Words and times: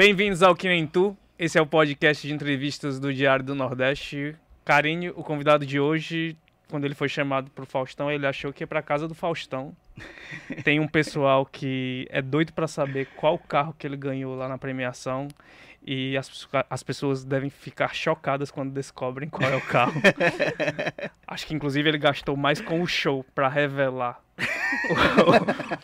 Bem-vindos 0.00 0.42
ao 0.42 0.56
Que 0.56 0.66
Nem 0.66 0.86
Tu. 0.86 1.14
Esse 1.38 1.58
é 1.58 1.60
o 1.60 1.66
podcast 1.66 2.26
de 2.26 2.32
entrevistas 2.32 2.98
do 2.98 3.12
Diário 3.12 3.44
do 3.44 3.54
Nordeste. 3.54 4.34
Carinho, 4.64 5.12
o 5.14 5.22
convidado 5.22 5.66
de 5.66 5.78
hoje, 5.78 6.38
quando 6.70 6.86
ele 6.86 6.94
foi 6.94 7.06
chamado 7.06 7.50
pro 7.50 7.66
Faustão, 7.66 8.10
ele 8.10 8.26
achou 8.26 8.50
que 8.50 8.62
ia 8.62 8.66
pra 8.66 8.80
casa 8.80 9.06
do 9.06 9.14
Faustão. 9.14 9.76
Tem 10.64 10.80
um 10.80 10.88
pessoal 10.88 11.44
que 11.44 12.06
é 12.08 12.22
doido 12.22 12.54
para 12.54 12.66
saber 12.66 13.08
qual 13.14 13.38
carro 13.38 13.74
que 13.78 13.86
ele 13.86 13.94
ganhou 13.98 14.34
lá 14.34 14.48
na 14.48 14.56
premiação. 14.56 15.28
E 15.86 16.16
as, 16.16 16.48
as 16.70 16.82
pessoas 16.82 17.22
devem 17.22 17.50
ficar 17.50 17.94
chocadas 17.94 18.50
quando 18.50 18.72
descobrem 18.72 19.28
qual 19.28 19.50
é 19.50 19.56
o 19.56 19.60
carro. 19.60 20.00
Acho 21.28 21.46
que 21.46 21.52
inclusive 21.52 21.86
ele 21.86 21.98
gastou 21.98 22.38
mais 22.38 22.58
com 22.58 22.80
o 22.80 22.86
show 22.86 23.22
para 23.34 23.50
revelar 23.50 24.18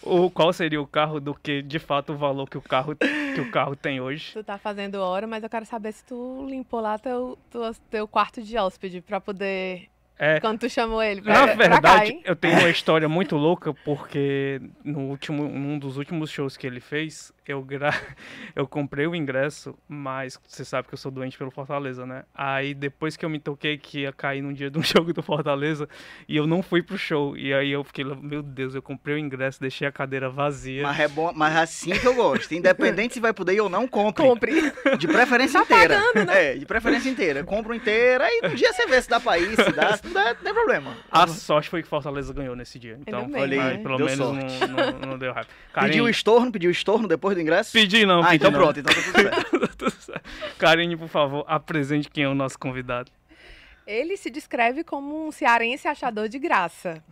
o, 0.02 0.24
o, 0.24 0.30
qual 0.30 0.52
seria 0.52 0.80
o 0.80 0.86
carro 0.86 1.20
do 1.20 1.34
que 1.34 1.62
de 1.62 1.78
fato 1.78 2.12
o 2.12 2.16
valor 2.16 2.48
que 2.48 2.58
o 2.58 2.62
carro 2.62 2.96
que 2.96 3.40
o 3.40 3.50
carro 3.50 3.76
tem 3.76 4.00
hoje. 4.00 4.32
Tu 4.32 4.44
tá 4.44 4.58
fazendo 4.58 4.96
hora, 4.96 5.26
mas 5.26 5.42
eu 5.42 5.50
quero 5.50 5.64
saber 5.64 5.92
se 5.92 6.04
tu 6.04 6.46
limpou 6.48 6.80
lá 6.80 6.98
teu, 6.98 7.38
teu, 7.50 7.74
teu 7.90 8.08
quarto 8.08 8.42
de 8.42 8.56
hóspede 8.56 9.00
para 9.00 9.20
poder 9.20 9.88
é, 10.18 10.40
Quando 10.40 10.60
tu 10.60 10.70
chamou 10.70 11.02
ele 11.02 11.20
pra, 11.20 11.46
Na 11.46 11.54
verdade, 11.54 12.14
cá, 12.14 12.20
eu 12.24 12.34
tenho 12.34 12.58
uma 12.58 12.68
história 12.70 13.08
muito 13.08 13.36
louca, 13.36 13.74
porque 13.84 14.60
no 14.82 15.00
último, 15.00 15.48
num 15.48 15.78
dos 15.78 15.98
últimos 15.98 16.30
shows 16.30 16.56
que 16.56 16.66
ele 16.66 16.80
fez, 16.80 17.32
eu, 17.46 17.62
gra... 17.62 17.90
eu 18.56 18.66
comprei 18.66 19.06
o 19.06 19.14
ingresso, 19.14 19.76
mas 19.86 20.38
você 20.46 20.64
sabe 20.64 20.88
que 20.88 20.94
eu 20.94 20.98
sou 20.98 21.10
doente 21.10 21.36
pelo 21.36 21.50
Fortaleza, 21.50 22.06
né? 22.06 22.24
Aí 22.34 22.72
depois 22.72 23.16
que 23.16 23.24
eu 23.24 23.28
me 23.28 23.38
toquei 23.38 23.76
que 23.76 24.00
ia 24.00 24.12
cair 24.12 24.40
num 24.40 24.52
dia 24.52 24.70
de 24.70 24.78
um 24.78 24.82
jogo 24.84 25.12
do 25.12 25.22
Fortaleza, 25.22 25.86
e 26.26 26.36
eu 26.36 26.46
não 26.46 26.62
fui 26.62 26.82
pro 26.82 26.96
show. 26.96 27.36
E 27.36 27.52
aí 27.52 27.70
eu 27.70 27.84
fiquei, 27.84 28.04
meu 28.04 28.42
Deus, 28.42 28.74
eu 28.74 28.82
comprei 28.82 29.16
o 29.16 29.18
ingresso, 29.18 29.60
deixei 29.60 29.86
a 29.86 29.92
cadeira 29.92 30.30
vazia. 30.30 30.82
Mas 30.82 30.98
é 30.98 31.08
bom, 31.08 31.30
mas 31.34 31.56
assim 31.56 31.90
que 31.90 32.06
eu 32.06 32.14
gosto. 32.14 32.54
Independente 32.54 33.14
se 33.14 33.20
vai 33.20 33.34
poder 33.34 33.54
ir 33.54 33.60
ou 33.60 33.68
não, 33.68 33.86
compre. 33.86 34.24
Compre. 34.24 34.72
De 34.98 35.06
preferência 35.06 35.64
tá 35.64 35.64
inteira. 35.66 36.00
Pagando, 36.00 36.26
né? 36.26 36.52
É, 36.52 36.54
de 36.54 36.64
preferência 36.64 37.10
inteira. 37.10 37.44
Compro 37.44 37.74
inteira 37.74 38.26
e 38.30 38.48
no 38.48 38.54
dia 38.54 38.72
você 38.72 38.86
vê 38.86 39.00
se 39.00 39.08
dá 39.08 39.20
pra 39.20 39.38
ir, 39.38 39.54
se 39.54 39.72
dá, 39.72 39.96
se 39.96 40.05
não 40.06 40.24
não 40.24 40.34
tem 40.34 40.54
problema. 40.54 40.96
A 41.10 41.26
sorte 41.26 41.68
foi 41.68 41.82
que 41.82 41.88
Fortaleza 41.88 42.32
ganhou 42.32 42.56
nesse 42.56 42.78
dia. 42.78 42.98
Então, 43.00 43.28
bem, 43.28 43.42
olhei, 43.42 43.58
né? 43.58 43.78
pelo 43.78 43.98
menos 43.98 44.18
não, 44.18 44.32
não, 44.32 44.98
não, 45.10 45.18
deu 45.18 45.32
raiva. 45.32 45.48
Pediu 45.80 46.08
estorno, 46.08 46.50
pediu 46.52 46.70
estorno 46.70 47.06
depois 47.06 47.34
do 47.34 47.40
ingresso? 47.40 47.72
Pedi 47.72 48.06
não, 48.06 48.20
Ah, 48.20 48.26
pedi 48.30 48.36
então 48.36 48.50
não. 48.50 48.58
pronto, 48.58 48.80
então 48.80 48.94
tá 48.94 49.68
tudo 49.76 49.90
certo. 49.90 50.30
Karine, 50.58 50.96
por 50.96 51.08
favor, 51.08 51.44
apresente 51.46 52.08
quem 52.10 52.24
é 52.24 52.28
o 52.28 52.34
nosso 52.34 52.58
convidado. 52.58 53.10
Ele 53.86 54.16
se 54.16 54.30
descreve 54.30 54.82
como 54.82 55.26
um 55.26 55.30
cearense 55.30 55.86
achador 55.86 56.28
de 56.28 56.38
graça. 56.38 57.02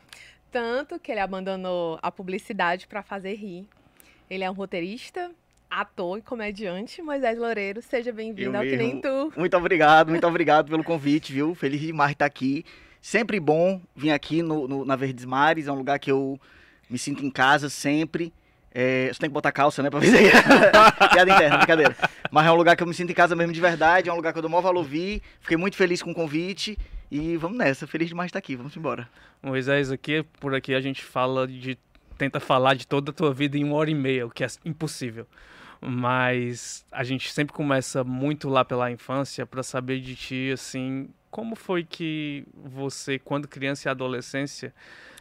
Tanto 0.50 0.98
que 0.98 1.11
ele 1.12 1.20
abandonou 1.20 1.98
a 2.03 2.11
publicidade 2.11 2.87
para 2.87 3.03
fazer 3.03 3.34
rir. 3.34 3.67
Ele 4.28 4.42
é 4.42 4.50
um 4.50 4.55
roteirista, 4.55 5.31
ator 5.80 6.19
e 6.19 6.22
comediante. 6.22 7.03
Moisés 7.03 7.36
Loureiro, 7.36 7.83
seja 7.83 8.12
bem-vindo 8.12 8.56
ao 8.56 8.62
Que 8.62 8.77
Nem 8.77 9.00
Tu. 9.00 9.33
Muito 9.36 9.56
obrigado, 9.56 10.11
muito 10.11 10.27
obrigado 10.27 10.70
pelo 10.70 10.84
convite, 10.84 11.33
viu? 11.33 11.53
Feliz 11.55 11.81
demais 11.81 12.11
de 12.11 12.14
estar 12.14 12.27
aqui. 12.27 12.64
Sempre 13.03 13.41
bom 13.41 13.81
vir 13.94 14.12
aqui 14.12 14.41
no, 14.41 14.69
no, 14.69 14.84
na 14.84 14.94
Verdes 14.94 15.25
Mares, 15.25 15.66
é 15.66 15.72
um 15.72 15.75
lugar 15.75 15.98
que 15.98 16.11
eu 16.12 16.39
me 16.89 16.97
sinto 16.97 17.27
em 17.27 17.31
casa 17.31 17.69
sempre. 17.69 18.33
É, 18.72 19.08
você 19.12 19.19
tem 19.19 19.28
que 19.28 19.34
botar 19.34 19.50
calça, 19.50 19.83
né, 19.83 19.91
pra 19.91 19.98
ver 19.98 20.11
Piada 21.12 21.33
interna, 21.33 21.58
brincadeira. 21.58 21.97
Mas 22.31 22.47
é 22.47 22.53
um 22.53 22.56
lugar 22.56 22.77
que 22.77 22.83
eu 22.83 22.86
me 22.86 22.94
sinto 22.94 23.11
em 23.11 23.14
casa 23.14 23.34
mesmo 23.34 23.53
de 23.53 23.61
verdade, 23.61 24.09
é 24.09 24.12
um 24.12 24.16
lugar 24.16 24.33
que 24.33 24.38
eu 24.38 24.42
dou 24.42 24.50
maior 24.50 24.62
valor 24.62 24.84
vir. 24.84 25.22
Fiquei 25.41 25.56
muito 25.56 25.77
feliz 25.77 26.00
com 26.00 26.12
o 26.12 26.14
convite 26.14 26.78
e 27.11 27.36
vamos 27.36 27.59
nessa. 27.59 27.84
Feliz 27.84 28.09
demais 28.09 28.28
de 28.28 28.31
estar 28.31 28.38
aqui, 28.38 28.55
vamos 28.55 28.77
embora. 28.77 29.09
Moisés, 29.42 29.91
aqui, 29.91 30.25
por 30.38 30.55
aqui 30.55 30.72
a 30.72 30.81
gente 30.81 31.05
fala 31.05 31.48
de. 31.48 31.77
tenta 32.16 32.38
falar 32.38 32.75
de 32.75 32.86
toda 32.86 33.11
a 33.11 33.14
tua 33.14 33.34
vida 33.34 33.59
em 33.59 33.64
uma 33.64 33.75
hora 33.75 33.91
e 33.91 33.94
meia, 33.94 34.25
o 34.25 34.31
que 34.31 34.44
é 34.44 34.48
impossível. 34.64 35.27
Mas 35.87 36.87
a 36.91 37.05
gente 37.05 37.31
sempre 37.31 37.53
começa 37.53 38.03
muito 38.03 38.49
lá 38.49 38.65
pela 38.65 38.91
infância 38.91 39.45
para 39.45 39.62
saber 39.62 40.00
de 40.00 40.17
ti, 40.17 40.50
assim, 40.53 41.11
como 41.31 41.55
foi 41.55 41.84
que 41.84 42.45
você, 42.55 43.19
quando 43.19 43.47
criança 43.47 43.89
e 43.89 43.91
adolescência, 43.91 44.73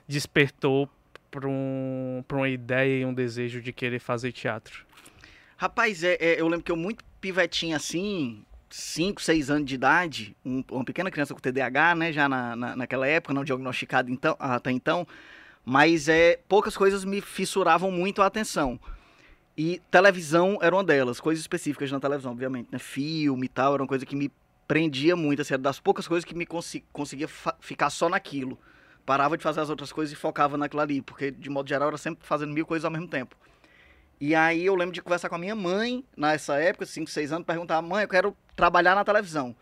despertou 0.07 0.89
para 1.29 1.47
um, 1.47 2.23
uma 2.31 2.47
ideia 2.47 3.01
e 3.01 3.05
um 3.05 3.13
desejo 3.13 3.61
de 3.61 3.73
querer 3.73 3.99
fazer 3.99 4.31
teatro? 4.31 4.85
Rapaz, 5.57 6.03
é, 6.03 6.15
é, 6.19 6.39
eu 6.39 6.47
lembro 6.47 6.63
que 6.63 6.71
eu 6.71 6.75
muito 6.75 7.03
pivetinho 7.19 7.75
assim, 7.75 8.45
5, 8.69 9.21
6 9.21 9.49
anos 9.49 9.65
de 9.65 9.75
idade, 9.75 10.35
um, 10.45 10.63
uma 10.71 10.85
pequena 10.85 11.09
criança 11.09 11.33
com 11.33 11.39
TDAH, 11.39 11.95
né, 11.95 12.13
já 12.13 12.29
na, 12.29 12.55
na, 12.55 12.75
naquela 12.75 13.07
época, 13.07 13.33
não 13.33 13.43
diagnosticado 13.43 14.11
então, 14.11 14.35
até 14.39 14.71
então, 14.71 15.07
mas 15.65 16.07
é, 16.07 16.39
poucas 16.47 16.77
coisas 16.77 17.03
me 17.03 17.21
fissuravam 17.21 17.89
muito 17.89 18.21
a 18.21 18.25
atenção. 18.25 18.79
E 19.57 19.81
televisão 19.91 20.57
era 20.61 20.75
uma 20.75 20.83
delas, 20.83 21.19
coisas 21.19 21.43
específicas 21.43 21.91
na 21.91 21.99
televisão, 21.99 22.31
obviamente, 22.31 22.69
né? 22.71 22.79
Filme 22.79 23.45
e 23.45 23.49
tal, 23.49 23.73
era 23.73 23.83
uma 23.83 23.87
coisa 23.87 24.05
que 24.05 24.15
me 24.15 24.31
prendia 24.67 25.15
muito, 25.15 25.41
assim, 25.41 25.53
era 25.53 25.61
das 25.61 25.79
poucas 25.79 26.07
coisas 26.07 26.25
que 26.25 26.33
me 26.33 26.45
cons 26.45 26.75
conseguia 26.91 27.27
ficar 27.59 27.89
só 27.89 28.09
naquilo 28.09 28.57
parava 29.05 29.37
de 29.37 29.43
fazer 29.43 29.61
as 29.61 29.69
outras 29.69 29.91
coisas 29.91 30.13
e 30.13 30.15
focava 30.15 30.57
naquilo 30.57 30.81
ali, 30.81 31.01
porque 31.01 31.31
de 31.31 31.49
modo 31.49 31.67
geral 31.67 31.89
era 31.89 31.97
sempre 31.97 32.25
fazendo 32.25 32.53
mil 32.53 32.65
coisas 32.65 32.85
ao 32.85 32.91
mesmo 32.91 33.07
tempo. 33.07 33.35
E 34.19 34.33
aí 34.33 34.65
eu 34.65 34.75
lembro 34.75 34.93
de 34.93 35.01
conversar 35.01 35.29
com 35.29 35.35
a 35.35 35.39
minha 35.39 35.55
mãe 35.55 36.03
nessa 36.15 36.55
época, 36.55 36.85
5, 36.85 37.09
6 37.09 37.31
anos, 37.31 37.45
perguntar: 37.45 37.81
"Mãe, 37.81 38.03
eu 38.03 38.07
quero 38.07 38.35
trabalhar 38.55 38.95
na 38.95 39.03
televisão". 39.03 39.55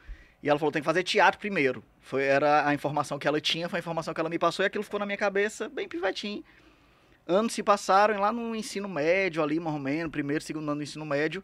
E 0.43 0.49
ela 0.49 0.59
falou: 0.59 0.71
"Tem 0.71 0.81
que 0.81 0.85
fazer 0.85 1.03
teatro 1.03 1.39
primeiro". 1.39 1.83
Foi 1.99 2.23
era 2.23 2.67
a 2.67 2.73
informação 2.73 3.17
que 3.17 3.27
ela 3.27 3.41
tinha, 3.41 3.69
foi 3.69 3.79
a 3.79 3.81
informação 3.81 4.13
que 4.13 4.19
ela 4.19 4.29
me 4.29 4.37
passou 4.39 4.63
e 4.63 4.67
aquilo 4.67 4.83
ficou 4.83 4.99
na 4.99 5.05
minha 5.05 5.17
cabeça 5.17 5.69
bem 5.69 5.87
pivetinho. 5.87 6.43
Anos 7.27 7.53
se 7.53 7.63
passaram 7.63 8.19
lá 8.19 8.31
no 8.31 8.55
ensino 8.55 8.89
médio 8.89 9.43
ali, 9.43 9.59
mais 9.59 9.75
ou 9.75 9.81
menos, 9.81 10.11
primeiro, 10.11 10.43
segundo 10.43 10.69
ano 10.69 10.79
do 10.79 10.83
ensino 10.83 11.05
médio, 11.05 11.43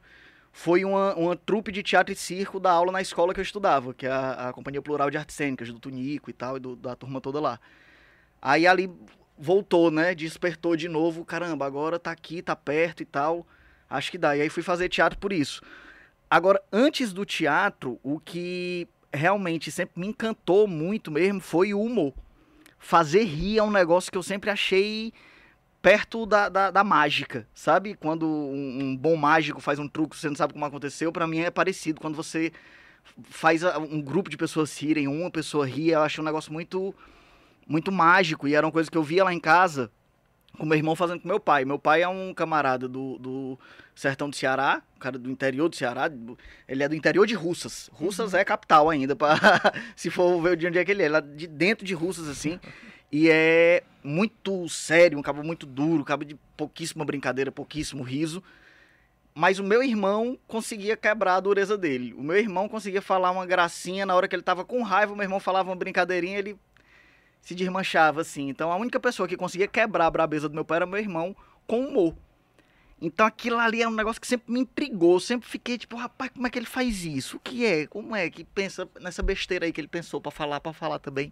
foi 0.51 0.83
uma, 0.83 1.13
uma 1.15 1.35
trupe 1.35 1.71
de 1.71 1.83
teatro 1.83 2.11
e 2.11 2.15
circo 2.15 2.59
da 2.59 2.71
aula 2.71 2.91
na 2.91 3.01
escola 3.01 3.33
que 3.33 3.39
eu 3.39 3.43
estudava, 3.43 3.93
que 3.93 4.07
é 4.07 4.09
a, 4.09 4.49
a 4.49 4.53
Companhia 4.53 4.81
Plural 4.81 5.09
de 5.11 5.17
Artes 5.17 5.35
Cênicas, 5.35 5.71
do 5.71 5.79
Tunico 5.79 6.29
e 6.29 6.33
tal, 6.33 6.57
e 6.57 6.59
do, 6.59 6.75
da 6.75 6.95
turma 6.95 7.21
toda 7.21 7.39
lá. 7.39 7.59
Aí 8.41 8.65
ali 8.65 8.91
voltou, 9.37 9.91
né? 9.91 10.15
Despertou 10.15 10.75
de 10.75 10.89
novo, 10.89 11.23
caramba, 11.23 11.65
agora 11.65 11.99
tá 11.99 12.11
aqui, 12.11 12.41
tá 12.41 12.55
perto 12.55 13.03
e 13.03 13.05
tal. 13.05 13.45
Acho 13.89 14.11
que 14.11 14.17
dá. 14.17 14.35
E 14.35 14.41
aí 14.41 14.49
fui 14.49 14.63
fazer 14.63 14.89
teatro 14.89 15.19
por 15.19 15.31
isso. 15.31 15.61
Agora, 16.29 16.61
antes 16.73 17.13
do 17.13 17.23
teatro, 17.23 17.99
o 18.03 18.19
que 18.19 18.87
realmente 19.13 19.71
sempre 19.71 19.99
me 19.99 20.07
encantou 20.07 20.67
muito 20.67 21.11
mesmo 21.11 21.39
foi 21.39 21.73
o 21.73 21.81
humor. 21.81 22.13
Fazer 22.79 23.23
rir 23.23 23.59
é 23.59 23.63
um 23.63 23.71
negócio 23.71 24.11
que 24.11 24.17
eu 24.17 24.23
sempre 24.23 24.49
achei 24.49 25.13
perto 25.81 26.25
da, 26.25 26.49
da, 26.49 26.71
da 26.71 26.83
mágica, 26.83 27.47
sabe? 27.53 27.95
Quando 27.95 28.27
um, 28.27 28.79
um, 28.81 28.97
bom 28.97 29.15
mágico 29.15 29.61
faz 29.61 29.79
um 29.79 29.87
truque, 29.87 30.15
você 30.17 30.27
não 30.27 30.35
sabe 30.35 30.53
como 30.53 30.65
aconteceu, 30.65 31.11
para 31.11 31.27
mim 31.27 31.39
é 31.39 31.51
parecido. 31.51 32.01
Quando 32.01 32.15
você 32.15 32.51
faz 33.29 33.63
um 33.63 34.01
grupo 34.01 34.29
de 34.29 34.37
pessoas 34.37 34.77
rirem, 34.77 35.07
uma 35.07 35.31
pessoa 35.31 35.65
rir, 35.65 35.91
eu 35.91 36.01
acho 36.01 36.21
um 36.21 36.25
negócio 36.25 36.51
muito 36.51 36.93
muito 37.67 37.91
mágico. 37.91 38.47
E 38.47 38.55
era 38.55 38.65
uma 38.65 38.71
coisa 38.71 38.89
que 38.89 38.97
eu 38.97 39.03
via 39.03 39.23
lá 39.23 39.33
em 39.33 39.39
casa 39.39 39.91
com 40.57 40.65
meu 40.65 40.77
irmão 40.77 40.95
fazendo 40.95 41.21
com 41.21 41.27
meu 41.27 41.39
pai. 41.39 41.65
Meu 41.65 41.77
pai 41.77 42.01
é 42.01 42.07
um 42.07 42.33
camarada 42.33 42.87
do, 42.87 43.17
do 43.19 43.59
sertão 43.95 44.29
do 44.29 44.35
Ceará, 44.35 44.81
um 44.95 44.99
cara 44.99 45.17
do 45.17 45.29
interior 45.29 45.69
do 45.69 45.75
Ceará. 45.75 46.09
Ele 46.67 46.83
é 46.83 46.89
do 46.89 46.95
interior 46.95 47.27
de 47.27 47.35
Russas. 47.35 47.89
Russas 47.93 48.33
uhum. 48.33 48.39
é 48.39 48.45
capital 48.45 48.89
ainda, 48.89 49.15
pra, 49.15 49.35
se 49.95 50.09
for 50.09 50.41
ver 50.41 50.57
de 50.57 50.67
onde 50.67 50.79
é 50.79 50.85
que 50.85 50.91
ele 50.91 51.03
é. 51.03 51.09
Lá 51.09 51.19
de 51.19 51.47
dentro 51.47 51.85
de 51.85 51.93
Russas, 51.93 52.27
assim. 52.27 52.59
E 53.11 53.29
é 53.29 53.83
muito 54.07 54.69
sério, 54.69 55.19
um 55.19 55.21
cabo 55.21 55.43
muito 55.43 55.65
duro, 55.65 56.01
um 56.01 56.05
cabo 56.05 56.23
de 56.23 56.35
pouquíssima 56.55 57.03
brincadeira, 57.03 57.51
pouquíssimo 57.51 58.03
riso. 58.03 58.41
Mas 59.35 59.59
o 59.59 59.63
meu 59.63 59.83
irmão 59.83 60.39
conseguia 60.47 60.97
quebrar 60.97 61.35
a 61.35 61.39
dureza 61.39 61.77
dele. 61.77 62.13
O 62.13 62.23
meu 62.23 62.37
irmão 62.37 62.67
conseguia 62.67 63.01
falar 63.01 63.31
uma 63.31 63.45
gracinha 63.45 64.05
na 64.05 64.15
hora 64.15 64.27
que 64.27 64.35
ele 64.35 64.41
tava 64.41 64.65
com 64.65 64.81
raiva, 64.81 65.13
o 65.13 65.15
meu 65.15 65.25
irmão 65.25 65.39
falava 65.39 65.69
uma 65.69 65.75
brincadeirinha, 65.75 66.39
ele 66.39 66.57
se 67.41 67.53
desmanchava 67.53 68.21
assim. 68.21 68.49
Então 68.49 68.71
a 68.71 68.77
única 68.77 68.99
pessoa 68.99 69.27
que 69.27 69.37
conseguia 69.37 69.67
quebrar 69.67 70.07
a 70.07 70.11
brabeza 70.11 70.49
do 70.49 70.55
meu 70.55 70.65
pai 70.65 70.77
era 70.77 70.85
meu 70.85 70.99
irmão 70.99 71.35
com 71.67 71.85
humor. 71.85 72.15
Então 72.99 73.25
aquilo 73.27 73.59
ali 73.59 73.81
é 73.81 73.87
um 73.87 73.93
negócio 73.93 74.19
que 74.19 74.25
sempre 74.25 74.51
me 74.51 74.61
intrigou, 74.61 75.19
sempre 75.19 75.47
fiquei 75.47 75.77
tipo, 75.77 75.95
rapaz, 75.97 76.31
como 76.31 76.47
é 76.47 76.49
que 76.49 76.57
ele 76.57 76.65
faz 76.65 77.05
isso? 77.05 77.37
O 77.37 77.39
que 77.39 77.63
é? 77.65 77.85
Como 77.85 78.15
é 78.15 78.29
que 78.29 78.43
pensa 78.43 78.89
nessa 78.99 79.21
besteira 79.21 79.65
aí 79.65 79.71
que 79.71 79.79
ele 79.79 79.87
pensou 79.87 80.19
para 80.19 80.31
falar, 80.31 80.59
para 80.59 80.73
falar 80.73 80.97
também? 80.97 81.31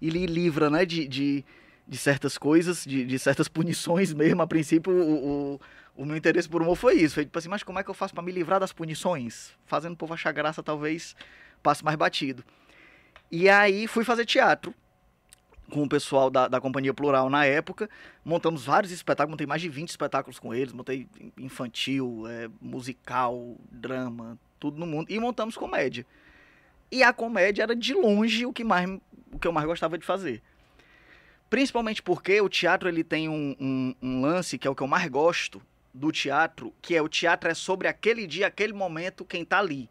E 0.00 0.06
ele 0.06 0.26
livra, 0.26 0.70
né, 0.70 0.84
de, 0.84 1.08
de, 1.08 1.44
de 1.86 1.98
certas 1.98 2.38
coisas, 2.38 2.84
de, 2.84 3.04
de, 3.04 3.18
certas 3.18 3.48
punições 3.48 4.12
mesmo. 4.12 4.42
A 4.42 4.46
princípio, 4.46 4.92
o, 4.92 5.54
o, 5.54 5.60
o, 5.96 6.06
meu 6.06 6.16
interesse 6.16 6.48
por 6.48 6.62
humor 6.62 6.76
foi 6.76 6.94
isso. 6.94 7.14
Foi 7.14 7.24
tipo 7.24 7.38
assim, 7.38 7.48
mas 7.48 7.62
como 7.62 7.78
é 7.78 7.84
que 7.84 7.90
eu 7.90 7.94
faço 7.94 8.14
para 8.14 8.22
me 8.22 8.32
livrar 8.32 8.58
das 8.58 8.72
punições? 8.72 9.52
Fazendo 9.66 9.92
o 9.92 9.96
povo 9.96 10.14
achar 10.14 10.32
graça, 10.32 10.62
talvez 10.62 11.14
passe 11.62 11.84
mais 11.84 11.96
batido. 11.96 12.44
E 13.30 13.48
aí 13.48 13.86
fui 13.86 14.04
fazer 14.04 14.24
teatro 14.24 14.74
com 15.70 15.82
o 15.82 15.88
pessoal 15.88 16.30
da, 16.30 16.46
da 16.46 16.60
Companhia 16.60 16.94
Plural 16.94 17.28
na 17.28 17.44
época. 17.44 17.88
Montamos 18.24 18.64
vários 18.64 18.92
espetáculos, 18.92 19.32
montei 19.32 19.46
mais 19.46 19.60
de 19.60 19.68
20 19.68 19.88
espetáculos 19.88 20.38
com 20.38 20.54
eles, 20.54 20.72
montei 20.72 21.08
infantil, 21.38 22.24
é, 22.28 22.48
musical, 22.60 23.56
drama, 23.70 24.38
tudo 24.60 24.78
no 24.78 24.86
mundo. 24.86 25.10
E 25.10 25.18
montamos 25.18 25.56
comédia. 25.56 26.06
E 26.90 27.02
a 27.02 27.12
comédia 27.12 27.62
era 27.62 27.74
de 27.74 27.92
longe 27.94 28.46
o 28.46 28.52
que, 28.52 28.62
mais, 28.62 28.88
o 29.32 29.38
que 29.38 29.48
eu 29.48 29.52
mais 29.52 29.66
gostava 29.66 29.98
de 29.98 30.06
fazer. 30.06 30.42
Principalmente 31.54 32.02
porque 32.02 32.40
o 32.40 32.48
teatro 32.48 32.88
ele 32.88 33.04
tem 33.04 33.28
um, 33.28 33.54
um, 33.60 33.94
um 34.02 34.20
lance 34.20 34.58
que 34.58 34.66
é 34.66 34.70
o 34.70 34.74
que 34.74 34.82
eu 34.82 34.88
mais 34.88 35.08
gosto, 35.08 35.62
do 35.94 36.10
teatro, 36.10 36.74
que 36.82 36.96
é 36.96 37.00
o 37.00 37.08
teatro 37.08 37.48
é 37.48 37.54
sobre 37.54 37.86
aquele 37.86 38.26
dia, 38.26 38.48
aquele 38.48 38.72
momento, 38.72 39.24
quem 39.24 39.44
tá 39.44 39.60
ali. 39.60 39.88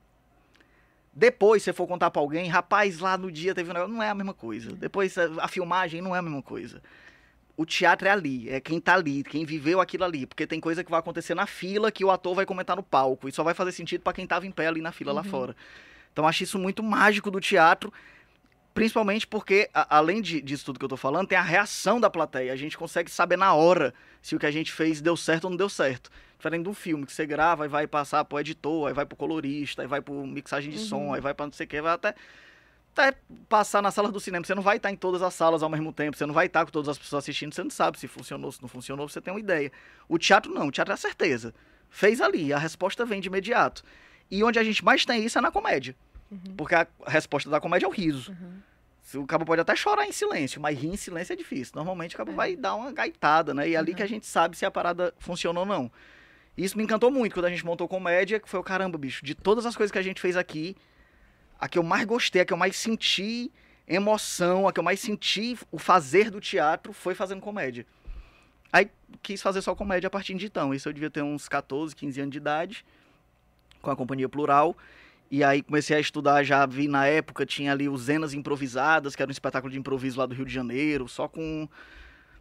Depois, 1.13 1.63
se 1.63 1.68
você 1.68 1.74
for 1.74 1.88
contar 1.88 2.12
pra 2.12 2.21
alguém, 2.21 2.50
rapaz, 2.50 3.00
lá 3.00 3.18
no 3.18 3.31
dia 3.31 3.56
teve 3.56 3.69
um 3.69 3.74
negócio, 3.74 3.95
não 3.95 4.04
é 4.04 4.10
a 4.10 4.13
mesma 4.13 4.33
coisa. 4.33 4.74
Depois, 4.74 5.18
a, 5.18 5.48
filmagem 5.48 6.01
não 6.01 6.13
é 6.13 6.19
a 6.19 6.21
mesma 6.21 6.42
coisa. 6.42 6.81
O 7.56 7.65
teatro 7.65 8.10
é 8.10 8.12
ali, 8.12 8.50
é 8.50 8.60
quem 8.60 8.81
tá 8.81 8.95
ali, 8.95 9.24
quem 9.24 9.45
viveu 9.45 9.80
aquilo 9.80 10.04
ali. 10.04 10.25
Porque 10.25 10.45
tem 10.45 10.60
coisa 10.60 10.83
que 10.83 10.92
vai 10.92 11.00
acontecer 11.00 11.33
na 11.33 11.48
fila 11.48 11.89
que 11.94 12.04
o 12.04 12.12
ator 12.12 12.36
vai 12.36 12.45
comentar 12.45 12.75
no 12.75 12.83
palco. 12.83 13.30
E 13.30 13.31
só 13.31 13.42
vai 13.42 13.54
fazer 13.54 13.71
sentido 13.71 14.01
para 14.01 14.12
quem 14.12 14.27
tava 14.27 14.45
em 14.45 14.51
pé 14.51 14.68
ali 14.68 14.81
na 14.81 14.92
fila 14.92 15.13
lá 15.13 15.21
Uhum. 15.21 15.30
fora. 15.30 15.56
Então, 16.12 16.27
acho 16.27 16.44
isso 16.44 16.60
muito 16.60 16.83
mágico 16.83 17.31
do 17.31 17.39
teatro. 17.39 17.94
Principalmente 18.74 19.28
porque, 19.28 19.70
a- 19.74 19.98
além 19.98 20.22
de, 20.22 20.42
disso 20.42 20.66
tudo 20.66 20.80
que 20.80 20.86
eu 20.86 20.90
tô 20.90 20.98
falando, 20.98 21.28
tem 21.28 21.38
a 21.38 21.42
reação 21.44 22.00
da 22.00 22.10
plateia. 22.10 22.52
A 22.52 22.56
gente 22.56 22.78
consegue 22.78 23.10
saber 23.12 23.38
na 23.38 23.54
hora 23.54 23.94
se 24.22 24.36
o 24.36 24.40
que 24.40 24.46
a 24.48 24.52
gente 24.52 24.72
fez 24.72 25.00
deu 25.02 25.16
certo 25.16 25.44
ou 25.46 25.50
não 25.52 25.58
deu 25.58 25.70
certo. 25.70 26.10
Diferente 26.38 26.64
de 26.64 26.70
um 26.70 26.74
filme 26.74 27.06
que 27.06 27.14
você 27.14 27.25
grava 27.25 27.66
e 27.66 27.70
vai 27.70 27.86
passar 27.86 28.25
pro 28.25 28.40
editor, 28.40 28.88
aí 28.88 28.94
vai 28.94 29.06
pro 29.06 29.16
colorista, 29.16 29.84
aí 29.84 29.88
vai 29.88 30.02
pro 30.02 30.25
mixagem 30.25 30.72
de 30.72 30.80
som, 30.80 31.06
Uhum. 31.08 31.14
aí 31.14 31.22
vai 31.22 31.34
pra 31.34 31.46
não 31.46 31.54
sei 31.54 31.66
o 31.66 31.70
que, 31.70 31.81
vai 31.81 31.94
até, 31.94 32.16
até 32.96 33.16
passar 33.48 33.81
na 33.81 33.92
sala 33.92 34.12
do 34.12 34.20
cinema. 34.20 34.44
Você 34.44 34.56
não 34.56 34.64
vai 34.64 34.78
estar 34.78 34.92
em 34.92 34.96
todas 34.96 35.22
as 35.22 35.34
salas 35.36 35.62
ao 35.62 35.70
mesmo 35.70 35.94
tempo, 35.94 36.18
você 36.18 36.25
não 36.25 36.34
vai 36.34 36.48
estar 36.48 36.66
com 36.66 36.72
todas 36.72 36.90
as 36.90 36.98
pessoas 36.98 37.24
assistindo, 37.24 37.54
você 37.54 37.64
não 37.64 37.70
sabe 37.70 38.00
se 38.00 38.08
funcionou, 38.08 38.52
se 38.52 38.60
não 38.62 38.68
funcionou, 38.68 39.08
você 39.08 39.22
tem 39.22 39.31
uma 39.34 39.40
ideia. 39.40 39.72
O 40.10 40.18
teatro 40.18 40.52
não, 40.52 40.68
o 40.68 40.72
teatro 40.72 40.92
é 40.92 40.96
a 40.96 40.98
certeza. 40.98 41.54
Fez 41.92 42.20
ali, 42.20 42.52
a 42.52 42.58
resposta 42.58 43.06
vem 43.06 43.22
de 43.22 43.28
imediato. 43.28 43.84
E 44.31 44.44
onde 44.44 44.58
a 44.58 44.64
gente 44.64 44.84
mais 44.84 45.06
tem 45.06 45.24
isso 45.24 45.38
é 45.38 45.42
na 45.42 45.52
comédia. 45.52 45.96
Porque 46.58 46.76
a 46.76 46.88
resposta 47.08 47.50
da 47.50 47.60
comédia 47.60 47.86
é 47.86 47.90
o 47.90 47.92
riso. 47.92 48.32
Uhum. 48.32 48.54
Se 49.02 49.18
O 49.18 49.26
cabo 49.28 49.46
pode 49.46 49.60
até 49.62 49.76
chorar 49.76 50.06
em 50.08 50.12
silêncio, 50.12 50.62
mas 50.62 50.80
rir 50.80 50.88
em 50.88 50.96
silêncio 50.96 51.34
é 51.34 51.36
difícil. 51.36 51.74
Normalmente 51.76 52.16
o 52.16 52.18
cabo 52.18 52.32
É. 52.32 52.36
vai 52.36 52.56
dar 52.56 52.76
uma 52.76 52.92
gaitada, 52.92 53.54
né? 53.54 53.68
E 53.70 53.76
é 53.76 53.78
ali 53.78 53.92
Uhum. 53.92 53.98
que 53.98 54.04
a 54.04 54.08
gente 54.08 54.26
sabe 54.26 54.56
se 54.56 54.66
a 54.66 54.72
parada 54.72 55.14
funciona 55.20 55.60
ou 55.60 55.66
não. 55.66 55.92
E 56.58 56.64
Isso 56.64 56.78
me 56.78 56.84
encantou 56.84 57.12
muito 57.12 57.34
quando 57.34 57.46
a 57.46 57.50
gente 57.50 57.66
montou 57.66 57.88
comédia, 57.88 58.40
que 58.40 58.48
foi 58.48 58.60
o 58.60 58.64
caramba, 58.64 58.98
bicho. 58.98 59.26
De 59.26 59.36
todas 59.36 59.66
as 59.66 59.76
coisas 59.76 59.92
que 59.92 59.98
a 59.98 60.02
gente 60.02 60.22
fez 60.22 60.38
aqui, 60.38 60.76
a 61.60 61.68
que 61.68 61.78
eu 61.78 61.84
mais 61.84 62.06
gostei, 62.06 62.42
a 62.42 62.46
que 62.46 62.54
eu 62.54 62.58
mais 62.58 62.76
senti 62.78 63.52
emoção, 63.88 64.68
a 64.68 64.72
que 64.74 64.80
eu 64.80 64.84
mais 64.84 65.00
senti 65.00 65.58
o 65.72 65.78
fazer 65.78 66.30
do 66.32 66.40
teatro 66.40 66.94
foi 66.94 67.14
fazendo 67.14 67.42
comédia. 67.42 67.86
Aí 68.72 68.90
quis 69.22 69.42
fazer 69.42 69.62
só 69.62 69.76
comédia 69.76 70.08
a 70.08 70.10
partir 70.10 70.34
de 70.36 70.46
então. 70.46 70.74
Isso 70.74 70.88
eu 70.88 70.94
devia 70.94 71.10
ter 71.10 71.22
uns 71.22 71.48
14, 71.50 71.96
15 71.96 72.22
anos 72.22 72.32
de 72.32 72.38
idade, 72.38 72.86
com 73.82 73.92
a 73.92 73.96
Companhia 73.96 74.30
Plural. 74.30 74.76
E 75.34 75.44
aí 75.44 75.64
comecei 75.64 75.98
a 75.98 76.00
estudar, 76.00 76.44
já 76.44 76.64
vi 76.64 76.88
na 76.88 77.08
época, 77.08 77.44
tinha 77.44 77.72
ali 77.72 77.90
os 77.90 78.04
Zenas 78.04 78.36
Improvisadas, 78.36 79.16
que 79.16 79.22
era 79.24 79.28
um 79.28 79.32
espetáculo 79.32 79.74
de 79.74 79.80
improviso 79.80 80.20
lá 80.20 80.28
do 80.28 80.36
Rio 80.36 80.46
de 80.46 80.54
Janeiro, 80.54 81.08
só 81.08 81.28
com 81.28 81.68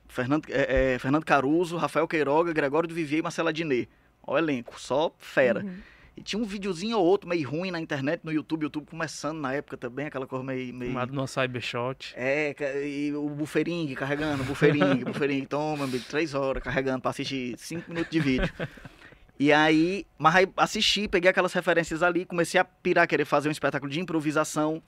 Fernando, 0.06 0.44
é, 0.50 0.92
é, 0.92 0.98
Fernando 0.98 1.24
Caruso, 1.24 1.78
Rafael 1.78 2.06
Queiroga, 2.06 2.52
Gregório 2.52 2.86
do 2.86 2.94
Vivier 2.94 3.20
e 3.20 3.22
Marcela 3.22 3.50
Diné. 3.50 3.86
Ó 4.22 4.34
o 4.34 4.38
elenco, 4.38 4.78
só 4.78 5.10
fera. 5.16 5.64
Uhum. 5.64 5.78
E 6.18 6.22
tinha 6.22 6.38
um 6.38 6.44
videozinho 6.44 6.98
ou 6.98 7.06
outro 7.06 7.26
meio 7.26 7.48
ruim 7.48 7.70
na 7.70 7.80
internet, 7.80 8.20
no 8.22 8.30
YouTube, 8.30 8.64
YouTube 8.64 8.84
começando 8.90 9.40
na 9.40 9.54
época 9.54 9.78
também, 9.78 10.04
aquela 10.04 10.26
coisa 10.26 10.44
meio... 10.44 10.74
meio... 10.74 11.06
No 11.06 11.26
Cybershot. 11.26 12.12
É, 12.14 12.54
e 12.86 13.10
o 13.14 13.26
bufering 13.30 13.94
carregando, 13.94 14.44
bufering, 14.44 14.96
bufering, 15.02 15.46
toma, 15.46 15.84
amigo, 15.84 16.04
três 16.10 16.34
horas 16.34 16.62
carregando 16.62 17.00
pra 17.00 17.10
assistir 17.10 17.56
cinco 17.56 17.88
minutos 17.88 18.12
de 18.12 18.20
vídeo. 18.20 18.52
E 19.42 19.52
aí, 19.52 20.06
mas 20.16 20.36
aí 20.36 20.48
assisti, 20.56 21.08
peguei 21.08 21.28
aquelas 21.28 21.52
referências 21.52 22.00
ali, 22.00 22.24
comecei 22.24 22.60
a 22.60 22.64
pirar, 22.64 23.08
querer 23.08 23.24
fazer 23.24 23.48
um 23.48 23.50
espetáculo 23.50 23.90
de 23.90 23.98
improvisação 23.98 24.80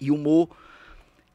e 0.00 0.12
humor 0.12 0.48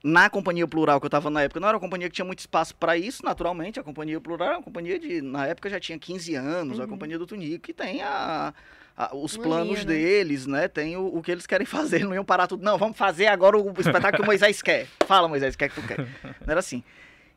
na 0.01 0.29
Companhia 0.29 0.65
Plural 0.65 1.01
que 1.01 1.05
eu 1.05 1.09
tava 1.09 1.29
na 1.29 1.41
época. 1.41 1.59
Não 1.59 1.67
era 1.67 1.75
uma 1.75 1.81
companhia 1.81 2.07
que 2.07 2.15
tinha 2.15 2.23
muito 2.23 2.39
espaço 2.39 2.73
para 2.77 2.95
isso, 2.95 3.25
naturalmente. 3.25 3.77
A 3.77 3.83
Companhia 3.83 4.21
Plural 4.21 4.47
era 4.47 4.57
uma 4.57 4.63
companhia 4.63 4.97
de, 4.97 5.21
na 5.21 5.47
época 5.47 5.69
já 5.69 5.81
tinha 5.81 5.99
15 5.99 6.33
anos, 6.35 6.79
a 6.79 6.83
Uhum. 6.83 6.89
Companhia 6.91 7.19
do 7.19 7.27
Tunico, 7.27 7.59
que 7.59 7.73
tem 7.73 8.01
a, 8.03 8.53
a- 8.95 9.13
os 9.13 9.35
Uma 9.35 9.43
planos 9.43 9.79
linha, 9.79 9.83
né? 9.83 9.93
deles, 9.95 10.47
né? 10.47 10.67
Tem 10.69 10.95
o, 10.95 11.07
o 11.17 11.21
que 11.21 11.33
eles 11.33 11.45
querem 11.45 11.65
fazer, 11.67 12.05
não 12.05 12.13
iam 12.13 12.23
parar 12.23 12.47
tudo. 12.47 12.63
Não, 12.63 12.77
vamos 12.77 12.97
fazer 12.97 13.27
agora 13.27 13.57
o 13.57 13.69
espetáculo 13.81 14.13
que 14.15 14.21
o 14.21 14.25
Moisés 14.25 14.61
quer. 14.61 14.87
Fala, 15.05 15.27
Moisés, 15.27 15.55
o 15.55 15.57
que 15.57 15.65
é 15.65 15.67
que 15.67 15.75
tu 15.75 15.85
quer? 15.85 15.97
Não 16.23 16.51
era 16.51 16.61
assim. 16.61 16.81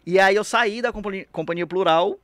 E 0.07 0.21
aí 0.21 0.37
eu 0.37 0.45
saí 0.45 0.81
da 0.81 0.93
Companhia, 0.93 1.27
Companhia 1.33 1.67
Plural, 1.67 2.17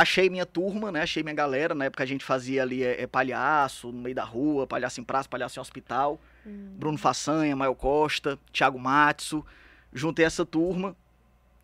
achei 0.00 0.28
minha 0.28 0.44
turma, 0.44 0.90
né? 0.90 1.02
Achei 1.02 1.22
minha 1.22 1.34
galera. 1.34 1.74
Na 1.74 1.86
época 1.86 2.02
a 2.02 2.06
gente 2.06 2.24
fazia 2.24 2.62
ali 2.62 2.82
é, 2.82 3.02
é, 3.02 3.06
palhaço 3.06 3.92
no 3.92 4.00
meio 4.02 4.14
da 4.14 4.24
rua, 4.24 4.66
palhaço 4.66 5.00
em 5.00 5.04
praça, 5.04 5.28
palhaço 5.28 5.58
em 5.58 5.62
hospital. 5.62 6.20
Hum. 6.46 6.74
Bruno 6.76 6.98
Façanha, 6.98 7.54
Mael 7.54 7.74
Costa, 7.74 8.38
Thiago 8.52 8.78
Matsu. 8.78 9.44
Juntei 9.92 10.24
essa 10.24 10.44
turma. 10.44 10.96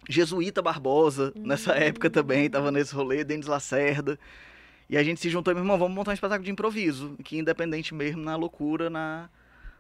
Jesuíta 0.08 0.62
Barbosa, 0.62 1.32
nessa 1.36 1.72
época 1.74 2.08
também, 2.08 2.48
tava 2.48 2.72
nesse 2.72 2.94
rolê, 2.94 3.22
Denis 3.22 3.46
Lacerda. 3.46 4.18
E 4.88 4.96
a 4.96 5.02
gente 5.04 5.20
se 5.20 5.30
juntou 5.30 5.52
e, 5.52 5.54
meu 5.54 5.62
irmão, 5.62 5.78
vamos 5.78 5.94
montar 5.94 6.10
um 6.10 6.14
espetáculo 6.14 6.44
de 6.44 6.50
improviso, 6.50 7.16
que 7.22 7.38
independente 7.38 7.94
mesmo, 7.94 8.22
na 8.22 8.34
loucura, 8.34 8.90
na, 8.90 9.28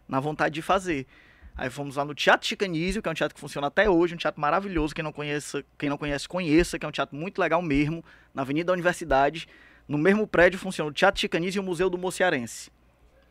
na 0.06 0.20
vontade 0.20 0.54
de 0.54 0.62
fazer. 0.62 1.06
Aí 1.56 1.68
fomos 1.68 1.96
lá 1.96 2.04
no 2.04 2.14
Teatro 2.14 2.46
Chicanísio, 2.46 3.02
que 3.02 3.08
é 3.08 3.12
um 3.12 3.14
teatro 3.14 3.34
que 3.34 3.40
funciona 3.40 3.66
até 3.66 3.88
hoje, 3.88 4.14
um 4.14 4.16
teatro 4.16 4.40
maravilhoso, 4.40 4.94
quem 4.94 5.04
não, 5.04 5.12
conheça, 5.12 5.62
quem 5.76 5.90
não 5.90 5.98
conhece, 5.98 6.26
conheça, 6.28 6.78
que 6.78 6.86
é 6.86 6.88
um 6.88 6.92
teatro 6.92 7.16
muito 7.16 7.38
legal 7.38 7.60
mesmo, 7.60 8.04
na 8.32 8.42
Avenida 8.42 8.68
da 8.68 8.72
Universidade. 8.72 9.46
No 9.86 9.98
mesmo 9.98 10.26
prédio 10.26 10.58
funciona 10.58 10.90
o 10.90 10.94
Teatro 10.94 11.20
Chicanísio 11.20 11.58
e 11.58 11.60
o 11.60 11.64
Museu 11.64 11.90
do 11.90 11.98
Mociarense. 11.98 12.70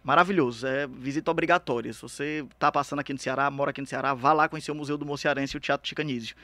Maravilhoso, 0.03 0.67
é 0.67 0.87
visita 0.87 1.31
obrigatória. 1.31 1.91
Se 1.91 2.01
você 2.01 2.45
tá 2.57 2.71
passando 2.71 2.99
aqui 2.99 3.13
no 3.13 3.19
Ceará, 3.19 3.49
mora 3.49 3.71
aqui 3.71 3.81
no 3.81 3.87
Ceará, 3.87 4.13
vá 4.13 4.31
lá 4.33 4.47
conhecer 4.47 4.71
o 4.71 4.75
Museu 4.75 4.97
do 4.97 5.05
Mociarense 5.05 5.55
e 5.55 5.57
o 5.57 5.59
Teatro 5.59 5.87
Chicanísio. 5.87 6.35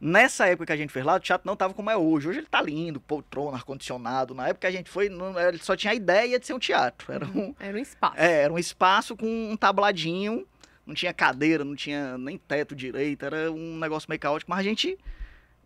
Nessa 0.00 0.46
época 0.46 0.66
que 0.66 0.72
a 0.72 0.76
gente 0.76 0.92
fez 0.92 1.04
lá, 1.04 1.16
o 1.16 1.20
teatro 1.20 1.46
não 1.46 1.56
tava 1.56 1.74
como 1.74 1.90
é 1.90 1.96
hoje. 1.96 2.28
Hoje 2.28 2.38
ele 2.38 2.46
tá 2.46 2.62
lindo, 2.62 3.00
poltrona, 3.00 3.56
ar-condicionado. 3.56 4.32
Na 4.32 4.44
época 4.44 4.60
que 4.60 4.66
a 4.68 4.70
gente 4.70 4.88
foi, 4.88 5.08
não, 5.08 5.38
ele 5.38 5.58
só 5.58 5.74
tinha 5.74 5.92
a 5.92 5.94
ideia 5.94 6.38
de 6.38 6.46
ser 6.46 6.54
um 6.54 6.58
teatro. 6.58 7.12
Era 7.12 7.26
um, 7.26 7.54
Era 7.58 7.76
um 7.76 7.80
espaço. 7.80 8.14
é, 8.16 8.42
era 8.42 8.52
um 8.52 8.58
espaço 8.58 9.16
com 9.16 9.26
um 9.26 9.56
tabladinho, 9.56 10.46
não 10.88 10.94
tinha 10.94 11.12
cadeira, 11.12 11.64
não 11.66 11.76
tinha 11.76 12.16
nem 12.16 12.38
teto 12.38 12.74
direito, 12.74 13.22
era 13.22 13.52
um 13.52 13.78
negócio 13.78 14.08
meio 14.08 14.18
caótico, 14.18 14.50
mas 14.50 14.60
a 14.60 14.62
gente 14.62 14.98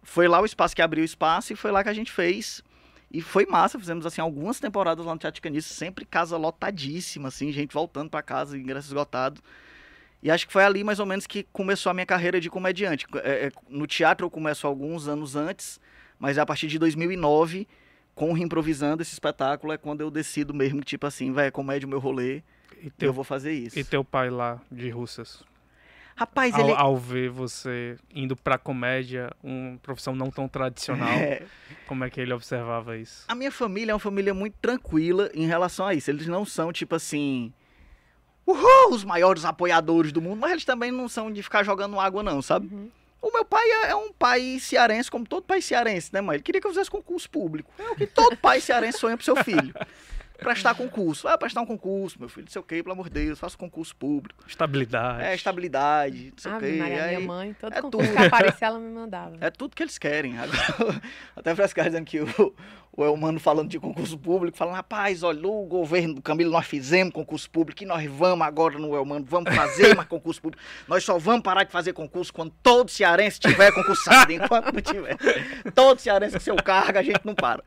foi 0.03 0.27
lá 0.27 0.41
o 0.41 0.45
espaço 0.45 0.75
que 0.75 0.83
abriu 0.83 1.03
o 1.03 1.05
espaço 1.05 1.53
e 1.53 1.57
foi 1.57 1.71
lá 1.71 1.85
que 1.85 1.89
a 1.89 1.95
gente 1.95 2.11
fez. 2.11 2.61
E 3.09 3.21
foi 3.21 3.47
massa, 3.47 3.79
fizemos 3.79 4.05
assim 4.05 4.21
algumas 4.21 4.59
temporadas 4.59 5.07
lá 5.07 5.13
no 5.13 5.21
Teatro 5.21 5.41
Caniço, 5.41 5.73
sempre 5.73 6.05
casa 6.05 6.37
lotadíssima, 6.37 7.29
assim, 7.29 7.53
gente 7.53 7.73
voltando 7.73 8.11
pra 8.11 8.21
casa, 8.21 8.59
ingresso 8.59 8.89
esgotado. 8.89 9.41
E 10.21 10.31
acho 10.31 10.45
que 10.45 10.53
foi 10.53 10.65
ali 10.65 10.83
mais 10.83 10.99
ou 10.99 11.07
menos 11.07 11.25
que 11.25 11.45
começou 11.53 11.91
a 11.91 11.95
minha 11.95 12.07
carreira 12.07 12.41
de 12.41 12.51
comediante. 12.51 13.07
É, 13.23 13.47
é, 13.47 13.53
no 13.69 13.87
teatro 13.87 14.27
eu 14.27 14.31
começo 14.31 14.67
alguns 14.67 15.07
anos 15.07 15.37
antes, 15.37 15.79
mas 16.19 16.37
é 16.37 16.41
a 16.41 16.47
partir 16.47 16.67
de 16.67 16.81
2009, 16.81 17.69
com 18.13 18.31
o 18.31 18.33
Reimprovisando, 18.33 19.03
esse 19.03 19.13
espetáculo, 19.13 19.73
é 19.73 19.79
quando 19.79 20.01
eu 20.01 20.11
decido 20.11 20.53
mesmo, 20.53 20.81
tipo 20.81 21.07
assim, 21.07 21.31
vai, 21.31 21.49
comédia 21.51 21.87
é 21.87 21.89
o 21.89 21.91
meu 21.91 22.01
rolê, 22.01 22.43
E 22.83 22.87
eu 22.87 22.93
teu, 22.99 23.13
vou 23.13 23.25
fazer 23.25 23.53
isso. 23.53 23.79
e 23.79 23.85
teu 23.85 24.03
pai 24.05 24.29
lá 24.29 24.61
de 24.71 24.91
Russas? 24.91 25.45
Rapaz, 26.15 26.55
Ao, 26.55 26.61
ele... 26.61 26.73
ao 26.73 26.97
ver 26.97 27.31
você 27.31 27.97
indo 28.15 28.37
pra 28.37 28.59
comédia, 28.59 29.31
uma 29.43 29.79
profissão 29.79 30.15
não 30.15 30.31
tão 30.31 30.47
tradicional, 30.47 31.09
É, 31.17 31.43
como 31.87 32.05
é 32.05 32.11
que 32.11 32.21
ele 32.21 32.33
observava 32.35 32.97
isso? 32.99 33.25
a 33.29 33.35
minha 33.35 33.51
família 33.51 33.93
é 33.93 33.95
uma 33.95 34.01
família 34.01 34.35
muito 34.35 34.55
tranquila 34.61 35.31
em 35.33 35.47
relação 35.47 35.87
a 35.87 35.95
isso. 35.95 36.11
Eles 36.11 36.27
não 36.27 36.45
são, 36.45 36.73
tipo 36.73 36.95
assim... 36.95 37.53
Uhul, 38.47 38.91
os 38.91 39.05
maiores 39.05 39.45
apoiadores 39.45 40.11
do 40.13 40.21
mundo, 40.21 40.41
mas 40.41 40.51
eles 40.51 40.65
também 40.65 40.91
não 40.91 41.09
são 41.09 41.33
de 41.33 41.43
ficar 41.43 41.63
jogando 41.63 41.99
água, 41.99 42.23
não, 42.25 42.43
sabe? 42.43 42.67
Uhum. 42.75 42.91
O 43.23 43.31
meu 43.33 43.45
pai 43.45 43.63
é, 43.65 43.91
é 43.91 43.95
um 43.95 44.13
pai 44.13 44.59
cearense, 44.59 45.09
como 45.09 45.25
todo 45.25 45.45
pai 45.45 45.63
cearense, 45.63 46.13
né, 46.13 46.21
mãe? 46.21 46.35
Ele 46.35 46.43
queria 46.43 46.61
que 46.61 46.67
eu 46.67 46.73
fizesse 46.73 46.91
concurso 46.91 47.31
público. 47.31 47.71
É 47.79 47.91
o 47.91 47.95
que 47.95 48.05
todo 48.05 48.37
pai 48.37 48.61
cearense 48.61 48.99
sonha 48.99 49.17
pro 49.17 49.25
seu 49.25 49.37
filho. 49.37 49.73
Prestar 50.43 50.75
concurso. 50.75 51.29
Ah, 51.29 51.37
prestar 51.39 51.61
um 51.61 51.67
concurso, 51.67 52.19
meu 52.19 52.29
filho, 52.29 52.45
não 52.47 52.53
sei 52.53 52.61
o 52.61 52.65
quê, 52.65 52.83
pelo 52.83 52.93
amor 52.93 53.09
de 53.09 53.15
Deus, 53.25 53.39
faço 53.39 53.57
concurso 53.59 53.95
público. 53.97 54.45
Estabilidade. 54.47 55.23
É, 55.25 55.35
estabilidade, 55.35 56.31
não 56.33 56.39
sei 56.39 56.53
o 56.53 56.55
Ave 56.55 56.71
quê. 56.73 56.79
Maria, 56.79 57.05
aí- 57.05 57.17
minha 57.17 57.27
mãe, 57.29 57.57
todo 57.59 57.73
é 57.73 57.81
concurso 57.83 58.09
tudo. 58.09 58.17
que 58.21 58.27
aparecia, 58.27 58.67
ela 58.69 58.79
me 58.79 58.91
mandava. 58.93 59.37
É 59.41 59.51
tudo 59.51 59.75
que 59.77 59.83
eles 59.83 59.99
querem. 59.99 60.39
Agora, 60.39 61.01
até 61.37 61.55
frescar 61.55 61.87
dizendo 61.87 62.05
que 62.05 62.21
o, 62.21 62.55
o 62.95 63.05
Elmano 63.05 63.41
falando 63.41 63.69
de 63.71 63.79
concurso 63.79 64.19
público, 64.19 64.57
falando, 64.57 64.75
rapaz, 64.75 65.23
olha, 65.23 65.47
o 65.47 65.65
governo 65.67 66.15
do 66.15 66.23
Camilo, 66.23 66.51
nós 66.51 66.67
fizemos 66.67 67.13
concurso 67.13 67.49
público 67.51 67.83
e 67.83 67.87
nós 67.87 68.05
vamos 68.11 68.47
agora 68.47 68.79
no 68.79 68.95
Elmano, 68.95 69.25
vamos 69.27 69.55
fazer 69.55 69.95
mais 69.97 70.09
concurso 70.09 70.41
público. 70.43 70.63
Nós 70.87 71.03
só 71.05 71.19
vamos 71.19 71.43
parar 71.43 71.65
de 71.65 71.73
fazer 71.73 71.93
concurso 71.93 72.33
quando 72.33 72.53
todo 72.63 72.91
cearense 72.91 73.41
tiver 73.41 73.73
concursado. 73.73 74.33
Enquanto 74.33 74.73
não 74.73 74.81
tiver, 74.81 75.17
todo 75.75 75.99
cearense 76.01 76.35
com 76.35 76.41
seu 76.41 76.57
cargo, 76.57 76.99
a 76.99 77.03
gente 77.03 77.21
não 77.25 77.35
para. 77.35 77.63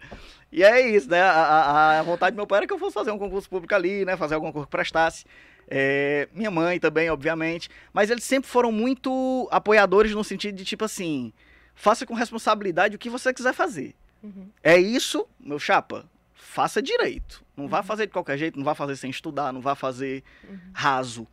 E 0.51 0.63
é 0.63 0.79
isso, 0.89 1.09
né? 1.09 1.21
A, 1.21 1.99
a- 1.99 2.03
vontade 2.03 2.33
do 2.35 2.37
meu 2.37 2.47
pai 2.47 2.59
era 2.59 2.67
que 2.67 2.73
eu 2.73 2.79
fosse 2.79 2.93
fazer 2.93 3.11
um 3.11 3.17
concurso 3.19 3.49
público 3.49 3.73
ali, 3.75 4.05
né? 4.05 4.15
Fazer 4.15 4.35
algum 4.35 4.47
concurso 4.47 4.67
que 4.67 4.71
prestasse. 4.71 5.25
É, 5.67 6.29
minha 6.33 6.51
mãe 6.51 6.79
também, 6.79 7.09
obviamente. 7.09 7.69
Mas 7.91 8.09
eles 8.09 8.23
sempre 8.23 8.49
foram 8.49 8.71
muito 8.71 9.47
apoiadores 9.51 10.11
no 10.13 10.23
sentido 10.23 10.55
de, 10.55 10.63
tipo 10.63 10.85
assim, 10.85 11.33
faça 11.73 12.05
com 12.05 12.13
responsabilidade 12.13 12.95
o 12.95 12.99
que 12.99 13.09
você 13.09 13.33
quiser 13.33 13.53
fazer. 13.53 13.95
Uhum. 14.23 14.47
É 14.63 14.77
isso, 14.77 15.27
meu 15.39 15.59
chapa, 15.59 16.05
faça 16.33 16.81
direito. 16.81 17.43
Não 17.57 17.67
vá 17.67 17.81
fazer 17.83 18.05
de 18.07 18.13
qualquer 18.13 18.37
jeito, 18.37 18.57
não 18.57 18.63
vá 18.65 18.75
fazer 18.75 18.95
sem 18.95 19.09
estudar, 19.09 19.51
não 19.51 19.61
vá 19.61 19.75
fazer 19.75 20.23
Uhum. 20.47 20.57
raso. 20.73 21.27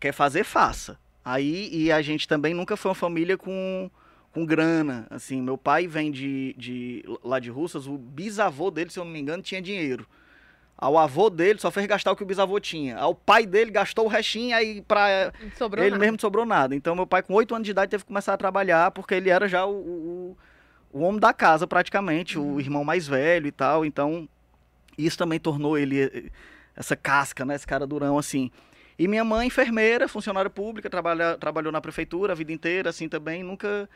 Quer 0.00 0.12
fazer, 0.12 0.44
faça. 0.44 0.98
Aí, 1.24 1.68
e 1.72 1.90
a 1.90 2.00
gente 2.02 2.28
também 2.28 2.54
nunca 2.54 2.76
foi 2.76 2.88
uma 2.90 2.94
família 2.94 3.36
com, 3.36 3.90
com 4.36 4.44
grana, 4.44 5.06
assim. 5.08 5.40
Meu 5.40 5.56
pai 5.56 5.86
vem 5.86 6.10
de, 6.10 6.54
de 6.58 7.02
lá 7.24 7.40
de 7.40 7.48
Russas, 7.48 7.86
o 7.86 7.96
bisavô 7.96 8.70
dele, 8.70 8.90
se 8.90 8.98
eu 8.98 9.04
não 9.06 9.10
me 9.10 9.18
engano, 9.18 9.42
tinha 9.42 9.62
dinheiro. 9.62 10.06
Ao 10.76 10.98
avô 10.98 11.30
dele 11.30 11.58
só 11.58 11.70
fez 11.70 11.86
gastar 11.86 12.12
o 12.12 12.16
que 12.16 12.22
o 12.22 12.26
bisavô 12.26 12.60
tinha. 12.60 12.98
Ao 12.98 13.14
pai 13.14 13.46
dele 13.46 13.70
gastou 13.70 14.04
o 14.04 14.08
restinho, 14.08 14.54
aí 14.54 14.82
pra 14.82 15.32
sobrou 15.56 15.82
ele 15.82 15.92
nada. 15.92 16.00
mesmo 16.00 16.12
não 16.12 16.20
sobrou 16.20 16.44
nada. 16.44 16.76
Então 16.76 16.94
meu 16.94 17.06
pai 17.06 17.22
com 17.22 17.32
8 17.32 17.54
anos 17.54 17.64
de 17.64 17.70
idade 17.70 17.90
teve 17.90 18.04
que 18.04 18.08
começar 18.08 18.34
a 18.34 18.36
trabalhar, 18.36 18.90
porque 18.90 19.14
ele 19.14 19.30
era 19.30 19.48
já 19.48 19.64
o, 19.64 19.72
o, 19.72 20.36
o 20.92 21.00
homem 21.00 21.18
da 21.18 21.32
casa 21.32 21.66
praticamente, 21.66 22.38
o 22.38 22.60
irmão 22.60 22.84
mais 22.84 23.08
velho 23.08 23.46
e 23.46 23.52
tal. 23.52 23.86
Então 23.86 24.28
isso 24.98 25.16
também 25.16 25.40
tornou 25.40 25.78
ele 25.78 26.02
eh, 26.02 26.24
essa 26.76 26.94
casca, 26.94 27.42
né? 27.42 27.54
Esse 27.54 27.66
cara 27.66 27.86
durão 27.86 28.18
assim. 28.18 28.50
E 28.98 29.08
minha 29.08 29.24
mãe, 29.24 29.46
enfermeira, 29.46 30.06
funcionária 30.06 30.50
pública, 30.50 30.90
trabalha, 30.90 31.38
trabalhou 31.38 31.72
na 31.72 31.80
prefeitura 31.80 32.34
a 32.34 32.36
vida 32.36 32.52
inteira, 32.52 32.90
assim 32.90 33.08
também. 33.08 33.42
Nunca 33.42 33.88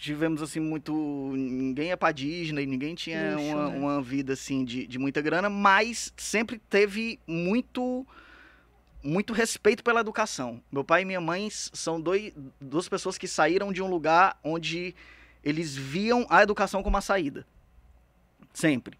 tivemos 0.00 0.40
assim 0.42 0.60
muito. 0.60 0.92
Ninguém 1.34 1.92
é 1.92 1.96
pra 1.96 2.10
Disney, 2.10 2.64
ninguém 2.66 2.94
tinha 2.94 3.36
uma, 3.38 3.70
né? 3.70 3.76
uma 3.78 4.02
vida 4.02 4.32
assim 4.32 4.64
de, 4.64 4.86
de 4.86 4.98
muita 4.98 5.20
grana, 5.20 5.50
mas 5.50 6.12
sempre 6.16 6.58
teve 6.58 7.20
muito 7.26 8.06
muito 9.02 9.32
respeito 9.32 9.82
pela 9.82 10.00
educação. 10.00 10.60
Meu 10.70 10.84
pai 10.84 11.02
e 11.02 11.04
minha 11.04 11.20
mãe 11.20 11.48
são 11.50 12.00
dois, 12.00 12.32
duas 12.60 12.88
pessoas 12.88 13.16
que 13.16 13.26
saíram 13.26 13.72
de 13.72 13.82
um 13.82 13.86
lugar 13.88 14.38
onde 14.44 14.94
eles 15.42 15.74
viam 15.74 16.26
a 16.28 16.42
educação 16.42 16.82
como 16.82 16.96
a 16.98 17.00
saída. 17.00 17.46
Sempre. 18.52 18.98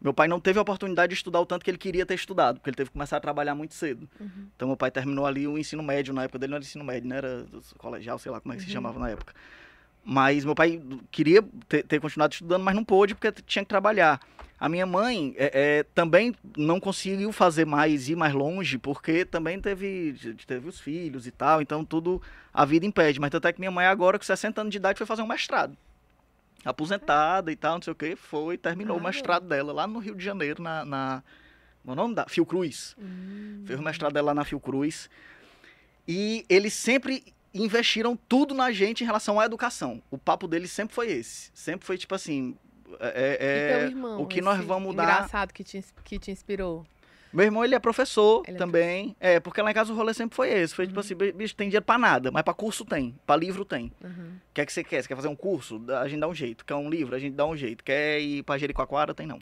Meu 0.00 0.12
pai 0.12 0.28
não 0.28 0.40
teve 0.40 0.58
a 0.58 0.62
oportunidade 0.62 1.10
de 1.10 1.14
estudar 1.16 1.40
o 1.40 1.46
tanto 1.46 1.64
que 1.64 1.70
ele 1.70 1.78
queria 1.78 2.04
ter 2.04 2.14
estudado, 2.14 2.56
porque 2.56 2.70
ele 2.70 2.76
teve 2.76 2.88
que 2.90 2.94
começar 2.94 3.16
a 3.16 3.20
trabalhar 3.20 3.54
muito 3.54 3.74
cedo. 3.74 4.08
Uhum. 4.18 4.46
Então 4.56 4.68
meu 4.68 4.76
pai 4.76 4.90
terminou 4.90 5.24
ali 5.26 5.46
o 5.46 5.56
ensino 5.58 5.82
médio, 5.82 6.12
na 6.12 6.24
época 6.24 6.38
dele 6.38 6.50
não 6.50 6.56
era 6.56 6.64
ensino 6.64 6.84
médio, 6.84 7.08
né? 7.08 7.16
Era 7.16 7.46
colegial, 7.78 8.18
sei 8.18 8.32
lá 8.32 8.40
como 8.40 8.52
é 8.52 8.56
que 8.56 8.62
se 8.62 8.68
Uhum. 8.68 8.74
chamava 8.74 8.98
na 8.98 9.10
época. 9.10 9.34
Mas 10.04 10.44
meu 10.44 10.54
pai 10.54 10.80
queria 11.10 11.42
ter, 11.68 11.84
ter 11.84 12.00
continuado 12.00 12.32
estudando, 12.32 12.62
mas 12.62 12.74
não 12.74 12.84
pôde 12.84 13.14
porque 13.14 13.30
tinha 13.42 13.64
que 13.64 13.68
trabalhar. 13.68 14.20
A 14.58 14.68
minha 14.68 14.84
mãe 14.84 15.34
é, 15.38 15.78
é, 15.78 15.82
também 15.94 16.34
não 16.54 16.78
conseguiu 16.78 17.32
fazer 17.32 17.64
mais, 17.64 18.10
ir 18.10 18.16
mais 18.16 18.34
longe, 18.34 18.76
porque 18.76 19.24
também 19.24 19.58
teve, 19.58 20.14
teve 20.46 20.68
os 20.68 20.78
filhos 20.78 21.26
e 21.26 21.30
tal, 21.30 21.62
então 21.62 21.82
tudo 21.82 22.20
a 22.52 22.66
vida 22.66 22.84
impede. 22.84 23.18
Mas 23.18 23.30
tanto 23.30 23.48
é 23.48 23.52
que 23.52 23.58
minha 23.58 23.70
mãe 23.70 23.86
agora, 23.86 24.18
com 24.18 24.24
60 24.24 24.60
anos 24.60 24.70
de 24.70 24.76
idade, 24.76 24.98
foi 24.98 25.06
fazer 25.06 25.22
um 25.22 25.26
mestrado. 25.26 25.74
Aposentada 26.62 27.50
e 27.50 27.56
tal, 27.56 27.76
não 27.76 27.82
sei 27.82 27.92
o 27.92 27.96
que, 27.96 28.14
foi, 28.16 28.58
terminou 28.58 28.96
o 28.96 29.00
Caramba. 29.00 29.16
mestrado 29.16 29.48
dela 29.48 29.72
lá 29.72 29.86
no 29.86 29.98
Rio 29.98 30.14
de 30.14 30.24
Janeiro, 30.24 30.62
na... 30.62 30.84
na 30.84 31.22
meu 31.82 31.94
nome 31.94 32.14
da 32.14 32.26
Fiocruz. 32.28 32.94
Hum. 32.98 33.62
Fez 33.64 33.80
o 33.80 33.82
mestrado 33.82 34.12
dela 34.12 34.26
lá 34.26 34.34
na 34.34 34.44
Fiocruz. 34.44 35.08
E 36.06 36.44
eles 36.48 36.74
sempre 36.74 37.24
investiram 37.54 38.16
tudo 38.28 38.54
na 38.54 38.70
gente 38.72 39.02
em 39.02 39.06
relação 39.06 39.38
à 39.40 39.44
educação. 39.44 40.02
O 40.10 40.16
papo 40.18 40.46
deles 40.46 40.70
sempre 40.70 40.94
foi 40.94 41.10
esse. 41.10 41.50
Sempre 41.54 41.86
foi 41.86 41.98
tipo 41.98 42.14
assim. 42.14 42.56
é- 42.98 43.36
é- 43.40 43.78
teu 43.78 43.88
irmão? 43.88 44.20
o 44.22 44.26
que 44.26 44.40
nós 44.40 44.62
vamos 44.64 44.94
dar- 44.96 45.04
Engraçado 45.04 45.52
que 45.52 45.62
te, 45.62 45.84
que 46.04 46.18
te 46.18 46.30
inspirou. 46.30 46.84
Meu 47.32 47.44
irmão, 47.44 47.64
ele 47.64 47.76
é 47.76 47.78
professor 47.78 48.42
Ele 48.44 48.56
é 48.56 48.58
também. 48.58 49.14
É, 49.20 49.38
porque 49.38 49.62
lá 49.62 49.70
em 49.70 49.74
casa 49.74 49.92
o 49.92 49.96
rolê 49.96 50.12
sempre 50.12 50.34
foi 50.34 50.50
esse. 50.50 50.74
Foi 50.74 50.84
tipo 50.88 50.98
Uhum. 50.98 51.00
assim, 51.00 51.14
bicho, 51.32 51.54
tem 51.54 51.68
dinheiro 51.68 51.84
pra 51.84 51.96
nada, 51.96 52.32
mas 52.32 52.42
pra 52.42 52.52
curso 52.52 52.84
tem. 52.84 53.14
Pra 53.24 53.36
livro 53.36 53.64
tem. 53.64 53.92
Uhum. 54.02 54.32
O 54.50 54.52
que 54.52 54.60
é 54.60 54.66
que 54.66 54.72
você 54.72 54.82
quer? 54.82 55.00
Você 55.00 55.06
quer 55.06 55.14
fazer 55.14 55.28
um 55.28 55.36
curso? 55.36 55.80
A 56.00 56.08
gente 56.08 56.18
dá 56.18 56.26
um 56.26 56.34
jeito. 56.34 56.64
Quer 56.64 56.74
um 56.74 56.90
livro? 56.90 57.14
A 57.14 57.18
gente 57.20 57.34
dá 57.36 57.46
um 57.46 57.56
jeito. 57.56 57.84
Quer 57.84 58.18
ir 58.20 58.42
pra 58.42 58.58
Jericoacoara? 58.58 59.14
Tem 59.14 59.28
não. 59.28 59.38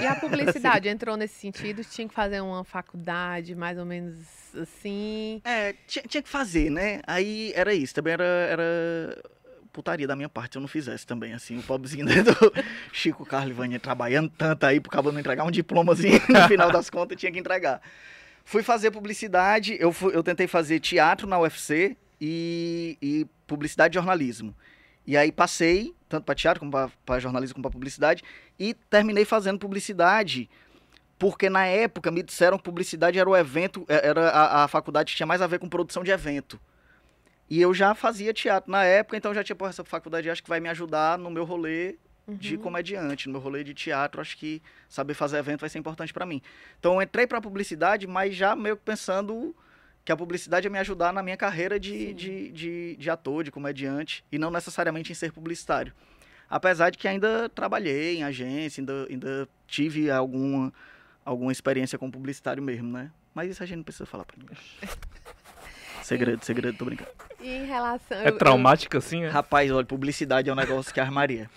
E 0.00 0.06
a 0.06 0.14
publicidade 0.20 0.88
entrou 0.88 1.16
nesse 1.16 1.34
sentido? 1.34 1.84
Tinha 1.84 2.08
que 2.08 2.14
fazer 2.14 2.40
uma 2.40 2.64
faculdade, 2.64 3.54
mais 3.54 3.78
ou 3.78 3.84
menos 3.84 4.16
assim. 4.60 5.40
É, 5.44 5.74
tinha, 5.86 6.02
tinha 6.06 6.22
que 6.22 6.28
fazer, 6.28 6.70
né? 6.70 7.00
Aí 7.06 7.52
era 7.54 7.72
isso. 7.74 7.94
Também 7.94 8.12
era, 8.14 8.24
era 8.24 9.22
putaria 9.72 10.06
da 10.06 10.14
minha 10.16 10.28
parte 10.28 10.52
se 10.52 10.58
eu 10.58 10.60
não 10.60 10.68
fizesse 10.68 11.06
também, 11.06 11.32
assim. 11.32 11.58
O 11.58 11.62
pobrezinho 11.62 12.04
né, 12.04 12.22
do 12.22 12.34
Chico 12.92 13.24
Carlos 13.24 13.56
Vânia 13.56 13.78
trabalhando 13.80 14.30
tanto 14.36 14.64
aí 14.64 14.80
por 14.80 14.90
causa 14.90 15.08
de 15.08 15.14
não 15.14 15.20
entregar 15.20 15.44
um 15.44 15.50
diplomazinho 15.50 16.20
no 16.28 16.48
final 16.48 16.70
das 16.70 16.90
contas, 16.90 17.18
tinha 17.18 17.32
que 17.32 17.38
entregar. 17.38 17.80
Fui 18.44 18.62
fazer 18.62 18.90
publicidade, 18.90 19.76
eu, 19.78 19.92
fui- 19.92 20.14
eu 20.16 20.22
tentei 20.22 20.46
fazer 20.46 20.80
teatro 20.80 21.26
na 21.28 21.38
UFC 21.38 21.96
e, 22.20 22.98
e 23.00 23.26
publicidade 23.46 23.94
e 23.94 23.96
jornalismo. 23.96 24.54
E 25.06 25.16
aí 25.16 25.32
passei, 25.32 25.94
tanto 26.08 26.24
para 26.24 26.34
teatro 26.34 26.60
como 26.60 26.90
para 27.04 27.18
jornalismo 27.20 27.54
como 27.54 27.62
para 27.62 27.70
publicidade, 27.72 28.22
e 28.58 28.74
terminei 28.74 29.24
fazendo 29.24 29.58
publicidade 29.58 30.48
porque 31.18 31.48
na 31.48 31.64
época 31.66 32.10
me 32.10 32.20
disseram 32.22 32.56
que 32.58 32.64
publicidade 32.64 33.16
era 33.18 33.30
o 33.30 33.36
evento, 33.36 33.84
é- 33.88 34.08
era 34.08 34.28
a, 34.30 34.64
a 34.64 34.68
faculdade 34.68 35.12
que 35.12 35.16
tinha 35.16 35.26
mais 35.26 35.40
a 35.40 35.46
ver 35.46 35.60
com 35.60 35.68
produção 35.68 36.02
de 36.02 36.10
evento. 36.10 36.60
E 37.48 37.60
eu 37.60 37.72
já 37.72 37.94
fazia 37.94 38.32
teatro 38.32 38.70
na 38.70 38.82
época, 38.82 39.16
então 39.16 39.30
eu 39.30 39.34
já 39.36 39.44
tinha, 39.44 39.54
pô, 39.54 39.66
essa 39.66 39.84
faculdade 39.84 40.28
acho 40.28 40.42
que 40.42 40.48
vai 40.48 40.58
me 40.58 40.68
ajudar 40.68 41.18
no 41.18 41.30
meu 41.30 41.44
rolê 41.44 41.96
de 42.26 42.56
Uhum. 42.56 42.62
comediante, 42.62 43.26
no 43.28 43.32
meu 43.32 43.40
rolê 43.40 43.62
de 43.62 43.74
teatro, 43.74 44.20
acho 44.20 44.36
que 44.36 44.62
saber 44.88 45.14
fazer 45.14 45.38
evento 45.38 45.60
vai 45.60 45.68
ser 45.68 45.78
importante 45.78 46.12
para 46.12 46.24
mim. 46.26 46.40
Então 46.80 46.94
eu 46.94 47.02
entrei 47.02 47.26
para 47.26 47.40
publicidade, 47.40 48.06
mas 48.06 48.34
já 48.34 48.56
meio 48.56 48.76
que 48.76 48.82
pensando 48.82 49.54
que 50.04 50.12
a 50.12 50.16
publicidade 50.16 50.66
ia 50.66 50.70
me 50.70 50.78
ajudar 50.78 51.12
na 51.12 51.22
minha 51.22 51.36
carreira 51.36 51.78
de, 51.78 52.12
de, 52.12 52.50
de, 52.50 52.96
de 52.96 53.10
ator, 53.10 53.44
de 53.44 53.50
comediante, 53.50 54.24
e 54.32 54.38
não 54.38 54.50
necessariamente 54.50 55.12
em 55.12 55.14
ser 55.14 55.32
publicitário. 55.32 55.92
Apesar 56.50 56.90
de 56.90 56.98
que 56.98 57.08
ainda 57.08 57.48
trabalhei 57.48 58.18
em 58.18 58.24
agência, 58.24 58.80
ainda, 58.80 59.06
ainda 59.08 59.48
tive 59.66 60.10
alguma, 60.10 60.72
alguma 61.24 61.52
experiência 61.52 61.98
com 61.98 62.10
publicitário 62.10 62.62
mesmo, 62.62 62.90
né? 62.92 63.10
Mas 63.34 63.50
isso 63.50 63.62
a 63.62 63.66
gente 63.66 63.78
não 63.78 63.84
precisa 63.84 64.04
falar 64.04 64.24
pra 64.24 64.36
ninguém. 64.38 64.56
Segredo, 66.02 66.44
segredo, 66.44 66.76
tô 66.76 66.84
brincando. 66.84 67.10
E 67.40 67.48
em 67.48 67.64
relação. 67.64 68.18
É 68.18 68.32
traumático 68.32 68.96
assim, 68.98 69.22
é? 69.22 69.28
Rapaz, 69.28 69.70
olha, 69.70 69.86
publicidade 69.86 70.50
é 70.50 70.52
um 70.52 70.56
negócio 70.56 70.92
que 70.92 70.98
armaria. 70.98 71.48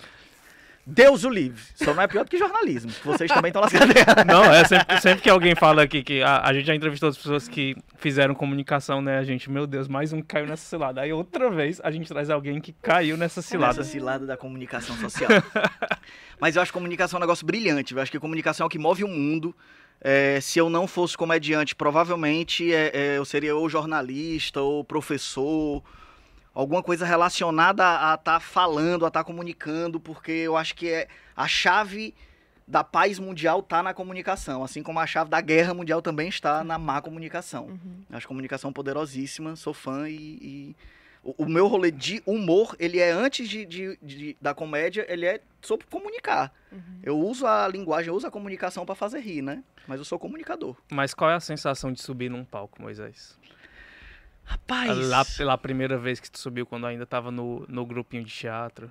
Deus 0.86 1.24
o 1.24 1.28
livre. 1.28 1.60
Só 1.74 1.92
não 1.92 2.02
é 2.02 2.06
pior 2.06 2.24
do 2.24 2.30
que 2.30 2.38
jornalismo. 2.38 2.92
Vocês 3.04 3.28
também 3.28 3.48
estão 3.48 3.60
lascados. 3.60 3.92
Não, 4.24 4.44
é 4.44 4.64
sempre, 4.64 5.00
sempre 5.00 5.22
que 5.22 5.28
alguém 5.28 5.56
fala 5.56 5.82
aqui 5.82 6.00
que 6.00 6.22
a, 6.22 6.42
a 6.42 6.52
gente 6.54 6.64
já 6.64 6.76
entrevistou 6.76 7.08
as 7.08 7.16
pessoas 7.16 7.48
que 7.48 7.76
fizeram 7.96 8.36
comunicação, 8.36 9.02
né? 9.02 9.18
A 9.18 9.24
gente, 9.24 9.50
meu 9.50 9.66
Deus, 9.66 9.88
mais 9.88 10.12
um 10.12 10.22
caiu 10.22 10.46
nessa 10.46 10.64
cilada. 10.64 11.00
Aí 11.00 11.12
outra 11.12 11.50
vez 11.50 11.80
a 11.82 11.90
gente 11.90 12.06
traz 12.06 12.30
alguém 12.30 12.60
que 12.60 12.72
caiu 12.72 13.16
nessa 13.16 13.42
cilada. 13.42 13.80
Essa 13.80 13.90
cilada 13.90 14.24
da 14.24 14.36
comunicação 14.36 14.96
social. 14.96 15.28
Mas 16.38 16.54
eu 16.54 16.62
acho 16.62 16.72
comunicação 16.72 17.18
um 17.18 17.20
negócio 17.20 17.44
brilhante. 17.44 17.92
Eu 17.92 18.00
acho 18.00 18.12
que 18.12 18.20
comunicação 18.20 18.64
é 18.64 18.66
o 18.68 18.70
que 18.70 18.78
move 18.78 19.02
o 19.02 19.08
mundo. 19.08 19.56
É, 20.00 20.38
se 20.40 20.58
eu 20.58 20.70
não 20.70 20.86
fosse 20.86 21.16
comediante, 21.16 21.74
provavelmente 21.74 22.72
é, 22.72 22.90
é, 22.94 23.18
eu 23.18 23.24
seria 23.24 23.56
ou 23.56 23.68
jornalista 23.68 24.60
ou 24.60 24.84
professor, 24.84 25.82
alguma 26.56 26.82
coisa 26.82 27.04
relacionada 27.04 27.84
a 28.10 28.14
estar 28.14 28.40
falando, 28.40 29.04
a 29.04 29.08
estar 29.08 29.22
comunicando, 29.24 30.00
porque 30.00 30.32
eu 30.32 30.56
acho 30.56 30.74
que 30.74 30.88
é 30.88 31.06
a 31.36 31.46
chave 31.46 32.14
da 32.66 32.82
paz 32.82 33.18
mundial 33.18 33.60
está 33.60 33.82
na 33.82 33.94
comunicação, 33.94 34.64
assim 34.64 34.82
como 34.82 34.98
a 34.98 35.06
chave 35.06 35.30
da 35.30 35.40
guerra 35.40 35.72
mundial 35.74 36.02
também 36.02 36.28
está 36.28 36.64
na 36.64 36.78
má 36.78 37.00
comunicação. 37.00 37.66
Uhum. 37.66 38.02
Acho 38.10 38.26
comunicação 38.26 38.72
poderosíssima, 38.72 39.54
sou 39.54 39.72
fã 39.74 40.08
e. 40.08 40.14
e 40.14 40.76
o, 41.22 41.44
o 41.44 41.48
meu 41.48 41.66
rolê 41.66 41.90
de 41.90 42.22
humor, 42.24 42.74
ele 42.78 43.00
é 43.00 43.10
antes 43.10 43.48
de, 43.48 43.64
de- 43.66 43.98
de- 44.00 44.36
da 44.40 44.54
comédia, 44.54 45.04
ele 45.08 45.26
é 45.26 45.40
sobre 45.60 45.84
comunicar. 45.86 46.52
Uhum. 46.72 47.00
Eu 47.02 47.18
uso 47.18 47.44
a 47.46 47.66
linguagem, 47.66 48.08
eu 48.08 48.14
uso 48.14 48.26
a 48.28 48.30
comunicação 48.30 48.86
para 48.86 48.94
fazer 48.94 49.18
rir, 49.20 49.42
né? 49.42 49.62
Mas 49.88 49.98
eu 49.98 50.04
sou 50.04 50.18
comunicador. 50.20 50.76
Mas 50.90 51.12
qual 51.14 51.28
é 51.30 51.34
a 51.34 51.40
sensação 51.40 51.92
de 51.92 52.00
subir 52.00 52.30
num 52.30 52.44
palco, 52.44 52.80
Moisés? 52.80 53.36
Rapaz. 54.46 54.96
Lá 55.08 55.24
pela 55.24 55.58
primeira 55.58 55.98
vez 55.98 56.20
que 56.20 56.30
tu 56.30 56.38
subiu, 56.38 56.64
quando 56.64 56.86
ainda 56.86 57.04
tava 57.04 57.30
no, 57.30 57.66
no 57.68 57.84
grupinho 57.84 58.24
de 58.24 58.32
teatro. 58.32 58.90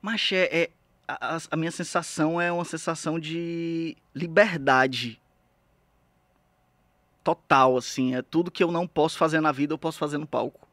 Mas 0.00 0.30
é, 0.32 0.44
é- 0.64 0.70
a, 1.08 1.38
a- 1.50 1.56
minha 1.56 1.70
sensação 1.70 2.38
é 2.40 2.52
uma 2.52 2.64
sensação 2.64 3.18
de 3.18 3.96
liberdade 4.14 5.18
total, 7.24 7.78
assim. 7.78 8.14
É 8.14 8.20
tudo 8.22 8.50
que 8.50 8.62
eu 8.62 8.70
não 8.70 8.86
posso 8.86 9.16
fazer 9.16 9.40
na 9.40 9.50
vida, 9.50 9.72
eu 9.72 9.78
posso 9.78 9.98
fazer 9.98 10.18
no 10.18 10.26
palco. 10.26 10.68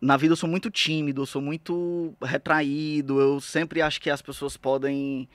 Na 0.00 0.16
vida 0.16 0.32
eu 0.32 0.36
sou 0.36 0.48
muito 0.48 0.70
tímido, 0.70 1.22
eu 1.22 1.26
sou 1.26 1.40
muito 1.40 2.12
retraído, 2.20 3.20
eu 3.20 3.40
sempre 3.40 3.80
acho 3.80 4.00
que 4.00 4.10
as 4.10 4.20
pessoas 4.20 4.56
podem 4.56 5.28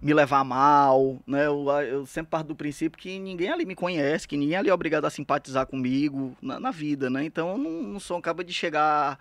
me 0.00 0.14
levar 0.14 0.44
mal, 0.44 1.20
né? 1.26 1.46
Eu, 1.46 1.68
eu 1.82 2.06
sempre 2.06 2.30
parto 2.30 2.48
do 2.48 2.56
princípio 2.56 2.98
que 2.98 3.18
ninguém 3.18 3.50
ali 3.50 3.64
me 3.64 3.74
conhece, 3.74 4.26
que 4.26 4.36
ninguém 4.36 4.56
ali 4.56 4.70
é 4.70 4.74
obrigado 4.74 5.04
a 5.04 5.10
simpatizar 5.10 5.66
comigo 5.66 6.36
na, 6.40 6.58
na 6.58 6.70
vida, 6.70 7.10
né? 7.10 7.24
Então 7.24 7.50
eu 7.50 7.58
não, 7.58 7.82
não 7.82 8.00
sou 8.00 8.18
um 8.18 8.44
de 8.44 8.52
chegar 8.52 9.18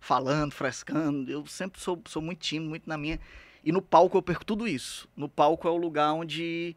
falando, 0.00 0.52
frescando. 0.52 1.30
Eu 1.30 1.46
sempre 1.46 1.80
sou, 1.80 2.02
sou 2.06 2.22
muito 2.22 2.40
tímido, 2.40 2.70
muito 2.70 2.88
na 2.88 2.96
minha. 2.96 3.20
E 3.64 3.70
no 3.70 3.80
palco 3.80 4.16
eu 4.16 4.22
perco 4.22 4.44
tudo 4.44 4.66
isso. 4.66 5.08
No 5.16 5.28
palco 5.28 5.68
é 5.68 5.70
o 5.70 5.76
lugar 5.76 6.12
onde 6.12 6.76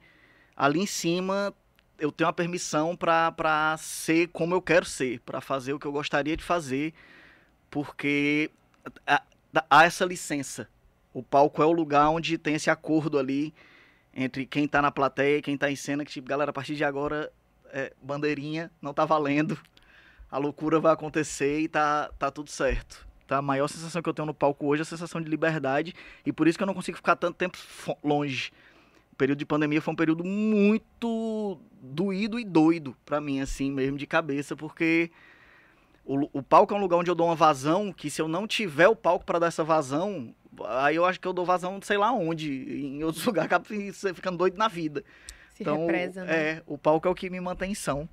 ali 0.56 0.80
em 0.80 0.86
cima 0.86 1.54
eu 1.98 2.12
tenho 2.12 2.30
a 2.30 2.34
permissão 2.34 2.96
pra 2.96 3.75
ser 3.78 4.28
como 4.30 4.54
eu 4.54 4.62
quero 4.62 4.86
ser, 4.86 5.20
pra 5.22 5.42
fazer 5.42 5.74
o 5.74 5.80
que 5.80 5.88
eu 5.88 5.92
gostaria 5.92 6.36
de 6.36 6.44
fazer, 6.44 6.94
porque 7.70 8.52
há, 9.08 9.22
há 9.70 9.86
essa 9.86 10.06
licença. 10.06 10.70
O 11.15 11.24
palco 11.24 11.63
é 11.63 11.65
o 11.65 11.72
lugar 11.72 12.10
onde 12.10 12.38
tem 12.38 12.55
esse 12.55 12.69
acordo 12.69 13.17
ali 13.17 13.53
entre 14.13 14.45
quem 14.45 14.67
tá 14.67 14.81
na 14.81 14.91
plateia 14.91 15.38
e 15.38 15.41
quem 15.41 15.57
tá 15.57 15.72
em 15.72 15.75
cena, 15.75 16.03
que 16.03 16.12
tipo, 16.12 16.27
galera, 16.27 16.50
a 16.50 16.53
partir 16.53 16.75
de 16.75 16.84
agora, 16.84 17.31
é, 17.72 17.93
bandeirinha, 18.03 18.69
não 18.81 18.93
tá 18.93 19.05
valendo, 19.05 19.57
a 20.29 20.38
loucura 20.38 20.77
vai 20.77 20.91
acontecer 20.91 21.62
e 21.62 21.69
tá, 21.69 22.12
tá 22.19 22.29
tudo 22.29 22.50
certo. 22.50 23.07
tá? 23.25 23.38
A 23.38 23.41
maior 23.41 23.69
sensação 23.69 24.01
que 24.01 24.10
eu 24.10 24.13
tenho 24.13 24.25
no 24.25 24.34
palco 24.34 24.67
hoje 24.67 24.81
é 24.81 24.84
a 24.84 24.86
sensação 24.86 25.22
de 25.22 25.29
liberdade 25.29 25.93
e 26.25 26.34
por 26.34 26.50
isso 26.50 26.57
que 26.57 26.63
eu 26.65 26.67
não 26.67 26.74
consigo 26.74 26.98
ficar 26.98 27.15
tanto 27.15 27.38
tempo 27.38 27.57
longe. 28.03 28.51
O 29.13 29.15
período 29.15 29.39
de 29.39 29.45
pandemia 29.45 29.81
foi 29.81 29.93
um 29.93 29.98
período 29.98 30.25
muito 30.25 31.57
doído 31.81 32.38
e 32.38 32.43
doido 32.43 32.93
para 33.05 33.22
mim, 33.22 33.39
assim, 33.39 33.72
mesmo 33.72 33.98
de 33.98 34.05
cabeça, 34.05 34.53
porque 34.53 35.10
o, 36.05 36.39
o, 36.39 36.43
palco 36.43 36.74
é 36.74 36.77
um 36.77 36.81
lugar 36.81 36.97
onde 36.97 37.09
eu 37.09 37.15
dou 37.15 37.27
uma 37.27 37.35
vazão 37.35 37.91
que 37.91 38.09
se 38.09 38.21
eu 38.21 38.27
não 38.27 38.47
tiver 38.47 38.88
o 38.88 38.95
palco 38.95 39.25
para 39.25 39.39
dar 39.39 39.47
essa 39.47 39.63
vazão, 39.63 40.33
aí 40.65 40.95
eu 40.95 41.05
acho 41.05 41.19
que 41.19 41.27
eu 41.27 41.33
dou 41.33 41.43
vazão 41.43 41.81
sei 41.81 41.97
lá 41.97 42.12
onde, 42.12 42.51
em 42.51 43.03
outros 43.03 43.24
lugares, 43.25 43.47
acabo 43.47 43.65
ficando 44.13 44.38
doido 44.38 44.57
na 44.57 44.67
vida. 44.67 45.03
Se 45.55 45.63
então, 45.63 45.81
represa, 45.81 46.24
né? 46.24 46.35
É, 46.35 46.63
o 46.67 46.77
palco 46.77 47.07
é 47.07 47.12
o 47.12 47.15
que 47.15 47.29
me 47.29 47.39
mantém 47.39 47.74
são. 47.74 48.07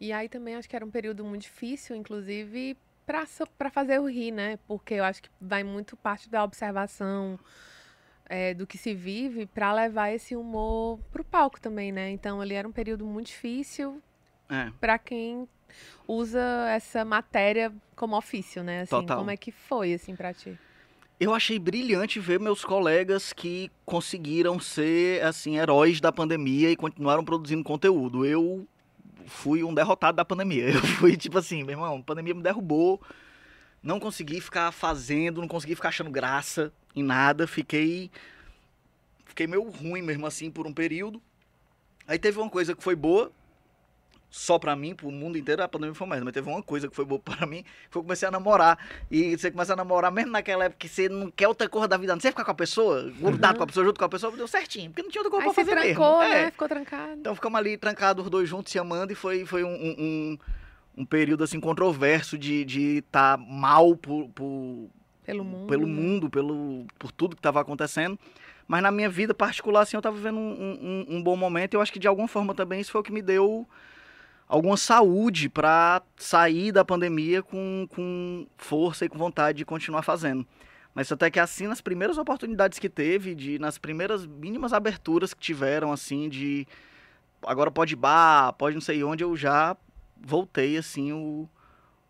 E 0.00 0.12
aí 0.12 0.28
também 0.28 0.54
acho 0.54 0.68
que 0.68 0.76
era 0.76 0.84
um 0.84 0.90
período 0.90 1.24
muito 1.24 1.42
difícil, 1.42 1.96
inclusive, 1.96 2.76
para 3.04 3.70
fazer 3.70 3.98
o 3.98 4.08
rir, 4.08 4.30
né? 4.30 4.58
Porque 4.68 4.94
eu 4.94 5.04
acho 5.04 5.22
que 5.22 5.30
vai 5.40 5.64
muito 5.64 5.96
parte 5.96 6.28
da 6.28 6.44
observação 6.44 7.38
é, 8.26 8.54
do 8.54 8.66
que 8.66 8.76
se 8.76 8.94
vive 8.94 9.46
para 9.46 9.72
levar 9.72 10.10
esse 10.10 10.36
humor 10.36 11.00
pro 11.10 11.24
palco 11.24 11.60
também, 11.60 11.90
né? 11.90 12.10
Então 12.10 12.40
ali 12.40 12.54
era 12.54 12.68
um 12.68 12.72
período 12.72 13.06
muito 13.06 13.28
difícil 13.28 14.00
é. 14.48 14.70
para 14.78 14.98
quem 14.98 15.48
usa 16.06 16.40
essa 16.70 17.04
matéria 17.04 17.72
como 17.94 18.16
ofício, 18.16 18.62
né? 18.62 18.82
Assim, 18.82 18.90
Total. 18.90 19.18
como 19.18 19.30
é 19.30 19.36
que 19.36 19.52
foi 19.52 19.94
assim 19.94 20.14
para 20.14 20.32
ti? 20.32 20.58
Eu 21.20 21.34
achei 21.34 21.58
brilhante 21.58 22.20
ver 22.20 22.38
meus 22.38 22.64
colegas 22.64 23.32
que 23.32 23.70
conseguiram 23.84 24.60
ser 24.60 25.22
assim 25.24 25.56
heróis 25.56 26.00
da 26.00 26.12
pandemia 26.12 26.70
e 26.70 26.76
continuaram 26.76 27.24
produzindo 27.24 27.64
conteúdo. 27.64 28.24
Eu 28.24 28.66
fui 29.26 29.64
um 29.64 29.74
derrotado 29.74 30.16
da 30.16 30.24
pandemia. 30.24 30.70
Eu 30.70 30.80
fui 30.80 31.16
tipo 31.16 31.36
assim, 31.38 31.64
meu 31.64 31.72
irmão, 31.72 31.96
a 31.96 32.02
pandemia 32.02 32.34
me 32.34 32.42
derrubou. 32.42 33.02
Não 33.82 33.98
consegui 33.98 34.40
ficar 34.40 34.70
fazendo, 34.72 35.40
não 35.40 35.48
consegui 35.48 35.74
ficar 35.74 35.88
achando 35.88 36.10
graça 36.10 36.72
em 36.94 37.02
nada. 37.02 37.46
Fiquei 37.46 38.10
fiquei 39.26 39.46
meio 39.46 39.68
ruim 39.68 40.02
mesmo 40.02 40.26
assim 40.26 40.50
por 40.50 40.66
um 40.66 40.72
período. 40.72 41.20
Aí 42.06 42.18
teve 42.18 42.38
uma 42.38 42.48
coisa 42.48 42.74
que 42.74 42.82
foi 42.82 42.96
boa, 42.96 43.30
só 44.30 44.58
para 44.58 44.76
mim, 44.76 44.94
pro 44.94 45.10
mundo 45.10 45.38
inteiro, 45.38 45.62
a 45.62 45.68
pandemia 45.68 45.94
foi 45.94 46.06
mais. 46.06 46.22
Mas 46.22 46.34
teve 46.34 46.48
uma 46.48 46.62
coisa 46.62 46.86
que 46.86 46.94
foi 46.94 47.04
boa 47.04 47.18
para 47.18 47.46
mim, 47.46 47.64
foi 47.90 48.00
eu 48.00 48.04
comecei 48.04 48.28
a 48.28 48.30
namorar. 48.30 48.78
E 49.10 49.36
você 49.36 49.50
começa 49.50 49.72
a 49.72 49.76
namorar, 49.76 50.12
mesmo 50.12 50.32
naquela 50.32 50.64
época 50.64 50.78
que 50.78 50.88
você 50.88 51.08
não 51.08 51.30
quer 51.30 51.48
outra 51.48 51.68
coisa 51.68 51.88
da 51.88 51.96
vida, 51.96 52.14
não 52.14 52.20
você 52.20 52.28
ficar 52.28 52.44
com 52.44 52.50
a 52.50 52.54
pessoa, 52.54 53.10
grudado 53.18 53.54
uhum. 53.54 53.58
com 53.58 53.62
a 53.62 53.66
pessoa, 53.66 53.86
junto 53.86 53.98
com 53.98 54.04
a 54.04 54.08
pessoa, 54.08 54.36
deu 54.36 54.46
certinho. 54.46 54.90
Porque 54.90 55.02
não 55.02 55.10
tinha 55.10 55.22
outra 55.22 55.30
coisa 55.30 55.48
Aí 55.48 55.54
pra 55.54 55.64
fazer 55.64 55.94
trancou, 55.94 56.18
mesmo. 56.20 56.34
Né? 56.34 56.42
É. 56.42 56.50
Ficou 56.50 56.68
trancado. 56.68 57.12
Então 57.14 57.34
ficamos 57.34 57.58
ali 57.58 57.76
trancados, 57.78 58.24
os 58.24 58.30
dois 58.30 58.48
juntos, 58.48 58.70
se 58.70 58.78
amando, 58.78 59.12
e 59.12 59.16
foi, 59.16 59.46
foi 59.46 59.64
um, 59.64 59.68
um, 59.68 60.38
um 60.98 61.04
período, 61.06 61.42
assim, 61.42 61.58
controverso 61.58 62.36
de 62.36 62.62
estar 62.62 62.66
de 62.66 63.02
tá 63.10 63.36
mal 63.38 63.96
por, 63.96 64.28
por, 64.28 64.90
pelo 65.24 65.42
mundo, 65.42 65.66
pelo, 65.68 65.86
mundo 65.86 66.30
pelo, 66.30 66.86
por 66.98 67.10
tudo 67.12 67.34
que 67.34 67.40
estava 67.40 67.60
acontecendo. 67.60 68.18
Mas 68.66 68.82
na 68.82 68.90
minha 68.90 69.08
vida 69.08 69.32
particular, 69.32 69.80
assim, 69.80 69.96
eu 69.96 70.00
estava 70.00 70.14
vivendo 70.14 70.36
um, 70.36 71.06
um, 71.08 71.16
um 71.16 71.22
bom 71.22 71.34
momento. 71.34 71.72
E 71.72 71.76
eu 71.78 71.80
acho 71.80 71.90
que 71.90 71.98
de 71.98 72.06
alguma 72.06 72.28
forma 72.28 72.54
também 72.54 72.80
isso 72.80 72.92
foi 72.92 73.00
o 73.00 73.04
que 73.04 73.10
me 73.10 73.22
deu 73.22 73.66
alguma 74.48 74.76
saúde 74.76 75.48
para 75.48 76.02
sair 76.16 76.72
da 76.72 76.84
pandemia 76.84 77.42
com, 77.42 77.86
com 77.90 78.46
força 78.56 79.04
e 79.04 79.08
com 79.08 79.18
vontade 79.18 79.58
de 79.58 79.64
continuar 79.64 80.02
fazendo. 80.02 80.46
Mas 80.94 81.12
até 81.12 81.30
que 81.30 81.38
assim, 81.38 81.66
nas 81.66 81.80
primeiras 81.80 82.16
oportunidades 82.18 82.78
que 82.78 82.88
teve, 82.88 83.34
de 83.34 83.58
nas 83.58 83.78
primeiras 83.78 84.26
mínimas 84.26 84.72
aberturas 84.72 85.34
que 85.34 85.40
tiveram, 85.40 85.92
assim, 85.92 86.28
de 86.28 86.66
agora 87.42 87.70
pode 87.70 87.94
bar, 87.94 88.52
pode 88.54 88.74
não 88.74 88.80
sei 88.80 89.04
onde, 89.04 89.22
eu 89.22 89.36
já 89.36 89.76
voltei, 90.20 90.76
assim, 90.76 91.12
o, 91.12 91.48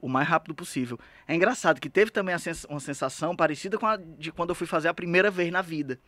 o 0.00 0.08
mais 0.08 0.26
rápido 0.26 0.54
possível. 0.54 0.98
É 1.26 1.34
engraçado 1.34 1.80
que 1.80 1.90
teve 1.90 2.10
também 2.10 2.34
uma 2.68 2.80
sensação 2.80 3.36
parecida 3.36 3.76
com 3.76 3.86
a 3.86 3.96
de 3.96 4.32
quando 4.32 4.50
eu 4.50 4.54
fui 4.54 4.66
fazer 4.66 4.88
a 4.88 4.94
primeira 4.94 5.30
vez 5.30 5.50
na 5.50 5.60
vida. 5.60 5.98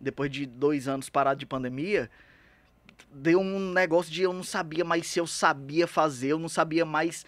Depois 0.00 0.30
de 0.30 0.46
dois 0.46 0.88
anos 0.88 1.10
parado 1.10 1.38
de 1.38 1.44
pandemia, 1.44 2.10
deu 3.12 3.40
um 3.40 3.72
negócio 3.72 4.12
de 4.12 4.22
eu 4.22 4.32
não 4.32 4.42
sabia 4.42 4.84
mais 4.84 5.06
se 5.06 5.18
eu 5.18 5.26
sabia 5.26 5.86
fazer, 5.86 6.28
eu 6.28 6.38
não 6.38 6.48
sabia 6.48 6.84
mais. 6.84 7.24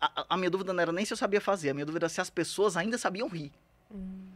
A, 0.00 0.34
a 0.34 0.36
minha 0.36 0.50
dúvida 0.50 0.72
não 0.72 0.80
era 0.80 0.92
nem 0.92 1.04
se 1.04 1.12
eu 1.12 1.16
sabia 1.16 1.40
fazer, 1.40 1.70
a 1.70 1.74
minha 1.74 1.86
dúvida 1.86 2.06
era 2.06 2.08
se 2.08 2.20
as 2.20 2.30
pessoas 2.30 2.76
ainda 2.76 2.98
sabiam 2.98 3.28
rir. 3.28 3.52
Hum. 3.90 4.26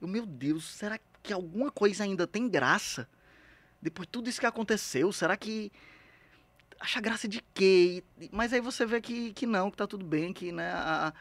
Eu, 0.00 0.08
meu 0.08 0.26
Deus, 0.26 0.64
será 0.64 0.98
que 1.22 1.32
alguma 1.32 1.70
coisa 1.70 2.04
ainda 2.04 2.26
tem 2.26 2.48
graça? 2.48 3.08
Depois 3.80 4.06
de 4.06 4.12
tudo 4.12 4.28
isso 4.28 4.40
que 4.40 4.46
aconteceu, 4.46 5.12
será 5.12 5.36
que. 5.36 5.70
Acha 6.78 7.00
graça 7.00 7.28
de 7.28 7.40
quê? 7.54 8.02
Mas 8.32 8.52
aí 8.52 8.60
você 8.60 8.84
vê 8.84 9.00
que, 9.00 9.32
que 9.32 9.46
não, 9.46 9.70
que 9.70 9.76
tá 9.76 9.86
tudo 9.86 10.04
bem, 10.04 10.32
que 10.32 10.50
né, 10.50 10.72
a, 10.72 11.12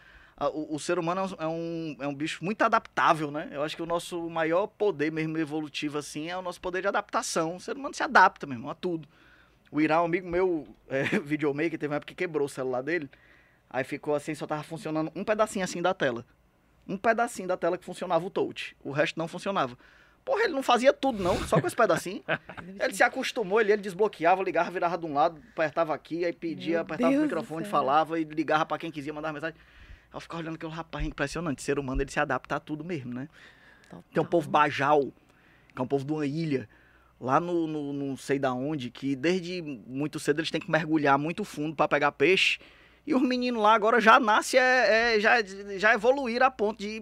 o, 0.50 0.76
o, 0.76 0.80
ser 0.80 0.98
humano 0.98 1.36
é 1.38 1.48
um, 1.48 1.96
é 2.00 2.08
um 2.08 2.14
bicho 2.14 2.44
muito 2.44 2.62
adaptável, 2.64 3.30
né? 3.30 3.50
Eu 3.52 3.64
acho 3.64 3.76
que 3.76 3.82
o 3.82 3.86
nosso 3.86 4.30
maior 4.30 4.68
poder 4.68 5.12
mesmo 5.12 5.38
evolutivo, 5.38 5.98
assim, 5.98 6.30
é 6.30 6.38
o 6.38 6.42
nosso 6.42 6.60
poder 6.60 6.82
de 6.82 6.88
adaptação. 6.88 7.58
O 7.58 7.60
ser 7.60 7.76
humano 7.76 7.94
se 7.94 8.02
adapta 8.02 8.48
mesmo 8.48 8.70
a 8.70 8.74
tudo. 8.74 9.08
O 9.72 9.80
Irã, 9.80 10.02
um 10.02 10.06
amigo 10.06 10.28
meu, 10.28 10.68
é, 10.90 11.04
videomaker, 11.20 11.78
teve 11.78 11.88
uma 11.88 11.98
época 11.98 12.14
que 12.14 12.16
quebrou 12.16 12.46
o 12.46 12.50
celular 12.50 12.82
dele. 12.82 13.10
Aí 13.70 13.84
ficou 13.84 14.16
assim, 14.16 14.34
só 14.34 14.48
tava 14.48 14.64
funcionando 14.64 15.12
um 15.16 15.24
pedacinho 15.24 15.64
assim 15.64 15.82
da 15.82 15.94
tela. 15.94 16.26
Um 16.88 16.98
pedacinho 16.98 17.48
da 17.48 17.56
tela 17.56 17.78
que 17.78 17.86
funcionava 17.86 18.26
o 18.26 18.30
touch. 18.30 18.76
O 18.84 18.92
resto 18.92 19.18
não 19.18 19.28
funcionava. 19.28 19.78
Porra, 20.26 20.44
ele 20.44 20.54
não 20.54 20.62
fazia 20.62 20.94
tudo, 20.94 21.22
não, 21.22 21.38
só 21.48 21.60
com 21.60 21.68
esse 21.68 21.76
pedacinho. 21.76 22.24
ele 22.80 22.94
se 22.94 23.04
acostumou, 23.04 23.60
ele, 23.62 23.74
ele 23.74 23.82
desbloqueava, 23.82 24.44
ligava, 24.44 24.70
virava 24.70 24.98
de 24.98 25.06
um 25.06 25.14
lado, 25.14 25.42
apertava 25.52 25.94
aqui, 25.94 26.26
aí 26.26 26.34
pedia, 26.34 26.74
Meu 26.74 26.82
apertava 26.82 27.12
Deus 27.12 27.22
o 27.22 27.26
microfone, 27.26 27.66
falava 27.66 28.20
e 28.20 28.24
ligava 28.24 28.66
para 28.66 28.78
quem 28.78 28.92
quisia 28.92 29.14
mandar 29.14 29.34
mensagem. 29.34 29.56
Aí 30.12 30.18
eu 30.18 30.20
ficava 30.20 30.44
olhando 30.44 30.56
aquele 30.56 30.72
rapaz 30.72 31.06
impressionante. 31.06 31.62
Ser 31.62 31.80
humano, 31.80 32.02
ele 32.02 32.12
se 32.12 32.20
adapta 32.20 32.58
a 32.58 32.60
tudo 32.60 32.84
mesmo, 32.84 33.14
né? 33.14 33.30
Total. 33.90 34.04
Tem 34.14 34.24
um 34.24 34.26
povo 34.26 34.50
bajal, 34.50 35.02
que 35.74 35.80
é 35.80 35.82
um 35.82 35.88
povo 35.88 36.06
de 36.06 36.12
uma 36.12 36.26
ilha 36.26 36.68
lá 37.22 37.40
no, 37.40 37.68
no, 37.68 37.94
não 37.94 38.18
sei 38.18 38.40
da 38.40 38.52
onde, 38.52 38.90
que 38.90 39.16
desde 39.16 39.62
muito 39.62 40.20
cedo 40.20 40.40
eles 40.40 40.50
têm 40.50 40.60
que 40.60 40.72
mergulhar 40.72 41.20
muito 41.20 41.44
fundo 41.44 41.76
para 41.76 41.88
pegar 41.88 42.12
peixe. 42.12 42.60
E 43.06 43.14
os 43.14 43.22
meninos 43.22 43.62
lá 43.62 43.74
agora 43.74 44.02
já 44.02 44.20
nasce 44.20 44.58
é, 44.58 45.16
é, 45.16 45.20
já, 45.20 45.36
já 45.78 45.94
evoluíram 45.94 46.48
a 46.48 46.52
ponto 46.52 46.80
de. 46.80 47.02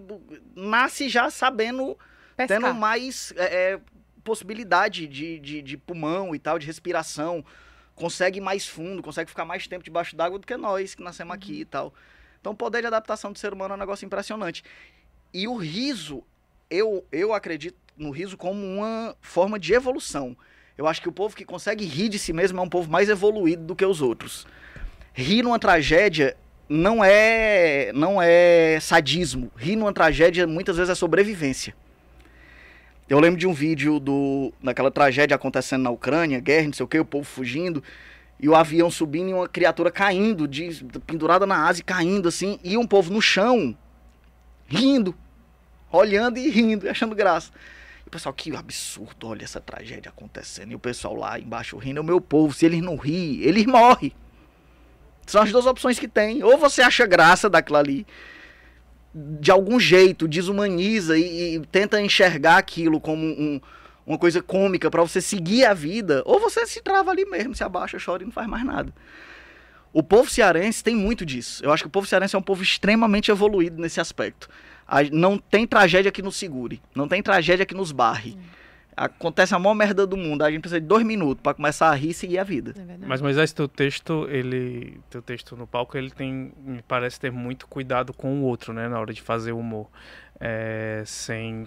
Nasce 0.54 1.08
já 1.08 1.30
sabendo, 1.30 1.96
Pescar. 2.36 2.60
tendo 2.60 2.74
mais 2.74 3.32
é, 3.36 3.72
é, 3.72 3.80
possibilidade 4.22 5.06
de, 5.06 5.38
de, 5.38 5.62
de, 5.62 5.76
pulmão 5.76 6.34
e 6.34 6.38
tal, 6.38 6.58
de 6.58 6.66
respiração. 6.66 7.44
Consegue 7.94 8.40
mais 8.40 8.66
fundo, 8.66 9.02
consegue 9.02 9.28
ficar 9.28 9.44
mais 9.44 9.66
tempo 9.66 9.84
debaixo 9.84 10.16
d'água 10.16 10.38
do 10.38 10.46
que 10.46 10.56
nós 10.56 10.94
que 10.94 11.02
nascemos 11.02 11.34
aqui 11.34 11.60
e 11.60 11.64
tal. 11.64 11.92
Então 12.40 12.52
o 12.52 12.56
poder 12.56 12.80
de 12.80 12.86
adaptação 12.86 13.32
do 13.32 13.38
ser 13.38 13.52
humano 13.52 13.74
é 13.74 13.76
um 13.76 13.80
negócio 13.80 14.04
impressionante. 14.06 14.64
E 15.32 15.46
o 15.46 15.56
riso, 15.56 16.22
eu, 16.70 17.04
eu 17.12 17.32
acredito 17.34 17.76
no 17.96 18.10
riso 18.10 18.36
como 18.36 18.64
uma 18.64 19.14
forma 19.20 19.58
de 19.58 19.74
evolução. 19.74 20.36
Eu 20.76 20.86
acho 20.86 21.02
que 21.02 21.08
o 21.08 21.12
povo 21.12 21.36
que 21.36 21.44
consegue 21.44 21.84
rir 21.84 22.08
de 22.08 22.18
si 22.18 22.32
mesmo 22.32 22.58
é 22.58 22.62
um 22.62 22.68
povo 22.68 22.90
mais 22.90 23.08
evoluído 23.08 23.62
do 23.62 23.76
que 23.76 23.84
os 23.84 24.00
outros. 24.00 24.46
Rir 25.12 25.42
numa 25.42 25.58
tragédia 25.58 26.36
não 26.68 27.04
é 27.04 27.92
não 27.92 28.22
é 28.22 28.78
sadismo. 28.80 29.52
Rir 29.56 29.76
numa 29.76 29.92
tragédia 29.92 30.46
muitas 30.46 30.76
vezes 30.76 30.90
é 30.90 30.94
sobrevivência. 30.94 31.74
Eu 33.08 33.18
lembro 33.18 33.38
de 33.38 33.46
um 33.46 33.52
vídeo 33.52 34.00
do 34.00 34.52
daquela 34.62 34.90
tragédia 34.90 35.34
acontecendo 35.34 35.82
na 35.82 35.90
Ucrânia, 35.90 36.40
guerra, 36.40 36.66
não 36.66 36.72
sei 36.72 36.84
o 36.84 36.88
que, 36.88 36.98
o 36.98 37.04
povo 37.04 37.24
fugindo 37.24 37.82
e 38.42 38.48
o 38.48 38.54
avião 38.54 38.90
subindo 38.90 39.28
e 39.28 39.34
uma 39.34 39.48
criatura 39.48 39.90
caindo, 39.90 40.48
de, 40.48 40.84
pendurada 41.06 41.46
na 41.46 41.66
asa 41.68 41.80
e 41.80 41.84
caindo 41.84 42.28
assim, 42.28 42.58
e 42.64 42.76
um 42.76 42.86
povo 42.86 43.12
no 43.12 43.20
chão 43.20 43.76
rindo, 44.66 45.14
olhando 45.92 46.38
e 46.38 46.48
rindo, 46.48 46.88
achando 46.88 47.14
graça. 47.14 47.50
O 48.06 48.10
pessoal, 48.10 48.32
que 48.32 48.54
absurdo, 48.56 49.28
olha 49.28 49.44
essa 49.44 49.60
tragédia 49.60 50.08
acontecendo. 50.08 50.72
E 50.72 50.74
o 50.74 50.78
pessoal 50.78 51.14
lá 51.14 51.38
embaixo 51.38 51.76
rindo, 51.76 51.98
é 51.98 52.00
o 52.00 52.04
meu 52.04 52.20
povo, 52.20 52.54
se 52.54 52.64
eles 52.64 52.80
não 52.80 52.96
rir, 52.96 53.42
eles 53.46 53.66
morrem. 53.66 54.12
São 55.26 55.42
as 55.42 55.52
duas 55.52 55.66
opções 55.66 55.98
que 55.98 56.08
tem. 56.08 56.42
Ou 56.42 56.56
você 56.56 56.82
acha 56.82 57.06
graça 57.06 57.48
daquilo 57.48 57.78
ali, 57.78 58.06
de 59.14 59.50
algum 59.50 59.78
jeito, 59.78 60.26
desumaniza 60.26 61.16
e, 61.18 61.56
e 61.56 61.60
tenta 61.66 62.00
enxergar 62.00 62.56
aquilo 62.56 63.00
como 63.00 63.24
um, 63.24 63.60
uma 64.12 64.18
coisa 64.18 64.42
cômica 64.42 64.90
para 64.90 65.02
você 65.02 65.20
seguir 65.20 65.64
a 65.64 65.74
vida, 65.74 66.22
ou 66.24 66.40
você 66.40 66.66
se 66.66 66.82
trava 66.82 67.10
ali 67.10 67.24
mesmo, 67.24 67.54
se 67.54 67.64
abaixa, 67.64 67.98
chora 68.04 68.22
e 68.22 68.26
não 68.26 68.32
faz 68.32 68.48
mais 68.48 68.64
nada. 68.64 68.92
O 69.92 70.02
povo 70.02 70.30
cearense 70.30 70.84
tem 70.84 70.94
muito 70.94 71.26
disso. 71.26 71.64
Eu 71.64 71.72
acho 71.72 71.82
que 71.82 71.88
o 71.88 71.90
povo 71.90 72.06
cearense 72.06 72.36
é 72.36 72.38
um 72.38 72.42
povo 72.42 72.62
extremamente 72.62 73.30
evoluído 73.30 73.80
nesse 73.80 74.00
aspecto 74.00 74.48
não 75.12 75.38
tem 75.38 75.66
tragédia 75.66 76.10
que 76.10 76.22
nos 76.22 76.36
segure, 76.36 76.80
não 76.94 77.06
tem 77.06 77.22
tragédia 77.22 77.64
que 77.64 77.74
nos 77.74 77.92
barre. 77.92 78.36
Acontece 78.96 79.54
a 79.54 79.58
maior 79.58 79.74
merda 79.74 80.06
do 80.06 80.16
mundo, 80.16 80.42
a 80.42 80.50
gente 80.50 80.60
precisa 80.60 80.80
de 80.80 80.86
dois 80.86 81.06
minutos 81.06 81.40
para 81.42 81.54
começar 81.54 81.88
a 81.88 81.94
rir 81.94 82.10
e 82.10 82.14
seguir 82.14 82.38
a 82.38 82.44
vida. 82.44 82.74
É 82.76 83.06
Mas 83.06 83.22
Moisés, 83.22 83.52
teu 83.52 83.68
texto, 83.68 84.26
ele, 84.28 85.00
teu 85.08 85.22
texto 85.22 85.56
no 85.56 85.66
palco, 85.66 85.96
ele 85.96 86.10
tem, 86.10 86.52
me 86.62 86.82
parece 86.82 87.18
ter 87.18 87.30
muito 87.30 87.66
cuidado 87.66 88.12
com 88.12 88.40
o 88.40 88.42
outro, 88.42 88.72
né, 88.72 88.88
na 88.88 88.98
hora 88.98 89.12
de 89.14 89.22
fazer 89.22 89.52
humor, 89.52 89.88
é, 90.38 91.02
sem 91.06 91.66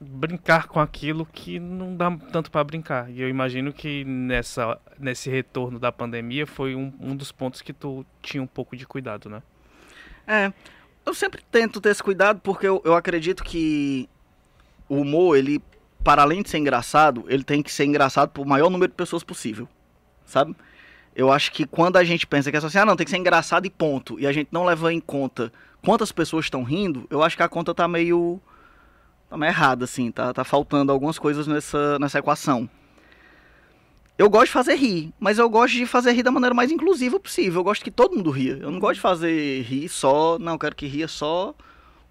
brincar 0.00 0.68
com 0.68 0.78
aquilo 0.78 1.26
que 1.26 1.58
não 1.58 1.96
dá 1.96 2.10
tanto 2.32 2.50
para 2.50 2.62
brincar. 2.62 3.10
E 3.10 3.20
eu 3.20 3.28
imagino 3.28 3.72
que 3.72 4.04
nessa, 4.04 4.78
nesse 4.98 5.28
retorno 5.28 5.78
da 5.78 5.90
pandemia 5.90 6.46
foi 6.46 6.74
um, 6.74 6.92
um 7.00 7.16
dos 7.16 7.32
pontos 7.32 7.62
que 7.62 7.72
tu 7.72 8.06
tinha 8.22 8.42
um 8.42 8.46
pouco 8.46 8.76
de 8.76 8.86
cuidado, 8.86 9.28
né? 9.28 9.42
É, 10.26 10.52
eu 11.04 11.14
sempre 11.14 11.42
tento 11.50 11.80
ter 11.80 11.88
esse 11.88 12.02
cuidado 12.02 12.40
porque 12.40 12.66
eu, 12.66 12.82
eu 12.84 12.94
acredito 12.94 13.42
que 13.42 14.08
o 14.88 15.00
humor, 15.00 15.36
ele, 15.36 15.60
para 16.04 16.22
além 16.22 16.42
de 16.42 16.50
ser 16.50 16.58
engraçado, 16.58 17.24
ele 17.28 17.42
tem 17.42 17.62
que 17.62 17.72
ser 17.72 17.84
engraçado 17.84 18.30
para 18.30 18.42
o 18.42 18.46
maior 18.46 18.70
número 18.70 18.90
de 18.90 18.96
pessoas 18.96 19.24
possível, 19.24 19.68
sabe? 20.24 20.54
Eu 21.14 21.32
acho 21.32 21.50
que 21.50 21.66
quando 21.66 21.96
a 21.96 22.04
gente 22.04 22.26
pensa 22.26 22.50
que 22.50 22.56
é 22.56 22.60
só 22.60 22.68
assim, 22.68 22.78
ah, 22.78 22.84
não, 22.84 22.94
tem 22.94 23.04
que 23.04 23.10
ser 23.10 23.16
engraçado 23.16 23.66
e 23.66 23.70
ponto, 23.70 24.20
e 24.20 24.26
a 24.26 24.32
gente 24.32 24.48
não 24.52 24.64
leva 24.64 24.92
em 24.92 25.00
conta 25.00 25.52
quantas 25.84 26.12
pessoas 26.12 26.46
estão 26.46 26.62
rindo, 26.62 27.06
eu 27.10 27.22
acho 27.22 27.36
que 27.36 27.42
a 27.42 27.48
conta 27.48 27.74
tá 27.74 27.88
meio, 27.88 28.40
tá 29.28 29.36
meio 29.36 29.50
errada, 29.50 29.84
assim, 29.84 30.10
tá, 30.10 30.32
tá 30.32 30.44
faltando 30.44 30.92
algumas 30.92 31.18
coisas 31.18 31.46
nessa, 31.46 31.98
nessa 31.98 32.18
equação. 32.18 32.68
Eu 34.16 34.28
gosto 34.28 34.46
de 34.46 34.52
fazer 34.52 34.74
rir, 34.74 35.12
mas 35.20 35.38
eu 35.38 35.48
gosto 35.48 35.74
de 35.74 35.86
fazer 35.86 36.12
rir 36.12 36.24
da 36.24 36.30
maneira 36.32 36.54
mais 36.54 36.72
inclusiva 36.72 37.20
possível. 37.20 37.60
Eu 37.60 37.64
gosto 37.64 37.84
que 37.84 37.90
todo 37.90 38.16
mundo 38.16 38.30
ria. 38.30 38.58
Eu 38.60 38.70
não 38.70 38.80
gosto 38.80 38.94
de 38.94 39.00
fazer 39.00 39.62
rir 39.62 39.88
só, 39.88 40.38
não, 40.40 40.54
eu 40.54 40.58
quero 40.58 40.74
que 40.74 40.86
ria 40.86 41.06
só 41.06 41.54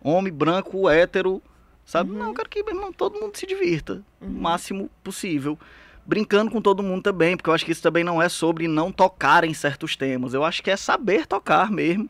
homem, 0.01 0.31
branco, 0.31 0.89
hétero, 0.89 1.41
sabe? 1.85 2.11
Uhum. 2.11 2.17
Não, 2.17 2.27
eu 2.29 2.33
quero 2.33 2.49
que 2.49 2.59
irmão, 2.59 2.93
todo 2.93 3.19
mundo 3.19 3.35
se 3.35 3.45
divirta 3.45 4.01
uhum. 4.21 4.27
o 4.29 4.31
máximo 4.31 4.89
possível. 5.03 5.59
Brincando 6.05 6.49
com 6.49 6.61
todo 6.61 6.81
mundo 6.81 7.03
também, 7.03 7.35
porque 7.35 7.49
eu 7.49 7.53
acho 7.53 7.65
que 7.65 7.73
isso 7.73 7.81
também 7.81 8.05
não 8.05 8.21
é 8.21 8.29
sobre 8.29 8.69
não 8.69 8.89
tocar 8.89 9.43
em 9.43 9.53
certos 9.53 9.97
temas. 9.97 10.33
Eu 10.33 10.45
acho 10.45 10.63
que 10.63 10.71
é 10.71 10.77
saber 10.77 11.27
tocar 11.27 11.69
mesmo. 11.69 12.09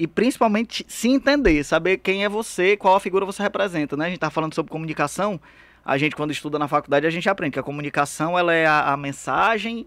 E 0.00 0.06
principalmente 0.06 0.82
se 0.88 1.10
entender, 1.10 1.62
saber 1.62 1.98
quem 1.98 2.24
é 2.24 2.28
você, 2.28 2.74
qual 2.74 2.96
a 2.96 3.00
figura 3.00 3.26
você 3.26 3.42
representa, 3.42 3.98
né? 3.98 4.06
A 4.06 4.08
gente 4.08 4.18
tá 4.18 4.30
falando 4.30 4.54
sobre 4.54 4.72
comunicação 4.72 5.38
a 5.84 5.98
gente 5.98 6.16
quando 6.16 6.30
estuda 6.30 6.58
na 6.58 6.66
faculdade 6.66 7.06
a 7.06 7.10
gente 7.10 7.28
aprende 7.28 7.52
que 7.52 7.58
a 7.58 7.62
comunicação 7.62 8.38
ela 8.38 8.54
é 8.54 8.64
a, 8.64 8.92
a 8.92 8.96
mensagem 8.96 9.86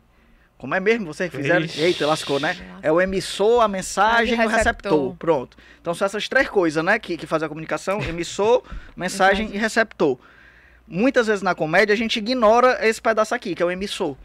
como 0.56 0.76
é 0.76 0.80
mesmo? 0.80 1.08
Vocês 1.08 1.30
fizeram. 1.30 1.66
Ixi. 1.66 1.82
Eita, 1.82 2.08
lascou, 2.08 2.40
né? 2.40 2.56
É 2.82 2.90
o 2.90 3.02
emissor, 3.02 3.62
a 3.62 3.68
mensagem 3.68 4.40
e 4.40 4.46
o 4.46 4.48
receptor. 4.48 5.14
Pronto. 5.16 5.58
Então 5.82 5.94
são 5.94 6.06
essas 6.06 6.30
três 6.30 6.48
coisas, 6.48 6.82
né? 6.82 6.98
Que, 7.00 7.18
que 7.18 7.28
fazem 7.28 7.48
a 7.48 7.50
comunicação: 7.50 8.02
emissor, 8.02 8.64
mensagem 8.96 9.50
e 9.54 9.58
receptor. 9.58 10.18
Muitas 10.88 11.28
vezes 11.28 11.42
na 11.42 11.54
comédia 11.54 11.92
a 11.92 11.98
gente 11.98 12.18
ignora 12.18 12.78
esse 12.88 13.02
pedaço 13.02 13.36
aqui, 13.36 13.56
que 13.56 13.62
é 13.62 13.66
o 13.66 13.72
emissor. 13.72 14.16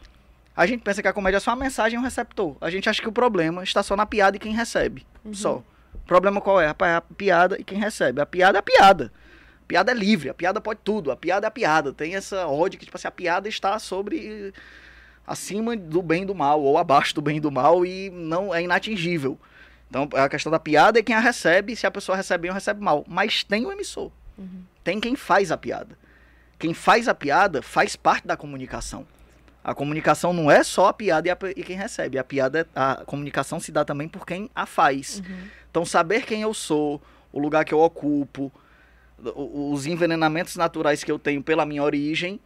A 0.55 0.65
gente 0.65 0.83
pensa 0.83 1.03
que 1.03 1.09
a 1.09 1.13
comédia 1.13 1.39
é 1.39 1.41
só 1.41 1.51
a 1.53 1.57
mensagem 1.57 1.97
e 1.97 2.01
o 2.01 2.05
receptor. 2.05 2.57
A 2.61 2.71
gente 2.71 2.89
acha 2.89 3.03
que 3.03 3.09
o 3.09 3.13
problema 3.13 3.65
está 3.65 3.83
só 3.83 3.97
na 3.97 4.07
piada 4.07 4.37
e 4.37 4.41
quem 4.41 4.55
recebe. 4.55 5.05
Uhum. 5.25 5.35
Só. 5.35 5.63
O 5.95 6.07
problema 6.07 6.41
qual 6.41 6.61
é? 6.61 6.67
É 6.67 6.95
a 6.95 7.01
piada 7.01 7.57
e 7.59 7.65
quem 7.65 7.79
recebe. 7.79 8.21
A 8.21 8.27
piada 8.27 8.59
é 8.59 8.61
a 8.61 8.63
piada 8.63 9.13
piada 9.69 9.93
é 9.93 9.95
livre, 9.95 10.31
a 10.31 10.35
piada 10.35 10.61
pode 10.61 10.81
tudo, 10.83 11.13
a 11.13 11.17
piada 11.17 11.47
é 11.47 11.49
a 11.49 11.51
piada. 11.51 11.93
Tem 11.93 12.17
essa 12.17 12.47
ódio 12.47 12.79
que, 12.79 12.87
tipo 12.87 12.97
assim, 12.97 13.07
a 13.07 13.13
piada 13.13 13.49
está 13.49 13.79
sobre. 13.79 14.53
acima 15.27 15.77
do 15.77 16.01
bem 16.01 16.23
e 16.23 16.27
do 16.27 16.35
mal, 16.35 16.61
ou 16.63 16.79
abaixo 16.79 17.15
do 17.15 17.21
bem 17.21 17.37
e 17.37 17.41
do 17.41 17.53
mal, 17.53 17.85
e 17.85 18.09
não 18.11 18.53
é 18.53 18.63
inatingível. 18.63 19.39
Então, 19.89 20.09
a 20.15 20.29
questão 20.29 20.51
da 20.51 20.59
piada 20.59 20.99
é 20.99 21.03
quem 21.03 21.15
a 21.15 21.21
recebe, 21.21 21.77
se 21.77 21.87
a 21.87 21.91
pessoa 21.91 22.17
recebe 22.17 22.43
bem 22.43 22.51
ou 22.51 22.55
recebe 22.55 22.83
mal. 22.83 23.05
Mas 23.07 23.45
tem 23.45 23.67
o 23.67 23.73
emissor. 23.73 24.11
Uhum. 24.37 24.63
Tem 24.83 24.99
quem 24.99 25.15
faz 25.15 25.53
a 25.53 25.57
piada. 25.57 25.97
Quem 26.59 26.75
faz 26.75 27.07
a 27.07 27.15
piada 27.15 27.63
faz 27.63 27.95
parte 27.95 28.27
da 28.27 28.37
comunicação. 28.37 29.07
A 29.69 29.75
comunicação 29.75 30.33
não 30.33 30.51
é 30.51 30.63
só 30.65 30.87
a 30.87 30.95
piada 30.95 31.29
e, 31.29 31.31
a, 31.31 31.37
e 31.55 31.63
quem 31.63 31.77
recebe. 31.77 32.19
A 32.19 32.25
piada, 32.25 32.67
a 32.75 33.03
comunicação 33.05 33.61
se 33.61 33.71
dá 33.71 33.85
também 33.85 34.09
por 34.09 34.25
quem 34.25 34.49
a 34.55 34.65
faz. 34.65 35.19
Uhum. 35.19 35.41
Então, 35.71 35.85
saber 35.85 36.25
quem 36.25 36.41
eu 36.41 36.55
sou, 36.55 37.03
o 37.31 37.39
lugar 37.39 37.67
que 37.67 37.75
eu 37.75 37.81
ocupo, 37.81 38.51
os 39.23 39.85
envenenamentos 39.85 40.57
naturais 40.57 41.05
que 41.05 41.13
eu 41.13 41.19
tenho 41.19 41.43
pela 41.43 41.67
minha 41.67 41.83
origem 41.83 42.41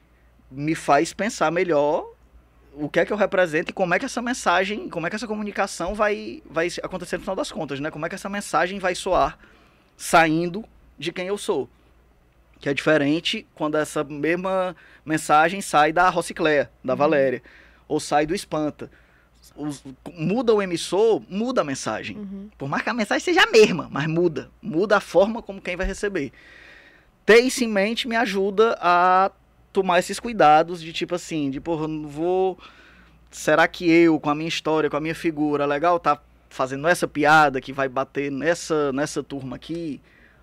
me 0.51 0.75
faz 0.75 1.13
pensar 1.13 1.53
melhor 1.53 2.11
o 2.75 2.89
que 2.89 2.99
é 2.99 3.05
que 3.05 3.13
eu 3.13 3.17
represento 3.17 3.71
e 3.71 3.73
como 3.73 3.95
é 3.95 4.01
que 4.01 4.05
essa 4.05 4.21
mensagem, 4.21 4.89
como 4.89 5.07
é 5.07 5.11
que 5.11 5.15
essa 5.15 5.29
comunicação 5.29 5.95
vai, 5.95 6.43
vai 6.51 6.67
acontecer 6.83 7.19
no 7.19 7.23
final 7.23 7.37
das 7.37 7.53
contas, 7.53 7.79
né? 7.79 7.89
Como 7.89 8.05
é 8.05 8.09
que 8.09 8.17
essa 8.17 8.29
mensagem 8.29 8.81
vai 8.81 8.97
soar 8.97 9.39
saindo 9.97 10.65
de 10.99 11.13
quem 11.13 11.29
eu 11.29 11.39
sou. 11.39 11.71
Que 12.63 12.71
é 12.71 12.75
diferente 12.75 13.47
quando 13.55 13.77
essa 13.77 14.03
mesma 14.03 14.75
mensagem 15.05 15.61
sai 15.61 15.93
da 15.93 16.09
Rocicléia, 16.09 16.71
da 16.83 16.95
uhum. 16.95 16.99
Valéria, 16.99 17.43
ou 17.87 18.01
sai 18.01 18.25
do 18.25 18.35
Espanta. 18.35 18.91
Os, 19.55 19.85
muda 20.15 20.55
o 20.55 20.63
emissor, 20.63 21.21
muda 21.29 21.61
a 21.61 21.65
mensagem. 21.65 22.17
Uhum. 22.17 22.49
Por 22.57 22.71
mais 22.71 22.83
que 22.83 22.89
a 22.89 22.95
mensagem 22.95 23.23
seja 23.23 23.43
a 23.43 23.51
mesma, 23.51 23.89
mas 23.91 24.07
muda. 24.07 24.51
Muda 24.63 24.97
a 24.97 25.01
forma 25.01 25.43
como 25.43 25.61
quem 25.61 25.77
vai 25.77 25.87
receber 25.87 26.33
ter 27.25 27.41
isso 27.41 27.65
em 27.65 27.69
mente 27.69 28.09
me 28.09 28.17
ajuda 28.17 28.77
a 28.81 29.31
tomar 29.73 29.99
esses 29.99 30.21
cuidados 30.21 30.83
de 30.83 30.93
tipo 30.93 31.15
assim, 31.15 31.51
de 31.51 31.61
porra, 31.61 31.89
não 31.89 32.09
vou. 32.09 32.59
Será 33.31 33.67
que 33.67 33.91
eu, 33.91 34.21
com 34.21 34.29
a 34.29 34.35
minha 34.35 34.49
história, 34.49 34.91
com 34.91 34.97
a 34.97 35.01
minha 35.01 35.15
figura, 35.15 35.65
legal, 35.65 35.99
tá 35.99 36.21
fazendo 36.51 36.87
essa 36.87 37.09
piada 37.09 37.61
que 37.61 37.73
vai 37.73 37.89
bater 37.89 38.31
nessa, 38.31 38.93
nessa 38.93 39.23
turma 39.23 39.57
aqui? 39.57 40.01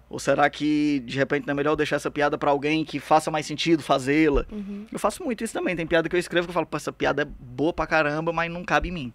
Ou 0.10 0.18
será 0.18 0.50
que 0.50 1.02
de 1.02 1.18
repente 1.18 1.46
não 1.46 1.52
é 1.52 1.56
melhor 1.56 1.76
deixar 1.76 1.98
essa 1.98 2.10
piada 2.10 2.38
para 2.38 2.50
alguém 2.50 2.84
que 2.84 3.00
faça 3.00 3.30
mais 3.30 3.46
sentido 3.46 3.84
fazê-la? 3.84 4.46
Uhum. 4.52 4.88
Eu 4.92 4.98
faço 4.98 5.24
muito 5.24 5.44
isso 5.44 5.54
também. 5.54 5.76
Tem 5.76 5.86
piada 5.86 6.10
que 6.10 6.16
eu 6.16 6.20
escrevo 6.20 6.48
que 6.48 6.50
eu 6.50 6.54
falo, 6.54 6.68
essa 6.74 6.92
piada 6.92 7.22
é 7.22 7.26
boa 7.26 7.72
pra 7.72 7.86
caramba, 7.86 8.34
mas 8.34 8.52
não 8.52 8.64
cabe 8.64 8.90
em 8.90 8.92
mim. 8.92 9.14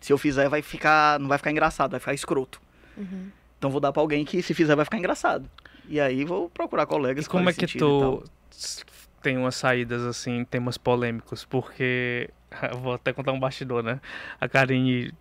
Se 0.00 0.12
eu 0.12 0.18
fizer, 0.18 0.48
vai 0.48 0.60
ficar. 0.60 1.20
não 1.20 1.28
vai 1.28 1.38
ficar 1.38 1.52
engraçado, 1.52 1.92
vai 1.92 2.00
ficar 2.00 2.12
escroto. 2.12 2.60
Uhum. 2.96 3.28
Então 3.56 3.70
vou 3.70 3.80
dar 3.80 3.92
pra 3.92 4.02
alguém 4.02 4.24
que 4.24 4.42
se 4.42 4.52
fizer 4.52 4.74
vai 4.74 4.84
ficar 4.84 4.98
engraçado. 4.98 5.48
E 5.88 6.00
aí 6.00 6.24
vou 6.24 6.50
procurar 6.50 6.86
colegas. 6.86 7.26
E 7.26 7.28
como 7.28 7.48
é 7.48 7.52
que 7.52 7.66
tu 7.78 8.24
tem 9.22 9.38
umas 9.38 9.54
saídas 9.54 10.02
assim, 10.02 10.44
temas 10.44 10.76
polêmicos? 10.76 11.44
Porque 11.44 12.28
vou 12.82 12.94
até 12.94 13.12
contar 13.12 13.30
um 13.30 13.38
bastidor, 13.38 13.84
né? 13.84 14.00
A 14.40 14.48
Karine 14.48 15.12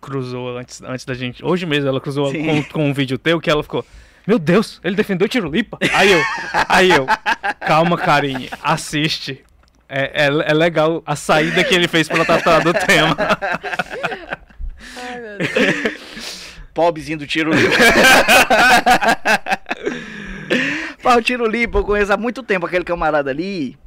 cruzou 0.00 0.58
antes, 0.58 0.82
antes 0.82 1.06
da 1.06 1.14
gente. 1.14 1.42
Hoje 1.42 1.64
mesmo 1.64 1.88
ela 1.88 2.00
cruzou 2.00 2.30
com, 2.30 2.64
com, 2.64 2.84
um 2.84 2.92
vídeo 2.92 3.16
teu 3.16 3.40
que 3.40 3.50
ela 3.50 3.62
ficou. 3.62 3.84
Meu 4.26 4.38
Deus, 4.38 4.80
ele 4.82 4.96
defendeu 4.96 5.28
Tirolipa? 5.28 5.78
Aí 5.92 6.10
eu, 6.10 6.22
aí 6.68 6.90
eu, 6.90 7.06
calma, 7.60 7.98
Karine, 7.98 8.48
assiste. 8.62 9.44
É, 9.86 10.24
é, 10.24 10.26
é 10.26 10.54
legal 10.54 11.02
a 11.04 11.14
saída 11.14 11.62
que 11.62 11.74
ele 11.74 11.86
fez 11.86 12.08
pra 12.08 12.24
tratar 12.24 12.60
do 12.60 12.72
tema. 12.72 13.16
Ai, 14.96 15.20
meu 15.20 15.38
Deus. 15.38 16.44
Pobrezinho 16.72 17.18
do 17.18 17.26
Tiro 17.26 17.52
Lipa. 17.52 17.76
Pá, 21.02 21.16
o 21.16 21.22
Tiro 21.22 21.46
Lipa, 21.46 21.78
eu 21.78 21.84
conheço 21.84 22.12
há 22.12 22.16
muito 22.16 22.42
tempo 22.42 22.66
aquele 22.66 22.84
camarada 22.84 23.30
ali. 23.30 23.78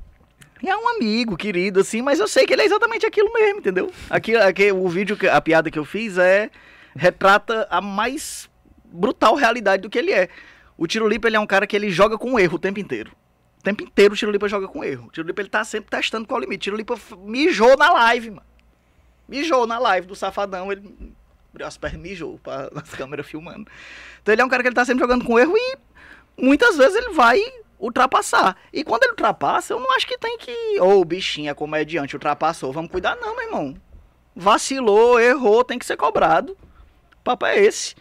E 0.64 0.70
é 0.70 0.78
um 0.78 0.88
amigo, 0.96 1.36
querido, 1.36 1.82
assim, 1.82 2.02
mas 2.02 2.20
eu 2.20 2.28
sei 2.28 2.46
que 2.46 2.54
ele 2.54 2.62
é 2.62 2.66
exatamente 2.66 3.06
aquilo 3.06 3.32
mesmo, 3.34 3.60
entendeu? 3.60 3.92
Aqui, 4.10 4.36
aqui 4.36 4.72
o 4.72 4.88
vídeo, 4.88 5.18
a 5.32 5.42
piada 5.42 5.70
que 5.70 5.78
eu 5.78 5.86
fiz 5.86 6.18
é. 6.18 6.50
retrata 6.96 7.68
a 7.70 7.82
mais 7.82 8.50
brutal 8.92 9.36
realidade 9.36 9.84
do 9.84 9.90
que 9.90 9.98
ele 9.98 10.12
é. 10.12 10.30
O 10.78 10.86
Tiro 10.88 11.08
Lipa, 11.08 11.28
ele 11.28 11.38
é 11.38 11.40
um 11.40 11.48
cara 11.48 11.66
que 11.66 11.76
ele 11.76 11.90
joga 11.90 12.18
com 12.18 12.40
erro 12.40 12.56
o 12.56 12.60
tempo 12.60 12.80
inteiro. 12.80 13.12
O 13.60 13.64
tempo 13.64 13.84
inteiro 13.84 14.14
o 14.14 14.18
Tiro 14.18 14.32
Lipa 14.32 14.48
joga 14.48 14.68
com 14.68 14.84
erro. 14.84 15.08
O 15.08 15.12
Tiro 15.12 15.28
Lipa, 15.28 15.42
ele 15.42 15.50
tá 15.50 15.64
sempre 15.64 15.90
testando 15.90 16.28
qual 16.28 16.38
é 16.38 16.42
o 16.42 16.44
limite. 16.44 16.62
O 16.62 16.64
Tiro 16.64 16.78
Lipa 16.78 16.96
mijou 17.20 17.76
na 17.76 17.92
live, 17.92 18.32
mano. 18.32 18.46
Mijou 19.28 19.66
na 19.66 19.80
live 19.80 20.08
do 20.08 20.16
Safadão. 20.16 20.72
Ele 20.72 21.16
abriu 21.52 21.68
as 21.68 21.78
pernas 21.78 22.00
e 22.00 22.02
mijou 22.02 22.40
para 22.40 22.70
as 22.76 22.90
câmeras 22.92 23.26
filmando. 23.26 23.70
Então 24.22 24.34
ele 24.34 24.42
é 24.42 24.46
um 24.46 24.50
cara 24.50 24.62
que 24.62 24.70
ele 24.70 24.76
tá 24.76 24.86
sempre 24.86 25.02
jogando 25.02 25.26
com 25.26 25.40
erro 25.40 25.58
e 25.58 25.78
muitas 26.38 26.78
vezes 26.78 26.96
ele 26.96 27.14
vai 27.14 27.42
ultrapassar. 27.80 28.56
E 28.72 28.84
quando 28.84 29.04
ele 29.04 29.12
ultrapassa, 29.12 29.74
eu 29.74 29.80
não 29.80 29.92
acho 29.96 30.08
que 30.08 30.18
tem 30.18 30.38
que. 30.38 30.80
Ô, 30.80 31.00
oh, 31.00 31.06
bichinho, 31.06 31.50
é 31.50 31.54
comediante, 31.54 32.16
ultrapassou. 32.16 32.72
Vamos 32.72 32.92
cuidar, 32.92 33.16
não, 33.16 33.36
meu 33.36 33.46
irmão. 33.46 33.76
Vacilou, 34.36 35.20
errou, 35.20 35.64
tem 35.64 35.80
que 35.80 35.86
ser 35.86 35.98
cobrado. 35.98 36.56
O 37.20 37.24
papo 37.24 37.46
é 37.46 37.60
esse. 37.60 37.96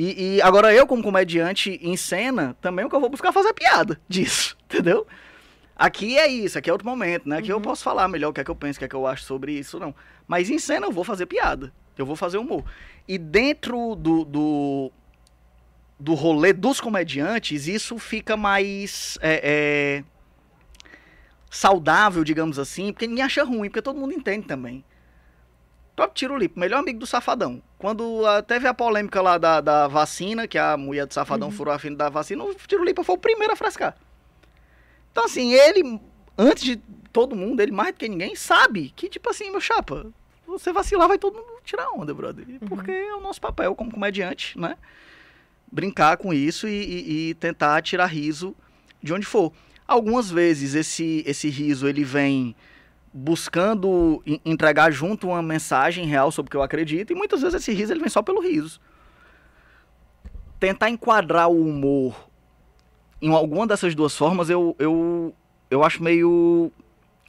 E, 0.00 0.36
e, 0.36 0.42
agora 0.42 0.72
eu, 0.72 0.86
como 0.86 1.02
comediante 1.02 1.76
em 1.82 1.96
cena, 1.96 2.56
também 2.60 2.84
o 2.84 2.88
que 2.88 2.94
eu 2.94 3.00
vou 3.00 3.10
buscar 3.10 3.32
fazer 3.32 3.52
piada 3.52 4.00
disso, 4.08 4.56
entendeu? 4.64 5.04
Aqui 5.74 6.16
é 6.16 6.28
isso, 6.28 6.56
aqui 6.56 6.70
é 6.70 6.72
outro 6.72 6.86
momento, 6.86 7.28
né? 7.28 7.38
Aqui 7.38 7.50
uhum. 7.50 7.58
eu 7.58 7.60
posso 7.60 7.82
falar 7.82 8.06
melhor 8.06 8.28
o 8.28 8.32
que 8.32 8.40
é 8.40 8.44
que 8.44 8.50
eu 8.50 8.54
penso, 8.54 8.76
o 8.76 8.78
que 8.78 8.84
é 8.84 8.88
que 8.88 8.94
eu 8.94 9.08
acho 9.08 9.24
sobre 9.24 9.54
isso, 9.54 9.80
não. 9.80 9.92
Mas 10.24 10.50
em 10.50 10.58
cena 10.60 10.86
eu 10.86 10.92
vou 10.92 11.02
fazer 11.02 11.26
piada. 11.26 11.72
Eu 11.96 12.06
vou 12.06 12.14
fazer 12.14 12.38
humor. 12.38 12.64
E 13.08 13.18
dentro 13.18 13.96
do, 13.96 14.24
do, 14.24 14.92
do 15.98 16.14
rolê 16.14 16.52
dos 16.52 16.80
comediantes, 16.80 17.66
isso 17.66 17.98
fica 17.98 18.36
mais 18.36 19.18
é, 19.20 19.40
é, 19.42 20.04
saudável, 21.50 22.22
digamos 22.22 22.56
assim, 22.56 22.92
porque 22.92 23.08
ninguém 23.08 23.24
acha 23.24 23.42
ruim, 23.42 23.68
porque 23.68 23.82
todo 23.82 23.98
mundo 23.98 24.12
entende 24.12 24.46
também. 24.46 24.84
Próprio 25.98 26.14
Tiro 26.14 26.36
Lipo, 26.36 26.60
melhor 26.60 26.78
amigo 26.78 27.00
do 27.00 27.06
Safadão. 27.08 27.60
Quando 27.76 28.22
uh, 28.22 28.40
teve 28.46 28.68
a 28.68 28.72
polêmica 28.72 29.20
lá 29.20 29.36
da, 29.36 29.60
da 29.60 29.88
vacina, 29.88 30.46
que 30.46 30.56
a 30.56 30.76
mulher 30.76 31.06
do 31.06 31.12
Safadão 31.12 31.48
uhum. 31.48 31.52
furou 31.52 31.74
a 31.74 31.78
fina 31.80 31.96
da 31.96 32.08
vacina, 32.08 32.44
o 32.44 32.54
Tiro 32.54 32.84
Lipa 32.84 33.02
foi 33.02 33.16
o 33.16 33.18
primeiro 33.18 33.52
a 33.52 33.56
frescar. 33.56 33.96
Então, 35.10 35.24
assim, 35.24 35.52
ele, 35.54 36.00
antes 36.38 36.62
de 36.62 36.76
todo 37.12 37.34
mundo, 37.34 37.60
ele 37.60 37.72
mais 37.72 37.92
do 37.92 37.98
que 37.98 38.08
ninguém, 38.08 38.36
sabe 38.36 38.92
que, 38.94 39.08
tipo 39.08 39.28
assim, 39.28 39.50
meu 39.50 39.60
chapa, 39.60 40.06
você 40.46 40.72
vacilar, 40.72 41.08
vai 41.08 41.18
todo 41.18 41.34
mundo 41.34 41.60
tirar 41.64 41.90
onda, 41.90 42.14
brother. 42.14 42.46
Uhum. 42.48 42.58
Porque 42.68 42.92
é 42.92 43.16
o 43.16 43.20
nosso 43.20 43.40
papel 43.40 43.74
como 43.74 43.90
comediante, 43.90 44.56
né? 44.56 44.76
Brincar 45.66 46.16
com 46.16 46.32
isso 46.32 46.68
e, 46.68 46.80
e, 46.80 47.30
e, 47.30 47.34
tentar 47.34 47.82
tirar 47.82 48.06
riso 48.06 48.54
de 49.02 49.12
onde 49.12 49.26
for. 49.26 49.52
Algumas 49.84 50.30
vezes 50.30 50.76
esse, 50.76 51.24
esse 51.26 51.48
riso 51.48 51.88
ele 51.88 52.04
vem 52.04 52.54
buscando 53.12 54.22
entregar 54.44 54.90
junto 54.90 55.28
uma 55.28 55.42
mensagem 55.42 56.06
real 56.06 56.30
sobre 56.30 56.48
o 56.48 56.50
que 56.50 56.56
eu 56.56 56.62
acredito, 56.62 57.12
e 57.12 57.16
muitas 57.16 57.42
vezes 57.42 57.60
esse 57.60 57.72
riso 57.72 57.92
ele 57.92 58.00
vem 58.00 58.08
só 58.08 58.22
pelo 58.22 58.40
riso. 58.40 58.80
tentar 60.58 60.90
enquadrar 60.90 61.48
o 61.48 61.60
humor 61.60 62.28
em 63.20 63.32
alguma 63.32 63.66
dessas 63.66 63.94
duas 63.94 64.16
formas, 64.16 64.48
eu, 64.48 64.76
eu, 64.78 65.34
eu 65.70 65.82
acho 65.82 66.02
meio 66.02 66.70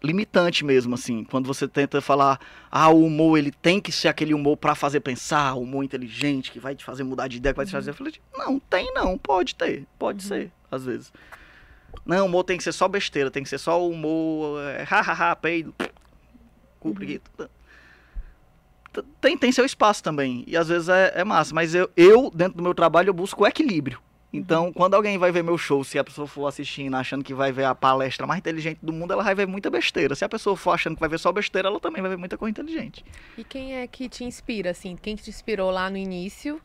limitante 0.03 0.63
mesmo, 0.63 0.95
assim. 0.95 1.23
Quando 1.23 1.47
você 1.47 1.67
tenta 1.67 1.99
falar, 1.99 2.39
ah, 2.71 2.89
o 2.89 3.03
humor, 3.03 3.37
ele 3.37 3.51
tem 3.51 3.81
que 3.81 3.91
ser 3.91 4.07
aquele 4.07 4.33
humor 4.33 4.55
para 4.55 4.75
fazer 4.75 4.99
pensar, 5.01 5.55
humor 5.55 5.83
inteligente, 5.83 6.51
que 6.51 6.59
vai 6.59 6.75
te 6.75 6.85
fazer 6.85 7.03
mudar 7.03 7.27
de 7.27 7.37
ideia, 7.37 7.53
que 7.53 7.57
vai 7.57 7.65
te 7.65 7.71
fazer... 7.71 7.95
Uhum. 7.99 8.11
não, 8.37 8.59
tem 8.59 8.93
não, 8.93 9.17
pode 9.17 9.55
ter, 9.55 9.85
pode 9.97 10.23
uhum. 10.23 10.29
ser, 10.29 10.51
às 10.71 10.85
vezes. 10.85 11.11
Não, 12.09 12.25
humor 12.25 12.43
tem 12.43 12.57
que 12.57 12.63
ser 12.63 12.71
só 12.71 12.87
besteira, 12.87 13.29
tem 13.29 13.43
que 13.43 13.49
ser 13.49 13.59
só 13.59 13.87
humor, 13.87 14.59
é, 14.63 14.83
ha, 14.89 15.35
peido, 15.35 15.75
cumpre 16.79 17.21
uhum. 17.37 17.47
Tem, 19.21 19.37
tem 19.37 19.51
seu 19.51 19.63
espaço 19.63 20.01
também, 20.01 20.43
e 20.47 20.57
às 20.57 20.67
vezes 20.67 20.89
é, 20.89 21.13
é 21.17 21.23
massa, 21.23 21.53
mas 21.53 21.75
eu, 21.75 21.87
eu, 21.95 22.31
dentro 22.33 22.57
do 22.57 22.63
meu 22.63 22.73
trabalho, 22.73 23.09
eu 23.09 23.13
busco 23.13 23.43
o 23.43 23.47
equilíbrio. 23.47 23.99
Então, 24.31 24.71
quando 24.71 24.93
alguém 24.93 25.17
vai 25.17 25.31
ver 25.31 25.43
meu 25.43 25.57
show, 25.57 25.83
se 25.83 25.97
a 25.97 26.03
pessoa 26.03 26.27
for 26.27 26.45
assistindo 26.45 26.95
achando 26.95 27.23
que 27.23 27.33
vai 27.33 27.51
ver 27.51 27.63
a 27.63 27.73
palestra 27.73 28.27
mais 28.27 28.37
inteligente 28.39 28.77
do 28.81 28.93
mundo, 28.93 29.11
ela 29.11 29.23
vai 29.23 29.33
ver 29.33 29.47
muita 29.47 29.71
besteira. 29.71 30.13
Se 30.13 30.23
a 30.23 30.29
pessoa 30.29 30.55
for 30.55 30.71
achando 30.71 30.93
que 30.93 30.99
vai 30.99 31.09
ver 31.09 31.17
só 31.17 31.31
besteira, 31.31 31.67
ela 31.67 31.79
também 31.79 31.99
vai 32.01 32.11
ver 32.11 32.17
muita 32.17 32.37
coisa 32.37 32.51
inteligente. 32.51 33.03
E 33.35 33.43
quem 33.43 33.75
é 33.75 33.87
que 33.87 34.07
te 34.07 34.23
inspira, 34.23 34.69
assim? 34.69 34.95
Quem 34.95 35.15
te 35.15 35.29
inspirou 35.29 35.71
lá 35.71 35.89
no 35.89 35.97
início? 35.97 36.61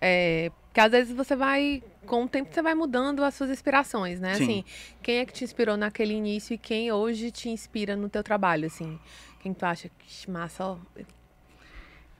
É, 0.00 0.52
porque 0.68 0.80
às 0.80 0.92
vezes 0.92 1.12
você 1.12 1.34
vai, 1.34 1.82
com 2.06 2.22
o 2.22 2.28
tempo, 2.28 2.54
você 2.54 2.62
vai 2.62 2.76
mudando 2.76 3.24
as 3.24 3.34
suas 3.34 3.50
inspirações, 3.50 4.20
né? 4.20 4.34
Sim. 4.34 4.44
Assim, 4.44 4.64
quem 5.02 5.18
é 5.18 5.26
que 5.26 5.32
te 5.32 5.42
inspirou 5.42 5.76
naquele 5.76 6.14
início 6.14 6.54
e 6.54 6.58
quem 6.58 6.92
hoje 6.92 7.32
te 7.32 7.48
inspira 7.48 7.96
no 7.96 8.08
teu 8.08 8.22
trabalho, 8.22 8.66
assim? 8.66 8.96
Quem 9.40 9.52
tu 9.52 9.64
acha 9.64 9.88
que 9.88 10.30
massa, 10.30 10.64
ó. 10.64 10.76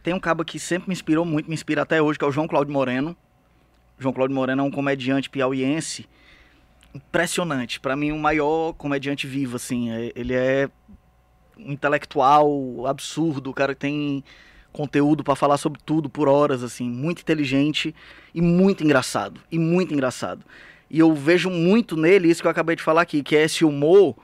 Tem 0.03 0.13
um 0.13 0.19
cabo 0.19 0.45
que 0.45 0.59
sempre 0.59 0.89
me 0.89 0.93
inspirou 0.93 1.25
muito, 1.25 1.49
me 1.49 1.55
inspira 1.55 1.83
até 1.83 2.03
hoje, 2.03 2.19
que 2.19 2.25
é 2.25 2.29
o 2.29 2.33
João 2.33 2.49
Cláudio 2.49 2.73
Moreno 2.73 3.17
João 3.99 4.13
Cláudio 4.13 4.35
Moreno 4.35 4.63
é 4.63 4.65
um 4.65 4.71
comediante 4.71 5.29
piauiense 5.29 6.07
impressionante. 6.95 7.81
Para 7.81 7.97
mim, 7.97 8.13
o 8.13 8.19
maior 8.19 8.73
comediante 8.75 9.27
vivo, 9.27 9.57
assim. 9.57 9.91
É, 9.91 10.13
ele 10.15 10.35
é 10.35 10.69
um 11.59 11.73
intelectual 11.73 12.87
absurdo, 12.87 13.51
o 13.51 13.55
cara 13.55 13.75
tem 13.75 14.23
conteúdo 14.73 15.25
para 15.25 15.35
falar 15.35 15.57
sobre 15.57 15.81
tudo 15.85 16.09
por 16.09 16.29
horas, 16.29 16.63
assim. 16.63 16.89
Muito 16.89 17.23
inteligente 17.23 17.95
e 18.35 18.41
muito 18.41 18.85
engraçado. 18.85 19.41
E 19.51 19.59
muito 19.59 19.93
engraçado. 19.93 20.45
E 20.91 20.99
eu 20.99 21.15
vejo 21.15 21.51
muito 21.51 21.97
nele 21.97 22.29
isso 22.29 22.41
que 22.41 22.47
eu 22.47 22.51
acabei 22.51 22.77
de 22.77 22.83
falar 22.83 23.03
aqui, 23.03 23.23
que 23.23 23.37
é 23.37 23.43
esse 23.43 23.65
humor 23.65 24.17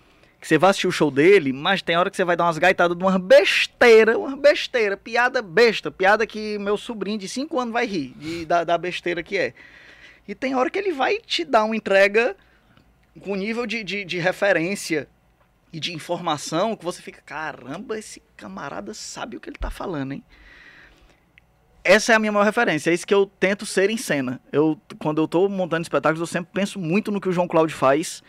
que 0.45 0.49
você 0.49 0.59
vai 0.59 0.69
assistir 0.69 0.87
o 0.87 0.93
show 0.93 1.11
dele, 1.11 1.55
mas 1.55 1.81
tem 1.81 1.97
hora 1.97 2.11
que 2.11 2.17
você 2.19 2.23
vai 2.23 2.37
dar 2.37 2.45
umas 2.45 2.59
gaitadas 2.59 2.95
de 2.95 3.03
uma 3.03 3.19
besteira, 3.19 4.19
uma 4.19 4.37
besteira, 4.37 4.95
piada 4.95 5.41
besta, 5.41 5.91
piada 5.91 6.27
que 6.27 6.59
meu 6.59 6.77
sobrinho 6.77 7.19
de 7.19 7.27
5 7.31 7.59
anos 7.59 7.73
vai 7.73 7.87
rir 7.87 8.13
de, 8.15 8.45
da, 8.45 8.63
da 8.63 8.77
besteira 8.77 9.23
que 9.23 9.39
é. 9.39 9.55
E 10.29 10.35
tem 10.35 10.55
hora 10.55 10.69
que 10.69 10.79
ele 10.79 10.93
vai 10.93 11.17
te 11.17 11.47
dar 11.47 11.65
uma 11.65 11.75
entrega 11.75 12.37
com 13.23 13.35
nível 13.35 13.65
de, 13.67 13.83
de, 13.83 14.05
de 14.05 14.19
referência 14.19 15.09
e 15.73 15.81
de 15.81 15.95
informação 15.95 16.77
que 16.77 16.85
você 16.85 17.01
fica, 17.01 17.23
caramba, 17.23 17.99
esse 17.99 18.23
camarada 18.37 18.93
sabe 18.93 19.39
o 19.39 19.41
que 19.41 19.49
ele 19.49 19.57
tá 19.57 19.71
falando, 19.71 20.13
hein? 20.13 20.23
Essa 21.83 22.13
é 22.13 22.17
a 22.17 22.19
minha 22.19 22.33
maior 22.33 22.45
referência, 22.45 22.91
é 22.91 22.93
isso 22.93 23.07
que 23.07 23.15
eu 23.15 23.25
tento 23.25 23.65
ser 23.65 23.89
em 23.89 23.97
cena. 23.97 24.39
Eu, 24.53 24.79
quando 24.99 25.23
eu 25.23 25.27
tô 25.27 25.49
montando 25.49 25.81
espetáculos, 25.81 26.21
eu 26.21 26.27
sempre 26.27 26.51
penso 26.53 26.79
muito 26.79 27.11
no 27.11 27.19
que 27.19 27.31
o 27.31 27.33
João 27.33 27.49
Cláudio 27.49 27.75
faz 27.75 28.23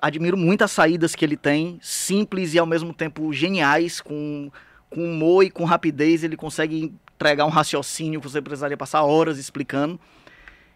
admiro 0.00 0.36
muito 0.36 0.62
as 0.62 0.70
saídas 0.70 1.14
que 1.14 1.24
ele 1.24 1.36
tem, 1.36 1.78
simples 1.82 2.54
e 2.54 2.58
ao 2.58 2.66
mesmo 2.66 2.92
tempo 2.92 3.32
geniais, 3.32 4.00
com, 4.00 4.50
com 4.88 5.04
humor 5.04 5.44
e 5.44 5.50
com 5.50 5.64
rapidez. 5.64 6.24
Ele 6.24 6.36
consegue 6.36 6.92
entregar 7.14 7.46
um 7.46 7.50
raciocínio 7.50 8.20
que 8.20 8.28
você 8.28 8.40
precisaria 8.40 8.76
passar 8.76 9.02
horas 9.02 9.38
explicando. 9.38 9.98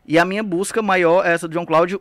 E 0.07 0.19
a 0.19 0.25
minha 0.25 0.43
busca 0.43 0.83
maior 0.83 1.25
é 1.25 1.33
essa 1.33 1.49
do 1.49 1.55
João 1.55 1.65
Cláudio. 1.65 2.01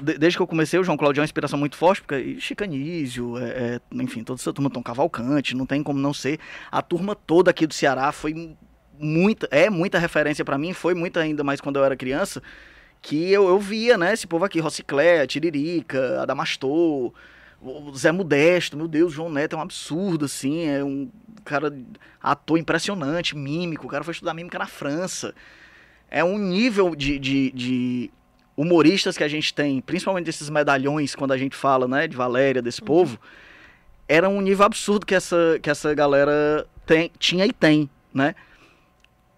Desde 0.00 0.36
que 0.36 0.42
eu 0.42 0.46
comecei, 0.46 0.78
o 0.80 0.82
João 0.82 0.96
Cláudio 0.96 1.20
é 1.20 1.22
uma 1.22 1.26
inspiração 1.26 1.58
muito 1.58 1.76
forte, 1.76 2.02
porque 2.02 2.40
Chicanísio, 2.40 3.38
é, 3.38 3.44
é, 3.44 3.80
enfim, 3.92 4.24
toda 4.24 4.40
essa 4.40 4.52
turma 4.52 4.68
tão 4.68 4.82
cavalcante, 4.82 5.54
não 5.54 5.64
tem 5.64 5.80
como 5.80 6.00
não 6.00 6.12
ser. 6.12 6.40
A 6.70 6.82
turma 6.82 7.14
toda 7.14 7.52
aqui 7.52 7.64
do 7.64 7.72
Ceará 7.72 8.10
foi 8.10 8.56
muita, 8.98 9.46
é 9.52 9.70
muita 9.70 10.00
referência 10.00 10.44
para 10.44 10.58
mim, 10.58 10.72
foi 10.72 10.94
muito 10.94 11.18
ainda 11.20 11.44
mais 11.44 11.60
quando 11.60 11.76
eu 11.76 11.84
era 11.84 11.96
criança 11.96 12.42
que 13.04 13.30
eu, 13.30 13.46
eu 13.48 13.58
via, 13.58 13.98
né, 13.98 14.14
esse 14.14 14.26
povo 14.26 14.46
aqui, 14.46 14.58
Rociclé, 14.60 15.26
Tiririca, 15.26 16.22
Adamastor, 16.22 17.12
Zé 17.94 18.10
Modesto, 18.10 18.78
meu 18.78 18.88
Deus, 18.88 19.12
João 19.12 19.28
Neto 19.30 19.56
é 19.56 19.58
um 19.58 19.62
absurdo, 19.62 20.24
assim, 20.24 20.64
é 20.66 20.82
um 20.82 21.10
cara, 21.44 21.70
ator 22.22 22.56
impressionante, 22.56 23.36
mímico, 23.36 23.86
o 23.86 23.90
cara 23.90 24.02
foi 24.02 24.12
estudar 24.12 24.32
mímica 24.32 24.58
na 24.58 24.66
França. 24.66 25.34
É 26.10 26.24
um 26.24 26.38
nível 26.38 26.96
de, 26.96 27.18
de, 27.18 27.52
de 27.52 28.10
humoristas 28.56 29.18
que 29.18 29.24
a 29.24 29.28
gente 29.28 29.52
tem, 29.52 29.82
principalmente 29.82 30.24
desses 30.24 30.48
medalhões, 30.48 31.14
quando 31.14 31.32
a 31.32 31.36
gente 31.36 31.54
fala, 31.54 31.86
né, 31.86 32.08
de 32.08 32.16
Valéria, 32.16 32.62
desse 32.62 32.80
uhum. 32.80 32.86
povo, 32.86 33.18
era 34.08 34.30
um 34.30 34.40
nível 34.40 34.64
absurdo 34.64 35.04
que 35.04 35.14
essa, 35.14 35.58
que 35.60 35.68
essa 35.68 35.92
galera 35.92 36.66
tem, 36.86 37.10
tinha 37.18 37.44
e 37.44 37.52
tem, 37.52 37.90
né? 38.14 38.34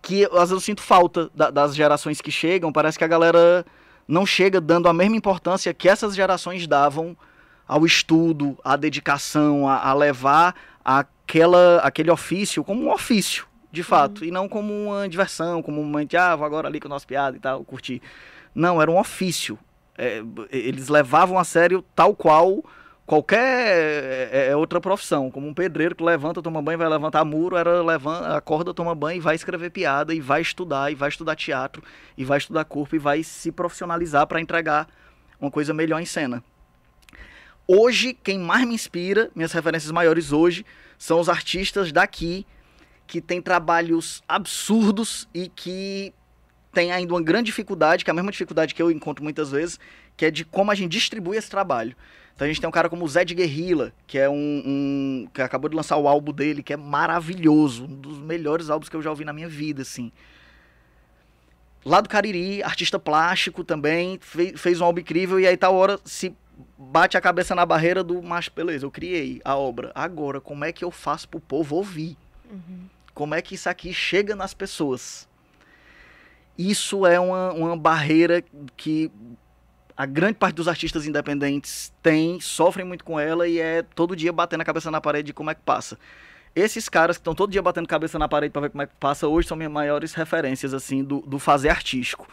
Que 0.07 0.25
às 0.27 0.31
vezes 0.31 0.53
eu 0.53 0.61
sinto 0.61 0.83
falta 0.83 1.29
da, 1.35 1.51
das 1.51 1.75
gerações 1.75 2.21
que 2.21 2.31
chegam. 2.31 2.73
Parece 2.73 2.97
que 2.97 3.03
a 3.03 3.09
galera 3.09 3.67
não 4.07 4.25
chega 4.25 4.61
dando 4.61 4.89
a 4.89 4.93
mesma 4.93 5.17
importância 5.17 5.75
que 5.75 5.89
essas 5.89 6.15
gerações 6.15 6.65
davam 6.65 7.17
ao 7.67 7.85
estudo, 7.85 8.57
à 8.63 8.77
dedicação, 8.77 9.69
a, 9.69 9.89
a 9.89 9.93
levar 9.93 10.55
aquela, 10.85 11.79
aquele 11.79 12.09
ofício 12.09 12.63
como 12.63 12.85
um 12.85 12.93
ofício, 12.93 13.49
de 13.73 13.83
fato, 13.83 14.21
uhum. 14.21 14.29
e 14.29 14.31
não 14.31 14.49
como 14.49 14.73
uma 14.73 15.09
diversão, 15.09 15.61
como 15.61 15.81
um 15.81 15.85
momento, 15.85 16.15
ah, 16.15 16.37
vou 16.37 16.47
agora 16.47 16.69
ali 16.69 16.79
com 16.79 16.87
o 16.87 16.89
nosso 16.89 17.05
piada 17.05 17.37
e 17.37 17.41
tal, 17.41 17.65
curtir. 17.65 18.01
Não, 18.55 18.81
era 18.81 18.89
um 18.89 19.01
ofício. 19.01 19.59
É, 19.99 20.23
eles 20.53 20.89
levavam 20.89 21.37
a 21.37 21.43
sério 21.43 21.85
tal 21.97 22.15
qual 22.15 22.65
qualquer 23.07 24.29
é, 24.33 24.49
é, 24.49 24.57
outra 24.57 24.81
profissão, 24.81 25.31
como 25.31 25.47
um 25.47 25.55
pedreiro 25.55 25.95
que 25.95 26.03
levanta, 26.03 26.43
toma 26.43 26.61
banho, 26.61 26.79
vai 26.79 26.89
levantar 26.89 27.25
muro, 27.25 27.57
era 27.57 27.81
levanta, 27.83 28.37
acorda, 28.37 28.75
toma 28.75 28.95
banho 28.95 29.19
e 29.19 29.21
vai 29.21 29.37
escrever 29.37 29.71
piada 29.71 30.13
e 30.13 30.21
vai 30.21 30.41
estudar, 30.43 30.91
e 30.91 30.95
vai 30.95 31.09
estudar 31.09 31.37
teatro, 31.37 31.83
e 32.19 32.25
vai 32.25 32.39
estudar 32.39 32.65
corpo 32.65 32.97
e 32.97 32.99
vai 32.99 33.23
se 33.23 33.53
profissionalizar 33.53 34.27
para 34.27 34.41
entregar 34.41 34.89
uma 35.41 35.51
coisa 35.51 35.73
melhor 35.73 36.01
em 36.01 36.05
cena. 36.05 36.43
Hoje, 37.69 38.13
quem 38.13 38.39
mais 38.39 38.67
me 38.67 38.75
inspira, 38.75 39.31
minhas 39.35 39.53
referências 39.53 39.93
maiores 39.93 40.33
hoje, 40.33 40.67
são 40.99 41.21
os 41.21 41.29
artistas 41.29 41.93
daqui 41.93 42.47
que 43.07 43.21
têm 43.21 43.41
trabalhos 43.41 44.23
absurdos 44.29 45.29
e 45.33 45.49
que 45.49 46.13
têm 46.73 46.93
ainda 46.93 47.15
uma 47.15 47.23
grande 47.23 47.47
dificuldade, 47.47 48.05
que 48.05 48.11
é 48.11 48.13
a 48.13 48.15
mesma 48.15 48.33
dificuldade 48.33 48.75
que 48.75 48.83
eu 48.83 48.91
encontro 48.91 49.23
muitas 49.23 49.51
vezes, 49.51 49.79
que 50.17 50.27
é 50.27 50.31
de 50.31 50.45
como 50.45 50.71
a 50.71 50.75
gente 50.75 50.91
distribui 50.91 51.37
esse 51.37 51.51
trabalho. 51.51 51.97
Então 52.37 52.45
a 52.45 52.49
gente 52.49 52.61
tem 52.61 52.69
um 52.69 52.73
cara 52.73 52.91
como 52.91 53.03
o 53.03 53.09
Zé 53.09 53.25
de 53.25 53.35
Guerrilla, 53.35 53.95
que 54.07 54.19
é 54.19 54.29
um, 54.29 54.35
um, 54.35 55.29
que 55.33 55.41
acabou 55.41 55.71
de 55.71 55.75
lançar 55.75 55.97
o 55.97 56.07
álbum 56.07 56.33
dele, 56.33 56.63
que 56.63 56.75
é 56.75 56.77
maravilhoso, 56.77 57.87
um 57.87 57.97
dos 57.97 58.19
melhores 58.19 58.69
álbuns 58.69 58.91
que 58.91 58.95
eu 58.95 59.01
já 59.01 59.09
ouvi 59.09 59.25
na 59.25 59.33
minha 59.33 59.49
vida, 59.49 59.81
assim. 59.81 60.13
Lá 61.83 62.03
do 62.03 62.11
Cariri, 62.11 62.63
artista 62.63 62.99
plástico 62.99 63.65
também, 63.65 64.19
fez, 64.21 64.61
fez 64.61 64.83
um 64.83 64.85
álbum 64.85 65.01
incrível 65.01 65.41
e 65.41 65.47
aí 65.47 65.57
tal 65.57 65.75
hora 65.75 65.99
se 66.05 66.37
bate 66.77 67.17
a 67.17 67.23
cabeça 67.23 67.55
na 67.55 67.65
barreira 67.65 68.05
do, 68.05 68.23
mas 68.23 68.49
beleza, 68.49 68.85
eu 68.85 68.91
criei 68.91 69.41
a 69.43 69.57
obra. 69.57 69.91
Agora, 69.95 70.39
como 70.39 70.63
é 70.63 70.73
que 70.73 70.85
eu 70.85 70.91
faço 70.91 71.27
pro 71.27 71.41
povo 71.41 71.77
ouvir? 71.77 72.19
Uhum. 72.51 72.85
Como 73.15 73.35
é 73.35 73.41
que 73.41 73.55
isso 73.55 73.71
aqui 73.71 73.95
chega 73.95 74.37
nas 74.37 74.53
pessoas? 74.53 75.27
Isso 76.59 77.07
é 77.07 77.19
uma, 77.19 77.53
uma 77.55 77.77
barreira 77.79 78.45
que 78.77 79.11
a 79.97 80.05
grande 80.05 80.35
parte 80.35 80.57
dos 80.57 80.69
artistas 80.69 81.07
independentes 81.07 81.93
tem, 82.03 82.39
sofrem 82.39 82.85
muito 82.85 83.03
com 83.03 83.19
ela 83.19 83.49
e 83.49 83.59
é 83.59 83.83
todo 83.83 84.15
dia 84.15 84.33
batendo 84.33 84.61
a 84.61 84.65
cabeça 84.65 84.91
na 84.91 85.01
parede 85.01 85.27
de 85.27 85.33
como 85.33 85.51
é 85.51 85.55
que 85.55 85.63
passa. 85.63 85.99
Esses 86.55 86.89
caras 86.89 87.17
que 87.17 87.21
estão 87.21 87.35
todo 87.35 87.51
dia 87.51 87.63
batendo 87.63 87.89
cabeça 87.89 88.19
na 88.19 88.29
parede 88.29 88.53
para 88.53 88.63
ver 88.63 88.71
como 88.71 88.83
é 88.83 88.87
que 88.87 88.95
passa, 89.01 89.27
hoje 89.27 89.49
são 89.49 89.57
minhas 89.57 89.73
maiores 89.73 90.13
referências, 90.13 90.75
assim, 90.75 91.03
do, 91.03 91.21
do 91.21 91.39
fazer 91.39 91.71
artístico. 91.71 92.29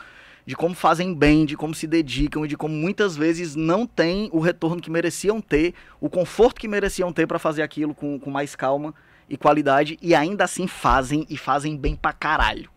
De 0.45 0.57
como 0.57 0.75
fazem 0.75 1.13
bem, 1.13 1.45
de 1.45 1.55
como 1.55 1.73
se 1.73 1.87
dedicam 1.87 2.43
e 2.43 2.49
de 2.49 2.57
como 2.57 2.73
muitas 2.73 3.15
vezes 3.15 3.55
não 3.55 3.85
têm 3.85 4.29
o 4.33 4.39
retorno 4.39 4.81
que 4.81 4.91
mereciam 4.91 5.39
ter, 5.39 5.73
o 6.01 6.09
conforto 6.09 6.59
que 6.59 6.67
mereciam 6.67 7.13
ter 7.13 7.27
para 7.27 7.39
fazer 7.39 7.61
aquilo 7.61 7.95
com, 7.95 8.19
com 8.19 8.29
mais 8.29 8.55
calma 8.55 8.93
e 9.29 9.37
qualidade 9.37 9.97
e 10.01 10.13
ainda 10.13 10.43
assim 10.43 10.67
fazem 10.67 11.25
e 11.29 11.37
fazem 11.37 11.77
bem 11.77 11.95
pra 11.95 12.11
caralho. 12.11 12.72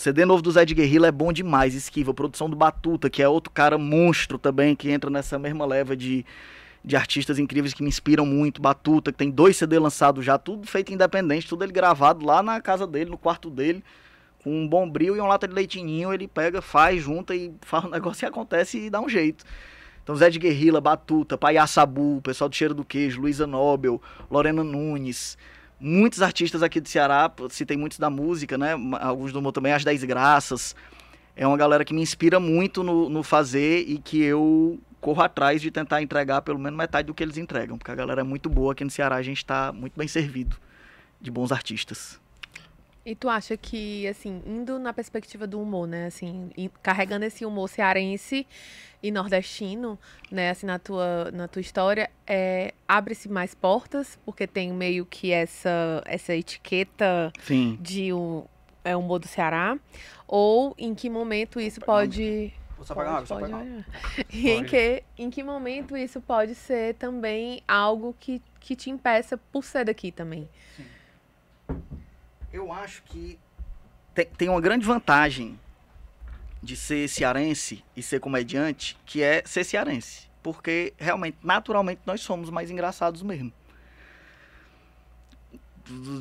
O 0.00 0.02
CD 0.02 0.24
novo 0.24 0.40
do 0.40 0.50
Zé 0.50 0.64
de 0.64 0.72
Guerrilla 0.72 1.08
é 1.08 1.12
bom 1.12 1.30
demais, 1.30 1.74
esquiva. 1.74 2.14
Produção 2.14 2.48
do 2.48 2.56
Batuta, 2.56 3.10
que 3.10 3.22
é 3.22 3.28
outro 3.28 3.52
cara 3.52 3.76
monstro 3.76 4.38
também, 4.38 4.74
que 4.74 4.90
entra 4.90 5.10
nessa 5.10 5.38
mesma 5.38 5.66
leva 5.66 5.94
de, 5.94 6.24
de 6.82 6.96
artistas 6.96 7.38
incríveis 7.38 7.74
que 7.74 7.82
me 7.82 7.90
inspiram 7.90 8.24
muito. 8.24 8.62
Batuta, 8.62 9.12
que 9.12 9.18
tem 9.18 9.30
dois 9.30 9.58
CD 9.58 9.78
lançados 9.78 10.24
já, 10.24 10.38
tudo 10.38 10.66
feito 10.66 10.90
independente, 10.90 11.46
tudo 11.46 11.64
ele 11.64 11.72
gravado 11.72 12.24
lá 12.24 12.42
na 12.42 12.62
casa 12.62 12.86
dele, 12.86 13.10
no 13.10 13.18
quarto 13.18 13.50
dele, 13.50 13.84
com 14.42 14.62
um 14.62 14.66
bom 14.66 14.88
brilho 14.88 15.16
e 15.16 15.20
um 15.20 15.26
lata 15.26 15.46
de 15.46 15.52
leitinho. 15.52 16.14
Ele 16.14 16.26
pega, 16.26 16.62
faz, 16.62 17.02
junta 17.02 17.34
e 17.34 17.52
faz 17.60 17.84
um 17.84 17.90
negócio 17.90 18.24
e 18.24 18.26
acontece 18.26 18.78
e 18.78 18.88
dá 18.88 19.02
um 19.02 19.08
jeito. 19.08 19.44
Então, 20.02 20.16
Zé 20.16 20.30
de 20.30 20.38
Guerrilla, 20.38 20.80
Batuta, 20.80 21.36
Paiá 21.36 21.66
Sabu, 21.66 22.22
pessoal 22.22 22.48
do 22.48 22.56
Cheiro 22.56 22.72
do 22.72 22.86
Queijo, 22.86 23.20
Luísa 23.20 23.46
Nobel, 23.46 24.00
Lorena 24.30 24.64
Nunes 24.64 25.36
muitos 25.80 26.20
artistas 26.20 26.62
aqui 26.62 26.80
do 26.80 26.88
Ceará, 26.88 27.32
citei 27.48 27.76
muitos 27.76 27.98
da 27.98 28.10
música, 28.10 28.58
né? 28.58 28.72
Alguns 29.00 29.32
do 29.32 29.38
humor 29.38 29.52
também, 29.52 29.72
As 29.72 29.84
Dez 29.84 30.04
Graças. 30.04 30.76
é 31.34 31.46
uma 31.46 31.56
galera 31.56 31.84
que 31.84 31.94
me 31.94 32.02
inspira 32.02 32.38
muito 32.38 32.82
no, 32.82 33.08
no 33.08 33.22
fazer 33.22 33.84
e 33.88 33.98
que 33.98 34.20
eu 34.20 34.78
corro 35.00 35.22
atrás 35.22 35.62
de 35.62 35.70
tentar 35.70 36.02
entregar 36.02 36.42
pelo 36.42 36.58
menos 36.58 36.76
metade 36.76 37.06
do 37.06 37.14
que 37.14 37.22
eles 37.22 37.38
entregam, 37.38 37.78
porque 37.78 37.90
a 37.90 37.94
galera 37.94 38.20
é 38.20 38.24
muito 38.24 38.50
boa 38.50 38.72
aqui 38.72 38.84
no 38.84 38.90
Ceará, 38.90 39.16
a 39.16 39.22
gente 39.22 39.38
está 39.38 39.72
muito 39.72 39.96
bem 39.96 40.06
servido 40.06 40.56
de 41.20 41.30
bons 41.30 41.50
artistas. 41.50 42.20
E 43.10 43.14
tu 43.16 43.28
acha 43.28 43.56
que, 43.56 44.06
assim, 44.06 44.40
indo 44.46 44.78
na 44.78 44.92
perspectiva 44.92 45.44
do 45.44 45.60
humor, 45.60 45.88
né, 45.88 46.06
assim, 46.06 46.48
carregando 46.80 47.24
esse 47.24 47.44
humor 47.44 47.68
cearense 47.68 48.46
e 49.02 49.10
nordestino, 49.10 49.98
né, 50.30 50.50
assim, 50.50 50.64
na 50.64 50.78
tua, 50.78 51.28
na 51.32 51.48
tua 51.48 51.58
história, 51.58 52.08
é, 52.24 52.72
abre-se 52.86 53.28
mais 53.28 53.52
portas, 53.52 54.16
porque 54.24 54.46
tem 54.46 54.72
meio 54.72 55.04
que 55.04 55.32
essa, 55.32 56.00
essa 56.04 56.36
etiqueta 56.36 57.32
Sim. 57.42 57.76
de 57.80 58.12
um, 58.12 58.44
é, 58.84 58.94
humor 58.94 59.18
do 59.18 59.26
Ceará, 59.26 59.76
ou 60.28 60.72
em 60.78 60.94
que 60.94 61.10
momento 61.10 61.58
isso 61.58 61.80
pode... 61.80 62.54
Vou 62.76 62.86
só 62.86 62.94
pagar 62.94 63.14
água, 63.14 63.26
só 63.26 63.40
pagar. 63.40 63.66
E 64.32 64.50
em 64.50 64.62
que, 64.62 65.02
em 65.18 65.30
que 65.30 65.42
momento 65.42 65.96
isso 65.96 66.20
pode 66.20 66.54
ser 66.54 66.94
também 66.94 67.60
algo 67.66 68.14
que, 68.20 68.40
que 68.60 68.76
te 68.76 68.88
impeça 68.88 69.36
por 69.36 69.64
ser 69.64 69.86
daqui 69.86 70.12
também? 70.12 70.48
Eu 72.52 72.72
acho 72.72 73.02
que 73.04 73.38
tem, 74.36 74.48
uma 74.48 74.60
grande 74.60 74.84
vantagem 74.84 75.58
de 76.62 76.76
ser 76.76 77.08
cearense 77.08 77.84
e 77.96 78.02
ser 78.02 78.20
comediante, 78.20 78.96
que 79.06 79.22
é 79.22 79.42
ser 79.46 79.64
cearense. 79.64 80.28
Porque 80.42 80.92
realmente, 80.98 81.38
naturalmente, 81.42 82.00
nós 82.04 82.20
somos 82.20 82.50
mais 82.50 82.70
engraçados 82.70 83.22
mesmo. 83.22 83.52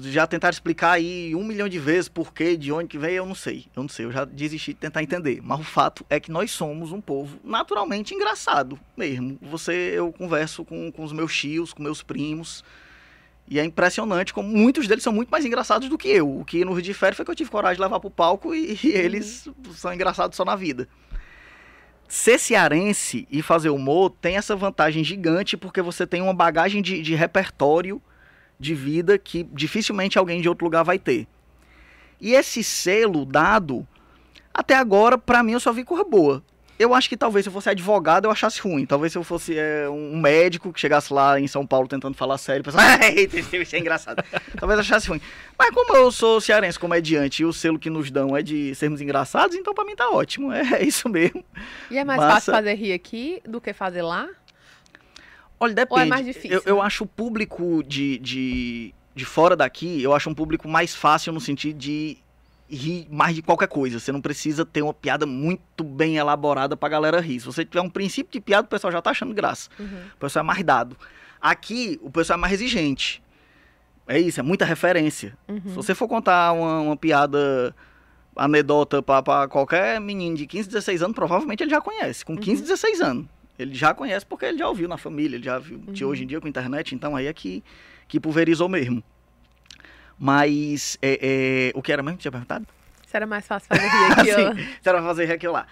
Já 0.03 0.25
tentaram 0.25 0.51
explicar 0.51 0.93
aí 0.93 1.35
um 1.35 1.43
milhão 1.43 1.69
de 1.69 1.77
vezes 1.77 2.09
por 2.09 2.33
quê, 2.33 2.57
de 2.57 2.71
onde 2.71 2.87
que 2.87 2.97
veio, 2.97 3.17
eu 3.17 3.25
não 3.25 3.35
sei. 3.35 3.67
Eu 3.75 3.83
não 3.83 3.89
sei, 3.89 4.05
eu 4.05 4.11
já 4.11 4.25
desisti 4.25 4.73
de 4.73 4.79
tentar 4.79 5.03
entender. 5.03 5.41
Mas 5.43 5.59
o 5.59 5.63
fato 5.63 6.05
é 6.09 6.19
que 6.19 6.31
nós 6.31 6.51
somos 6.51 6.91
um 6.91 7.01
povo 7.01 7.39
naturalmente 7.43 8.13
engraçado 8.13 8.79
mesmo. 8.97 9.37
Você, 9.41 9.73
eu 9.95 10.11
converso 10.11 10.65
com, 10.65 10.91
com 10.91 11.03
os 11.03 11.11
meus 11.11 11.35
tios, 11.35 11.73
com 11.73 11.83
meus 11.83 12.01
primos. 12.01 12.63
E 13.49 13.59
é 13.59 13.65
impressionante 13.65 14.31
como 14.31 14.47
muitos 14.47 14.87
deles 14.87 15.03
são 15.03 15.11
muito 15.11 15.29
mais 15.29 15.43
engraçados 15.43 15.89
do 15.89 15.97
que 15.97 16.07
eu. 16.07 16.39
O 16.39 16.45
que 16.45 16.63
nos 16.63 16.83
difere 16.83 17.15
foi 17.15 17.25
que 17.25 17.31
eu 17.31 17.35
tive 17.35 17.49
coragem 17.49 17.77
de 17.77 17.81
levar 17.81 17.99
pro 17.99 18.11
palco 18.11 18.53
e, 18.53 18.77
e 18.83 18.89
eles 18.89 19.49
são 19.73 19.91
engraçados 19.91 20.37
só 20.37 20.45
na 20.45 20.55
vida. 20.55 20.87
Ser 22.07 22.39
cearense 22.39 23.27
e 23.31 23.41
fazer 23.41 23.69
humor 23.69 24.11
tem 24.21 24.37
essa 24.37 24.55
vantagem 24.55 25.03
gigante 25.03 25.57
porque 25.57 25.81
você 25.81 26.05
tem 26.05 26.21
uma 26.21 26.33
bagagem 26.33 26.81
de, 26.81 27.01
de 27.01 27.15
repertório 27.15 27.99
de 28.59 28.75
vida 28.75 29.17
que 29.17 29.43
dificilmente 29.51 30.19
alguém 30.19 30.41
de 30.41 30.49
outro 30.49 30.65
lugar 30.65 30.83
vai 30.83 30.99
ter. 30.99 31.27
E 32.21 32.33
esse 32.33 32.63
selo 32.63 33.25
dado, 33.25 33.87
até 34.53 34.75
agora, 34.75 35.17
pra 35.17 35.41
mim, 35.41 35.53
eu 35.53 35.59
só 35.59 35.71
vi 35.71 35.83
cor 35.83 36.03
boa. 36.07 36.43
Eu 36.79 36.93
acho 36.93 37.09
que 37.09 37.17
talvez 37.17 37.43
se 37.43 37.49
eu 37.49 37.53
fosse 37.53 37.69
advogado 37.69 38.25
eu 38.25 38.31
achasse 38.31 38.61
ruim. 38.61 38.85
Talvez 38.85 39.11
se 39.11 39.17
eu 39.17 39.23
fosse 39.23 39.57
é, 39.57 39.89
um 39.89 40.17
médico 40.17 40.71
que 40.71 40.79
chegasse 40.79 41.11
lá 41.11 41.37
em 41.37 41.45
São 41.45 41.67
Paulo 41.67 41.89
tentando 41.89 42.15
falar 42.15 42.37
sério, 42.37 42.63
pensasse, 42.63 42.85
ah, 43.03 43.57
isso 43.57 43.75
é 43.75 43.79
engraçado. 43.79 44.23
talvez 44.57 44.77
eu 44.77 44.81
achasse 44.81 45.09
ruim. 45.09 45.19
Mas 45.57 45.71
como 45.71 45.93
eu 45.97 46.09
sou 46.09 46.39
cearense 46.39 46.79
comediante 46.79 47.43
e 47.43 47.45
o 47.45 47.51
selo 47.51 47.77
que 47.77 47.89
nos 47.89 48.09
dão 48.09 48.35
é 48.35 48.41
de 48.41 48.73
sermos 48.75 49.01
engraçados, 49.01 49.57
então 49.57 49.73
pra 49.73 49.83
mim 49.83 49.93
tá 49.93 50.09
ótimo. 50.09 50.53
É, 50.53 50.81
isso 50.81 51.09
mesmo. 51.09 51.43
E 51.91 51.97
é 51.97 52.05
mais 52.05 52.19
Massa. 52.19 52.33
fácil 52.33 52.53
fazer 52.53 52.73
rir 52.75 52.93
aqui 52.93 53.41
do 53.45 53.59
que 53.59 53.73
fazer 53.73 54.01
lá? 54.01 54.29
Olha, 55.59 55.73
depende. 55.73 55.99
Ou 55.99 56.05
é 56.05 56.05
mais 56.05 56.25
difícil, 56.25 56.51
Eu, 56.51 56.61
eu 56.65 56.81
acho 56.81 57.03
o 57.03 57.07
público 57.07 57.83
de, 57.83 58.17
de, 58.19 58.93
de 59.13 59.25
fora 59.25 59.55
daqui, 59.55 60.01
eu 60.01 60.13
acho 60.13 60.29
um 60.29 60.33
público 60.33 60.67
mais 60.67 60.95
fácil 60.95 61.33
no 61.33 61.41
sentido 61.41 61.77
de 61.77 62.17
rir 62.69 63.07
mais 63.09 63.35
de 63.35 63.41
qualquer 63.41 63.67
coisa. 63.67 63.99
Você 63.99 64.11
não 64.11 64.21
precisa 64.21 64.65
ter 64.65 64.81
uma 64.81 64.93
piada 64.93 65.25
muito 65.25 65.83
bem 65.83 66.17
elaborada 66.17 66.77
pra 66.77 66.87
galera 66.89 67.19
rir. 67.19 67.39
Se 67.39 67.45
você 67.45 67.65
tiver 67.65 67.81
um 67.81 67.89
princípio 67.89 68.31
de 68.31 68.39
piada, 68.39 68.65
o 68.65 68.69
pessoal 68.69 68.91
já 68.91 69.01
tá 69.01 69.09
achando 69.11 69.33
graça. 69.33 69.69
Uhum. 69.79 70.01
O 70.15 70.19
pessoal 70.19 70.43
é 70.43 70.47
mais 70.47 70.63
dado. 70.63 70.95
Aqui, 71.41 71.99
o 72.01 72.11
pessoal 72.11 72.37
é 72.37 72.41
mais 72.41 72.53
exigente. 72.53 73.23
É 74.07 74.19
isso, 74.19 74.39
é 74.39 74.43
muita 74.43 74.65
referência. 74.65 75.37
Uhum. 75.47 75.61
Se 75.65 75.75
você 75.75 75.95
for 75.95 76.07
contar 76.07 76.51
uma, 76.51 76.79
uma 76.81 76.97
piada 76.97 77.75
anedota 78.35 79.01
pra, 79.01 79.21
pra 79.21 79.47
qualquer 79.47 79.99
menino 79.99 80.35
de 80.35 80.47
15, 80.47 80.69
16 80.69 81.03
anos, 81.03 81.15
provavelmente 81.15 81.61
ele 81.61 81.69
já 81.69 81.81
conhece. 81.81 82.25
Com 82.25 82.37
15, 82.37 82.63
16 82.63 83.01
anos. 83.01 83.25
Ele 83.57 83.75
já 83.75 83.93
conhece 83.93 84.25
porque 84.25 84.45
ele 84.45 84.57
já 84.57 84.67
ouviu 84.67 84.87
na 84.87 84.97
família, 84.97 85.35
ele 85.35 85.43
já 85.43 85.59
viu. 85.59 85.77
de 85.79 86.05
Hoje 86.05 86.23
em 86.23 86.27
dia 86.27 86.39
com 86.39 86.47
a 86.47 86.49
internet, 86.49 86.95
então 86.95 87.15
aí 87.15 87.27
é 87.27 87.33
que, 87.33 87.63
que 88.07 88.19
pulverizou 88.19 88.69
mesmo. 88.69 89.03
Mas 90.19 90.97
é, 91.01 91.71
é, 91.73 91.77
o 91.77 91.81
que 91.81 91.91
era 91.91 92.03
mesmo 92.03 92.17
que 92.17 92.23
tinha 92.23 92.31
perguntado? 92.31 92.67
Se 93.07 93.15
era 93.15 93.25
mais 93.25 93.47
fácil 93.47 93.67
fazer 93.69 93.87
rir 93.87 94.11
aqui, 94.11 94.31
ó. 94.33 94.53
Sim, 94.55 94.67
você 94.81 94.91
vai 94.93 95.01
fazer 95.01 95.31
aquilo 95.31 95.53
lá. 95.53 95.65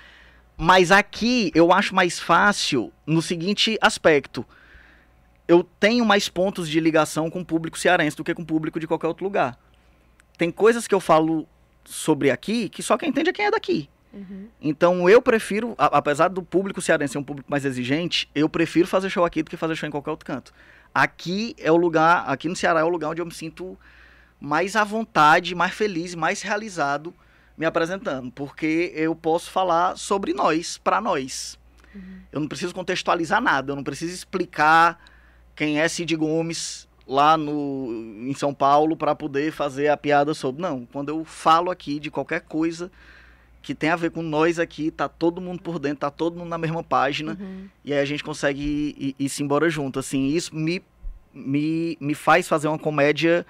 Mas 0.58 0.90
aqui 0.92 1.52
eu 1.54 1.72
acho 1.72 1.94
mais 1.94 2.20
fácil 2.20 2.92
no 3.06 3.22
seguinte 3.22 3.78
aspecto. 3.82 4.46
Eu 5.48 5.64
tenho 5.80 6.04
mais 6.06 6.28
pontos 6.30 6.68
de 6.68 6.80
ligação 6.80 7.30
com 7.30 7.42
o 7.42 7.46
público 7.46 7.78
cearense 7.78 8.18
do 8.18 8.24
que 8.24 8.34
com 8.34 8.42
o 8.42 8.46
público 8.46 8.80
de 8.80 8.88
qualquer 8.88 9.08
outro 9.08 9.24
lugar. 9.24 9.58
Tem 10.38 10.50
coisas 10.50 10.88
que 10.88 10.96
eu 10.96 11.00
falo 11.00 11.48
sobre 11.86 12.32
aqui 12.32 12.70
que 12.70 12.82
só 12.82 12.98
quem 12.98 13.10
entende 13.10 13.30
é 13.30 13.34
quem 13.34 13.46
é 13.46 13.52
daqui. 13.52 13.90
Uhum. 14.14 14.48
Então 14.62 15.10
eu 15.10 15.22
prefiro, 15.22 15.76
a- 15.78 15.98
apesar 15.98 16.30
do 16.30 16.42
público 16.42 16.82
cearense 16.82 17.12
ser 17.14 17.18
um 17.20 17.24
público 17.24 17.50
mais 17.52 17.64
exigente, 17.66 18.30
eu 18.34 18.50
prefiro 18.50 18.88
fazer 18.88 19.10
show 19.10 19.24
aqui 19.26 19.44
do 19.44 19.50
que 19.50 19.58
fazer 19.58 19.76
show 19.76 19.88
em 19.88 19.92
qualquer 19.92 20.12
outro 20.12 20.26
canto. 20.26 20.54
Aqui 20.94 21.56
é 21.60 21.72
o 21.72 21.78
lugar, 21.78 22.24
aqui 22.28 22.50
no 22.50 22.56
Ceará 22.56 22.80
é 22.80 22.84
o 22.84 22.90
lugar 22.90 23.10
onde 23.10 23.22
eu 23.22 23.26
me 23.26 23.34
sinto 23.34 23.78
mais 24.40 24.76
à 24.76 24.84
vontade, 24.84 25.56
mais 25.56 25.74
feliz, 25.74 26.16
mais 26.16 26.42
realizado 26.42 27.14
me 27.58 27.66
apresentando, 27.66 28.32
porque 28.32 28.92
eu 28.96 29.16
posso 29.16 29.50
falar 29.50 29.98
sobre 29.98 30.32
nós, 30.32 30.78
para 30.78 31.02
nós. 31.02 31.58
Eu 32.32 32.40
não 32.40 32.48
preciso 32.48 32.76
contextualizar 32.76 33.42
nada, 33.42 33.72
eu 33.72 33.76
não 33.76 33.84
preciso 33.84 34.14
explicar 34.14 35.04
quem 35.56 35.80
é 35.80 35.88
Cid 35.88 36.16
Gomes 36.16 36.88
lá 37.08 37.36
no, 37.36 37.88
em 38.30 38.34
São 38.36 38.54
Paulo 38.54 38.96
para 38.96 39.16
poder 39.16 39.52
fazer 39.52 39.88
a 39.88 39.98
piada 39.98 40.36
sobre. 40.36 40.62
Não, 40.62 40.86
quando 40.86 41.10
eu 41.10 41.26
falo 41.26 41.72
aqui 41.72 42.00
de 42.00 42.12
qualquer 42.12 42.42
coisa 42.42 42.92
que 43.64 43.74
tem 43.74 43.90
a 43.90 43.96
ver 43.96 44.12
com 44.12 44.22
nós 44.22 44.60
aqui, 44.60 44.92
tá 44.92 45.10
todo 45.10 45.42
mundo 45.42 45.64
por 45.64 45.80
dentro, 45.80 45.98
tá 46.02 46.12
todo 46.12 46.38
mundo 46.38 46.50
na 46.50 46.58
mesma 46.60 46.84
página, 46.84 47.36
Uhum. 47.40 47.68
e 47.84 47.92
aí 47.92 48.00
a 48.00 48.06
gente 48.06 48.24
consegue 48.24 48.62
ir, 48.62 48.96
ir, 49.00 49.16
ir-se 49.26 49.42
embora 49.42 49.68
junto. 49.68 49.98
Assim, 49.98 50.28
isso 50.28 50.56
me, 50.56 50.84
me, 51.34 51.98
me 52.00 52.14
faz 52.14 52.48
fazer 52.48 52.68
uma 52.68 52.78
comédia 52.78 53.44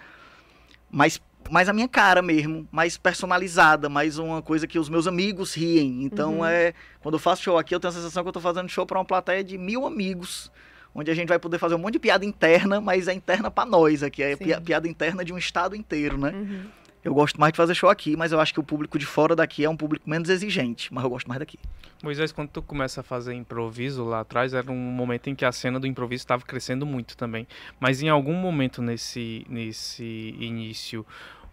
mais, 0.89 1.21
mais 1.49 1.67
a 1.69 1.73
minha 1.73 1.87
cara 1.87 2.21
mesmo, 2.21 2.67
mais 2.71 2.97
personalizada, 2.97 3.89
mais 3.89 4.17
uma 4.17 4.41
coisa 4.41 4.65
que 4.67 4.79
os 4.79 4.89
meus 4.89 5.07
amigos 5.07 5.53
riem. 5.55 6.03
Então 6.03 6.39
Uhum. 6.39 6.45
é. 6.45 6.73
Quando 7.01 7.15
eu 7.15 7.19
faço 7.19 7.43
show 7.43 7.57
aqui, 7.57 7.73
eu 7.75 7.79
tenho 7.79 7.91
a 7.91 7.95
sensação 7.95 8.23
que 8.23 8.29
eu 8.29 8.33
tô 8.33 8.39
fazendo 8.41 8.67
show 8.69 8.85
para 8.85 8.97
uma 8.99 9.05
plateia 9.05 9.43
de 9.43 9.57
mil 9.57 9.85
amigos. 9.85 10.51
Onde 10.95 11.11
a 11.11 11.13
gente 11.13 11.27
vai 11.27 11.37
poder 11.37 11.59
fazer 11.59 11.75
um 11.75 11.77
monte 11.77 11.93
de 11.93 11.99
piada 11.99 12.25
interna, 12.25 12.81
mas 12.81 13.07
é 13.07 13.13
interna 13.13 13.51
para 13.51 13.69
nós 13.69 14.01
aqui. 14.01 14.23
É 14.23 14.35
pi- 14.35 14.59
piada 14.61 14.87
interna 14.87 15.23
de 15.23 15.31
um 15.31 15.37
estado 15.37 15.75
inteiro, 15.75 16.17
né? 16.17 16.31
Uhum. 16.31 16.65
Eu 17.07 17.13
gosto 17.13 17.39
mais 17.39 17.53
de 17.53 17.57
fazer 17.57 17.73
show 17.73 17.89
aqui, 17.89 18.17
mas 18.17 18.33
eu 18.33 18.39
acho 18.41 18.53
que 18.53 18.59
o 18.59 18.63
público 18.63 18.99
de 18.99 19.05
fora 19.05 19.33
daqui 19.33 19.63
é 19.63 19.69
um 19.69 19.77
público 19.77 20.09
menos 20.09 20.27
exigente. 20.27 20.93
Mas 20.93 21.05
eu 21.05 21.09
gosto 21.09 21.25
mais 21.25 21.39
daqui. 21.39 21.57
Moisés, 22.03 22.33
quando 22.33 22.49
tu 22.49 22.61
começa 22.61 22.99
a 22.99 23.03
fazer 23.03 23.33
improviso 23.33 24.03
lá 24.03 24.19
atrás, 24.19 24.53
era 24.53 24.69
um 24.69 24.75
momento 24.75 25.29
em 25.29 25.33
que 25.33 25.45
a 25.45 25.51
cena 25.53 25.79
do 25.79 25.87
improviso 25.87 26.23
estava 26.23 26.43
crescendo 26.43 26.85
muito 26.85 27.15
também. 27.15 27.47
Mas 27.79 28.01
em 28.01 28.09
algum 28.09 28.33
momento 28.33 28.81
nesse, 28.81 29.45
nesse 29.47 30.35
início, 30.37 31.05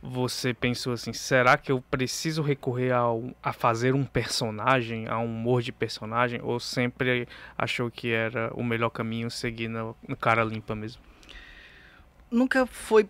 você 0.03 0.53
pensou 0.53 0.93
assim, 0.93 1.13
será 1.13 1.57
que 1.57 1.71
eu 1.71 1.81
preciso 1.81 2.43
recorrer 2.43 2.91
ao, 2.91 3.23
a 3.41 3.53
fazer 3.53 3.95
um 3.95 4.05
personagem, 4.05 5.07
a 5.07 5.21
um 5.21 5.27
humor 5.27 5.63
de 5.63 5.71
personagem? 5.71 6.41
Ou 6.43 6.59
sempre 6.59 7.29
achou 7.57 7.89
que 7.93 8.11
era 8.11 8.51
o 8.55 8.65
melhor 8.65 8.91
caminho 8.91 9.31
seguir 9.31 9.69
no, 9.69 9.95
no 10.09 10.17
cara 10.17 10.43
limpa 10.43 10.75
mesmo? 10.75 11.01
nunca 12.35 12.67
foi. 12.67 13.09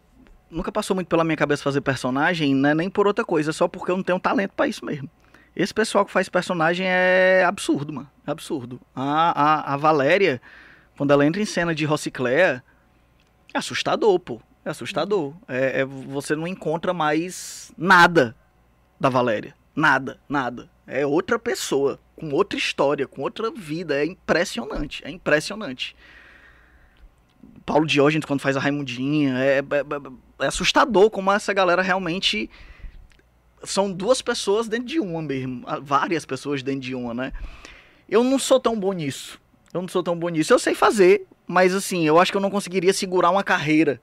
Nunca 0.55 0.70
passou 0.70 0.94
muito 0.94 1.09
pela 1.09 1.24
minha 1.24 1.36
cabeça 1.36 1.64
fazer 1.64 1.80
personagem, 1.80 2.55
né? 2.55 2.74
Nem 2.74 2.88
por 2.88 3.09
outra 3.09 3.24
coisa, 3.24 3.52
só 3.52 3.66
porque 3.66 3.90
eu 3.90 3.96
não 3.96 4.05
tenho 4.05 4.20
talento 4.20 4.52
pra 4.52 4.68
isso 4.68 4.84
mesmo. 4.84 5.11
Esse 5.57 5.74
pessoal 5.74 6.05
que 6.07 6.12
faz 6.12 6.28
personagem 6.28 6.86
é 6.88 7.44
absurdo, 7.44 7.92
mano. 7.92 8.09
É 8.24 8.30
absurdo. 8.30 8.80
A, 8.94 9.72
a, 9.72 9.74
a 9.74 9.76
Valéria, 9.76 10.40
quando 10.96 11.12
ela 11.12 11.26
entra 11.26 11.42
em 11.42 11.44
cena 11.44 11.74
de 11.74 11.84
Rocicléa, 11.84 12.62
é 13.52 13.59
assustador, 13.59 14.16
pô. 14.20 14.40
É 14.64 14.70
assustador. 14.70 15.34
É, 15.48 15.80
é- 15.80 15.84
você 15.84 16.36
não 16.36 16.46
encontra 16.46 16.94
mais 16.94 17.72
nada 17.76 18.36
da 18.98 19.09
Valéria. 19.09 19.55
Nada, 19.74 20.20
nada. 20.28 20.70
É 20.86 21.05
outra 21.05 21.36
pessoa, 21.36 21.98
com 22.14 22.30
outra 22.30 22.57
história, 22.57 23.09
com 23.09 23.22
outra 23.22 23.50
vida. 23.50 24.00
É 24.00 24.07
impressionante. 24.07 25.02
É 25.05 25.11
impressionante. 25.11 25.96
Paulo 27.66 27.86
Diógenes 27.86 28.24
quando 28.24 28.40
faz 28.40 28.57
a 28.57 28.61
Raimundinha. 28.61 29.36
É, 29.38 29.59
é- 29.59 29.62
é- 30.41 30.47
assustador 30.47 31.11
como 31.11 31.30
essa 31.32 31.53
galera 31.53 31.82
realmente 31.82 32.51
são 33.62 33.91
duas 33.91 34.20
pessoas 34.20 34.68
dentro 34.68 34.87
de 34.87 35.01
uma 35.01 35.22
mesmo. 35.22 35.64
Várias 35.82 36.24
pessoas 36.24 36.62
dentro 36.62 36.80
de 36.80 36.95
uma, 36.95 37.14
né? 37.14 37.32
Eu 38.09 38.22
não 38.22 38.39
sou 38.39 38.61
tão 38.61 38.78
bom 38.78 38.93
nisso. 38.93 39.41
Eu 39.72 39.80
não 39.80 39.89
sou 39.89 40.03
tão 40.03 40.16
bom 40.18 40.28
nisso. 40.28 40.53
Eu 40.53 40.59
sei 40.59 40.74
fazer, 40.74 41.26
mas 41.47 41.74
assim, 41.74 42.07
eu 42.07 42.18
acho 42.18 42.30
que 42.30 42.37
eu 42.37 42.41
não 42.43 42.51
conseguiria 42.51 42.93
segurar 42.93 43.30
uma 43.30 43.43
carreira 43.43 44.01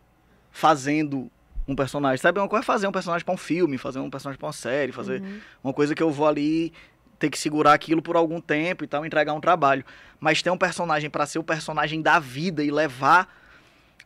fazendo 0.50 1.32
um 1.68 1.76
personagem. 1.76 2.18
Sabe, 2.18 2.40
uma 2.40 2.48
coisa 2.50 2.64
é 2.64 2.66
fazer 2.66 2.88
um 2.88 2.92
personagem 2.92 3.24
pra 3.24 3.34
um 3.34 3.38
filme, 3.38 3.78
fazer 3.78 4.00
um 4.00 4.10
personagem 4.10 4.38
pra 4.40 4.48
uma 4.48 4.54
série, 4.54 4.92
fazer 4.92 5.22
Uhum. 5.22 5.40
uma 5.64 5.74
coisa 5.74 5.94
que 5.96 6.02
eu 6.04 6.12
vou 6.12 6.28
ali 6.28 6.74
ter 7.20 7.30
que 7.30 7.38
segurar 7.38 7.74
aquilo 7.74 8.02
por 8.02 8.16
algum 8.16 8.42
tempo 8.42 8.84
e 8.84 8.88
tal, 8.88 9.06
entregar 9.06 9.34
um 9.34 9.40
trabalho. 9.40 9.86
Mas 10.20 10.42
ter 10.42 10.50
um 10.50 10.58
personagem 10.58 11.08
para 11.10 11.26
ser 11.28 11.38
o 11.38 11.44
personagem 11.44 12.02
da 12.02 12.18
vida 12.18 12.64
e 12.64 12.72
levar 12.72 13.32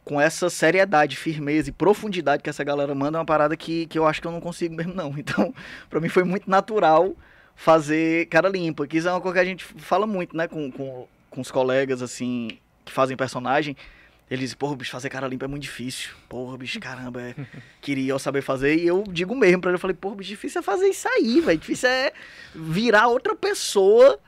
com 0.05 0.21
essa 0.21 0.51
seriedade, 0.51 1.17
firmeza 1.17 1.69
e 1.69 1.71
profundidade 1.73 2.43
que 2.43 2.49
essa 2.49 2.63
galera 2.63 2.93
manda 2.93 3.17
é 3.17 3.19
uma 3.19 3.25
parada 3.25 3.57
que, 3.57 3.87
que 3.87 3.97
eu 3.97 4.05
acho 4.05 4.21
que 4.21 4.27
eu 4.27 4.31
não 4.31 4.39
consigo 4.39 4.75
mesmo, 4.75 4.93
não. 4.93 5.13
Então, 5.17 5.53
para 5.89 5.99
mim 5.99 6.07
foi 6.07 6.23
muito 6.23 6.47
natural 6.47 7.15
fazer 7.55 8.27
cara 8.27 8.47
limpa. 8.47 8.85
Que 8.85 8.97
isso 8.97 9.07
é 9.07 9.11
uma 9.11 9.19
coisa 9.19 9.33
que 9.33 9.39
a 9.39 9.45
gente 9.45 9.65
fala 9.65 10.05
muito, 10.05 10.37
né, 10.37 10.47
com, 10.47 10.71
com, 10.71 11.07
com 11.31 11.41
os 11.41 11.49
colegas, 11.49 12.03
assim, 12.03 12.59
que 12.85 12.91
fazem 12.91 13.17
personagem. 13.17 13.75
Eles 14.29 14.41
dizem, 14.41 14.57
porra, 14.57 14.75
bicho, 14.75 14.91
fazer 14.91 15.09
cara 15.09 15.27
limpa 15.27 15.45
é 15.45 15.47
muito 15.47 15.63
difícil. 15.63 16.11
Porra, 16.29 16.55
bicho, 16.55 16.79
caramba, 16.79 17.21
é... 17.21 17.35
queria 17.81 18.11
eu 18.11 18.19
saber 18.19 18.43
fazer. 18.43 18.75
E 18.75 18.85
eu 18.85 19.03
digo 19.07 19.35
mesmo 19.35 19.61
pra 19.61 19.71
ele, 19.71 19.77
eu 19.77 19.81
falei, 19.81 19.95
porra, 19.95 20.17
bicho, 20.17 20.29
difícil 20.29 20.59
é 20.59 20.63
fazer 20.63 20.87
isso 20.87 21.07
aí, 21.07 21.41
velho. 21.41 21.57
Difícil 21.57 21.89
é 21.89 22.13
virar 22.53 23.07
outra 23.07 23.35
pessoa, 23.35 24.19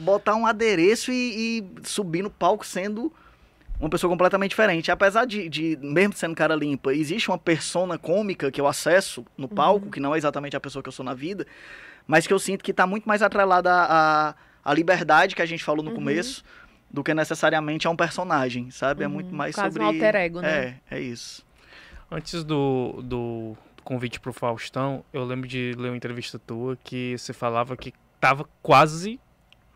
botar 0.00 0.34
um 0.34 0.46
adereço 0.46 1.12
e, 1.12 1.60
e 1.60 1.86
subir 1.86 2.22
no 2.22 2.30
palco 2.30 2.66
sendo 2.66 3.12
uma 3.82 3.90
pessoa 3.90 4.08
completamente 4.08 4.50
diferente. 4.50 4.92
Apesar 4.92 5.24
de, 5.24 5.48
de, 5.48 5.76
mesmo 5.82 6.14
sendo 6.14 6.36
cara 6.36 6.54
limpa, 6.54 6.94
existe 6.94 7.28
uma 7.28 7.36
persona 7.36 7.98
cômica 7.98 8.48
que 8.48 8.60
eu 8.60 8.66
acesso 8.68 9.26
no 9.36 9.48
palco, 9.48 9.86
uhum. 9.86 9.90
que 9.90 9.98
não 9.98 10.14
é 10.14 10.18
exatamente 10.18 10.56
a 10.56 10.60
pessoa 10.60 10.80
que 10.80 10.88
eu 10.88 10.92
sou 10.92 11.04
na 11.04 11.14
vida, 11.14 11.44
mas 12.06 12.24
que 12.24 12.32
eu 12.32 12.38
sinto 12.38 12.62
que 12.62 12.70
está 12.70 12.86
muito 12.86 13.08
mais 13.08 13.22
atrelada 13.22 13.72
à, 13.72 14.34
à 14.64 14.72
liberdade 14.72 15.34
que 15.34 15.42
a 15.42 15.46
gente 15.46 15.64
falou 15.64 15.82
no 15.82 15.90
uhum. 15.90 15.96
começo 15.96 16.44
do 16.88 17.02
que 17.02 17.12
necessariamente 17.12 17.88
a 17.88 17.90
um 17.90 17.96
personagem, 17.96 18.70
sabe? 18.70 19.02
Uhum. 19.02 19.10
É 19.10 19.12
muito 19.12 19.30
uhum. 19.30 19.36
mais 19.36 19.54
Quase 19.56 19.72
sobre... 19.72 19.82
um 19.82 19.86
alter 19.86 20.14
ego, 20.14 20.40
né? 20.40 20.78
É, 20.88 20.98
é 20.98 21.00
isso. 21.00 21.44
Antes 22.08 22.44
do, 22.44 23.02
do 23.02 23.56
convite 23.82 24.20
pro 24.20 24.32
Faustão, 24.32 25.04
eu 25.12 25.24
lembro 25.24 25.48
de 25.48 25.74
ler 25.76 25.88
uma 25.88 25.96
entrevista 25.96 26.38
tua 26.38 26.78
que 26.84 27.18
você 27.18 27.32
falava 27.32 27.76
que 27.76 27.92
tava 28.20 28.48
quase 28.62 29.18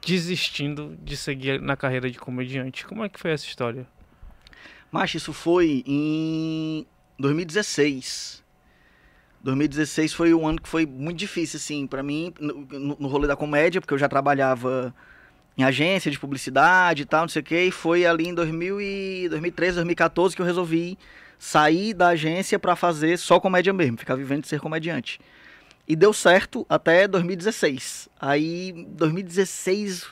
desistindo 0.00 0.96
de 1.02 1.16
seguir 1.16 1.60
na 1.60 1.76
carreira 1.76 2.08
de 2.08 2.20
comediante. 2.20 2.86
Como 2.86 3.02
é 3.02 3.08
que 3.08 3.18
foi 3.18 3.32
essa 3.32 3.46
história? 3.46 3.84
Mas 4.90 5.14
isso 5.14 5.32
foi 5.32 5.82
em 5.86 6.86
2016. 7.18 8.44
2016 9.42 10.12
foi 10.12 10.34
um 10.34 10.46
ano 10.46 10.60
que 10.60 10.68
foi 10.68 10.84
muito 10.84 11.18
difícil, 11.18 11.58
assim, 11.58 11.86
para 11.86 12.02
mim, 12.02 12.32
no, 12.40 12.96
no 12.98 13.08
rolê 13.08 13.28
da 13.28 13.36
comédia, 13.36 13.80
porque 13.80 13.94
eu 13.94 13.98
já 13.98 14.08
trabalhava 14.08 14.94
em 15.56 15.62
agência 15.62 16.10
de 16.10 16.18
publicidade 16.18 17.02
e 17.02 17.06
tal, 17.06 17.22
não 17.22 17.28
sei 17.28 17.40
o 17.40 17.44
quê, 17.44 17.64
e 17.64 17.70
foi 17.70 18.04
ali 18.04 18.28
em 18.28 18.34
2000 18.34 18.80
e 18.80 19.28
2013, 19.30 19.76
2014 19.76 20.36
que 20.36 20.42
eu 20.42 20.46
resolvi 20.46 20.98
sair 21.38 21.94
da 21.94 22.08
agência 22.08 22.58
para 22.58 22.76
fazer 22.76 23.16
só 23.18 23.40
comédia 23.40 23.72
mesmo, 23.72 23.96
ficar 23.96 24.16
vivendo 24.16 24.42
de 24.42 24.48
ser 24.48 24.60
comediante. 24.60 25.20
E 25.88 25.94
deu 25.94 26.12
certo 26.12 26.66
até 26.68 27.06
2016. 27.06 28.08
Aí, 28.20 28.72
2016 28.90 30.06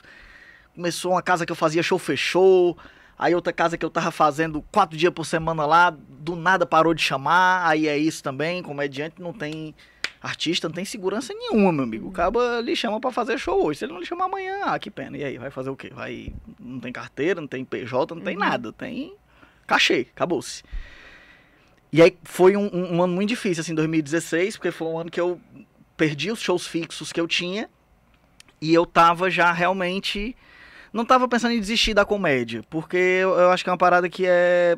começou 0.73 1.11
uma 1.11 1.21
casa 1.21 1.45
que 1.45 1.51
eu 1.51 1.55
fazia 1.55 1.83
show 1.83 1.99
fechou, 1.99 2.77
Aí 3.17 3.33
outra 3.33 3.53
casa 3.53 3.77
que 3.77 3.85
eu 3.85 3.89
tava 3.89 4.11
fazendo 4.11 4.61
quatro 4.71 4.97
dias 4.97 5.13
por 5.13 5.25
semana 5.25 5.65
lá, 5.65 5.89
do 5.89 6.35
nada 6.35 6.65
parou 6.65 6.93
de 6.93 7.01
chamar. 7.01 7.65
Aí 7.65 7.87
é 7.87 7.97
isso 7.97 8.21
também, 8.21 8.61
comediante 8.61 9.21
não 9.21 9.33
tem. 9.33 9.73
Artista 10.21 10.67
não 10.67 10.73
tem 10.73 10.83
segurança 10.83 11.33
nenhuma, 11.33 11.71
meu 11.71 11.83
amigo. 11.83 12.07
O 12.07 12.11
cabo 12.11 12.39
lhe 12.59 12.75
chama 12.75 12.99
para 12.99 13.11
fazer 13.11 13.37
show 13.37 13.63
hoje. 13.63 13.79
Se 13.79 13.85
ele 13.85 13.93
não 13.93 13.99
lhe 13.99 14.07
chamar 14.07 14.25
amanhã, 14.25 14.59
ah, 14.63 14.79
que 14.79 14.89
pena. 14.89 15.15
E 15.17 15.23
aí, 15.23 15.37
vai 15.37 15.51
fazer 15.51 15.69
o 15.69 15.75
quê? 15.75 15.91
Vai. 15.93 16.33
Não 16.59 16.79
tem 16.79 16.91
carteira, 16.91 17.39
não 17.39 17.47
tem 17.47 17.63
PJ, 17.63 18.15
não 18.15 18.23
tem 18.23 18.35
uhum. 18.35 18.39
nada. 18.39 18.73
Tem 18.73 19.15
cachê, 19.67 20.07
acabou-se. 20.13 20.63
E 21.91 22.01
aí 22.01 22.17
foi 22.23 22.57
um, 22.57 22.69
um, 22.73 22.95
um, 22.95 23.03
ano 23.03 23.13
muito 23.13 23.29
difícil, 23.29 23.61
assim, 23.61 23.75
2016, 23.75 24.57
porque 24.57 24.71
foi 24.71 24.87
um 24.87 24.97
ano 24.97 25.11
que 25.11 25.21
eu 25.21 25.39
perdi 25.95 26.31
os 26.31 26.41
shows 26.41 26.65
fixos 26.65 27.13
que 27.13 27.21
eu 27.21 27.27
tinha. 27.27 27.69
E 28.59 28.73
eu 28.73 28.85
tava 28.85 29.29
já 29.29 29.51
realmente 29.51 30.35
não 30.95 31.03
tava 31.03 31.27
pensando 31.27 31.51
em 31.51 31.59
desistir 31.59 31.93
da 31.93 32.05
comédia, 32.05 32.63
porque 32.69 32.95
eu, 32.95 33.37
eu 33.37 33.51
acho 33.51 33.61
que 33.61 33.69
é 33.69 33.73
uma 33.73 33.77
parada 33.77 34.07
que 34.07 34.25
é. 34.25 34.77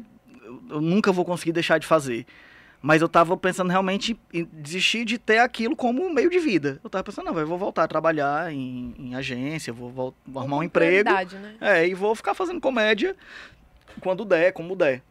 Eu 0.67 0.81
nunca 0.81 1.11
vou 1.11 1.23
conseguir 1.23 1.51
deixar 1.51 1.77
de 1.77 1.85
fazer. 1.85 2.25
Mas 2.81 3.01
eu 3.01 3.09
tava 3.09 3.37
pensando 3.37 3.69
realmente 3.69 4.19
em 4.33 4.43
desistir 4.45 5.05
de 5.05 5.19
ter 5.19 5.39
aquilo 5.39 5.75
como 5.75 6.11
meio 6.11 6.29
de 6.29 6.39
vida. 6.39 6.79
Eu 6.83 6.89
tava 6.89 7.03
pensando, 7.03 7.25
não, 7.25 7.39
eu 7.39 7.45
vou 7.45 7.57
voltar 7.57 7.83
a 7.83 7.87
trabalhar 7.87 8.51
em, 8.51 8.95
em 8.97 9.15
agência, 9.15 9.71
vou, 9.71 9.91
vou, 9.91 10.15
vou 10.25 10.41
arrumar 10.41 10.57
um 10.57 10.63
emprego. 10.63 11.09
Né? 11.09 11.55
É, 11.61 11.87
e 11.87 11.93
vou 11.93 12.15
ficar 12.15 12.33
fazendo 12.33 12.59
comédia 12.59 13.15
quando 14.01 14.25
der, 14.25 14.53
como 14.53 14.75
der. 14.75 15.03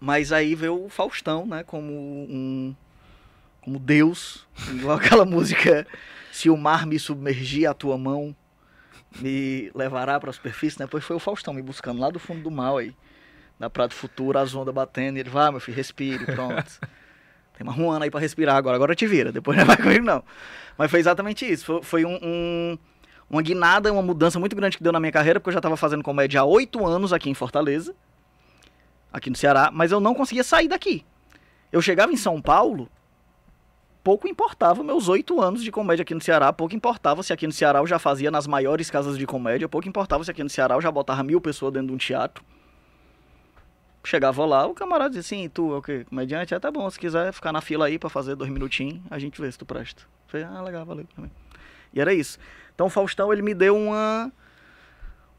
Mas 0.00 0.32
aí 0.32 0.54
veio 0.54 0.84
o 0.84 0.88
Faustão, 0.88 1.46
né, 1.46 1.62
como 1.62 1.92
um. 1.92 2.74
como 3.60 3.78
Deus, 3.78 4.46
igual 4.70 4.96
aquela 4.98 5.24
música 5.24 5.86
Se 6.30 6.48
o 6.48 6.56
mar 6.56 6.86
me 6.86 6.98
submergir 6.98 7.68
a 7.68 7.74
tua 7.74 7.98
mão, 7.98 8.34
me 9.20 9.70
levará 9.74 10.18
para 10.18 10.30
a 10.30 10.32
superfície, 10.32 10.78
né? 10.78 10.86
Depois 10.86 11.04
foi 11.04 11.16
o 11.16 11.18
Faustão 11.18 11.54
me 11.54 11.62
buscando 11.62 12.00
lá 12.00 12.10
do 12.10 12.18
fundo 12.18 12.42
do 12.42 12.50
mal 12.50 12.78
aí. 12.78 12.94
Na 13.58 13.70
Praia 13.70 13.88
do 13.88 13.94
Futuro, 13.94 14.38
as 14.38 14.54
ondas 14.54 14.74
batendo, 14.74 15.16
e 15.16 15.20
ele 15.20 15.30
vai, 15.30 15.46
ah, 15.46 15.50
meu 15.50 15.60
filho, 15.60 15.76
respire, 15.76 16.24
pronto. 16.26 16.80
Tem 17.56 17.66
uma 17.66 17.72
ruana 17.72 18.04
aí 18.04 18.10
para 18.10 18.20
respirar 18.20 18.56
agora, 18.56 18.76
agora 18.76 18.94
te 18.94 19.06
vira, 19.06 19.32
depois 19.32 19.56
não 19.58 19.64
vai 19.64 19.76
comigo 19.76 20.04
não. 20.04 20.22
Mas 20.76 20.90
foi 20.90 21.00
exatamente 21.00 21.50
isso, 21.50 21.64
foi, 21.64 21.82
foi 21.82 22.04
um, 22.04 22.18
um, 22.22 22.78
uma 23.30 23.40
guinada, 23.40 23.90
uma 23.90 24.02
mudança 24.02 24.38
muito 24.38 24.54
grande 24.54 24.76
que 24.76 24.82
deu 24.82 24.92
na 24.92 25.00
minha 25.00 25.12
carreira, 25.12 25.40
porque 25.40 25.48
eu 25.48 25.54
já 25.54 25.58
estava 25.58 25.76
fazendo 25.76 26.02
comédia 26.02 26.40
há 26.40 26.44
oito 26.44 26.86
anos 26.86 27.14
aqui 27.14 27.30
em 27.30 27.34
Fortaleza, 27.34 27.94
aqui 29.10 29.30
no 29.30 29.36
Ceará, 29.36 29.70
mas 29.72 29.90
eu 29.90 30.00
não 30.00 30.14
conseguia 30.14 30.44
sair 30.44 30.68
daqui. 30.68 31.04
Eu 31.72 31.80
chegava 31.80 32.12
em 32.12 32.16
São 32.16 32.42
Paulo, 32.42 32.90
pouco 34.06 34.28
importava 34.28 34.84
meus 34.84 35.08
oito 35.08 35.40
anos 35.40 35.64
de 35.64 35.72
comédia 35.72 36.04
aqui 36.04 36.14
no 36.14 36.20
Ceará, 36.20 36.52
pouco 36.52 36.76
importava 36.76 37.24
se 37.24 37.32
aqui 37.32 37.44
no 37.44 37.52
Ceará 37.52 37.80
eu 37.80 37.88
já 37.88 37.98
fazia 37.98 38.30
nas 38.30 38.46
maiores 38.46 38.88
casas 38.88 39.18
de 39.18 39.26
comédia, 39.26 39.68
pouco 39.68 39.88
importava 39.88 40.22
se 40.22 40.30
aqui 40.30 40.44
no 40.44 40.48
Ceará 40.48 40.76
eu 40.76 40.80
já 40.80 40.92
botava 40.92 41.24
mil 41.24 41.40
pessoas 41.40 41.72
dentro 41.72 41.88
de 41.88 41.94
um 41.94 41.96
teatro. 41.96 42.44
Chegava 44.04 44.46
lá, 44.46 44.64
o 44.64 44.74
camarada 44.74 45.10
dizia 45.10 45.22
assim, 45.22 45.48
tu 45.48 45.74
é 45.74 45.78
o 45.78 45.82
quê? 45.82 46.06
Comediante? 46.08 46.54
É, 46.54 46.60
tá 46.60 46.70
bom, 46.70 46.88
se 46.88 47.00
quiser 47.00 47.32
ficar 47.32 47.50
na 47.50 47.60
fila 47.60 47.86
aí 47.86 47.98
para 47.98 48.08
fazer 48.08 48.36
dois 48.36 48.48
minutinhos, 48.48 49.00
a 49.10 49.18
gente 49.18 49.40
vê 49.40 49.50
se 49.50 49.58
tu 49.58 49.66
presta. 49.66 50.04
falei, 50.28 50.46
ah, 50.46 50.62
legal, 50.62 50.86
valeu. 50.86 51.04
E 51.92 52.00
era 52.00 52.14
isso. 52.14 52.38
Então 52.76 52.86
o 52.86 52.90
Faustão, 52.90 53.32
ele 53.32 53.42
me 53.42 53.54
deu 53.54 53.76
uma 53.76 54.30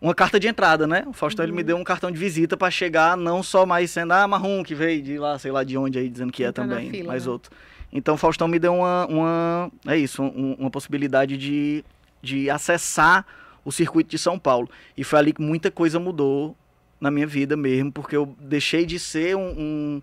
uma 0.01 0.13
carta 0.13 0.37
de 0.37 0.45
entrada, 0.49 0.85
né? 0.85 1.05
O 1.07 1.13
Faustão 1.13 1.45
uhum. 1.45 1.51
ele 1.51 1.55
me 1.55 1.61
uhum. 1.61 1.67
deu 1.67 1.77
um 1.77 1.85
cartão 1.85 2.11
de 2.11 2.17
visita 2.17 2.57
para 2.57 2.69
chegar 2.69 3.15
não 3.15 3.41
só 3.41 3.65
mais 3.65 3.91
sendo 3.91 4.11
ah, 4.11 4.27
marrom 4.27 4.61
que 4.61 4.75
veio 4.75 5.01
de 5.01 5.17
lá, 5.17 5.39
sei 5.39 5.53
lá 5.53 5.63
de 5.63 5.77
onde 5.77 5.97
aí 5.97 6.09
dizendo 6.09 6.33
que 6.33 6.43
é 6.43 6.51
também, 6.51 6.89
fila, 6.89 7.13
mas 7.13 7.25
né? 7.25 7.31
outro. 7.31 7.49
Então 7.91 8.15
o 8.15 8.17
Faustão 8.17 8.47
me 8.47 8.59
deu 8.59 8.75
uma, 8.75 9.05
uma 9.07 9.71
é 9.87 9.97
isso, 9.97 10.21
um, 10.21 10.55
uma 10.59 10.69
possibilidade 10.69 11.37
de, 11.37 11.83
de 12.21 12.49
acessar 12.49 13.25
o 13.63 13.71
circuito 13.71 14.09
de 14.09 14.17
São 14.17 14.37
Paulo. 14.37 14.69
E 14.95 15.03
foi 15.03 15.19
ali 15.19 15.33
que 15.33 15.41
muita 15.41 15.69
coisa 15.71 15.99
mudou 15.99 16.55
na 16.99 17.11
minha 17.11 17.27
vida 17.27 17.55
mesmo, 17.55 17.91
porque 17.91 18.15
eu 18.15 18.35
deixei 18.39 18.85
de 18.85 18.97
ser 18.97 19.35
um, 19.35 19.49
um, 19.49 20.01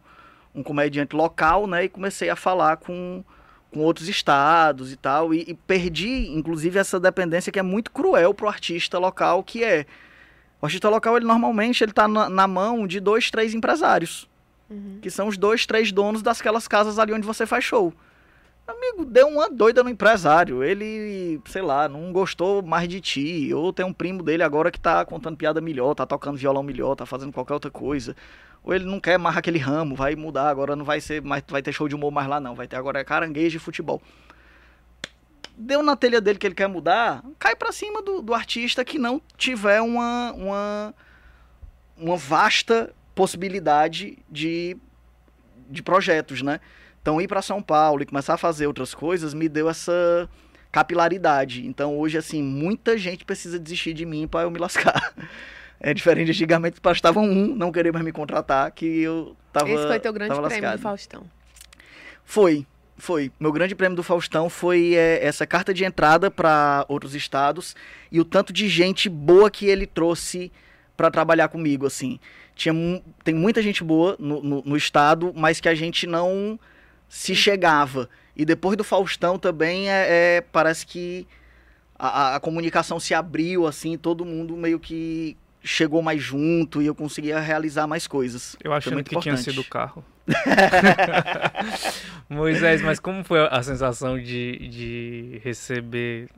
um 0.57 0.63
comediante 0.63 1.15
local, 1.17 1.67
né, 1.67 1.85
e 1.85 1.89
comecei 1.89 2.31
a 2.31 2.37
falar 2.37 2.77
com, 2.77 3.25
com 3.73 3.81
outros 3.81 4.09
estados 4.09 4.93
e 4.93 4.97
tal, 4.97 5.35
e, 5.35 5.45
e, 5.49 5.55
perdi, 5.55 6.29
inclusive, 6.29 6.79
essa 6.79 7.01
dependência 7.01 7.51
que 7.51 7.59
é 7.59 7.63
muito 7.63 7.91
cruel 7.91 8.33
pro 8.33 8.49
artista 8.49 8.99
local, 8.99 9.43
que 9.43 9.65
é 9.65 9.87
o 10.61 10.67
artista 10.67 10.89
local, 10.89 11.17
ele 11.17 11.27
normalmente 11.27 11.83
ele 11.83 11.93
tá 11.93 12.07
na, 12.07 12.29
na 12.29 12.47
mão 12.47 12.87
de 12.87 13.01
dois, 13.01 13.31
três 13.31 13.55
empresários. 13.55 14.29
Uhum. 14.75 14.99
Que 15.01 15.11
são 15.11 15.29
os 15.29 15.39
dois, 15.39 15.65
três 15.67 15.93
donos 15.93 16.23
daquelas 16.23 16.67
casas 16.67 16.99
ali 16.99 17.13
onde 17.13 17.27
você 17.27 17.47
faz 17.47 17.65
show. 17.65 17.93
Amigo, 18.67 19.05
deu 19.05 19.29
uma 19.29 19.51
doida 19.51 19.85
no 19.85 19.91
empresário. 19.91 20.65
Ele, 20.65 21.41
sei 21.47 21.61
lá, 21.63 21.89
não 21.89 22.13
gostou 22.13 22.63
mais 22.63 22.89
de 22.89 23.01
ti. 23.01 23.53
Ou 23.55 23.73
tem 23.73 23.85
um 23.85 23.93
primo 23.93 24.23
dele 24.23 24.43
agora 24.43 24.71
que 24.71 24.81
tá 24.81 25.05
contando 25.05 25.37
piada 25.37 25.61
melhor, 25.61 25.95
tá 25.95 26.07
tocando 26.07 26.39
violão 26.39 26.63
melhor, 26.63 26.95
tá 26.95 27.05
fazendo 27.05 27.33
qualquer 27.33 27.55
outra 27.55 27.71
coisa. 27.71 28.17
Ou 28.65 28.75
ele 28.75 28.87
não 28.87 28.99
quer 28.99 29.19
mais 29.19 29.37
aquele 29.37 29.59
ramo, 29.59 29.95
vai 29.95 30.17
mudar, 30.17 30.49
agora 30.49 30.75
não 30.75 30.85
vai 30.85 30.99
ser 30.99 31.21
mais, 31.21 31.45
vai 31.47 31.61
ter 31.61 31.73
show 31.73 31.87
de 31.87 31.95
humor 31.95 32.11
mais 32.11 32.27
lá 32.27 32.41
não, 32.41 32.55
vai 32.55 32.67
ter 32.67 32.77
agora 32.77 33.05
caranguejo 33.05 33.59
e 33.59 33.61
futebol. 33.61 34.01
Deu 35.57 35.83
na 35.83 35.95
telha 35.95 36.21
dele 36.21 36.39
que 36.39 36.47
ele 36.47 36.55
quer 36.55 36.67
mudar, 36.67 37.23
cai 37.39 37.55
para 37.55 37.71
cima 37.71 38.03
do, 38.03 38.23
do 38.23 38.33
artista 38.33 38.83
que 38.83 38.99
não 38.99 39.21
tiver 39.37 39.83
uma, 39.83 40.33
uma, 40.33 40.95
uma 41.97 42.17
vasta 42.17 42.93
possibilidade 43.15 44.19
de, 44.31 44.77
de 45.71 45.83
projetos, 45.83 46.43
né? 46.43 46.61
Então, 47.01 47.21
ir 47.21 47.29
para 47.29 47.43
São 47.43 47.61
Paulo 47.61 48.03
e 48.03 48.07
começar 48.07 48.35
a 48.35 48.39
fazer 48.39 48.67
outras 48.67 48.95
coisas 48.95 49.35
me 49.35 49.49
deu 49.49 49.69
essa 49.69 50.29
capilaridade. 50.73 51.67
Então, 51.67 51.99
hoje, 51.99 52.17
assim, 52.17 52.43
muita 52.43 52.97
gente 52.97 53.25
precisa 53.25 53.59
desistir 53.59 53.93
de 53.93 54.07
mim 54.07 54.27
para 54.27 54.43
eu 54.43 54.51
me 54.51 54.59
lascar. 54.59 55.13
É 55.81 55.93
diferente 55.93 56.31
antigamente, 56.31 56.81
bastavam 56.81 57.25
um 57.25 57.55
não 57.55 57.71
querer 57.71 57.93
mais 57.93 58.03
me 58.03 58.13
contratar, 58.13 58.71
que 58.71 58.87
eu 59.03 59.37
tava 59.53 59.69
Esse 59.69 59.87
foi 59.87 60.01
teu 60.01 60.15
grande 60.15 60.31
prêmio 60.31 60.49
lascado. 60.49 60.79
do 60.79 60.83
Faustão. 60.83 61.25
Foi, 62.25 62.67
foi. 62.97 63.31
Meu 63.39 63.53
grande 63.53 63.75
prêmio 63.75 63.95
do 63.95 64.03
Faustão 64.03 64.49
foi 64.49 64.95
é, 64.95 65.23
essa 65.23 65.47
carta 65.47 65.75
de 65.75 65.85
entrada 65.85 66.31
para 66.31 66.87
outros 66.89 67.15
estados 67.15 67.77
e 68.11 68.19
o 68.19 68.25
tanto 68.25 68.51
de 68.51 68.67
gente 68.67 69.11
boa 69.11 69.51
que 69.51 69.67
ele 69.67 69.85
trouxe 69.85 70.51
para 70.97 71.11
trabalhar 71.11 71.49
comigo, 71.49 71.85
assim 71.87 72.19
tinha, 72.55 73.03
tem 73.23 73.35
muita 73.35 73.61
gente 73.61 73.83
boa 73.83 74.17
no, 74.19 74.43
no, 74.43 74.63
no, 74.65 74.77
estado, 74.77 75.33
mas 75.35 75.61
que 75.61 75.69
a 75.69 75.75
gente 75.75 76.07
não 76.07 76.59
se 77.09 77.35
chegava. 77.35 78.09
E 78.37 78.45
depois 78.45 78.77
do 78.77 78.85
Faustão 78.85 79.39
também 79.39 79.91
é, 79.91 80.37
é 80.37 80.41
parece 80.41 80.87
que 80.87 81.27
a, 81.99 82.37
a- 82.37 82.41
comunicação 82.41 83.01
se 83.01 83.15
abriu, 83.15 83.67
assim, 83.67 83.97
todo 83.97 84.25
mundo 84.25 84.57
meio 84.57 84.79
que 84.79 85.37
chegou 85.63 86.03
mais 86.03 86.23
junto 86.23 86.83
e 86.83 86.87
eu 86.87 86.95
conseguia 86.95 87.41
realizar 87.41 87.87
mais 87.87 88.07
coisas. 88.07 88.55
Eu 88.63 88.73
achando 88.73 88.95
muito 88.95 89.09
que 89.09 89.19
tinha 89.19 89.35
importante. 89.35 89.51
sido 89.51 89.63
o 89.63 89.65
carro. 89.65 90.05
Moisés, 92.29 92.83
mas 92.83 92.99
como 92.99 93.25
foi 93.25 93.47
a 93.47 93.63
sensação 93.63 94.19
de, 94.19 94.69
de 94.69 95.41
receber 95.43 96.29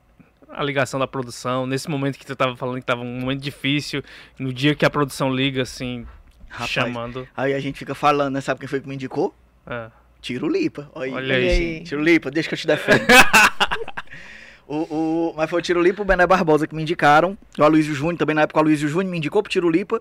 a 0.49 0.63
ligação 0.63 0.99
da 0.99 1.07
produção, 1.07 1.67
nesse 1.67 1.89
momento 1.91 2.19
que 2.19 2.27
tu 2.27 2.35
tava 2.37 2.57
falando 2.57 2.81
que 2.81 2.87
tava 2.87 3.03
um 3.03 3.21
momento 3.21 3.41
difícil, 3.41 4.03
no 4.39 4.53
dia 4.53 4.75
que 4.75 4.85
a 4.85 4.91
produção 4.91 5.35
liga, 5.35 5.63
assim, 5.63 6.07
Rapaz, 6.49 6.71
chamando. 6.71 7.29
aí 7.37 7.53
a 7.53 7.61
gente 7.61 7.79
fica 7.79 7.95
falando, 7.95 8.35
né? 8.35 8.41
Sabe 8.41 8.61
quem 8.61 8.69
foi 8.69 8.81
que 8.81 8.89
me 8.89 8.95
indicou? 8.95 9.35
É. 9.67 9.91
Tiro 10.21 10.49
Lipa. 10.49 10.91
Olha, 10.95 11.15
Olha 11.15 11.37
aí. 11.37 11.49
aí. 11.49 11.81
Tiro 11.85 12.03
Lipa, 12.03 12.31
deixa 12.31 12.49
que 12.49 12.55
eu 12.55 12.59
te 12.59 12.67
defendo. 12.67 13.07
o, 14.67 14.77
o, 14.77 15.35
mas 15.37 15.49
foi 15.49 15.61
o 15.61 15.63
Tiro 15.63 15.83
Lipa 15.83 16.01
e 16.01 16.03
o 16.03 16.05
Bené 16.05 16.27
Barbosa 16.27 16.67
que 16.67 16.75
me 16.75 16.83
indicaram. 16.83 17.37
O 17.59 17.63
Aloysio 17.63 17.95
Júnior, 17.95 18.17
também 18.17 18.35
na 18.35 18.43
época 18.43 18.59
o 18.59 18.63
Aloysio 18.63 18.89
Júnior 18.89 19.11
me 19.11 19.19
indicou 19.19 19.43
pro 19.43 19.51
Tiro 19.51 19.69
Lipa. 19.69 20.01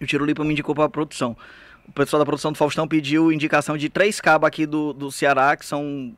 E 0.00 0.04
o 0.04 0.06
Tiro 0.06 0.24
Lipa 0.24 0.44
me 0.44 0.52
indicou 0.52 0.74
pra 0.74 0.88
produção. 0.88 1.36
O 1.86 1.92
pessoal 1.92 2.18
da 2.20 2.24
produção 2.24 2.52
do 2.52 2.58
Faustão 2.58 2.86
pediu 2.86 3.32
indicação 3.32 3.76
de 3.76 3.88
três 3.88 4.20
cabos 4.20 4.46
aqui 4.46 4.64
do, 4.66 4.92
do 4.92 5.10
Ceará, 5.10 5.56
que 5.56 5.66
são 5.66 6.14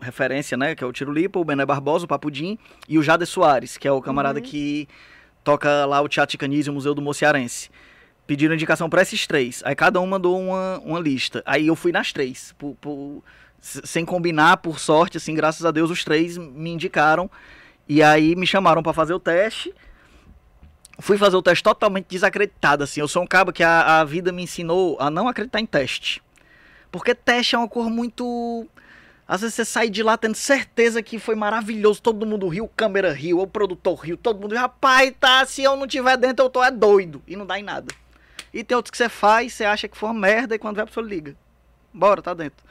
referência, 0.00 0.56
né? 0.56 0.74
Que 0.74 0.82
é 0.84 0.86
o 0.86 0.92
Tiro 0.92 1.12
Lipa, 1.12 1.38
o 1.38 1.44
Bené 1.44 1.64
Barbosa, 1.64 2.04
o 2.04 2.08
Papudim 2.08 2.58
e 2.88 2.98
o 2.98 3.02
Jade 3.02 3.24
Soares, 3.26 3.76
que 3.76 3.86
é 3.88 3.92
o 3.92 4.00
camarada 4.02 4.38
Uhum. 4.38 4.44
que 4.44 4.88
toca 5.42 5.84
lá 5.86 6.00
o 6.00 6.08
Teatro 6.08 6.32
Ticanísio, 6.32 6.70
o 6.72 6.74
Museu 6.74 6.94
do 6.94 7.02
Mociarense. 7.02 7.70
Pediram 8.26 8.54
indicação 8.54 8.88
pra 8.88 9.02
esses 9.02 9.26
três. 9.26 9.62
Aí 9.66 9.74
cada 9.74 10.00
um 10.00 10.06
mandou 10.06 10.40
uma, 10.40 10.78
uma 10.84 10.98
lista. 11.00 11.42
Aí 11.44 11.66
eu 11.66 11.76
fui 11.76 11.92
nas 11.92 12.12
três. 12.12 12.54
por- 12.58 12.74
por- 12.80 13.22
sem 13.60 14.04
combinar, 14.04 14.58
por 14.58 14.78
sorte, 14.78 15.16
assim, 15.16 15.34
graças 15.34 15.64
a 15.64 15.70
Deus, 15.70 15.90
os 15.90 16.04
três 16.04 16.36
me 16.36 16.70
indicaram. 16.70 17.30
E 17.88 18.02
aí 18.02 18.34
me 18.36 18.46
chamaram 18.46 18.82
pra 18.82 18.92
fazer 18.92 19.14
o 19.14 19.18
teste. 19.20 19.74
Fui 20.98 21.18
fazer 21.18 21.36
o 21.36 21.42
teste 21.42 21.62
totalmente 21.62 22.06
desacreditado, 22.08 22.84
assim. 22.84 23.00
Eu 23.00 23.08
sou 23.08 23.22
um 23.22 23.26
cabo 23.26 23.52
que 23.52 23.62
a, 23.62 24.00
a 24.00 24.04
vida 24.04 24.30
me 24.32 24.42
ensinou 24.42 24.96
a 25.00 25.10
não 25.10 25.28
acreditar 25.28 25.60
em 25.60 25.66
teste. 25.66 26.22
Porque 26.92 27.14
teste 27.14 27.54
é 27.56 27.58
uma 27.58 27.68
cor 27.68 27.90
muito. 27.90 28.66
Às 29.26 29.40
vezes 29.40 29.54
você 29.54 29.64
sai 29.64 29.88
de 29.88 30.02
lá 30.02 30.18
tendo 30.18 30.34
certeza 30.34 31.02
que 31.02 31.18
foi 31.18 31.34
maravilhoso, 31.34 32.02
todo 32.02 32.26
mundo 32.26 32.46
riu, 32.46 32.68
câmera 32.68 33.12
riu, 33.12 33.38
o 33.38 33.46
produtor 33.46 33.98
riu, 34.00 34.16
todo 34.16 34.40
mundo 34.40 34.52
riu. 34.52 34.60
Rapaz, 34.60 35.12
tá, 35.18 35.46
se 35.46 35.62
eu 35.62 35.76
não 35.76 35.86
tiver 35.86 36.16
dentro, 36.18 36.44
eu 36.44 36.50
tô 36.50 36.62
é 36.62 36.70
doido. 36.70 37.22
E 37.26 37.34
não 37.34 37.46
dá 37.46 37.58
em 37.58 37.62
nada. 37.62 37.92
E 38.52 38.62
tem 38.62 38.76
outros 38.76 38.90
que 38.90 38.98
você 38.98 39.08
faz, 39.08 39.54
você 39.54 39.64
acha 39.64 39.88
que 39.88 39.96
foi 39.96 40.10
uma 40.10 40.20
merda, 40.20 40.54
e 40.54 40.58
quando 40.58 40.76
vai 40.76 40.84
a 40.84 40.86
pessoa 40.86 41.06
liga. 41.06 41.34
Bora, 41.92 42.20
tá 42.20 42.34
dentro. 42.34 42.64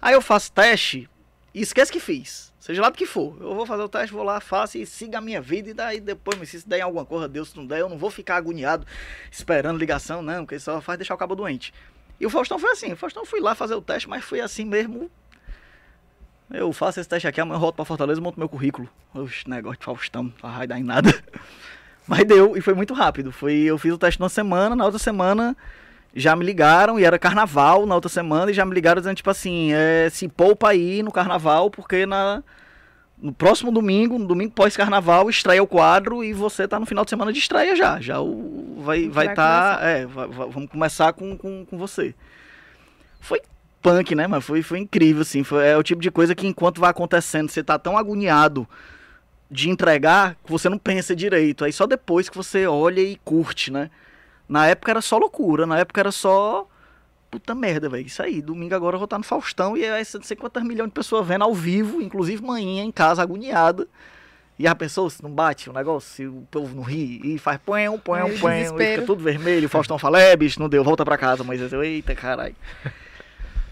Aí 0.00 0.14
eu 0.14 0.22
faço 0.22 0.50
teste 0.50 1.08
e 1.54 1.60
esqueço 1.60 1.92
que 1.92 2.00
fiz. 2.00 2.52
Seja 2.58 2.80
lá 2.80 2.88
do 2.88 2.96
que 2.96 3.06
for. 3.06 3.36
Eu 3.40 3.54
vou 3.54 3.66
fazer 3.66 3.82
o 3.82 3.88
teste, 3.88 4.14
vou 4.14 4.24
lá, 4.24 4.40
faço 4.40 4.78
e 4.78 4.86
siga 4.86 5.18
a 5.18 5.20
minha 5.20 5.40
vida. 5.40 5.70
E 5.70 5.74
daí 5.74 6.00
depois, 6.00 6.48
se 6.48 6.66
der 6.66 6.78
em 6.78 6.82
alguma 6.82 7.04
coisa, 7.04 7.28
Deus, 7.28 7.50
se 7.50 7.56
não 7.56 7.66
der, 7.66 7.80
eu 7.80 7.88
não 7.88 7.98
vou 7.98 8.10
ficar 8.10 8.36
agoniado 8.36 8.86
esperando 9.30 9.78
ligação, 9.78 10.22
não, 10.22 10.44
porque 10.44 10.58
só 10.58 10.80
faz 10.80 10.98
deixar 10.98 11.14
o 11.14 11.18
cabo 11.18 11.34
doente. 11.34 11.74
E 12.18 12.26
o 12.26 12.30
Faustão 12.30 12.58
foi 12.58 12.70
assim. 12.70 12.92
O 12.92 12.96
Faustão 12.96 13.24
fui 13.24 13.40
lá 13.40 13.54
fazer 13.54 13.74
o 13.74 13.82
teste, 13.82 14.08
mas 14.08 14.24
foi 14.24 14.40
assim 14.40 14.64
mesmo. 14.64 15.10
Eu 16.52 16.72
faço 16.72 17.00
esse 17.00 17.08
teste 17.08 17.26
aqui, 17.26 17.40
amanhã 17.40 17.56
eu 17.56 17.60
volto 17.60 17.76
pra 17.76 17.84
Fortaleza 17.84 18.20
e 18.20 18.22
monto 18.22 18.38
meu 18.38 18.48
currículo. 18.48 18.88
Oxe, 19.14 19.48
negócio 19.48 19.78
de 19.78 19.84
Faustão, 19.84 20.32
não 20.42 20.52
vai 20.52 20.66
dar 20.66 20.78
em 20.78 20.82
nada. 20.84 21.12
Mas 22.06 22.24
deu, 22.24 22.56
e 22.56 22.60
foi 22.60 22.74
muito 22.74 22.92
rápido. 22.94 23.32
Foi, 23.32 23.54
eu 23.54 23.78
fiz 23.78 23.92
o 23.92 23.98
teste 23.98 24.20
numa 24.20 24.28
semana, 24.28 24.76
na 24.76 24.84
outra 24.84 24.98
semana 24.98 25.56
já 26.14 26.36
me 26.36 26.44
ligaram, 26.44 27.00
e 27.00 27.04
era 27.04 27.18
carnaval 27.18 27.86
na 27.86 27.94
outra 27.94 28.10
semana, 28.10 28.50
e 28.50 28.54
já 28.54 28.66
me 28.66 28.74
ligaram 28.74 29.00
dizendo, 29.00 29.16
tipo 29.16 29.30
assim, 29.30 29.72
é, 29.72 30.10
se 30.10 30.28
poupa 30.28 30.68
aí 30.68 31.02
no 31.02 31.10
carnaval, 31.10 31.70
porque 31.70 32.04
na, 32.04 32.42
no 33.16 33.32
próximo 33.32 33.72
domingo, 33.72 34.18
no 34.18 34.26
domingo 34.26 34.52
pós-carnaval, 34.52 35.30
estreia 35.30 35.62
o 35.62 35.66
quadro 35.66 36.22
e 36.22 36.34
você 36.34 36.68
tá 36.68 36.78
no 36.78 36.84
final 36.84 37.04
de 37.04 37.10
semana 37.10 37.32
de 37.32 37.38
estreia 37.38 37.74
já. 37.74 37.98
Já 37.98 38.20
o, 38.20 38.76
vai 38.80 38.98
gente 39.00 39.10
vai 39.10 39.26
vai 39.26 39.34
tá, 39.34 39.78
é, 39.80 40.04
vai- 40.04 40.28
vamos 40.28 40.68
começar 40.68 41.12
com, 41.14 41.34
com, 41.38 41.64
com 41.64 41.78
você. 41.78 42.14
Foi 43.20 43.40
punk, 43.82 44.14
né, 44.14 44.26
mas 44.26 44.44
foi, 44.44 44.62
foi 44.62 44.78
incrível, 44.78 45.22
assim, 45.22 45.42
foi, 45.42 45.66
é 45.66 45.76
o 45.76 45.82
tipo 45.82 46.00
de 46.00 46.10
coisa 46.10 46.34
que 46.34 46.46
enquanto 46.46 46.80
vai 46.80 46.90
acontecendo, 46.90 47.50
você 47.50 47.62
tá 47.62 47.78
tão 47.78 47.98
agoniado 47.98 48.66
de 49.50 49.68
entregar 49.68 50.36
que 50.42 50.50
você 50.50 50.68
não 50.68 50.78
pensa 50.78 51.14
direito. 51.14 51.64
Aí 51.64 51.72
só 51.72 51.86
depois 51.86 52.28
que 52.28 52.36
você 52.36 52.66
olha 52.66 53.00
e 53.00 53.16
curte, 53.22 53.70
né? 53.70 53.90
Na 54.48 54.66
época 54.66 54.90
era 54.90 55.02
só 55.02 55.18
loucura, 55.18 55.66
na 55.66 55.78
época 55.78 56.00
era 56.00 56.10
só. 56.10 56.66
Puta 57.30 57.54
merda, 57.54 57.88
velho. 57.88 58.06
Isso 58.06 58.22
aí, 58.22 58.42
domingo 58.42 58.74
agora 58.74 58.96
eu 58.96 58.98
vou 58.98 59.04
estar 59.04 59.18
no 59.18 59.24
Faustão 59.24 59.76
e 59.76 59.82
sei 60.04 60.36
quantas 60.36 60.62
milhões 60.62 60.88
de 60.88 60.94
pessoas 60.94 61.26
vendo 61.26 61.44
ao 61.44 61.54
vivo, 61.54 62.02
inclusive 62.02 62.42
manhinha 62.42 62.82
em 62.82 62.90
casa 62.90 63.22
agoniada. 63.22 63.86
E 64.58 64.66
a 64.66 64.74
pessoa, 64.74 65.08
se 65.08 65.22
não 65.22 65.30
bate 65.30 65.70
o 65.70 65.72
negócio, 65.72 66.10
se 66.10 66.26
o 66.26 66.46
povo 66.50 66.74
não 66.74 66.82
ri 66.82 67.20
e 67.24 67.38
faz 67.38 67.58
põe, 67.64 67.86
põe, 67.98 68.38
põe, 68.38 68.64
fica 68.66 69.02
tudo 69.06 69.22
vermelho. 69.22 69.66
O 69.66 69.70
Faustão 69.70 69.98
fala, 69.98 70.20
é, 70.20 70.36
bicho, 70.36 70.60
não 70.60 70.68
deu, 70.68 70.84
volta 70.84 71.04
pra 71.04 71.16
casa. 71.16 71.42
Mas 71.42 71.72
eu, 71.72 71.82
eita, 71.82 72.14
caralho. 72.14 72.54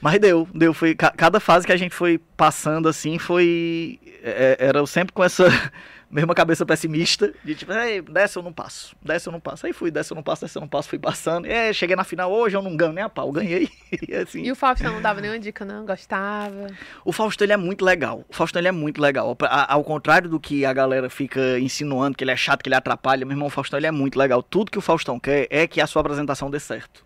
Mas 0.00 0.18
deu, 0.18 0.48
deu. 0.54 0.72
Foi, 0.72 0.94
ca- 0.94 1.12
cada 1.16 1.38
fase 1.40 1.66
que 1.66 1.72
a 1.72 1.76
gente 1.76 1.94
foi 1.94 2.18
passando 2.36 2.88
assim 2.88 3.18
foi. 3.18 3.98
é, 4.22 4.56
era 4.58 4.84
sempre 4.86 5.12
com 5.12 5.22
essa 5.22 5.44
mesma 6.10 6.34
cabeça 6.34 6.64
pessimista. 6.64 7.32
De 7.44 7.54
tipo, 7.54 7.70
"Ei, 7.72 8.00
dessa 8.00 8.38
eu 8.38 8.42
não 8.42 8.52
passo, 8.52 8.96
dessa 9.02 9.28
eu 9.28 9.32
não 9.32 9.40
passo. 9.40 9.66
Aí 9.66 9.72
fui, 9.74 9.90
dessa 9.90 10.12
eu 10.12 10.16
não 10.16 10.22
passo, 10.22 10.42
dessa 10.42 10.58
eu 10.58 10.60
não 10.60 10.68
passo, 10.68 10.88
fui 10.88 10.98
passando. 10.98 11.46
É, 11.46 11.70
cheguei 11.72 11.94
na 11.94 12.02
final, 12.04 12.32
hoje 12.32 12.56
eu 12.56 12.62
não 12.62 12.74
ganho 12.76 12.92
nem 12.94 13.04
a 13.04 13.08
pau, 13.10 13.30
ganhei. 13.30 13.68
E 14.08 14.14
assim, 14.14 14.42
E 14.44 14.50
o 14.52 14.54
Faustão 14.56 14.92
não 14.92 15.02
dava 15.02 15.20
nenhuma 15.20 15.38
dica, 15.38 15.64
não? 15.64 15.84
Gostava. 15.84 16.68
o 17.04 17.12
Fausto 17.12 17.42
ele 17.44 17.52
é 17.52 17.56
muito 17.56 17.84
legal. 17.84 18.24
O 18.28 18.32
Fausto 18.34 18.56
ele 18.58 18.68
é 18.68 18.72
muito 18.72 19.00
legal. 19.02 19.36
Ao 19.68 19.84
contrário 19.84 20.30
do 20.30 20.38
que 20.40 20.64
a 20.64 20.72
galera 20.72 21.10
fica 21.10 21.58
insinuando, 21.58 22.16
que 22.16 22.22
ele 22.24 22.30
é 22.30 22.36
chato, 22.36 22.62
que 22.62 22.68
ele 22.68 22.76
atrapalha, 22.76 23.26
meu 23.26 23.34
irmão, 23.34 23.48
o 23.48 23.50
Faustão 23.50 23.78
ele 23.78 23.86
é 23.86 23.90
muito 23.90 24.16
legal. 24.18 24.42
Tudo 24.42 24.70
que 24.70 24.78
o 24.78 24.80
Faustão 24.80 25.18
quer 25.20 25.46
é 25.50 25.66
que 25.66 25.80
a 25.80 25.86
sua 25.86 26.00
apresentação 26.00 26.48
dê 26.50 26.58
certo. 26.60 27.04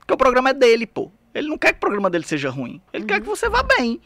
Porque 0.00 0.12
o 0.12 0.16
programa 0.16 0.50
é 0.50 0.54
dele, 0.54 0.86
pô. 0.86 1.10
Ele 1.38 1.48
não 1.48 1.58
quer 1.58 1.72
que 1.72 1.76
o 1.78 1.80
programa 1.80 2.08
dele 2.10 2.24
seja 2.26 2.50
ruim. 2.50 2.80
Ele 2.92 3.04
quer 3.04 3.20
que 3.20 3.26
você 3.26 3.48
vá 3.48 3.62
bem. 3.62 4.00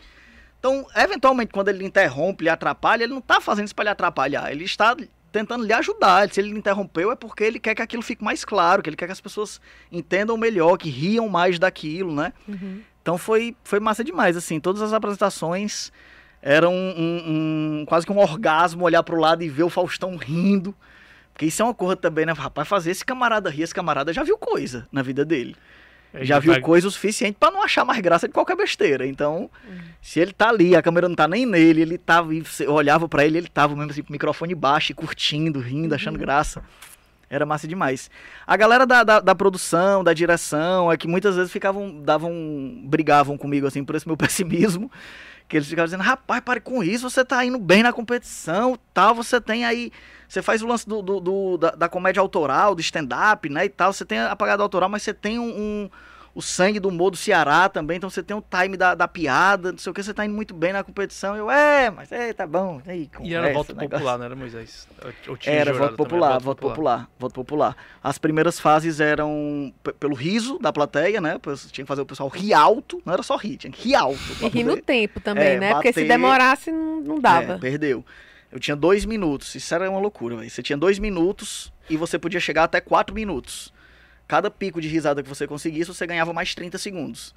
Então, 0.59 0.87
eventualmente, 0.95 1.53
quando 1.53 1.69
ele 1.69 1.85
interrompe, 1.85 2.45
lhe 2.45 2.51
atrapalha, 2.51 3.05
ele 3.05 3.15
não 3.15 3.21
tá 3.21 3.41
fazendo 3.41 3.67
isso 3.67 3.75
pra 3.75 3.85
lhe 3.85 3.91
atrapalhar. 3.91 4.51
Ele 4.53 4.65
está 4.65 4.95
tentando 5.33 5.65
lhe 5.65 5.73
ajudar. 5.73 6.29
Se 6.31 6.41
ele 6.41 6.51
interrompeu, 6.51 7.11
é 7.11 7.17
porque 7.17 7.45
ele 7.45 7.59
quer 7.59 7.75
que 7.75 7.81
aquilo 7.83 8.03
fique 8.03 8.23
mais 8.23 8.45
claro, 8.45 8.83
que 8.83 8.91
ele 8.91 8.97
quer 8.97 9.07
que 9.07 9.13
as 9.13 9.21
pessoas 9.21 9.61
entendam 9.91 10.37
melhor, 10.37 10.77
que 10.77 10.91
riam 10.91 11.29
mais 11.29 11.59
daquilo, 11.59 12.15
né? 12.15 12.33
Uhum. 12.47 12.83
Então 13.01 13.17
foi, 13.17 13.57
foi 13.65 13.81
massa 13.81 14.05
demais, 14.05 14.37
assim. 14.37 14.61
Todas 14.61 14.83
as 14.83 14.93
apresentações 14.93 15.91
eram 16.43 16.75
um, 16.75 17.81
um- 17.81 17.85
quase 17.87 18.05
que 18.05 18.13
um 18.13 18.19
orgasmo 18.19 18.85
olhar 18.85 19.03
pro 19.03 19.19
lado 19.19 19.43
e 19.43 19.49
ver 19.49 19.63
o 19.63 19.71
Faustão 19.71 20.17
rindo. 20.17 20.75
Porque 21.33 21.47
isso 21.47 21.63
é 21.63 21.65
uma 21.65 21.73
coisa 21.75 21.97
também, 21.97 22.27
né? 22.27 22.33
Rapaz, 22.33 22.69
fazer 22.69 22.91
esse 22.91 23.05
camarada 23.05 23.49
rir, 23.49 23.63
esse 23.63 23.75
camarada 23.75 24.13
já 24.13 24.23
viu 24.23 24.37
coisa 24.37 24.87
na 24.93 25.01
vida 25.01 25.25
dele. 25.25 25.57
Ele 26.13 26.25
já 26.25 26.39
viu 26.41 26.53
vai- 26.53 26.61
coisa 26.61 26.89
o 26.89 26.91
suficiente 26.91 27.37
pra 27.39 27.51
não 27.51 27.63
achar 27.63 27.85
mais 27.85 28.01
graça 28.01 28.27
de 28.27 28.35
qualquer 28.35 28.57
besteira. 28.57 29.07
Então, 29.07 29.49
se 30.03 30.19
ele 30.19 30.33
tá 30.33 30.49
ali, 30.49 30.75
a 30.75 30.83
câmera 30.83 31.09
não 31.09 31.15
tá 31.15 31.29
nem 31.29 31.47
nele, 31.47 31.83
ele 31.83 31.97
tava, 31.99 32.35
e 32.35 32.41
você 32.41 32.67
olhava 32.67 33.09
pra 33.09 33.25
ele, 33.25 33.39
ele 33.39 33.49
tava 33.49 33.77
mesmo 33.77 33.91
assim, 33.93 34.03
com 34.03 34.09
o 34.09 34.13
microfone 34.13 34.55
baixo, 34.55 34.91
e 34.91 34.95
curtindo, 34.95 35.61
rindo, 35.61 35.95
achando 35.95 36.19
graça. 36.19 36.63
Era 37.31 37.47
massa 37.47 37.69
demais. 37.69 38.11
A 38.45 38.57
galera 38.57 38.85
da, 38.85 39.05
da, 39.05 39.21
da 39.21 39.35
produção, 39.37 40.03
da 40.03 40.13
direção, 40.13 40.91
é 40.91 40.97
que 40.97 41.07
muitas 41.07 41.37
vezes 41.37 41.53
ficavam, 41.53 42.03
davam, 42.03 42.33
brigavam 42.87 43.39
comigo, 43.39 43.69
assim, 43.69 43.85
por 43.85 43.95
esse 43.95 44.07
meu 44.07 44.17
pessimismo. 44.19 44.91
Que 45.49 45.57
eles 45.57 45.69
ficavam 45.69 45.87
dizendo, 45.87 46.03
rapaz, 46.03 46.41
pare 46.43 46.61
com 46.61 46.83
isso, 46.83 47.09
você 47.09 47.25
tá 47.25 47.45
indo 47.45 47.59
bem 47.59 47.83
na 47.83 47.93
competição, 47.93 48.79
tal, 48.93 49.15
você 49.15 49.41
tem 49.41 49.65
aí. 49.65 49.91
Você 50.29 50.43
faz 50.43 50.63
o 50.63 50.67
lance 50.67 50.89
do, 50.89 51.03
do- 51.03 51.21
do- 51.21 51.57
da, 51.59 51.71
da 51.73 51.89
comédia 51.89 52.21
autoral, 52.21 52.75
do 52.75 52.81
stand-up, 52.81 53.49
né? 53.49 53.65
E 53.65 53.69
tal. 53.69 53.93
Você 53.93 54.05
tem 54.05 54.19
a 54.21 54.35
pagada 54.37 54.63
autoral, 54.63 54.89
mas 54.89 55.03
você 55.03 55.15
tem 55.15 55.39
um, 55.39 55.49
um- 55.49 55.91
o 56.35 56.41
sangue 56.41 56.79
do 56.79 56.89
humor 56.89 57.11
do 57.11 57.17
Ceará 57.17 57.69
também. 57.69 57.97
Então 57.97 58.09
você 58.09 58.23
tem 58.23 58.37
o 58.37 58.43
time 58.43 58.77
da, 58.77 58.95
da 58.95 59.09
piada, 59.09 59.73
não 59.73 59.79
sei 59.79 59.91
o 59.91 59.95
que, 59.95 60.03
você 60.03 60.15
tá 60.15 60.25
indo 60.25 60.35
muito 60.35 60.55
bem 60.55 60.73
na 60.73 60.85
competição. 60.85 61.37
Eu, 61.37 61.51
é, 61.51 61.91
mas 61.91 62.11
é, 62.13 62.33
tá 62.33 62.47
bom. 62.47 62.81
Aí, 62.87 63.11
E 63.23 63.35
era 63.35 63.49
conversa, 63.49 63.53
voto 63.59 63.69
negócio. 63.75 63.91
popular, 63.91 64.19
não 64.19 64.25
era 64.25 64.37
Moisés? 64.37 64.89
Era 65.45 65.73
voto 65.73 65.83
também? 65.83 65.97
popular, 65.97 66.39
voto 66.41 66.61
popular, 66.63 67.11
voto 67.19 67.35
popular. 67.35 67.77
As 68.03 68.17
primeiras 68.19 68.61
fases 68.61 69.01
eram 69.01 69.73
pelo 69.99 70.15
riso 70.15 70.59
da 70.59 70.73
plateia, 70.73 71.21
né? 71.21 71.39
Tinha 71.73 71.85
que 71.85 71.89
fazer 71.89 72.03
o 72.03 72.07
pessoal 72.07 72.29
rir 72.29 72.55
alto, 72.55 73.03
não 73.05 73.13
era 73.13 73.23
só 73.23 73.37
rir, 73.37 73.57
tinha 73.57 73.73
que 73.73 73.89
rir 73.89 73.95
alto. 73.97 74.21
E 74.41 74.49
rir 74.49 74.65
no 74.65 74.77
tempo 74.77 75.21
também, 75.21 75.55
É, 75.55 75.59
né? 75.59 75.73
Porque 75.75 75.93
se 75.93 76.01
bater- 76.01 76.09
demorasse, 76.09 76.71
não, 76.73 77.01
não 77.01 77.19
dava. 77.21 77.55
É, 77.55 77.59
perdeu. 77.59 78.05
Eu 78.53 78.59
tinha 78.59 78.75
dois 78.77 79.05
minutos, 79.05 79.55
isso 79.55 79.73
era 79.75 79.89
uma 79.89 80.01
loucura, 80.01 80.37
velho. 80.37 80.51
Você 80.51 80.63
tinha 80.63 80.77
dois 80.77 80.99
minutos 80.99 81.73
e 81.89 81.97
você 81.97 82.19
podia 82.19 82.41
chegar 82.41 82.65
até 82.65 82.81
quatro 82.81 83.15
minutos. 83.15 83.73
Cada 84.31 84.49
pico 84.49 84.81
de 84.81 84.87
risada 84.87 85.25
que 85.25 85.29
você 85.29 85.45
conseguisse, 85.45 85.93
você 85.93 86.07
ganhava 86.07 86.33
mais 86.33 86.55
30 86.55 86.79
segundos. 86.79 87.35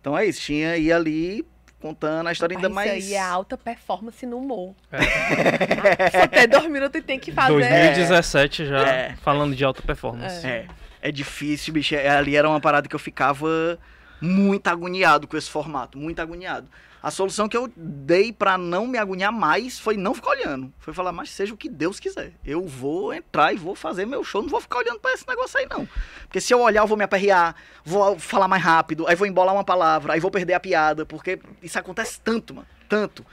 Então 0.00 0.18
é 0.18 0.26
isso, 0.26 0.40
tinha 0.40 0.76
ir 0.76 0.92
ali 0.92 1.46
contando 1.80 2.26
a 2.26 2.32
história 2.32 2.56
ainda 2.56 2.66
Rapaz, 2.68 2.88
mais. 2.88 3.04
Isso 3.04 3.12
aí 3.12 3.16
é 3.16 3.22
alta 3.22 3.56
performance 3.56 4.26
no 4.26 4.38
humor. 4.38 4.74
É. 4.90 6.10
Só 6.10 6.22
até 6.24 6.48
dois 6.48 6.66
minutos 6.66 6.98
e 6.98 7.02
tem 7.04 7.16
que 7.16 7.30
fazer. 7.30 7.52
2017 7.52 8.66
já 8.66 8.88
É. 8.88 9.16
falando 9.22 9.54
de 9.54 9.64
alta 9.64 9.82
performance. 9.82 10.44
É, 10.44 10.66
é 11.00 11.12
difícil, 11.12 11.72
bicho. 11.72 11.94
É, 11.94 12.08
Ali 12.08 12.34
era 12.34 12.48
uma 12.48 12.60
parada 12.60 12.88
que 12.88 12.94
eu 12.96 12.98
ficava 12.98 13.78
muito 14.20 14.66
agoniado 14.66 15.28
com 15.28 15.36
esse 15.36 15.48
formato, 15.48 15.96
muito 15.96 16.20
agoniado. 16.20 16.68
A 17.02 17.10
solução 17.10 17.48
que 17.48 17.56
eu 17.56 17.70
dei 17.74 18.30
pra 18.30 18.58
não 18.58 18.86
me 18.86 18.98
agoniar 18.98 19.32
mais 19.32 19.78
foi 19.78 19.96
não 19.96 20.14
ficar 20.14 20.30
olhando. 20.30 20.72
Foi 20.78 20.92
falar, 20.92 21.12
mas 21.12 21.30
seja 21.30 21.54
o 21.54 21.56
que 21.56 21.68
Deus 21.68 21.98
quiser. 21.98 22.32
Eu 22.44 22.66
vou 22.66 23.14
entrar 23.14 23.54
e 23.54 23.56
vou 23.56 23.74
fazer 23.74 24.04
meu 24.04 24.22
show. 24.22 24.42
Não 24.42 24.50
vou 24.50 24.60
ficar 24.60 24.78
olhando 24.78 25.00
pra 25.00 25.12
esse 25.12 25.26
negócio 25.26 25.58
aí, 25.58 25.66
não. 25.70 25.88
Porque 26.22 26.40
se 26.40 26.52
eu 26.52 26.60
olhar, 26.60 26.82
eu 26.82 26.86
vou 26.86 26.98
me 26.98 27.04
aperrear, 27.04 27.54
vou 27.84 28.18
falar 28.18 28.48
mais 28.48 28.62
rápido, 28.62 29.06
aí 29.06 29.16
vou 29.16 29.26
embolar 29.26 29.54
uma 29.54 29.64
palavra, 29.64 30.12
aí 30.12 30.20
vou 30.20 30.30
perder 30.30 30.52
a 30.52 30.60
piada. 30.60 31.06
Porque 31.06 31.40
isso 31.62 31.78
acontece 31.78 32.20
tanto, 32.20 32.54
mano. 32.54 32.68
Tanto. 32.86 33.24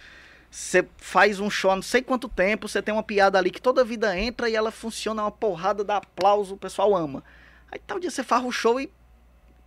Você 0.49 0.87
faz 0.97 1.39
um 1.39 1.49
show 1.49 1.69
há 1.69 1.75
não 1.75 1.83
sei 1.83 2.01
quanto 2.01 2.29
tempo, 2.29 2.69
você 2.69 2.81
tem 2.81 2.93
uma 2.93 3.03
piada 3.03 3.37
ali 3.37 3.51
que 3.51 3.61
toda 3.61 3.83
vida 3.83 4.17
entra 4.17 4.49
e 4.49 4.55
ela 4.55 4.71
funciona, 4.71 5.23
uma 5.23 5.31
porrada, 5.31 5.83
dá 5.83 5.97
aplauso, 5.97 6.55
o 6.55 6.57
pessoal 6.57 6.95
ama. 6.95 7.21
Aí 7.69 7.79
tal 7.79 7.99
dia 7.99 8.09
você 8.09 8.23
farra 8.23 8.45
o 8.45 8.51
show 8.51 8.79
e 8.79 8.85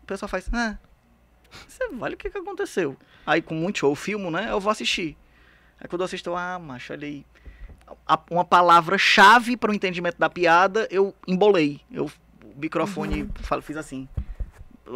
o 0.02 0.06
pessoal 0.06 0.28
faz, 0.28 0.48
ah, 0.52 0.78
você 1.68 1.88
vale 1.90 2.14
o 2.14 2.18
que, 2.18 2.30
que 2.30 2.38
aconteceu. 2.38 2.96
Aí 3.26 3.40
com 3.42 3.54
muito 3.54 3.78
show, 3.80 3.90
eu 3.90 3.94
filmo, 3.96 4.30
né? 4.30 4.48
Eu 4.50 4.60
vou 4.60 4.70
assistir. 4.70 5.16
Aí 5.80 5.88
quando 5.88 6.00
eu 6.02 6.04
assisto, 6.06 6.30
eu, 6.30 6.36
ah, 6.36 6.58
macho, 6.58 6.92
olha 6.92 7.06
aí. 7.06 7.24
A- 8.06 8.18
Uma 8.30 8.44
palavra-chave 8.44 9.56
para 9.56 9.70
o 9.70 9.74
entendimento 9.74 10.18
da 10.18 10.28
piada, 10.30 10.86
eu 10.90 11.14
embolei. 11.26 11.80
Eu, 11.90 12.06
o 12.44 12.60
microfone, 12.60 13.28
falo, 13.40 13.62
fiz 13.62 13.76
assim. 13.76 14.08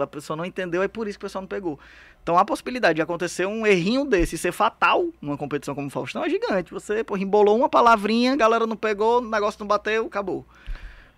A 0.00 0.06
pessoa 0.06 0.36
não 0.36 0.44
entendeu, 0.44 0.82
é 0.82 0.88
por 0.88 1.06
isso 1.06 1.18
que 1.18 1.24
o 1.24 1.26
pessoal 1.28 1.42
não 1.42 1.48
pegou. 1.48 1.78
Então 2.22 2.38
a 2.38 2.44
possibilidade 2.44 2.96
de 2.96 3.02
acontecer 3.02 3.46
um 3.46 3.66
errinho 3.66 4.04
desse 4.04 4.34
e 4.34 4.38
ser 4.38 4.50
fatal 4.50 5.06
numa 5.20 5.36
competição 5.36 5.74
como 5.74 5.86
o 5.86 5.90
Faustão 5.90 6.24
é 6.24 6.30
gigante. 6.30 6.72
Você, 6.72 7.04
pô, 7.04 7.16
embolou 7.16 7.56
uma 7.58 7.68
palavrinha, 7.68 8.32
a 8.32 8.36
galera 8.36 8.66
não 8.66 8.76
pegou, 8.76 9.18
o 9.20 9.28
negócio 9.28 9.60
não 9.60 9.66
bateu, 9.66 10.06
acabou. 10.06 10.44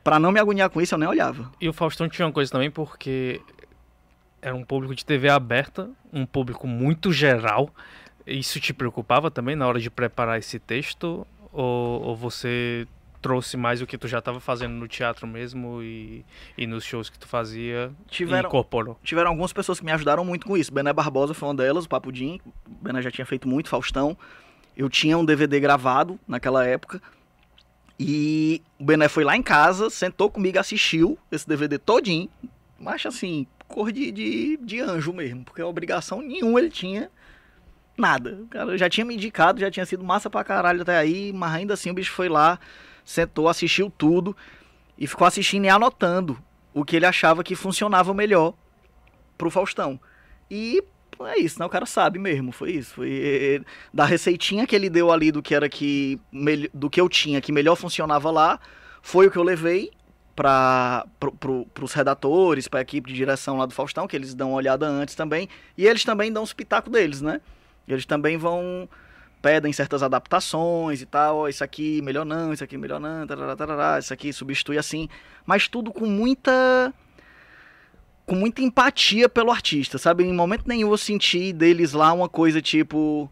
Pra 0.02 0.18
não 0.18 0.30
me 0.32 0.38
agoniar 0.40 0.68
com 0.68 0.80
isso, 0.80 0.94
eu 0.94 0.98
nem 0.98 1.08
olhava. 1.08 1.50
E 1.60 1.68
o 1.68 1.72
Faustão 1.72 2.08
tinha 2.08 2.26
uma 2.26 2.32
coisa 2.32 2.50
também, 2.50 2.70
porque 2.70 3.40
era 4.40 4.54
um 4.54 4.64
público 4.64 4.94
de 4.94 5.04
TV 5.04 5.28
aberta, 5.28 5.90
um 6.12 6.26
público 6.26 6.66
muito 6.66 7.12
geral. 7.12 7.70
Isso 8.26 8.60
te 8.60 8.72
preocupava 8.72 9.30
também 9.30 9.56
na 9.56 9.66
hora 9.66 9.80
de 9.80 9.90
preparar 9.90 10.38
esse 10.38 10.58
texto? 10.58 11.26
Ou, 11.52 12.02
ou 12.02 12.16
você 12.16 12.86
trouxe 13.22 13.56
mais 13.56 13.82
o 13.82 13.86
que 13.86 13.98
tu 13.98 14.06
já 14.06 14.18
estava 14.18 14.38
fazendo 14.38 14.74
no 14.74 14.86
teatro 14.86 15.26
mesmo 15.26 15.82
e, 15.82 16.24
e 16.56 16.64
nos 16.66 16.84
shows 16.84 17.10
que 17.10 17.18
tu 17.18 17.26
fazia 17.26 17.90
Tiveram, 18.08 18.48
incorporou? 18.48 18.96
tiveram 19.02 19.30
algumas 19.30 19.52
pessoas 19.52 19.80
que 19.80 19.84
me 19.84 19.90
ajudaram 19.90 20.24
muito 20.24 20.46
com 20.46 20.56
isso. 20.56 20.72
Bené 20.72 20.92
Barbosa 20.92 21.34
foi 21.34 21.48
uma 21.48 21.54
delas, 21.54 21.86
o 21.86 21.88
Papudim. 21.88 22.40
O 22.66 22.84
Bené 22.84 23.02
já 23.02 23.10
tinha 23.10 23.26
feito 23.26 23.48
muito, 23.48 23.68
Faustão. 23.68 24.16
Eu 24.76 24.88
tinha 24.88 25.16
um 25.18 25.24
DVD 25.24 25.58
gravado 25.58 26.20
naquela 26.28 26.64
época. 26.64 27.02
E 27.98 28.62
o 28.78 28.84
Bené 28.84 29.08
foi 29.08 29.24
lá 29.24 29.36
em 29.36 29.42
casa, 29.42 29.88
sentou 29.88 30.30
comigo, 30.30 30.58
assistiu 30.58 31.18
esse 31.32 31.48
DVD 31.48 31.78
todinho. 31.78 32.28
Mas 32.78 33.04
assim, 33.06 33.46
cor 33.68 33.92
de, 33.92 34.10
de, 34.10 34.56
de 34.58 34.80
anjo 34.80 35.12
mesmo, 35.12 35.44
porque 35.44 35.62
obrigação 35.62 36.20
nenhuma 36.20 36.60
ele 36.60 36.70
tinha. 36.70 37.10
Nada. 37.96 38.40
O 38.42 38.46
cara 38.46 38.76
já 38.76 38.88
tinha 38.88 39.04
me 39.04 39.14
indicado, 39.14 39.60
já 39.60 39.70
tinha 39.70 39.86
sido 39.86 40.04
massa 40.04 40.28
pra 40.28 40.44
caralho 40.44 40.82
até 40.82 40.98
aí, 40.98 41.32
mas 41.32 41.54
ainda 41.54 41.74
assim 41.74 41.90
o 41.90 41.94
bicho 41.94 42.12
foi 42.12 42.28
lá, 42.28 42.58
sentou, 43.04 43.48
assistiu 43.48 43.90
tudo 43.90 44.36
e 44.98 45.06
ficou 45.06 45.26
assistindo 45.26 45.64
e 45.64 45.68
anotando 45.68 46.38
o 46.74 46.84
que 46.84 46.96
ele 46.96 47.06
achava 47.06 47.42
que 47.42 47.54
funcionava 47.54 48.12
melhor 48.12 48.54
pro 49.38 49.50
Faustão. 49.50 49.98
E 50.50 50.82
é 51.20 51.38
isso, 51.40 51.58
né? 51.58 51.64
O 51.64 51.70
cara 51.70 51.86
sabe 51.86 52.18
mesmo, 52.18 52.52
foi 52.52 52.72
isso. 52.72 52.96
Foi 52.96 53.10
eh, 53.10 53.60
da 53.92 54.04
receitinha 54.04 54.66
que 54.66 54.76
ele 54.76 54.90
deu 54.90 55.10
ali 55.10 55.32
do 55.32 55.42
que 55.42 55.54
era 55.54 55.68
que 55.68 56.20
do 56.74 56.90
que 56.90 57.00
eu 57.00 57.08
tinha 57.08 57.40
que 57.40 57.52
melhor 57.52 57.76
funcionava 57.76 58.30
lá, 58.30 58.60
foi 59.00 59.26
o 59.26 59.30
que 59.30 59.38
eu 59.38 59.42
levei 59.42 59.90
para 60.36 61.06
pro, 61.18 61.66
pros 61.72 61.92
redatores, 61.94 62.68
para 62.68 62.80
a 62.80 62.82
equipe 62.82 63.08
de 63.08 63.16
direção 63.16 63.56
lá 63.56 63.66
do 63.66 63.74
Faustão, 63.74 64.06
que 64.06 64.14
eles 64.14 64.34
dão 64.34 64.50
uma 64.50 64.58
olhada 64.58 64.86
antes 64.86 65.14
também, 65.14 65.48
e 65.76 65.86
eles 65.86 66.04
também 66.04 66.30
dão 66.30 66.42
os 66.42 66.52
pitacos 66.52 66.92
deles, 66.92 67.22
né? 67.22 67.40
Eles 67.88 68.04
também 68.04 68.36
vão 68.36 68.88
pedem 69.40 69.72
certas 69.72 70.02
adaptações 70.02 71.00
e 71.00 71.06
tal, 71.06 71.36
ó, 71.38 71.48
isso 71.48 71.62
aqui 71.62 72.02
melhor 72.02 72.24
não, 72.24 72.52
isso 72.52 72.64
aqui 72.64 72.76
melhor 72.76 72.98
não, 72.98 73.26
tarará, 73.26 73.54
tarará, 73.54 73.98
isso 73.98 74.12
aqui 74.12 74.32
substitui 74.32 74.76
assim, 74.76 75.08
mas 75.44 75.68
tudo 75.68 75.92
com 75.92 76.06
muita 76.06 76.92
com 78.26 78.34
muita 78.34 78.60
empatia 78.60 79.28
pelo 79.28 79.52
artista, 79.52 79.98
sabe? 79.98 80.24
Em 80.24 80.32
momento 80.32 80.64
nenhum 80.66 80.90
eu 80.90 80.98
senti 80.98 81.52
deles 81.52 81.92
lá 81.92 82.12
uma 82.12 82.28
coisa 82.28 82.60
tipo. 82.60 83.30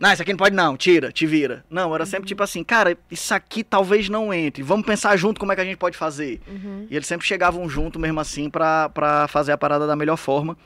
Não, 0.00 0.10
isso 0.10 0.22
aqui 0.22 0.32
não 0.32 0.38
pode 0.38 0.56
não, 0.56 0.78
tira, 0.78 1.12
te 1.12 1.26
vira. 1.26 1.62
Não, 1.68 1.94
era 1.94 2.06
sempre 2.06 2.26
tipo 2.26 2.42
assim, 2.42 2.64
cara, 2.64 2.96
isso 3.10 3.34
aqui 3.34 3.62
talvez 3.62 4.08
não 4.08 4.32
entre. 4.32 4.62
Vamos 4.62 4.86
pensar 4.86 5.14
junto 5.18 5.38
como 5.38 5.52
é 5.52 5.54
que 5.54 5.60
a 5.60 5.64
gente 5.64 5.76
pode 5.76 5.94
fazer. 5.94 6.40
Uhum. 6.48 6.86
E 6.90 6.96
eles 6.96 7.06
sempre 7.06 7.26
chegavam 7.26 7.68
junto 7.68 7.98
mesmo 7.98 8.18
assim 8.18 8.48
pra, 8.48 8.88
pra 8.88 9.28
fazer 9.28 9.52
a 9.52 9.58
parada 9.58 9.86
da 9.86 9.94
melhor 9.94 10.16
forma. 10.16 10.56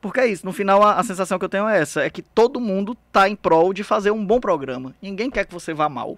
Porque 0.00 0.20
é 0.20 0.28
isso, 0.28 0.46
no 0.46 0.52
final 0.52 0.80
a, 0.84 0.94
a 0.94 1.02
sensação 1.02 1.40
que 1.40 1.44
eu 1.44 1.48
tenho 1.48 1.68
é 1.68 1.80
essa, 1.80 2.02
é 2.04 2.08
que 2.08 2.22
todo 2.22 2.60
mundo 2.60 2.96
tá 3.10 3.28
em 3.28 3.34
prol 3.34 3.72
de 3.72 3.82
fazer 3.82 4.12
um 4.12 4.24
bom 4.24 4.38
programa. 4.38 4.94
Ninguém 5.02 5.28
quer 5.28 5.44
que 5.44 5.52
você 5.52 5.74
vá 5.74 5.88
mal. 5.88 6.16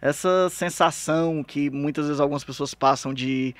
Essa 0.00 0.50
sensação 0.50 1.44
que 1.44 1.70
muitas 1.70 2.06
vezes 2.06 2.18
algumas 2.18 2.42
pessoas 2.42 2.74
passam 2.74 3.14
de 3.14 3.54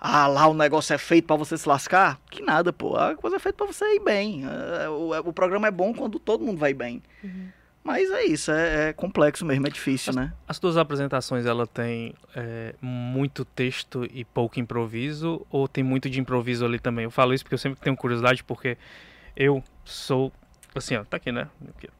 ah, 0.00 0.28
lá 0.28 0.46
o 0.46 0.54
negócio 0.54 0.94
é 0.94 0.98
feito 0.98 1.26
pra 1.26 1.34
você 1.34 1.58
se 1.58 1.68
lascar, 1.68 2.20
que 2.30 2.40
nada, 2.40 2.72
pô. 2.72 2.94
A 2.96 3.16
coisa 3.16 3.34
é 3.34 3.40
feita 3.40 3.58
pra 3.58 3.66
você 3.66 3.84
ir 3.96 4.00
bem. 4.00 4.44
É, 4.44 4.88
O, 4.88 5.10
o 5.28 5.32
programa 5.32 5.66
é 5.66 5.72
bom 5.72 5.92
quando 5.92 6.20
todo 6.20 6.44
mundo 6.44 6.58
vai 6.58 6.72
bem. 6.72 7.02
Mas 7.82 8.10
é 8.10 8.24
isso, 8.24 8.50
é, 8.50 8.88
é 8.88 8.92
complexo 8.92 9.44
mesmo, 9.44 9.66
é 9.66 9.70
difícil, 9.70 10.12
né? 10.12 10.32
As 10.46 10.58
tuas 10.58 10.76
apresentações, 10.76 11.46
ela 11.46 11.66
tem 11.66 12.14
é, 12.36 12.74
muito 12.80 13.44
texto 13.44 14.06
e 14.12 14.24
pouco 14.24 14.60
improviso? 14.60 15.44
Ou 15.50 15.66
tem 15.66 15.82
muito 15.82 16.08
de 16.10 16.20
improviso 16.20 16.64
ali 16.64 16.78
também? 16.78 17.04
Eu 17.04 17.10
falo 17.10 17.32
isso 17.32 17.42
porque 17.42 17.54
eu 17.54 17.58
sempre 17.58 17.80
tenho 17.80 17.96
curiosidade, 17.96 18.44
porque 18.44 18.76
eu 19.34 19.64
sou... 19.84 20.30
Assim, 20.74 20.94
ó, 20.94 21.04
tá 21.04 21.16
aqui, 21.16 21.32
né? 21.32 21.48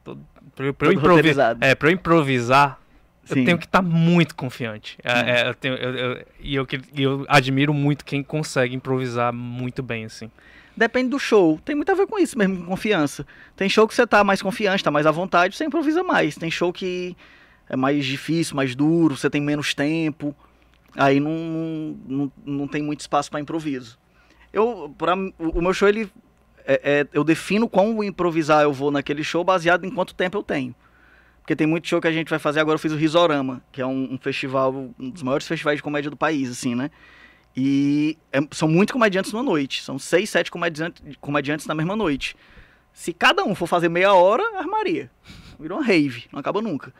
Todo- 0.05 0.21
pra, 0.55 0.67
eu- 0.67 0.75
pra 0.75 0.89
eu 0.89 0.93
Todo 0.93 0.99
improvi- 1.01 1.17
roteirizado. 1.17 1.65
é, 1.65 1.75
pra 1.75 1.89
eu 1.89 1.93
improvisar, 1.95 2.79
Sim. 3.25 3.41
eu 3.41 3.45
tenho 3.47 3.59
que 3.59 3.65
estar 3.67 3.83
muito 3.83 4.37
confiante. 4.37 4.97
É, 5.03 5.41
é, 5.43 5.49
eu 5.49 5.55
tenho- 5.55 5.75
eu- 5.75 5.95
eu- 5.97 6.27
e 6.39 6.55
eu, 6.55 6.67
e 6.95 7.03
eu 7.03 7.25
admiro 7.29 7.73
muito 7.75 8.05
quem 8.05 8.23
consegue 8.23 8.75
improvisar 8.77 9.33
muito 9.33 9.83
bem, 9.83 10.05
assim. 10.05 10.31
Depende 10.77 11.11
do 11.11 11.19
show. 11.19 11.59
Tem 11.65 11.75
muito 11.75 11.91
a 11.91 11.95
ver 11.95 12.07
com 12.07 12.19
isso 12.19 12.39
mesmo, 12.39 12.59
com 12.59 12.67
confiança. 12.67 13.27
Tem 13.57 13.69
show 13.69 13.87
que 13.87 13.95
você 13.95 14.07
tá 14.07 14.25
mais 14.25 14.41
confiante, 14.41 14.83
tá 14.83 14.91
mais 14.91 15.07
à 15.07 15.11
vontade, 15.11 15.57
você 15.57 15.65
improvisa 15.65 16.03
mais. 16.03 16.37
Tem 16.37 16.51
show 16.51 16.73
que 16.73 17.17
é 17.69 17.77
mais 17.77 18.05
difícil, 18.05 18.57
mais 18.57 18.75
duro, 18.75 19.17
você 19.17 19.29
tem 19.29 19.41
menos 19.41 19.75
tempo. 19.75 20.35
Aí 20.97 21.21
não, 21.21 21.97
não, 22.07 22.33
não 22.45 22.69
tem 22.69 22.83
muito 22.83 23.01
espaço 23.01 23.31
para 23.31 23.41
improviso. 23.41 23.99
Eu, 24.53 24.93
pra, 24.97 25.15
o 25.39 25.61
meu 25.63 25.73
show, 25.75 25.89
ele. 25.89 26.11
é- 26.67 26.81
é- 27.01 27.07
eu 27.13 27.23
defino 27.25 27.69
quão 27.69 28.03
improvisar 28.03 28.63
eu 28.63 28.73
vou 28.73 28.91
naquele 28.91 29.23
show 29.23 29.45
baseado 29.45 29.85
em 29.85 29.91
quanto 29.91 30.15
tempo 30.15 30.37
eu 30.39 30.43
tenho. 30.43 30.75
Porque 31.41 31.55
tem 31.57 31.67
muito 31.67 31.87
show 31.89 32.01
que 32.01 32.09
a 32.09 32.13
gente 32.13 32.29
vai 32.29 32.39
fazer 32.39 32.61
agora. 32.61 32.75
Eu 32.75 32.79
fiz 32.81 32.93
o 32.93 32.97
Risorama, 32.97 33.63
que 33.73 33.81
é 33.81 33.87
um, 33.87 34.15
um 34.15 34.19
festival, 34.19 34.73
um 34.99 35.11
dos 35.11 35.23
maiores 35.23 35.47
festivais 35.47 35.77
de 35.79 35.83
comédia 35.83 36.11
do 36.11 36.17
país, 36.17 36.51
assim, 36.51 36.75
né? 36.75 36.91
E 37.57 38.17
é- 38.33 38.41
são 38.53 38.69
muitos 38.69 38.93
comediantes 38.93 39.33
numa 39.33 39.43
noite. 39.43 39.83
São 39.83 39.99
seis, 39.99 40.31
sete 40.31 40.51
comediantes, 40.51 41.03
comediantes 41.21 41.67
na 41.67 41.75
mesma 41.75 41.97
noite. 41.97 42.37
Se 42.93 43.13
cada 43.13 43.45
um 43.45 43.55
for 43.55 43.67
fazer 43.67 43.89
meia 43.89 44.15
hora, 44.15 44.43
armaria. 44.59 45.11
Virou 45.59 45.79
uma 45.79 45.85
rave, 45.85 46.25
não 46.33 46.41
acaba 46.41 46.63
nunca. 46.63 46.93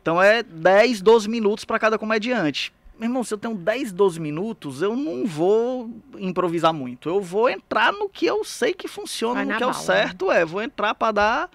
Então 0.00 0.22
é 0.22 0.42
10, 0.42 1.00
12 1.02 1.28
minutos 1.28 1.64
para 1.64 1.78
cada 1.78 1.98
comediante. 1.98 2.72
Meu 2.98 3.08
irmão, 3.08 3.24
se 3.24 3.34
eu 3.34 3.38
tenho 3.38 3.54
10, 3.56 3.90
12 3.92 4.20
minutos, 4.20 4.80
eu 4.80 4.94
não 4.94 5.26
vou 5.26 5.90
improvisar 6.18 6.72
muito. 6.72 7.08
Eu 7.08 7.20
vou 7.20 7.48
entrar 7.48 7.92
no 7.92 8.08
que 8.08 8.24
eu 8.24 8.44
sei 8.44 8.72
que 8.72 8.86
funciona, 8.86 9.34
Vai 9.36 9.44
no 9.46 9.56
que 9.56 9.62
é 9.62 9.66
o 9.66 9.70
bala, 9.70 9.80
né? 9.80 9.84
certo, 9.84 10.30
é. 10.30 10.44
Vou 10.44 10.62
entrar 10.62 10.94
para 10.94 11.10
dar 11.12 11.50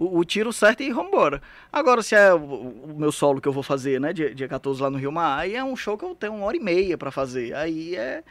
o, 0.00 0.18
o 0.18 0.24
tiro 0.24 0.52
certo 0.52 0.82
e 0.82 0.90
vambora. 0.90 1.42
Agora, 1.70 2.02
se 2.02 2.14
é 2.14 2.32
o, 2.32 2.38
o 2.38 2.94
meu 2.96 3.12
solo 3.12 3.40
que 3.40 3.46
eu 3.46 3.52
vou 3.52 3.62
fazer, 3.62 4.00
né, 4.00 4.12
dia, 4.12 4.34
dia 4.34 4.48
14 4.48 4.80
lá 4.82 4.88
no 4.90 4.96
Rio 4.98 5.12
Mar, 5.12 5.38
aí 5.38 5.54
é 5.54 5.62
um 5.62 5.76
show 5.76 5.98
que 5.98 6.04
eu 6.04 6.14
tenho 6.14 6.34
uma 6.34 6.46
hora 6.46 6.56
e 6.56 6.60
meia 6.60 6.96
para 6.96 7.10
fazer. 7.10 7.54
Aí 7.54 7.94
é 7.96 8.22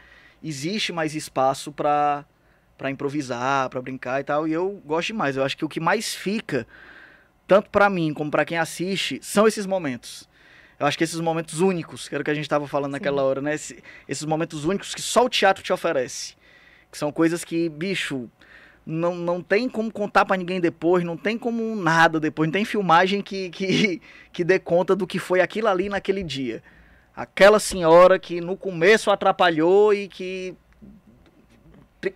existe 0.42 0.92
mais 0.92 1.14
espaço 1.14 1.70
para 1.72 2.24
para 2.76 2.90
improvisar, 2.90 3.68
para 3.68 3.82
brincar 3.82 4.22
e 4.22 4.24
tal, 4.24 4.48
e 4.48 4.54
eu 4.54 4.80
gosto 4.86 5.08
demais. 5.08 5.36
Eu 5.36 5.44
acho 5.44 5.54
que 5.54 5.66
o 5.66 5.68
que 5.68 5.78
mais 5.78 6.14
fica, 6.14 6.66
tanto 7.46 7.68
para 7.70 7.90
mim 7.90 8.14
como 8.14 8.30
para 8.30 8.44
quem 8.44 8.56
assiste, 8.56 9.18
são 9.22 9.46
esses 9.46 9.66
momentos. 9.66 10.28
Eu 10.78 10.86
acho 10.86 10.96
que 10.96 11.04
esses 11.04 11.20
momentos 11.20 11.60
únicos, 11.60 12.08
que 12.08 12.14
era 12.14 12.22
o 12.22 12.24
que 12.24 12.30
a 12.30 12.34
gente 12.34 12.44
estava 12.46 12.66
falando 12.66 12.92
naquela 12.92 13.22
hora, 13.22 13.42
né? 13.42 13.54
Esse- 13.54 13.82
esses 14.08 14.24
momentos 14.24 14.64
únicos 14.64 14.94
que 14.94 15.02
só 15.02 15.26
o 15.26 15.28
teatro 15.28 15.62
te 15.62 15.72
oferece. 15.74 16.34
Que 16.90 16.96
são 16.96 17.12
coisas 17.12 17.44
que, 17.44 17.68
bicho, 17.68 18.30
não, 18.86 19.14
não 19.14 19.42
tem 19.42 19.68
como 19.68 19.92
contar 19.92 20.24
pra 20.24 20.36
ninguém 20.36 20.60
depois, 20.60 21.04
não 21.04 21.16
tem 21.16 21.38
como 21.38 21.76
nada 21.76 22.18
depois, 22.18 22.48
não 22.48 22.52
tem 22.52 22.64
filmagem 22.64 23.22
que, 23.22 23.50
que, 23.50 24.00
que 24.32 24.44
dê 24.44 24.58
conta 24.58 24.96
do 24.96 25.06
que 25.06 25.18
foi 25.18 25.40
aquilo 25.40 25.68
ali 25.68 25.88
naquele 25.88 26.22
dia. 26.22 26.62
Aquela 27.14 27.58
senhora 27.58 28.18
que 28.18 28.40
no 28.40 28.56
começo 28.56 29.10
atrapalhou 29.10 29.92
e 29.92 30.08
que 30.08 30.54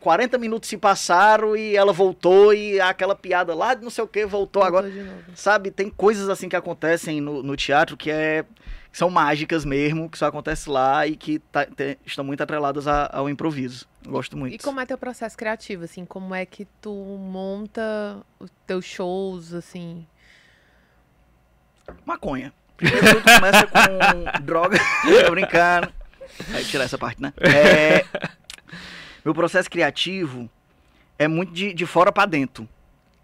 40 0.01 0.39
minutos 0.39 0.69
se 0.69 0.79
passaram 0.79 1.55
e 1.57 1.77
ela 1.77 1.93
voltou 1.93 2.55
e 2.55 2.81
aquela 2.81 3.15
piada 3.15 3.55
lá 3.55 3.75
de 3.75 3.83
não 3.83 3.91
sei 3.91 4.05
o 4.05 4.09
que 4.09 4.25
voltou 4.25 4.63
agora. 4.63 4.89
Voltou 4.89 5.05
novo. 5.05 5.23
Sabe, 5.35 5.71
tem 5.71 5.91
coisas 5.91 6.29
assim 6.29 6.49
que 6.49 6.57
acontecem 6.57 7.21
no, 7.21 7.43
no 7.43 7.57
teatro 7.57 7.97
que 7.97 8.11
é 8.11 8.45
que 8.91 8.99
são 8.99 9.11
mágicas 9.11 9.65
mesmo, 9.65 10.09
que 10.09 10.17
só 10.17 10.27
acontece 10.27 10.71
lá 10.71 11.05
e 11.05 11.17
que 11.17 11.41
tá- 11.41 11.67
te- 11.67 11.99
estão 12.07 12.25
muito 12.25 12.41
atreladas 12.45 12.87
a- 12.87 13.11
ao 13.13 13.29
improviso. 13.29 13.89
Gosto 14.07 14.37
muito. 14.37 14.55
E 14.55 14.59
como 14.59 14.81
é 14.81 14.87
teu 14.87 14.97
processo 14.97 15.37
criativo, 15.37 15.83
assim? 15.83 16.05
Como 16.05 16.33
é 16.33 16.47
que 16.47 16.65
tu 16.81 16.93
monta 16.95 18.19
os 18.39 18.51
teus 18.65 18.85
shows, 18.85 19.53
assim? 19.53 20.07
Maconha. 22.07 22.53
Primeiro 22.77 23.07
tudo 23.21 23.23
começa 23.35 23.67
com 23.67 24.41
droga. 24.45 24.79
Tô 25.27 25.31
brincando. 25.33 25.93
Aí 26.53 26.65
tirar 26.65 26.85
essa 26.85 26.99
parte, 26.99 27.21
né? 27.21 27.33
É, 27.41 28.05
Meu 29.25 29.33
processo 29.35 29.71
criativo 29.71 30.51
é 31.19 31.27
muito 31.27 31.53
de, 31.53 31.73
de 31.73 31.87
fora 31.87 32.13
pra 32.13 32.27
dentro. 32.27 32.69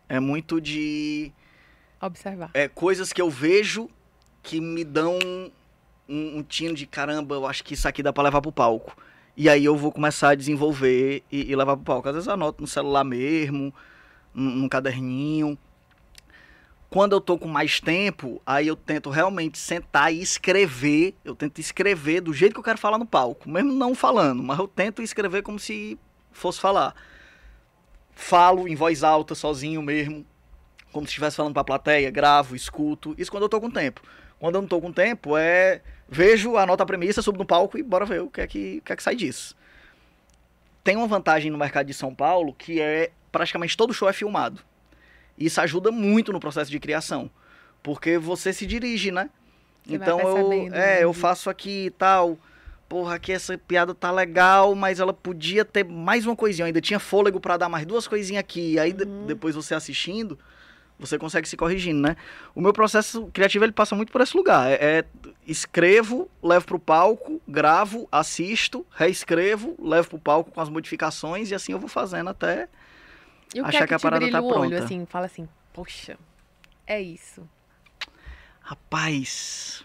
É 0.09 0.19
muito 0.19 0.61
de 0.61 1.33
Observar. 2.01 2.51
é, 2.55 2.67
coisas 2.69 3.13
que 3.13 3.21
eu 3.21 3.31
vejo 3.31 3.89
que 4.43 4.61
me 4.61 4.83
dão 4.85 5.19
um, 6.09 6.39
um 6.39 6.43
tino 6.43 6.75
de 6.75 6.87
caramba, 6.87 7.35
eu 7.35 7.47
acho 7.47 7.63
que 7.63 7.75
isso 7.75 7.87
aqui 7.87 8.03
dá 8.03 8.13
pra 8.13 8.23
levar 8.25 8.41
pro 8.41 8.51
palco. 8.51 8.97
E 9.37 9.49
aí 9.49 9.65
eu 9.65 9.77
vou 9.77 9.93
começar 9.93 10.31
a 10.31 10.35
desenvolver 10.35 11.23
e, 11.31 11.51
e 11.51 11.57
levar 11.57 11.77
pro 11.77 11.85
palco. 11.85 12.09
Às 12.09 12.15
vezes 12.15 12.27
eu 12.27 12.35
anoto 12.35 12.61
no 12.63 12.67
celular 12.67 13.05
mesmo, 13.05 13.73
num, 14.35 14.51
num 14.51 14.69
caderninho. 14.69 15.57
Quando 16.91 17.13
eu 17.13 17.21
tô 17.21 17.39
com 17.39 17.47
mais 17.47 17.79
tempo, 17.79 18.43
aí 18.45 18.67
eu 18.67 18.75
tento 18.75 19.11
realmente 19.11 19.57
sentar 19.57 20.13
e 20.13 20.21
escrever. 20.21 21.15
Eu 21.25 21.37
tento 21.37 21.61
escrever 21.61 22.21
do 22.21 22.35
jeito 22.35 22.53
que 22.53 22.59
eu 22.59 22.65
quero 22.65 22.79
falar 22.79 22.99
no 22.99 23.07
palco. 23.07 23.49
Mesmo 23.49 23.73
não 23.73 23.95
falando, 23.95 24.43
mas 24.43 24.59
eu 24.59 24.67
tento 24.67 25.01
escrever 25.01 25.43
como 25.43 25.59
se 25.59 25.97
fosse 26.33 26.61
falar. 26.61 26.95
Falo 28.13 28.67
em 28.67 28.75
voz 28.75 29.05
alta, 29.05 29.37
sozinho 29.37 29.81
mesmo 29.81 30.27
como 30.93 31.07
se 31.07 31.11
estivesse 31.11 31.37
falando 31.37 31.55
pra 31.55 31.65
plateia, 31.65 32.11
gravo, 32.11 32.57
escuto. 32.57 33.15
Isso 33.17 33.31
quando 33.31 33.45
eu 33.45 33.49
tô 33.49 33.61
com 33.61 33.71
tempo. 33.71 34.03
Quando 34.39 34.57
eu 34.57 34.61
não 34.63 34.69
tô 34.69 34.81
com 34.81 34.93
tempo, 34.93 35.37
é. 35.37 35.83
Vejo, 36.09 36.57
anoto 36.57 36.83
a 36.83 36.87
premissa, 36.87 37.23
subo 37.23 37.39
no 37.39 37.47
palco 37.47 37.79
e 37.79 37.83
bora 37.83 38.05
ver 38.05 38.23
o 38.23 38.29
que 38.29 38.41
é 38.41 38.47
que, 38.47 38.79
o 38.79 38.83
que, 38.83 38.93
é 38.93 38.97
que 38.97 39.03
sai 39.03 39.15
disso. 39.15 39.57
Tem 40.83 40.97
uma 40.97 41.07
vantagem 41.07 41.53
no 41.53 41.59
mercado 41.59 41.87
de 41.87 41.95
São 41.95 42.13
Paulo 42.13 42.53
que 42.53 42.81
é 42.81 43.13
praticamente 43.31 43.77
todo 43.77 43.95
show 43.95 44.09
é 44.09 44.13
filmado. 44.13 44.61
Isso 45.41 45.61
ajuda 45.61 45.91
muito 45.91 46.33
no 46.33 46.39
processo 46.39 46.71
de 46.71 46.79
criação. 46.79 47.31
Porque 47.83 48.19
você 48.19 48.53
se 48.53 48.67
dirige, 48.67 49.11
né? 49.11 49.31
Você 49.87 49.95
então 49.95 50.21
eu, 50.21 50.53
é, 50.53 50.69
né? 50.69 51.05
eu 51.05 51.13
faço 51.15 51.49
aqui 51.49 51.87
e 51.87 51.91
tal. 51.91 52.39
Porra, 52.87 53.15
aqui 53.15 53.33
essa 53.33 53.57
piada 53.57 53.95
tá 53.95 54.11
legal, 54.11 54.75
mas 54.75 55.01
ela 55.01 55.15
podia 55.15 55.65
ter 55.65 55.85
mais 55.85 56.27
uma 56.27 56.37
coisinha. 56.37 56.65
Eu 56.65 56.67
ainda 56.67 56.81
tinha 56.81 56.99
fôlego 56.99 57.41
pra 57.41 57.57
dar 57.57 57.69
mais 57.69 57.87
duas 57.87 58.07
coisinhas 58.07 58.41
aqui. 58.41 58.79
Aí 58.79 58.93
Uhum. 58.93 59.27
depois 59.27 59.55
você 59.55 59.75
assistindo, 59.75 60.39
você 60.99 61.17
consegue 61.17 61.49
se 61.49 61.57
corrigindo, 61.57 62.01
né? 62.01 62.17
O 62.55 62.61
meu 62.61 62.73
processo 62.73 63.31
criativo 63.33 63.65
ele 63.65 63.73
passa 63.73 63.95
muito 63.97 64.13
por 64.13 64.21
esse 64.21 64.37
lugar. 64.37 64.71
É, 64.71 64.75
é 64.75 65.05
escrevo, 65.47 66.29
levo 66.43 66.67
pro 66.67 66.79
palco, 66.79 67.41
gravo, 67.49 68.07
assisto, 68.13 68.85
reescrevo, 68.91 69.75
levo 69.81 70.11
pro 70.11 70.19
palco 70.19 70.51
com 70.51 70.61
as 70.61 70.69
modificações 70.69 71.51
e 71.51 71.55
assim 71.55 71.73
eu 71.73 71.79
vou 71.79 71.89
fazendo 71.89 72.29
até. 72.29 72.69
E 73.55 73.61
o 73.61 73.65
que 73.65 73.71
Achar 73.71 73.79
é 73.79 73.81
que 73.83 73.89
que, 73.89 73.95
a 73.95 73.99
te 73.99 74.03
parada 74.03 74.21
brilha 74.25 74.39
tá 74.39 74.43
o 74.43 74.47
olho, 74.47 74.71
pronta. 74.71 74.85
assim? 74.85 75.07
Fala 75.07 75.27
assim, 75.27 75.49
poxa, 75.73 76.17
é 76.87 77.01
isso. 77.01 77.49
Rapaz. 78.61 79.85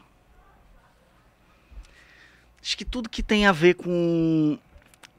Acho 2.61 2.77
que 2.77 2.85
tudo 2.85 3.09
que 3.09 3.23
tem 3.23 3.45
a 3.45 3.51
ver 3.51 3.75
com, 3.75 4.57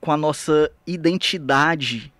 com 0.00 0.12
a 0.12 0.16
nossa 0.16 0.70
identidade 0.86 2.12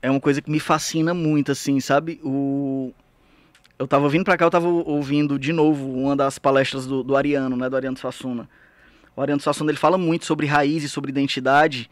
é 0.00 0.10
uma 0.10 0.20
coisa 0.20 0.42
que 0.42 0.50
me 0.50 0.60
fascina 0.60 1.14
muito, 1.14 1.52
assim, 1.52 1.80
sabe? 1.80 2.20
O... 2.22 2.92
Eu 3.78 3.88
tava 3.88 4.08
vindo 4.08 4.24
pra 4.24 4.36
cá, 4.36 4.44
eu 4.44 4.50
tava 4.50 4.68
ouvindo 4.68 5.38
de 5.38 5.52
novo 5.52 5.90
uma 5.90 6.14
das 6.14 6.38
palestras 6.38 6.86
do, 6.86 7.02
do 7.02 7.16
Ariano, 7.16 7.56
né? 7.56 7.68
Do 7.68 7.76
Ariano 7.76 7.96
Suassuna. 7.96 8.48
O 9.16 9.22
Ariano 9.22 9.40
Suassuna, 9.40 9.70
ele 9.70 9.78
fala 9.78 9.96
muito 9.96 10.26
sobre 10.26 10.46
raiz 10.46 10.84
e 10.84 10.88
sobre 10.88 11.10
identidade. 11.10 11.90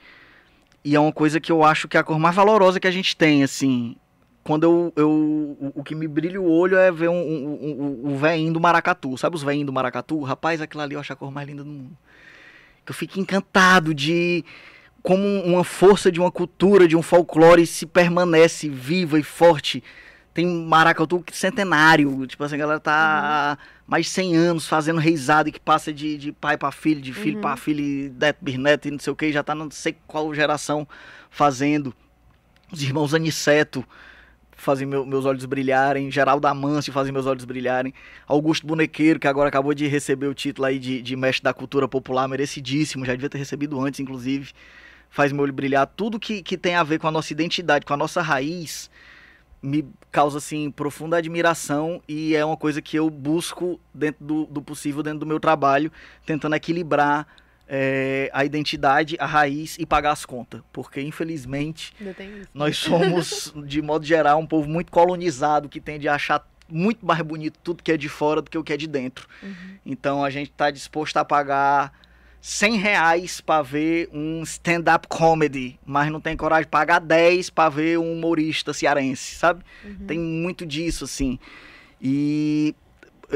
E 0.84 0.96
é 0.96 1.00
uma 1.00 1.12
coisa 1.12 1.38
que 1.38 1.52
eu 1.52 1.62
acho 1.62 1.86
que 1.86 1.96
é 1.96 2.00
a 2.00 2.02
cor 2.02 2.18
mais 2.18 2.34
valorosa 2.34 2.80
que 2.80 2.86
a 2.86 2.90
gente 2.90 3.16
tem, 3.16 3.42
assim. 3.42 3.96
Quando 4.42 4.64
eu. 4.64 4.92
eu 4.96 5.72
o, 5.74 5.84
que 5.84 5.94
me 5.94 6.08
brilha 6.08 6.40
o 6.40 6.50
olho 6.50 6.76
é 6.76 6.90
ver 6.90 7.08
um, 7.08 7.14
um, 7.14 8.08
um, 8.10 8.24
um 8.24 8.52
do 8.52 8.60
maracatu. 8.60 9.16
Sabe 9.16 9.36
os 9.36 9.42
veinhos 9.42 9.66
do 9.66 9.72
maracatu? 9.72 10.20
Rapaz, 10.22 10.60
aquilo 10.60 10.82
ali 10.82 10.94
eu 10.94 11.00
acho 11.00 11.12
a 11.12 11.16
cor 11.16 11.30
mais 11.30 11.46
linda 11.46 11.62
do 11.62 11.70
mundo. 11.70 11.96
Eu 12.84 12.92
fico 12.92 13.20
encantado 13.20 13.94
de 13.94 14.44
como 15.02 15.22
uma 15.42 15.64
força 15.64 16.10
de 16.10 16.20
uma 16.20 16.30
cultura, 16.30 16.86
de 16.86 16.96
um 16.96 17.02
folclore 17.02 17.66
se 17.66 17.86
permanece 17.86 18.68
viva 18.68 19.18
e 19.18 19.22
forte. 19.22 19.82
Tem 20.34 20.46
maracatu 20.46 21.22
centenário, 21.32 22.26
tipo 22.26 22.42
assim, 22.42 22.54
a 22.54 22.58
galera 22.58 22.80
tá 22.80 22.92
há 23.52 23.58
mais 23.92 24.06
de 24.06 24.12
100 24.12 24.36
anos 24.36 24.66
fazendo 24.66 24.98
reisado 24.98 25.50
e 25.50 25.52
que 25.52 25.60
passa 25.60 25.92
de, 25.92 26.16
de 26.16 26.32
pai 26.32 26.56
para 26.56 26.72
filho, 26.72 26.98
de 26.98 27.12
filho 27.12 27.36
Uhum. 27.36 27.42
para 27.42 27.58
filho, 27.58 28.10
neto, 28.18 28.38
bisneto 28.40 28.88
e 28.88 28.90
não 28.90 28.98
sei 28.98 29.12
o 29.12 29.16
que, 29.16 29.30
já 29.30 29.42
tá 29.42 29.54
não 29.54 29.70
sei 29.70 29.94
qual 30.06 30.34
geração 30.34 30.88
fazendo. 31.30 31.92
Os 32.72 32.82
irmãos 32.82 33.12
Aniceto 33.12 33.84
fazem 34.56 34.86
meu- 34.86 35.04
meus 35.04 35.26
olhos 35.26 35.44
brilharem, 35.44 36.10
Geraldo 36.10 36.46
Amâncio 36.46 36.90
fazem 36.90 37.12
meus 37.12 37.26
olhos 37.26 37.44
brilharem, 37.44 37.92
Augusto 38.26 38.66
Bonequeiro, 38.66 39.20
que 39.20 39.28
agora 39.28 39.50
acabou 39.50 39.74
de 39.74 39.86
receber 39.86 40.26
o 40.26 40.32
título 40.34 40.68
aí 40.68 40.78
de, 40.78 41.02
de 41.02 41.14
mestre 41.14 41.42
da 41.44 41.52
cultura 41.52 41.86
popular, 41.86 42.26
merecidíssimo, 42.26 43.04
já 43.04 43.12
devia 43.12 43.28
ter 43.28 43.36
recebido 43.36 43.78
antes, 43.78 44.00
inclusive, 44.00 44.52
faz 45.10 45.32
meu 45.32 45.42
olho 45.42 45.52
brilhar. 45.52 45.86
Tudo 45.86 46.18
que, 46.18 46.42
que 46.42 46.56
tem 46.56 46.76
a 46.76 46.82
ver 46.82 46.98
com 46.98 47.08
a 47.08 47.10
nossa 47.10 47.30
identidade, 47.30 47.84
com 47.84 47.92
a 47.92 47.96
nossa 47.98 48.22
raiz, 48.22 48.90
me 49.62 49.86
causa, 50.10 50.38
assim, 50.38 50.70
profunda 50.70 51.16
admiração 51.16 52.02
e 52.08 52.34
é 52.34 52.44
uma 52.44 52.56
coisa 52.56 52.82
que 52.82 52.96
eu 52.96 53.08
busco 53.08 53.80
dentro 53.94 54.24
do, 54.24 54.46
do 54.46 54.60
possível, 54.60 55.02
dentro 55.02 55.20
do 55.20 55.26
meu 55.26 55.38
trabalho, 55.38 55.92
tentando 56.26 56.56
equilibrar 56.56 57.26
é, 57.68 58.28
a 58.32 58.44
identidade, 58.44 59.16
a 59.20 59.26
raiz 59.26 59.78
e 59.78 59.86
pagar 59.86 60.10
as 60.10 60.26
contas. 60.26 60.60
Porque, 60.72 61.00
infelizmente, 61.00 61.94
nós 62.52 62.76
somos, 62.76 63.54
de 63.64 63.80
modo 63.80 64.04
geral, 64.04 64.40
um 64.40 64.46
povo 64.46 64.68
muito 64.68 64.90
colonizado 64.90 65.68
que 65.68 65.80
tende 65.80 66.08
a 66.08 66.14
achar 66.14 66.44
muito 66.68 67.04
mais 67.04 67.20
bonito 67.20 67.58
tudo 67.62 67.82
que 67.82 67.92
é 67.92 67.96
de 67.96 68.08
fora 68.08 68.40
do 68.40 68.50
que 68.50 68.58
o 68.58 68.64
que 68.64 68.72
é 68.72 68.76
de 68.76 68.86
dentro. 68.86 69.28
Uhum. 69.42 69.78
Então 69.84 70.24
a 70.24 70.30
gente 70.30 70.50
está 70.50 70.70
disposto 70.70 71.16
a 71.18 71.24
pagar 71.24 71.92
100 72.44 72.76
reais 72.76 73.40
para 73.40 73.62
ver 73.62 74.08
um 74.12 74.42
stand-up 74.42 75.06
comedy, 75.06 75.78
mas 75.86 76.10
não 76.10 76.20
tem 76.20 76.36
coragem 76.36 76.64
de 76.64 76.70
pagar 76.70 76.98
10 76.98 77.50
para 77.50 77.68
ver 77.68 77.98
um 78.00 78.12
humorista 78.12 78.72
cearense, 78.72 79.36
sabe? 79.36 79.62
Uhum. 79.84 80.06
Tem 80.08 80.18
muito 80.18 80.66
disso, 80.66 81.04
assim. 81.04 81.38
E 82.00 82.74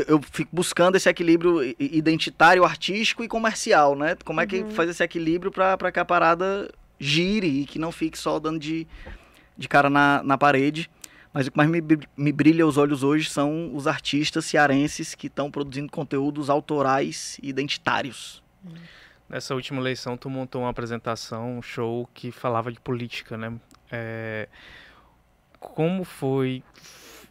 eu 0.08 0.20
fico 0.20 0.50
buscando 0.52 0.96
esse 0.96 1.08
equilíbrio 1.08 1.62
identitário, 1.78 2.64
artístico 2.64 3.22
e 3.22 3.28
comercial, 3.28 3.94
né? 3.94 4.16
Como 4.24 4.40
é 4.40 4.46
que 4.46 4.62
Uhum. 4.62 4.70
faz 4.72 4.90
esse 4.90 5.04
equilíbrio 5.04 5.52
para 5.52 5.92
que 5.92 6.00
a 6.00 6.04
parada 6.04 6.68
gire 6.98 7.62
e 7.62 7.64
que 7.64 7.78
não 7.78 7.92
fique 7.92 8.18
só 8.18 8.40
dando 8.40 8.58
de, 8.58 8.88
de 9.56 9.68
cara 9.68 9.88
na, 9.88 10.20
na 10.24 10.36
parede. 10.36 10.90
Mas 11.32 11.46
o 11.46 11.52
que 11.52 11.56
mais 11.56 11.70
me, 11.70 11.80
me 12.16 12.32
brilha 12.32 12.66
os 12.66 12.76
olhos 12.76 13.04
hoje 13.04 13.30
são 13.30 13.70
os 13.72 13.86
artistas 13.86 14.46
cearenses 14.46 15.14
que 15.14 15.28
estão 15.28 15.48
produzindo 15.48 15.92
conteúdos 15.92 16.50
autorais 16.50 17.38
e 17.40 17.48
identitários. 17.50 18.42
Nessa 19.28 19.54
última 19.54 19.80
eleição, 19.80 20.16
tu 20.16 20.30
montou 20.30 20.62
uma 20.62 20.70
apresentação, 20.70 21.58
um 21.58 21.62
show 21.62 22.08
que 22.14 22.30
falava 22.30 22.70
de 22.70 22.78
política, 22.80 23.36
né? 23.36 23.52
É, 23.90 24.48
Como 25.58 26.04
foi 26.04 26.62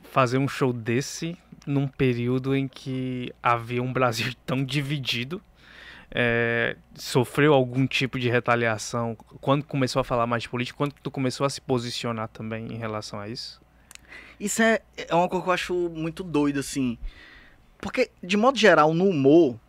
fazer 0.03 0.37
um 0.37 0.47
show 0.47 0.73
desse 0.73 1.37
num 1.65 1.87
período 1.87 2.55
em 2.55 2.67
que 2.67 3.33
havia 3.41 3.81
um 3.81 3.93
Brasil 3.93 4.33
tão 4.45 4.63
dividido? 4.63 5.41
É, 6.11 6.77
sofreu 6.93 7.53
algum 7.53 7.87
tipo 7.87 8.19
de 8.19 8.29
retaliação 8.29 9.15
quando 9.41 9.65
começou 9.65 9.99
a 9.99 10.03
falar 10.03 10.27
mais 10.27 10.43
de 10.43 10.49
política? 10.49 10.77
Quando 10.77 10.93
tu 11.01 11.09
começou 11.09 11.45
a 11.45 11.49
se 11.49 11.61
posicionar 11.61 12.27
também 12.27 12.73
em 12.73 12.77
relação 12.77 13.19
a 13.19 13.27
isso? 13.27 13.61
Isso 14.39 14.61
é, 14.61 14.81
é 14.97 15.15
uma 15.15 15.27
coisa 15.29 15.43
que 15.43 15.49
eu 15.49 15.53
acho 15.53 15.73
muito 15.89 16.23
doido, 16.23 16.59
assim. 16.59 16.97
Porque, 17.77 18.11
de 18.21 18.37
modo 18.37 18.57
geral, 18.57 18.93
no 18.93 19.07
humor, 19.07 19.59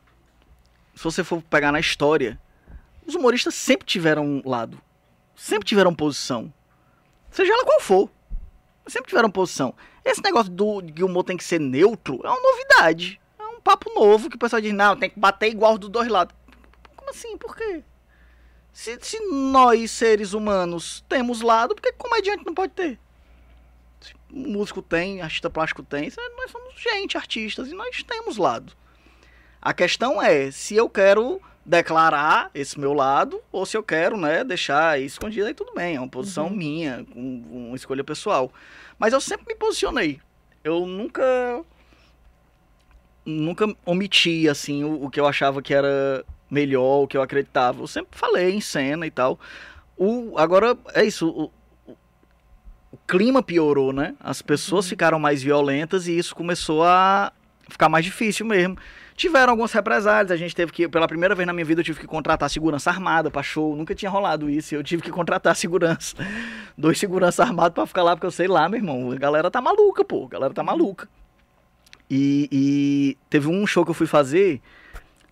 se 0.96 1.04
você 1.04 1.22
for 1.22 1.42
pegar 1.42 1.70
na 1.70 1.78
história, 1.78 2.40
os 3.06 3.14
humoristas 3.14 3.54
sempre 3.54 3.86
tiveram 3.86 4.24
um 4.24 4.42
lado. 4.48 4.80
Sempre 5.34 5.68
tiveram 5.68 5.94
posição. 5.94 6.52
Seja 7.30 7.52
ela 7.52 7.64
qual 7.64 7.80
for. 7.80 8.10
Sempre 8.86 9.10
tiveram 9.10 9.30
posição. 9.30 9.74
Esse 10.02 10.22
negócio 10.22 10.50
do 10.50 10.82
que 10.82 11.02
o 11.02 11.06
humor 11.06 11.22
tem 11.22 11.36
que 11.36 11.44
ser 11.44 11.60
neutro 11.60 12.20
é 12.24 12.30
uma 12.30 12.40
novidade. 12.40 13.20
É 13.38 13.44
um 13.44 13.60
papo 13.60 13.92
novo 13.94 14.30
que 14.30 14.36
o 14.36 14.38
pessoal 14.38 14.62
diz, 14.62 14.72
não, 14.72 14.96
tem 14.96 15.10
que 15.10 15.20
bater 15.20 15.50
igual 15.50 15.76
dos 15.76 15.90
dois 15.90 16.08
lados. 16.08 16.34
Como 16.96 17.10
assim? 17.10 17.36
Por 17.36 17.54
quê? 17.54 17.84
Se, 18.72 18.98
se 19.02 19.20
nós, 19.30 19.90
seres 19.90 20.32
humanos, 20.32 21.04
temos 21.08 21.42
lado, 21.42 21.74
por 21.74 21.82
que 21.82 21.92
comediante 21.92 22.46
não 22.46 22.54
pode 22.54 22.72
ter? 22.72 22.98
Se 24.00 24.14
músico 24.30 24.80
tem, 24.80 25.20
artista 25.20 25.50
plástico 25.50 25.82
tem, 25.82 26.10
nós 26.38 26.50
somos 26.50 26.74
gente, 26.80 27.18
artistas, 27.18 27.68
e 27.68 27.74
nós 27.74 28.02
temos 28.02 28.38
lado. 28.38 28.72
A 29.66 29.74
questão 29.74 30.22
é 30.22 30.48
se 30.52 30.76
eu 30.76 30.88
quero 30.88 31.40
declarar 31.64 32.50
esse 32.54 32.78
meu 32.78 32.92
lado 32.92 33.40
ou 33.50 33.66
se 33.66 33.76
eu 33.76 33.82
quero, 33.82 34.16
né, 34.16 34.44
deixar 34.44 35.00
escondido 35.00 35.48
aí 35.48 35.54
tudo 35.54 35.72
bem, 35.74 35.96
é 35.96 36.00
uma 36.00 36.08
posição 36.08 36.46
Uhum. 36.46 36.54
minha, 36.54 37.04
um- 37.16 37.66
uma 37.70 37.76
escolha 37.76 38.04
pessoal. 38.04 38.52
Mas 38.96 39.12
eu 39.12 39.20
sempre 39.20 39.46
me 39.48 39.56
posicionei. 39.58 40.20
Eu 40.62 40.86
nunca 40.86 41.24
nunca 43.24 43.66
omiti, 43.84 44.48
assim, 44.48 44.84
o, 44.84 45.02
o 45.04 45.10
que 45.10 45.18
eu 45.18 45.26
achava 45.26 45.60
que 45.60 45.74
era 45.74 46.24
melhor, 46.48 47.02
o 47.02 47.08
que 47.08 47.16
eu 47.16 47.22
acreditava. 47.22 47.82
Eu 47.82 47.88
sempre 47.88 48.16
falei 48.16 48.54
em 48.54 48.60
cena 48.60 49.04
e 49.04 49.10
tal. 49.10 49.36
O, 49.96 50.38
agora, 50.38 50.76
é 50.94 51.04
isso, 51.04 51.28
o, 51.28 51.90
o, 51.90 51.96
o 52.92 52.96
clima 53.06 53.42
piorou, 53.42 53.92
né? 53.92 54.14
As 54.20 54.40
pessoas 54.42 54.88
ficaram 54.88 55.18
mais 55.18 55.42
violentas 55.42 56.06
e 56.06 56.16
isso 56.16 56.36
começou 56.36 56.84
a 56.84 57.32
ficar 57.68 57.88
mais 57.88 58.04
difícil 58.04 58.46
mesmo. 58.46 58.76
Tiveram 59.16 59.52
algumas 59.52 59.72
represálias, 59.72 60.30
a 60.30 60.36
gente 60.36 60.54
teve 60.54 60.70
que, 60.70 60.86
pela 60.86 61.08
primeira 61.08 61.34
vez 61.34 61.46
na 61.46 61.52
minha 61.54 61.64
vida, 61.64 61.80
eu 61.80 61.84
tive 61.84 61.98
que 62.00 62.06
contratar 62.06 62.50
segurança 62.50 62.90
armada 62.90 63.30
pra 63.30 63.42
show, 63.42 63.74
nunca 63.74 63.94
tinha 63.94 64.10
rolado 64.10 64.50
isso, 64.50 64.74
eu 64.74 64.82
tive 64.84 65.02
que 65.02 65.10
contratar 65.10 65.56
segurança, 65.56 66.14
dois 66.76 66.98
segurança 66.98 67.42
armados 67.42 67.74
pra 67.74 67.86
ficar 67.86 68.02
lá, 68.02 68.14
porque 68.14 68.26
eu 68.26 68.30
sei 68.30 68.46
lá, 68.46 68.68
meu 68.68 68.78
irmão, 68.78 69.10
a 69.12 69.16
galera 69.16 69.50
tá 69.50 69.60
maluca, 69.60 70.04
pô, 70.04 70.26
a 70.26 70.28
galera 70.28 70.52
tá 70.52 70.62
maluca. 70.62 71.08
E, 72.10 72.48
e 72.52 73.18
teve 73.30 73.48
um 73.48 73.66
show 73.66 73.84
que 73.84 73.90
eu 73.90 73.94
fui 73.94 74.06
fazer, 74.06 74.60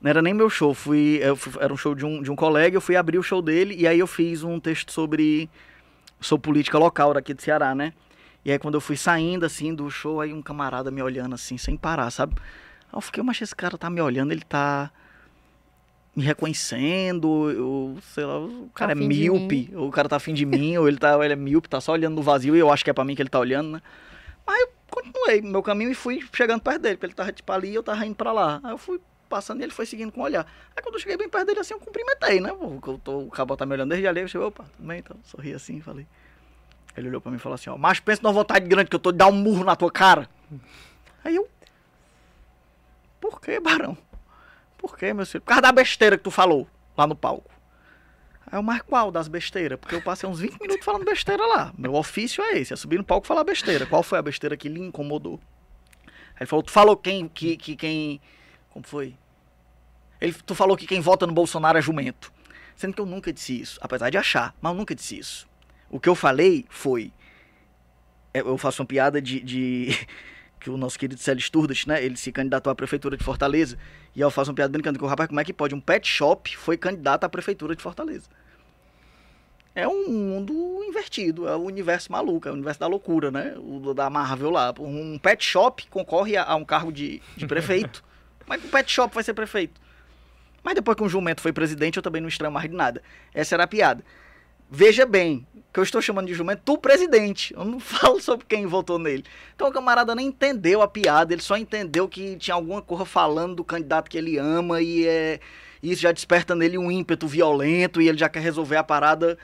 não 0.01 0.09
era 0.09 0.23
nem 0.23 0.33
meu 0.33 0.49
show, 0.49 0.73
fui, 0.73 1.21
fui- 1.37 1.53
era 1.63 1.73
um 1.73 1.77
show 1.77 1.95
de 1.95 2.07
um, 2.07 2.23
de 2.23 2.31
um 2.31 2.37
colega, 2.37 2.77
eu 2.77 2.81
fui 2.81 2.97
abrir 2.97 3.19
o 3.19 3.23
show 3.23 3.43
dele, 3.43 3.75
e 3.79 3.87
aí 3.87 3.99
eu 3.99 4.07
fiz 4.07 4.43
um 4.43 4.59
texto 4.59 4.93
sobre, 4.93 5.49
sobre 6.21 6.43
política 6.43 6.79
local 6.79 7.13
daqui 7.13 7.35
do 7.35 7.43
Ceará, 7.43 7.75
né? 7.75 7.93
E 8.45 8.51
aí 8.51 8.59
quando 8.59 8.75
eu 8.77 8.81
fui 8.81 8.97
saindo, 8.97 9.45
assim, 9.45 9.75
do 9.75 9.91
show, 9.91 10.23
aí 10.23 10.33
um 10.33 10.41
camarada 10.43 10.91
me 10.91 11.03
olhando, 11.03 11.35
assim, 11.35 11.59
sem 11.59 11.77
parar, 11.77 12.11
sabe? 12.11 12.35
Eu 12.95 13.01
fiquei, 13.01 13.23
mas 13.23 13.41
esse 13.41 13.55
cara 13.55 13.77
tá 13.77 13.91
me 13.91 14.01
olhando, 14.01 14.33
ele 14.33 14.43
tá 14.43 14.91
me 16.15 16.23
reconhecendo, 16.23 17.51
eu, 17.51 17.99
sei 18.01 18.25
lá, 18.25 18.39
o 18.39 18.71
cara 18.73 18.93
é 18.93 18.95
afim 18.95 19.09
de 19.09 19.19
míope, 19.19 19.73
ou 19.75 19.89
o 19.89 19.91
cara 19.91 20.09
tá 20.09 20.17
afim 20.17 20.33
de 20.33 20.47
mim, 20.47 20.77
ou 20.77 20.87
ele, 20.87 20.97
tá, 20.97 21.23
ele 21.25 21.33
é 21.33 21.37
míope, 21.37 21.69
tá 21.69 21.81
só 21.81 21.93
olhando 21.93 22.15
no 22.15 22.23
vazio, 22.23 22.55
e 22.55 22.59
eu 22.61 22.71
acho 22.73 22.85
que 22.85 22.91
é 22.91 22.93
pra 22.93 23.05
mim 23.05 23.17
que 23.17 23.23
ele 23.23 23.29
tá 23.29 23.41
olhando, 23.41 23.71
né? 23.73 23.83
Mas 24.47 24.61
eu 24.61 24.69
continuei 24.89 25.43
meu 25.43 25.63
caminho 25.63 25.91
e 25.91 25.95
fui 25.95 26.25
chegando 26.33 26.61
perto 26.61 26.83
dele, 26.83 26.97
porque 26.97 27.07
ele 27.07 27.15
tava 27.15 27.33
tipo 27.33 27.51
ali 27.51 27.71
e 27.71 27.75
eu 27.75 27.83
tava 27.83 28.07
indo 28.07 28.15
pra 28.15 28.31
lá. 28.31 28.61
Aí 28.63 28.71
eu 28.71 28.79
fui 28.79 29.01
passando 29.29 29.61
e 29.61 29.65
ele 29.65 29.73
foi 29.73 29.87
seguindo 29.87 30.13
com 30.13 30.21
o 30.21 30.25
olhar. 30.25 30.47
Aí 30.77 30.83
quando 30.83 30.95
eu 30.95 31.01
cheguei 31.01 31.17
bem 31.17 31.29
perto 31.29 31.47
dele 31.47 31.61
assim, 31.61 31.75
eu 31.75 31.81
cumprimentei, 31.81 32.41
né? 32.41 32.51
Eu 32.51 33.01
tô, 33.03 33.21
o 33.21 33.31
cabo 33.31 33.57
tá 33.57 33.67
me 33.67 33.73
olhando 33.73 33.89
desde 33.89 34.07
ali, 34.07 34.21
eu 34.21 34.29
cheguei, 34.29 34.47
opa, 34.47 34.65
tudo 34.77 34.87
bem, 34.87 34.99
então, 34.99 35.17
sorri 35.25 35.53
assim, 35.53 35.81
falei. 35.81 36.07
Ele 36.97 37.09
olhou 37.09 37.21
pra 37.21 37.31
mim 37.31 37.39
e 37.39 37.41
falou 37.41 37.55
assim, 37.55 37.71
ó, 37.71 37.77
mas 37.77 37.99
pensa 37.99 38.23
numa 38.23 38.33
vontade 38.33 38.69
grande 38.69 38.89
que 38.89 38.95
eu 38.95 39.01
tô 39.01 39.11
de 39.11 39.19
dar 39.19 39.27
um 39.27 39.33
murro 39.33 39.65
na 39.65 39.75
tua 39.75 39.91
cara. 39.91 40.29
Aí 41.25 41.35
eu, 41.35 41.49
por 43.25 43.41
que, 43.41 43.59
Barão? 43.59 43.97
Por 44.77 44.99
que, 44.99 45.15
meu 45.15 45.25
filho? 45.25 45.41
Por 45.41 45.49
causa 45.49 45.63
da 45.63 45.73
besteira 45.73 46.19
que 46.19 46.25
tu 46.25 46.31
falou 46.31 46.69
lá 46.95 47.07
no 47.07 47.17
palco. 47.17 47.51
Aí 48.47 48.59
eu, 48.59 48.63
mas 48.63 48.83
qual 48.83 49.11
das 49.11 49.29
besteiras? 49.29 49.79
Porque 49.81 49.95
eu 49.95 50.03
passei 50.03 50.29
uns 50.29 50.41
20 50.41 50.61
minutos 50.61 50.85
falando 50.85 51.07
besteira 51.07 51.43
lá. 51.47 51.73
Meu 51.79 51.95
ofício 51.95 52.45
é 52.45 52.59
esse, 52.59 52.75
é 52.75 52.77
subir 52.77 52.99
no 52.99 53.05
palco 53.05 53.27
e 53.27 53.29
falar 53.29 53.43
besteira. 53.43 53.87
Qual 53.87 54.03
foi 54.03 54.19
a 54.19 54.23
besteira 54.23 54.59
que 54.59 54.69
lhe 54.69 54.79
incomodou? 54.79 55.41
Aí 56.07 56.41
ele 56.41 56.47
falou, 56.47 56.63
tu 56.63 56.71
falou 56.71 56.99
quem, 56.99 57.27
que, 57.27 57.57
que 57.57 57.75
quem... 57.75 58.21
Como 58.69 58.87
foi? 58.87 59.17
Ele, 60.21 60.35
tu 60.35 60.55
falou 60.55 60.77
que 60.77 60.87
quem 60.87 61.01
vota 61.01 61.27
no 61.27 61.33
Bolsonaro 61.33 61.79
é 61.79 61.83
jumento. 61.83 62.31
Sendo 62.77 62.93
que 62.93 63.01
eu 63.01 63.07
nunca 63.07 63.33
disse 63.33 63.59
isso, 63.59 63.79
apesar 63.81 64.11
de 64.11 64.19
achar, 64.19 64.55
mas 64.61 64.71
eu 64.71 64.77
nunca 64.77 64.95
disse 64.95 65.19
isso. 65.19 65.49
O 65.89 65.99
que 65.99 66.11
eu 66.11 66.15
falei 66.15 66.67
foi... 66.69 67.11
é, 68.35 68.41
Eu 68.41 68.59
faço 68.59 68.83
uma 68.83 68.87
piada 68.87 69.23
de... 69.23 69.41
de 69.41 69.89
que 70.65 70.71
o 70.71 70.79
nosso 70.79 70.99
querido 70.99 71.21
Célio 71.21 71.43
Sturdas, 71.43 71.85
né? 71.85 72.03
Ele 72.03 72.17
se 72.17 72.33
candidatou 72.33 72.71
à 72.71 72.75
prefeitura 72.75 73.19
de 73.19 73.23
Fortaleza. 73.23 73.77
E 74.17 74.21
eu 74.23 74.31
faço 74.31 74.51
uma 74.51 74.55
piada 74.55 74.73
brincando 74.73 74.99
com 74.99 75.05
o 75.05 75.09
rapaz, 75.09 75.29
como 75.29 75.39
é 75.39 75.45
que 75.45 75.53
pode? 75.53 75.75
Um 75.75 75.81
pet 75.81 76.09
shop 76.09 76.57
foi 76.57 76.79
candidato 76.79 77.25
à 77.25 77.29
prefeitura 77.29 77.77
de 77.77 77.83
Fortaleza. 77.83 78.31
É 79.75 79.87
um 79.87 80.09
mundo 80.09 80.83
invertido, 80.85 81.47
é 81.47 81.55
o 81.55 81.65
universo 81.65 82.11
maluco, 82.11 82.49
é 82.49 82.51
o 82.51 82.55
universo 82.55 82.81
da 82.81 82.87
loucura, 82.87 83.31
né? 83.31 83.55
O 83.59 83.93
da 83.93 84.09
Marvel 84.09 84.49
lá. 84.49 84.73
Um 84.79 85.19
pet 85.19 85.45
shop 85.45 85.87
concorre 85.89 86.35
a, 86.35 86.45
a 86.45 86.55
um 86.55 86.65
cargo 86.65 86.91
de, 86.91 87.21
de 87.37 87.47
prefeito. 87.47 88.03
Mas 88.49 88.65
o 88.65 88.69
pet 88.69 88.91
shop 88.91 89.15
vai 89.15 89.23
ser 89.23 89.35
prefeito. 89.35 89.79
Mas 90.63 90.75
depois 90.75 90.97
que 90.97 91.03
um 91.03 91.09
jumento 91.11 91.43
foi 91.43 91.53
presidente, 91.53 91.99
eu 91.99 92.03
também 92.03 92.23
não 92.23 92.29
estranho 92.29 92.53
mais 92.53 92.71
de 92.71 92.75
nada. 92.75 93.03
Essa 93.35 93.55
era 93.55 93.65
a 93.65 93.67
piada. 93.67 94.03
Veja 94.71 95.07
bem, 95.07 95.47
que 95.73 95.81
eu 95.81 95.83
estou 95.83 96.01
chamando 96.01 96.29
de 96.29 96.35
jumento 96.35 96.63
tu 96.65 96.79
presidente. 96.79 97.53
Eu 97.53 97.65
não 97.65 97.79
falo 97.81 98.21
sobre 98.21 98.47
quem 98.47 98.65
votou 98.65 98.99
nele. 98.99 99.25
Então 99.57 99.69
o 99.69 99.73
camarada 99.73 100.15
nem 100.15 100.29
entendeu 100.29 100.81
a 100.81 100.89
piada, 100.89 101.35
ele 101.35 101.43
só 101.43 101.57
entendeu 101.57 102.09
que 102.09 102.37
tinha 102.37 102.55
alguma 102.55 102.81
coisa 102.81 103.05
falando 103.05 103.57
do 103.57 103.65
candidato 103.65 104.09
que 104.09 104.17
ele 104.17 104.39
ama 104.39 104.81
e 104.81 105.07
é, 105.07 105.41
isso 105.83 106.01
já 106.01 106.13
desperta 106.13 106.55
nele 106.55 106.79
um 106.79 106.91
ímpeto 106.91 107.27
violento 107.27 108.01
e 108.01 108.09
ele 108.09 108.17
já 108.17 108.29
quer 108.29 108.41
resolver 108.41 108.77
a 108.77 108.85
parada 108.85 109.37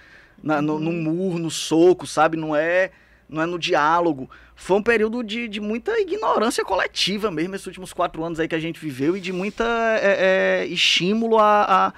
na, 0.42 0.62
no, 0.62 0.78
no 0.78 0.92
murro, 0.92 1.38
no 1.38 1.50
soco, 1.50 2.06
sabe? 2.06 2.36
Não 2.36 2.54
é, 2.54 2.92
não 3.28 3.42
é 3.42 3.46
no 3.46 3.58
diálogo. 3.58 4.30
Foi 4.54 4.76
um 4.76 4.82
período 4.82 5.24
de, 5.24 5.48
de 5.48 5.60
muita 5.60 5.98
ignorância 6.00 6.64
coletiva 6.64 7.30
mesmo, 7.30 7.56
esses 7.56 7.66
últimos 7.66 7.92
quatro 7.92 8.22
anos 8.22 8.38
aí 8.38 8.46
que 8.46 8.54
a 8.54 8.60
gente 8.60 8.78
viveu 8.78 9.16
e 9.16 9.20
de 9.20 9.32
muita 9.32 9.64
é, 10.00 10.62
é, 10.62 10.66
estímulo 10.66 11.38
a, 11.38 11.88
a 11.88 11.92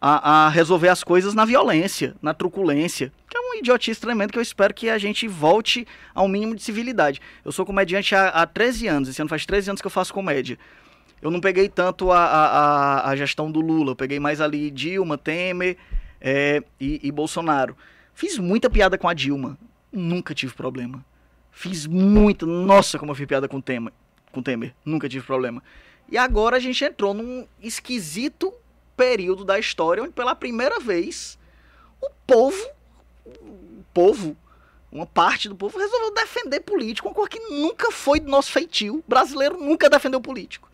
a, 0.00 0.46
a, 0.46 0.48
resolver 0.48 0.88
as 0.88 1.02
coisas 1.02 1.34
na 1.34 1.44
violência, 1.44 2.14
na 2.22 2.32
truculência, 2.32 3.12
que 3.28 3.36
é 3.36 3.40
um 3.40 3.54
idiotice 3.58 4.00
tremendo 4.00 4.32
que 4.32 4.38
eu 4.38 4.42
espero 4.42 4.72
que 4.72 4.88
a 4.88 4.98
gente 4.98 5.26
volte 5.26 5.86
ao 6.14 6.28
mínimo 6.28 6.54
de 6.54 6.62
civilidade. 6.62 7.20
Eu 7.44 7.50
sou 7.50 7.66
comediante 7.66 8.14
há, 8.14 8.28
há 8.28 8.46
13 8.46 8.86
anos, 8.86 9.08
esse 9.08 9.20
ano 9.20 9.28
faz 9.28 9.44
13 9.44 9.70
anos 9.70 9.80
que 9.80 9.86
eu 9.86 9.90
faço 9.90 10.14
comédia. 10.14 10.58
Eu 11.20 11.32
não 11.32 11.40
peguei 11.40 11.68
tanto 11.68 12.12
a, 12.12 12.24
a, 12.24 13.10
a 13.10 13.16
gestão 13.16 13.50
do 13.50 13.60
Lula, 13.60 13.90
eu 13.90 13.96
peguei 13.96 14.20
mais 14.20 14.40
ali 14.40 14.70
Dilma, 14.70 15.18
Temer 15.18 15.76
é, 16.20 16.62
e, 16.80 17.00
e 17.02 17.10
Bolsonaro. 17.10 17.76
Fiz 18.14 18.38
muita 18.38 18.70
piada 18.70 18.96
com 18.96 19.08
a 19.08 19.14
Dilma, 19.14 19.58
nunca 19.92 20.32
tive 20.32 20.54
problema. 20.54 21.04
Fiz 21.50 21.88
muita, 21.88 22.46
nossa, 22.46 23.00
como 23.00 23.10
eu 23.10 23.16
fiz 23.16 23.26
piada 23.26 23.48
com 23.48 23.60
Temer, 23.60 23.92
com 24.30 24.40
Temer, 24.40 24.72
nunca 24.84 25.08
tive 25.08 25.26
problema. 25.26 25.60
E 26.08 26.16
agora 26.16 26.56
a 26.56 26.60
gente 26.60 26.84
entrou 26.84 27.12
num 27.12 27.46
esquisito 27.60 28.54
período 28.98 29.44
da 29.44 29.58
história 29.58 30.02
onde 30.02 30.12
pela 30.12 30.34
primeira 30.34 30.80
vez 30.80 31.38
o 32.02 32.10
povo, 32.26 32.68
o 33.24 33.84
povo, 33.94 34.36
uma 34.90 35.06
parte 35.06 35.48
do 35.48 35.54
povo 35.54 35.78
resolveu 35.78 36.12
defender 36.12 36.60
político, 36.60 37.08
uma 37.08 37.14
coisa 37.14 37.30
que 37.30 37.38
nunca 37.38 37.92
foi 37.92 38.18
do 38.18 38.28
nosso 38.28 38.50
feitio. 38.50 38.96
O 38.96 39.04
brasileiro 39.06 39.56
nunca 39.56 39.88
defendeu 39.88 40.20
político. 40.20 40.68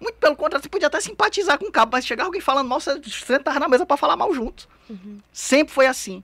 Muito 0.00 0.16
pelo 0.16 0.34
contrário, 0.34 0.62
você 0.62 0.68
podia 0.68 0.88
até 0.88 1.00
simpatizar 1.00 1.58
com 1.58 1.66
o 1.66 1.72
cabo, 1.72 1.92
mas 1.92 2.06
chegar 2.06 2.24
alguém 2.24 2.40
falando 2.40 2.66
mal, 2.68 2.80
você 2.80 3.00
sentava 3.04 3.60
na 3.60 3.68
mesa 3.68 3.86
para 3.86 3.96
falar 3.96 4.16
mal 4.16 4.34
junto. 4.34 4.68
Uhum. 4.88 5.18
Sempre 5.32 5.72
foi 5.72 5.86
assim. 5.86 6.22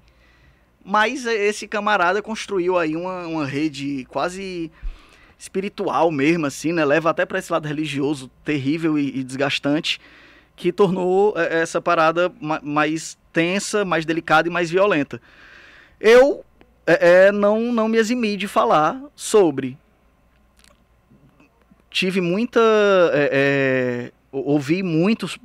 Mas 0.85 1.27
esse 1.27 1.69
camarada 1.69 2.23
construiu 2.23 2.79
aí 2.79 2.97
uma, 2.97 3.27
uma 3.27 3.47
rede 3.47 4.07
quase 4.09 4.71
espiritual 5.39 6.11
mesmo, 6.11 6.47
assim, 6.47 6.73
né? 6.73 6.85
Leva 6.85 7.11
até 7.11 7.27
para 7.27 7.39
esse 7.39 7.53
lado 7.53 7.69
religioso 7.69 8.31
terrível 8.45 8.99
e, 8.99 9.19
e 9.19 9.23
desgastante 9.23 10.01
que 10.57 10.73
tornou 10.73 11.35
essa 11.37 11.81
parada 11.81 12.33
mais 12.63 13.17
tensa, 13.33 13.85
mais 13.85 14.07
delicada 14.07 14.49
e 14.49 14.51
mais 14.51 14.71
violenta. 14.71 15.21
Eu 16.01 16.45
é, 16.87 17.31
não, 17.31 17.73
não 17.73 17.89
me 17.89 17.99
eximi 17.99 18.37
de 18.37 18.49
falar 18.49 19.01
sobre. 19.15 19.77
Tive 21.91 22.21
muita. 22.21 22.61
É, 23.13 23.31
é, 23.33 24.13
ouvi 24.33 24.83
muitos, 24.83 25.39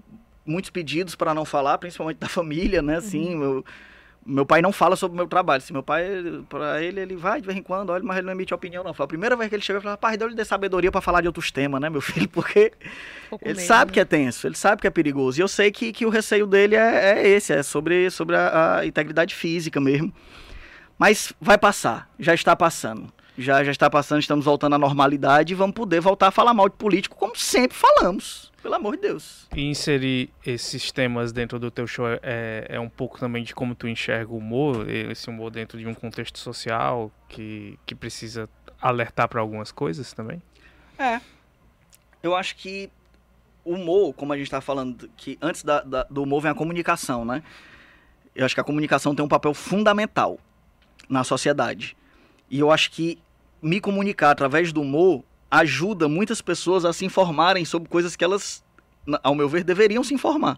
muitos 0.45 0.69
pedidos 0.69 1.15
para 1.15 1.33
não 1.33 1.45
falar, 1.45 1.77
principalmente 1.77 2.17
da 2.17 2.29
família, 2.29 2.81
né? 2.81 2.97
Assim, 2.97 3.33
uhum. 3.33 3.39
meu, 3.39 3.65
meu 4.25 4.45
pai 4.45 4.61
não 4.61 4.71
fala 4.71 4.95
sobre 4.95 5.15
o 5.15 5.17
meu 5.17 5.27
trabalho. 5.27 5.61
Assim, 5.61 5.73
meu 5.73 5.81
pai, 5.81 6.05
para 6.47 6.81
ele, 6.81 6.99
ele 6.99 7.15
vai 7.15 7.41
de 7.41 7.47
vez 7.47 7.57
em 7.57 7.63
quando, 7.63 7.89
olha, 7.89 8.03
mas 8.03 8.17
ele 8.17 8.27
não 8.27 8.33
emite 8.33 8.53
opinião, 8.53 8.83
não. 8.83 8.93
Foi 8.93 9.03
a 9.03 9.07
primeira 9.07 9.35
vez 9.35 9.49
que 9.49 9.55
ele 9.55 9.63
chegou 9.63 9.79
e 9.79 9.81
falou, 9.81 9.93
rapaz, 9.93 10.17
deu-lhe 10.17 10.35
de 10.35 10.45
sabedoria 10.45 10.91
para 10.91 11.01
falar 11.01 11.21
de 11.21 11.27
outros 11.27 11.51
temas, 11.51 11.81
né, 11.81 11.89
meu 11.89 12.01
filho? 12.01 12.29
Porque 12.29 12.71
ele 13.41 13.55
mesmo, 13.55 13.67
sabe 13.67 13.89
né? 13.89 13.93
que 13.93 13.99
é 13.99 14.05
tenso, 14.05 14.47
ele 14.47 14.55
sabe 14.55 14.81
que 14.81 14.87
é 14.87 14.91
perigoso. 14.91 15.39
E 15.39 15.41
eu 15.41 15.47
sei 15.47 15.71
que, 15.71 15.91
que 15.91 16.05
o 16.05 16.09
receio 16.09 16.45
dele 16.45 16.75
é, 16.75 17.19
é 17.19 17.27
esse, 17.27 17.51
é 17.53 17.63
sobre, 17.63 18.09
sobre 18.11 18.35
a, 18.35 18.77
a, 18.77 18.85
integridade 18.85 19.33
física 19.33 19.79
mesmo. 19.79 20.13
Mas 20.97 21.33
vai 21.41 21.57
passar, 21.57 22.07
já 22.19 22.33
está 22.33 22.55
passando. 22.55 23.11
Já, 23.41 23.63
já 23.63 23.71
está 23.71 23.89
passando, 23.89 24.21
estamos 24.21 24.45
voltando 24.45 24.75
à 24.75 24.77
normalidade 24.77 25.53
e 25.53 25.55
vamos 25.55 25.75
poder 25.75 25.99
voltar 25.99 26.27
a 26.27 26.31
falar 26.31 26.53
mal 26.53 26.69
de 26.69 26.75
político 26.75 27.15
como 27.15 27.35
sempre 27.35 27.77
falamos. 27.77 28.51
Pelo 28.61 28.75
amor 28.75 28.95
de 28.95 29.01
Deus. 29.01 29.47
E 29.55 29.63
inserir 29.63 30.29
esses 30.45 30.91
temas 30.91 31.31
dentro 31.31 31.57
do 31.57 31.71
teu 31.71 31.87
show 31.87 32.05
é, 32.21 32.67
é 32.69 32.79
um 32.79 32.89
pouco 32.89 33.19
também 33.19 33.43
de 33.43 33.55
como 33.55 33.73
tu 33.73 33.87
enxerga 33.87 34.31
o 34.31 34.37
humor, 34.37 34.87
esse 34.87 35.29
humor 35.29 35.49
dentro 35.49 35.79
de 35.79 35.87
um 35.87 35.95
contexto 35.95 36.37
social 36.37 37.11
que, 37.27 37.79
que 37.85 37.95
precisa 37.95 38.47
alertar 38.79 39.27
para 39.27 39.41
algumas 39.41 39.71
coisas 39.71 40.13
também? 40.13 40.41
É. 40.97 41.19
Eu 42.21 42.35
acho 42.35 42.55
que 42.55 42.89
o 43.65 43.73
humor, 43.73 44.13
como 44.13 44.33
a 44.33 44.37
gente 44.37 44.45
está 44.45 44.61
falando, 44.61 45.09
que 45.17 45.37
antes 45.41 45.63
da, 45.63 45.81
da, 45.81 46.03
do 46.03 46.23
humor 46.23 46.41
vem 46.41 46.51
a 46.51 46.55
comunicação, 46.55 47.25
né? 47.25 47.41
Eu 48.35 48.45
acho 48.45 48.55
que 48.55 48.61
a 48.61 48.63
comunicação 48.63 49.13
tem 49.15 49.25
um 49.25 49.27
papel 49.27 49.53
fundamental 49.53 50.39
na 51.09 51.23
sociedade. 51.23 51.97
E 52.49 52.59
eu 52.59 52.71
acho 52.71 52.91
que 52.91 53.19
me 53.61 53.79
comunicar 53.79 54.31
através 54.31 54.73
do 54.73 54.81
humor 54.81 55.23
ajuda 55.49 56.07
muitas 56.07 56.41
pessoas 56.41 56.85
a 56.85 56.93
se 56.93 57.05
informarem 57.05 57.65
sobre 57.65 57.89
coisas 57.89 58.15
que 58.15 58.23
elas, 58.23 58.63
ao 59.21 59.35
meu 59.35 59.49
ver, 59.49 59.63
deveriam 59.63 60.03
se 60.03 60.13
informar. 60.13 60.57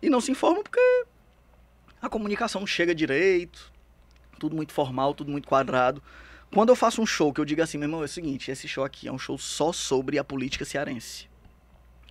E 0.00 0.08
não 0.08 0.20
se 0.20 0.30
informam 0.30 0.62
porque 0.62 1.04
a 2.00 2.08
comunicação 2.08 2.60
não 2.60 2.66
chega 2.66 2.94
direito, 2.94 3.72
tudo 4.38 4.54
muito 4.54 4.72
formal, 4.72 5.14
tudo 5.14 5.30
muito 5.30 5.48
quadrado. 5.48 6.02
quando 6.52 6.68
eu 6.68 6.76
faço 6.76 7.02
um 7.02 7.06
show 7.06 7.32
que 7.32 7.40
eu 7.40 7.44
digo 7.44 7.62
assim, 7.62 7.78
meu 7.78 7.88
irmão, 7.88 8.02
é 8.02 8.04
o 8.04 8.08
seguinte, 8.08 8.50
esse 8.50 8.68
show 8.68 8.84
aqui 8.84 9.08
é 9.08 9.12
um 9.12 9.18
show 9.18 9.36
só 9.36 9.72
sobre 9.72 10.18
a 10.18 10.24
política 10.24 10.64
cearense. 10.64 11.28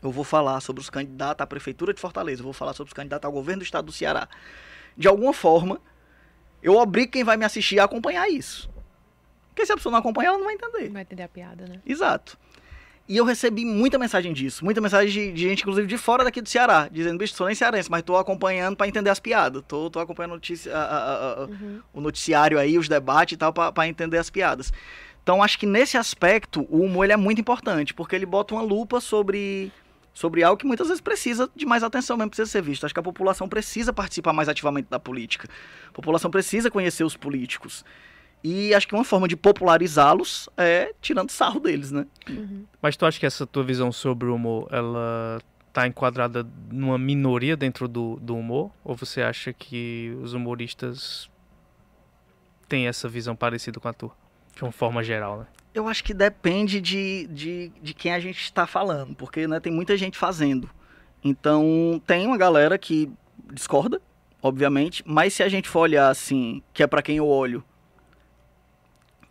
Eu 0.01 0.11
vou 0.11 0.25
falar 0.25 0.59
sobre 0.59 0.81
os 0.81 0.89
candidatos 0.89 1.41
à 1.41 1.47
prefeitura 1.47 1.93
de 1.93 2.01
Fortaleza, 2.01 2.41
eu 2.41 2.43
vou 2.43 2.53
falar 2.53 2.73
sobre 2.73 2.89
os 2.89 2.93
candidatos 2.93 3.25
ao 3.25 3.31
governo 3.31 3.61
do 3.61 3.63
estado 3.63 3.85
do 3.85 3.91
Ceará. 3.91 4.27
De 4.97 5.07
alguma 5.07 5.33
forma, 5.33 5.79
eu 6.61 6.75
obrigo 6.75 7.13
quem 7.13 7.23
vai 7.23 7.37
me 7.37 7.45
assistir 7.45 7.79
a 7.79 7.85
acompanhar 7.85 8.27
isso. 8.29 8.72
Porque 9.53 9.65
se 9.65 9.71
a 9.71 9.75
pessoa 9.75 9.91
não 9.91 9.99
acompanhar, 9.99 10.29
ela 10.29 10.37
não 10.39 10.45
vai 10.45 10.55
entender. 10.55 10.85
Não 10.85 10.93
vai 10.93 11.03
entender 11.03 11.23
a 11.23 11.29
piada, 11.29 11.65
né? 11.67 11.79
Exato. 11.85 12.37
E 13.07 13.17
eu 13.17 13.25
recebi 13.25 13.65
muita 13.65 13.99
mensagem 13.99 14.33
disso. 14.33 14.63
Muita 14.63 14.79
mensagem 14.79 15.11
de, 15.11 15.33
de 15.33 15.43
gente, 15.43 15.61
inclusive, 15.61 15.85
de 15.85 15.97
fora 15.97 16.23
daqui 16.23 16.41
do 16.41 16.47
Ceará. 16.47 16.87
Dizendo, 16.89 17.17
bicho, 17.17 17.35
sou 17.35 17.45
nem 17.45 17.55
cearense, 17.55 17.91
mas 17.91 18.01
tô 18.01 18.15
acompanhando 18.15 18.77
para 18.77 18.87
entender 18.87 19.09
as 19.09 19.19
piadas. 19.19 19.61
Tô, 19.67 19.89
tô 19.89 19.99
acompanhando 19.99 20.31
notícia, 20.31 20.75
a, 20.75 20.81
a, 20.81 21.33
a, 21.33 21.45
uhum. 21.45 21.81
o 21.93 22.01
noticiário 22.01 22.57
aí, 22.57 22.77
os 22.77 22.87
debates 22.87 23.33
e 23.33 23.37
tal, 23.37 23.51
para 23.53 23.87
entender 23.87 24.17
as 24.17 24.29
piadas. 24.29 24.71
Então, 25.21 25.43
acho 25.43 25.59
que 25.59 25.65
nesse 25.65 25.97
aspecto, 25.97 26.65
o 26.69 26.81
humor 26.81 27.09
é 27.09 27.17
muito 27.17 27.39
importante, 27.39 27.93
porque 27.93 28.15
ele 28.15 28.25
bota 28.25 28.53
uma 28.53 28.63
lupa 28.63 29.01
sobre, 29.01 29.71
sobre 30.13 30.41
algo 30.41 30.57
que 30.57 30.65
muitas 30.65 30.87
vezes 30.87 31.01
precisa 31.01 31.49
de 31.53 31.65
mais 31.65 31.83
atenção 31.83 32.15
mesmo, 32.15 32.29
precisa 32.29 32.49
ser 32.49 32.61
visto. 32.61 32.85
Acho 32.85 32.93
que 32.93 32.99
a 32.99 33.03
população 33.03 33.49
precisa 33.49 33.91
participar 33.91 34.31
mais 34.31 34.47
ativamente 34.47 34.87
da 34.89 34.99
política. 34.99 35.49
A 35.89 35.91
população 35.91 36.31
precisa 36.31 36.71
conhecer 36.71 37.03
os 37.03 37.17
políticos. 37.17 37.83
E 38.43 38.73
acho 38.73 38.87
que 38.87 38.93
uma 38.93 39.05
forma 39.05 39.27
de 39.27 39.37
popularizá-los 39.37 40.49
é 40.57 40.93
tirando 41.01 41.31
sarro 41.31 41.61
deles, 41.61 41.91
né? 41.91 42.05
Uhum. 42.29 42.65
Mas 42.81 42.97
tu 42.97 43.05
acha 43.05 43.17
que 43.17 43.25
essa 43.25 43.47
tua 43.47 43.63
visão 43.63 43.91
sobre 43.91 44.27
o 44.27 44.35
humor, 44.35 44.67
ela 44.69 45.39
tá 45.71 45.87
enquadrada 45.87 46.45
numa 46.69 46.97
minoria 46.97 47.55
dentro 47.55 47.87
do, 47.87 48.17
do 48.17 48.35
humor? 48.35 48.69
Ou 48.83 48.95
você 48.95 49.21
acha 49.21 49.53
que 49.53 50.15
os 50.21 50.33
humoristas 50.33 51.29
têm 52.67 52.87
essa 52.87 53.07
visão 53.07 53.35
parecida 53.35 53.79
com 53.79 53.87
a 53.87 53.93
tua? 53.93 54.11
De 54.55 54.61
uma 54.61 54.71
forma 54.71 55.01
geral, 55.03 55.39
né? 55.39 55.47
Eu 55.73 55.87
acho 55.87 56.03
que 56.03 56.13
depende 56.13 56.79
de, 56.79 57.27
de, 57.27 57.71
de 57.81 57.93
quem 57.93 58.13
a 58.13 58.19
gente 58.19 58.41
está 58.41 58.67
falando, 58.67 59.15
porque 59.15 59.47
né, 59.47 59.59
tem 59.59 59.73
muita 59.73 59.97
gente 59.97 60.17
fazendo. 60.17 60.69
Então, 61.23 61.99
tem 62.05 62.27
uma 62.27 62.37
galera 62.37 62.77
que 62.77 63.09
discorda, 63.51 64.01
obviamente, 64.41 65.01
mas 65.05 65.33
se 65.33 65.41
a 65.41 65.49
gente 65.49 65.67
for 65.67 65.79
olhar 65.79 66.09
assim, 66.09 66.61
que 66.73 66.83
é 66.83 66.87
para 66.87 67.01
quem 67.01 67.17
eu 67.17 67.27
olho, 67.27 67.63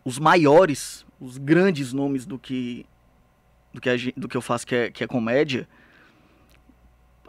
os 0.04 0.18
maiores, 0.18 1.06
os 1.20 1.38
grandes 1.38 1.92
nomes 1.92 2.26
do 2.26 2.38
que 2.38 2.86
do 3.72 3.80
que, 3.80 3.88
a, 3.88 3.94
do 4.16 4.28
que 4.28 4.36
eu 4.36 4.42
faço 4.42 4.66
que 4.66 4.74
é, 4.74 4.90
que 4.90 5.02
é 5.02 5.06
comédia, 5.06 5.66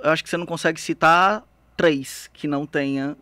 eu 0.03 0.09
acho 0.11 0.21
que 0.21 0.30
você 0.30 0.36
não 0.36 0.45
consegue 0.45 0.80
citar 0.80 1.43
três 1.78 2.30
que 2.34 2.47
não 2.47 2.65
tenha 2.65 3.15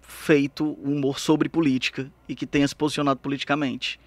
feito 0.00 0.72
humor 0.82 1.18
sobre 1.18 1.48
política 1.48 2.10
e 2.28 2.34
que 2.34 2.46
tenha 2.46 2.66
se 2.66 2.74
posicionado 2.74 3.20
politicamente. 3.20 4.00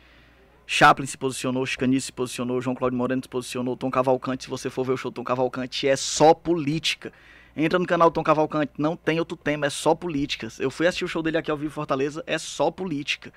Chaplin 0.67 1.05
se 1.05 1.17
posicionou, 1.17 1.65
Chicanice 1.65 2.07
se 2.07 2.11
posicionou, 2.11 2.59
João 2.59 2.75
Cláudio 2.75 2.97
Moreno 2.97 3.21
se 3.21 3.29
posicionou, 3.29 3.77
Tom 3.77 3.91
Cavalcante, 3.91 4.45
se 4.45 4.49
você 4.49 4.69
for 4.69 4.83
ver 4.83 4.93
o 4.93 4.97
show 4.97 5.11
Tom 5.11 5.23
Cavalcante, 5.23 5.87
é 5.87 5.95
só 5.95 6.33
política. 6.33 7.13
Entra 7.55 7.77
no 7.77 7.85
canal 7.85 8.09
Tom 8.09 8.23
Cavalcante, 8.23 8.73
não 8.77 8.97
tem 8.97 9.19
outro 9.19 9.37
tema, 9.37 9.67
é 9.67 9.69
só 9.69 9.93
política. 9.93 10.47
Eu 10.59 10.71
fui 10.71 10.87
assistir 10.87 11.05
o 11.05 11.07
show 11.07 11.21
dele 11.21 11.37
aqui 11.37 11.51
ao 11.51 11.57
vivo 11.57 11.69
em 11.69 11.73
Fortaleza, 11.73 12.23
é 12.25 12.37
só 12.37 12.71
política. 12.71 13.31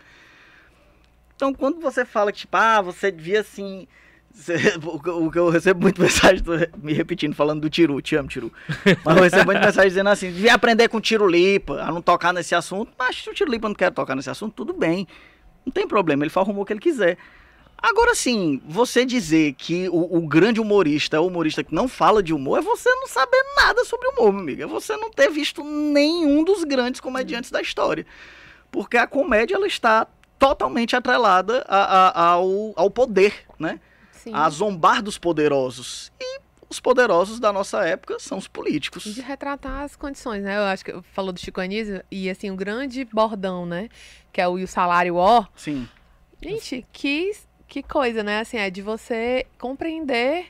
Então, 1.38 1.54
quando 1.54 1.78
você 1.78 2.04
fala 2.04 2.32
que, 2.32 2.40
tipo, 2.40 2.56
ah, 2.56 2.82
você 2.82 3.12
devia 3.12 3.42
assim. 3.42 3.86
O 4.84 5.30
que 5.30 5.38
eu 5.38 5.48
recebo 5.48 5.82
muito 5.82 6.00
mensagem, 6.02 6.42
me 6.82 6.92
repetindo, 6.92 7.32
falando 7.32 7.60
do 7.60 7.70
Tiru, 7.70 8.02
te 8.02 8.16
amo, 8.16 8.28
Tiru. 8.28 8.52
Mas 9.04 9.16
eu 9.16 9.22
recebo 9.22 9.44
muita 9.44 9.60
mensagem 9.60 9.88
dizendo 9.88 10.10
assim: 10.10 10.32
devia 10.32 10.54
aprender 10.54 10.88
com 10.88 10.96
o 10.96 11.00
Tiro 11.00 11.28
Lipa, 11.28 11.80
a 11.80 11.92
não 11.92 12.02
tocar 12.02 12.32
nesse 12.32 12.56
assunto. 12.56 12.92
Mas 12.98 13.22
se 13.22 13.30
o 13.30 13.34
Tiro 13.34 13.52
Lipa 13.52 13.68
não 13.68 13.74
quer 13.74 13.92
tocar 13.92 14.16
nesse 14.16 14.28
assunto, 14.28 14.52
tudo 14.52 14.72
bem. 14.72 15.06
Não 15.64 15.72
tem 15.72 15.86
problema, 15.86 16.24
ele 16.24 16.30
faz 16.30 16.48
o 16.48 16.64
que 16.64 16.72
ele 16.72 16.80
quiser. 16.80 17.16
Agora 17.80 18.16
sim, 18.16 18.60
você 18.66 19.06
dizer 19.06 19.52
que 19.52 19.88
o, 19.90 20.18
o, 20.18 20.26
grande 20.26 20.60
humorista 20.60 21.16
é 21.16 21.20
o 21.20 21.26
humorista 21.26 21.62
que 21.62 21.72
não 21.72 21.86
fala 21.86 22.20
de 22.20 22.34
humor, 22.34 22.58
é 22.58 22.62
você 22.62 22.90
não 22.90 23.06
saber 23.06 23.40
nada 23.56 23.84
sobre 23.84 24.08
humor, 24.08 24.32
meu 24.32 24.40
amigo. 24.40 24.62
É 24.62 24.66
você 24.66 24.96
não 24.96 25.08
ter 25.08 25.30
visto 25.30 25.62
nenhum 25.62 26.42
dos 26.42 26.64
grandes 26.64 27.00
comediantes 27.00 27.52
da 27.52 27.62
história. 27.62 28.04
Porque 28.72 28.96
a 28.96 29.06
comédia, 29.06 29.54
ela 29.54 29.66
está 29.68 30.08
totalmente 30.38 30.94
atrelada 30.94 31.64
a, 31.68 32.08
a, 32.08 32.30
ao, 32.32 32.72
ao 32.76 32.90
poder, 32.90 33.44
né? 33.58 33.80
Sim. 34.12 34.32
A 34.34 34.48
zombar 34.50 35.02
dos 35.02 35.18
poderosos. 35.18 36.12
E 36.20 36.40
os 36.70 36.80
poderosos 36.80 37.40
da 37.40 37.52
nossa 37.52 37.84
época 37.84 38.18
são 38.18 38.38
os 38.38 38.46
políticos. 38.46 39.04
De 39.04 39.20
retratar 39.20 39.82
as 39.82 39.96
condições, 39.96 40.42
né? 40.42 40.56
Eu 40.56 40.64
acho 40.64 40.84
que 40.84 40.92
falou 41.12 41.32
do 41.32 41.40
Chico 41.40 41.60
Anísio 41.60 42.02
e 42.10 42.28
assim, 42.28 42.50
o 42.50 42.56
grande 42.56 43.04
bordão, 43.06 43.64
né? 43.64 43.88
Que 44.32 44.40
é 44.40 44.48
o, 44.48 44.52
o 44.52 44.66
salário 44.66 45.16
ó. 45.16 45.46
Sim. 45.56 45.88
Gente, 46.42 46.86
que, 46.92 47.32
que 47.66 47.82
coisa, 47.82 48.22
né? 48.22 48.40
Assim, 48.40 48.58
é 48.58 48.70
de 48.70 48.82
você 48.82 49.46
compreender 49.58 50.46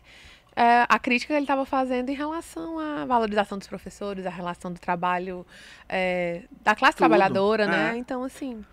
é, 0.56 0.84
a 0.88 0.98
crítica 0.98 1.32
que 1.32 1.38
ele 1.38 1.44
estava 1.44 1.64
fazendo 1.64 2.10
em 2.10 2.14
relação 2.14 2.78
à 2.78 3.04
valorização 3.06 3.56
dos 3.56 3.68
professores, 3.68 4.26
a 4.26 4.30
relação 4.30 4.72
do 4.72 4.80
trabalho 4.80 5.46
é, 5.88 6.42
da 6.62 6.74
classe 6.74 6.96
Tudo. 6.96 7.08
trabalhadora, 7.08 7.66
né? 7.66 7.92
É. 7.94 7.96
Então, 7.96 8.24
assim 8.24 8.64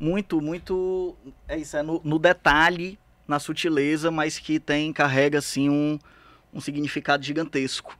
muito, 0.00 0.40
muito. 0.40 1.16
É 1.46 1.56
isso, 1.56 1.76
é 1.76 1.82
no, 1.82 2.00
no, 2.04 2.18
detalhe, 2.18 2.98
na 3.26 3.38
sutileza, 3.38 4.10
mas 4.10 4.38
que 4.38 4.58
tem, 4.58 4.92
carrega 4.92 5.38
assim 5.38 5.68
um, 5.68 5.98
um 6.52 6.60
significado 6.60 7.24
gigantesco. 7.24 7.98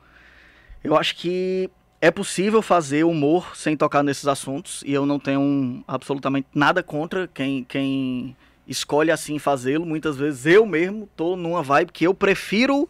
Eu 0.82 0.96
acho 0.96 1.16
que 1.16 1.70
é 2.00 2.10
possível 2.10 2.62
fazer 2.62 3.04
humor 3.04 3.56
sem 3.56 3.76
tocar 3.76 4.02
nesses 4.02 4.26
assuntos, 4.26 4.82
e 4.86 4.92
eu 4.92 5.04
não 5.04 5.18
tenho 5.18 5.82
absolutamente 5.86 6.46
nada 6.54 6.82
contra 6.82 7.26
quem, 7.28 7.64
quem 7.64 8.36
escolhe 8.66 9.10
assim 9.10 9.38
fazê-lo. 9.38 9.84
Muitas 9.84 10.16
vezes 10.16 10.46
eu 10.46 10.64
mesmo 10.64 11.08
tô 11.16 11.36
numa 11.36 11.62
vibe 11.62 11.92
que 11.92 12.06
eu 12.06 12.14
prefiro 12.14 12.88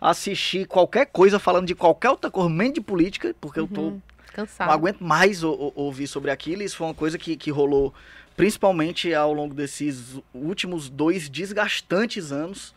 assistir 0.00 0.66
qualquer 0.66 1.06
coisa 1.06 1.38
falando 1.38 1.66
de 1.66 1.74
qualquer 1.74 2.10
outra 2.10 2.30
cor, 2.30 2.48
menos 2.48 2.74
de 2.74 2.80
política, 2.80 3.34
porque 3.40 3.58
uhum. 3.58 3.66
eu 3.70 3.74
tô. 3.74 3.80
Uhum. 3.82 4.02
Cansado. 4.34 4.66
Não 4.66 4.74
aguento 4.74 5.00
mais 5.00 5.44
ouvir 5.44 6.08
sobre 6.08 6.28
aquilo. 6.28 6.62
Isso 6.62 6.76
foi 6.76 6.88
uma 6.88 6.94
coisa 6.94 7.16
que, 7.16 7.36
que 7.36 7.52
rolou 7.52 7.94
principalmente 8.36 9.14
ao 9.14 9.32
longo 9.32 9.54
desses 9.54 10.20
últimos 10.32 10.88
dois 10.88 11.28
desgastantes 11.28 12.32
anos 12.32 12.74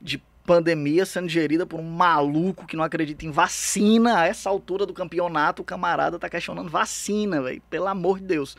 de 0.00 0.22
pandemia 0.48 1.04
sendo 1.04 1.28
gerida 1.28 1.66
por 1.66 1.78
um 1.78 1.84
maluco 1.84 2.66
que 2.66 2.76
não 2.76 2.82
acredita 2.82 3.26
em 3.26 3.30
vacina. 3.30 4.20
A 4.20 4.26
essa 4.26 4.48
altura 4.48 4.86
do 4.86 4.94
campeonato, 4.94 5.60
o 5.60 5.64
camarada 5.64 6.18
tá 6.18 6.28
questionando 6.28 6.70
vacina, 6.70 7.42
velho. 7.42 7.62
Pelo 7.68 7.86
amor 7.86 8.18
de 8.18 8.24
Deus. 8.24 8.56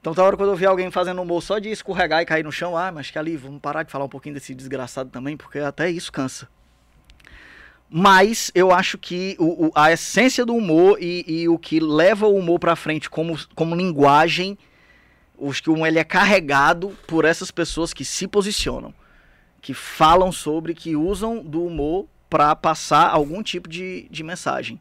Então, 0.00 0.12
tá 0.12 0.22
hora 0.22 0.36
quando 0.36 0.50
eu 0.50 0.56
vi 0.56 0.66
alguém 0.66 0.90
fazendo 0.90 1.22
humor 1.22 1.42
só 1.42 1.58
de 1.58 1.70
escorregar 1.70 2.20
e 2.20 2.26
cair 2.26 2.42
no 2.42 2.52
chão, 2.52 2.76
ah, 2.76 2.90
mas 2.92 3.10
que 3.10 3.18
ali, 3.18 3.36
vamos 3.36 3.60
parar 3.60 3.84
de 3.84 3.92
falar 3.92 4.04
um 4.04 4.08
pouquinho 4.08 4.34
desse 4.34 4.54
desgraçado 4.54 5.08
também, 5.08 5.36
porque 5.36 5.60
até 5.60 5.88
isso 5.88 6.12
cansa. 6.12 6.48
Mas 7.88 8.50
eu 8.54 8.72
acho 8.72 8.98
que 8.98 9.36
o, 9.38 9.66
o, 9.66 9.72
a 9.74 9.92
essência 9.92 10.44
do 10.44 10.54
humor 10.54 10.98
e, 11.00 11.24
e, 11.26 11.48
o 11.48 11.58
que 11.58 11.78
leva 11.78 12.26
o 12.26 12.34
humor 12.34 12.58
pra 12.58 12.74
frente 12.74 13.08
como, 13.08 13.38
como 13.54 13.76
linguagem 13.76 14.58
os 15.38 15.60
que 15.60 15.70
um 15.70 15.86
ele 15.86 15.98
é 15.98 16.04
carregado 16.04 16.90
por 17.06 17.24
essas 17.24 17.50
pessoas 17.50 17.92
que 17.92 18.04
se 18.04 18.28
posicionam, 18.28 18.94
que 19.60 19.74
falam 19.74 20.30
sobre, 20.32 20.74
que 20.74 20.96
usam 20.96 21.42
do 21.42 21.64
humor 21.64 22.06
para 22.28 22.54
passar 22.56 23.08
algum 23.10 23.42
tipo 23.42 23.68
de, 23.68 24.08
de 24.10 24.22
mensagem 24.22 24.80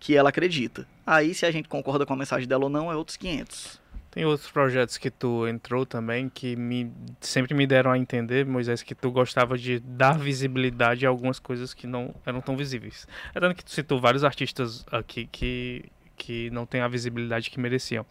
que 0.00 0.16
ela 0.16 0.30
acredita. 0.30 0.86
Aí, 1.06 1.32
se 1.34 1.46
a 1.46 1.50
gente 1.50 1.68
concorda 1.68 2.04
com 2.04 2.12
a 2.12 2.16
mensagem 2.16 2.48
dela 2.48 2.64
ou 2.64 2.70
não, 2.70 2.90
é 2.90 2.96
outros 2.96 3.16
500. 3.16 3.80
Tem 4.10 4.26
outros 4.26 4.50
projetos 4.50 4.98
que 4.98 5.10
tu 5.10 5.46
entrou 5.48 5.86
também 5.86 6.28
que 6.28 6.54
me, 6.54 6.92
sempre 7.18 7.54
me 7.54 7.66
deram 7.66 7.92
a 7.92 7.96
entender, 7.96 8.44
Moisés, 8.44 8.82
que 8.82 8.94
tu 8.94 9.10
gostava 9.10 9.56
de 9.56 9.80
dar 9.80 10.18
visibilidade 10.18 11.06
a 11.06 11.08
algumas 11.08 11.38
coisas 11.38 11.72
que 11.72 11.86
não 11.86 12.14
eram 12.26 12.42
tão 12.42 12.54
visíveis. 12.54 13.06
É 13.34 13.40
tanto 13.40 13.54
que 13.54 13.64
tu 13.64 13.70
citou 13.70 13.98
vários 13.98 14.22
artistas 14.22 14.84
aqui 14.90 15.26
que, 15.32 15.84
que 16.14 16.50
não 16.50 16.66
têm 16.66 16.82
a 16.82 16.88
visibilidade 16.88 17.48
que 17.48 17.58
mereciam. 17.58 18.04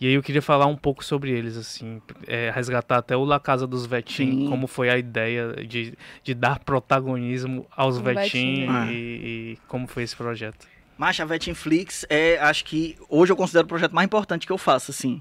E 0.00 0.06
aí 0.06 0.12
eu 0.12 0.22
queria 0.22 0.40
falar 0.40 0.66
um 0.66 0.76
pouco 0.76 1.04
sobre 1.04 1.32
eles, 1.32 1.56
assim, 1.56 2.00
é, 2.26 2.52
resgatar 2.54 2.98
até 2.98 3.16
o 3.16 3.24
La 3.24 3.40
Casa 3.40 3.66
dos 3.66 3.84
Vetim, 3.84 4.48
como 4.48 4.68
foi 4.68 4.88
a 4.88 4.96
ideia 4.96 5.54
de, 5.66 5.94
de 6.22 6.34
dar 6.34 6.60
protagonismo 6.60 7.66
aos 7.76 7.98
Vetim 7.98 8.68
e, 8.88 8.92
e, 8.92 9.58
como 9.66 9.88
foi 9.88 10.04
esse 10.04 10.14
projeto. 10.14 10.68
Macha, 10.96 11.24
a 11.24 11.26
Vetinflix 11.26 12.06
é, 12.08 12.38
acho 12.38 12.64
que 12.64 12.96
hoje 13.08 13.32
eu 13.32 13.36
considero 13.36 13.64
o 13.64 13.68
projeto 13.68 13.92
mais 13.92 14.06
importante 14.06 14.46
que 14.46 14.52
eu 14.52 14.58
faço, 14.58 14.92
assim. 14.92 15.20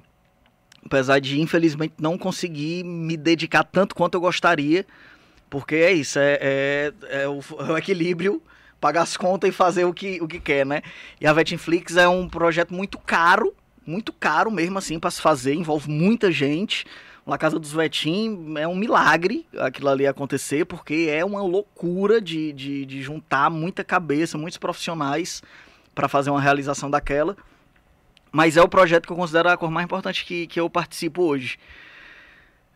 Apesar 0.86 1.20
de, 1.20 1.42
infelizmente, 1.42 1.96
não 2.00 2.18
conseguir 2.18 2.84
me 2.84 3.18
dedicar 3.18 3.64
tanto 3.64 3.96
quanto 3.96 4.14
eu 4.16 4.22
gostaria, 4.22 4.86
porque 5.50 5.76
é 5.76 5.92
isso, 5.92 6.20
é, 6.20 6.38
é, 6.40 6.94
é, 7.10 7.28
o, 7.28 7.40
é 7.68 7.72
o 7.72 7.78
equilíbrio 7.78 8.42
pagar 8.80 9.02
as 9.02 9.18
contas 9.18 9.50
e 9.50 9.54
fazer 9.54 9.86
o 9.86 9.94
que, 9.94 10.22
o 10.22 10.28
que 10.28 10.40
quer, 10.40 10.66
né? 10.66 10.84
E 11.20 11.26
a 11.26 11.34
Vetinflix 11.34 11.98
é 11.98 12.08
um 12.08 12.30
projeto 12.30 12.74
muito 12.74 13.00
caro, 13.00 13.56
muito 13.88 14.12
caro 14.12 14.52
mesmo 14.52 14.78
assim 14.78 15.00
para 15.00 15.10
se 15.10 15.22
fazer, 15.22 15.54
envolve 15.54 15.90
muita 15.90 16.32
gente. 16.32 16.86
Na 17.26 17.38
Casa 17.38 17.60
dos 17.60 17.74
Vetim 17.74 18.54
é 18.58 18.68
um 18.68 18.76
milagre 18.76 19.46
aquilo 19.58 19.90
ali 19.90 20.06
acontecer, 20.06 20.66
porque 20.66 21.08
é 21.10 21.26
uma 21.26 21.42
loucura 21.42 22.22
de, 22.22 22.54
de, 22.54 22.86
de 22.86 23.02
juntar 23.02 23.50
muita 23.50 23.84
cabeça, 23.84 24.38
muitos 24.38 24.58
profissionais 24.58 25.42
para 25.96 26.08
fazer 26.08 26.30
uma 26.30 26.40
realização 26.40 26.90
daquela. 26.90 27.36
Mas 28.32 28.56
é 28.56 28.62
o 28.62 28.68
projeto 28.68 29.08
que 29.08 29.12
eu 29.12 29.18
considero 29.18 29.50
a 29.50 29.58
cor 29.58 29.72
mais 29.72 29.86
importante 29.86 30.26
que, 30.26 30.48
que 30.48 30.60
eu 30.60 30.70
participo 30.70 31.24
hoje. 31.24 31.58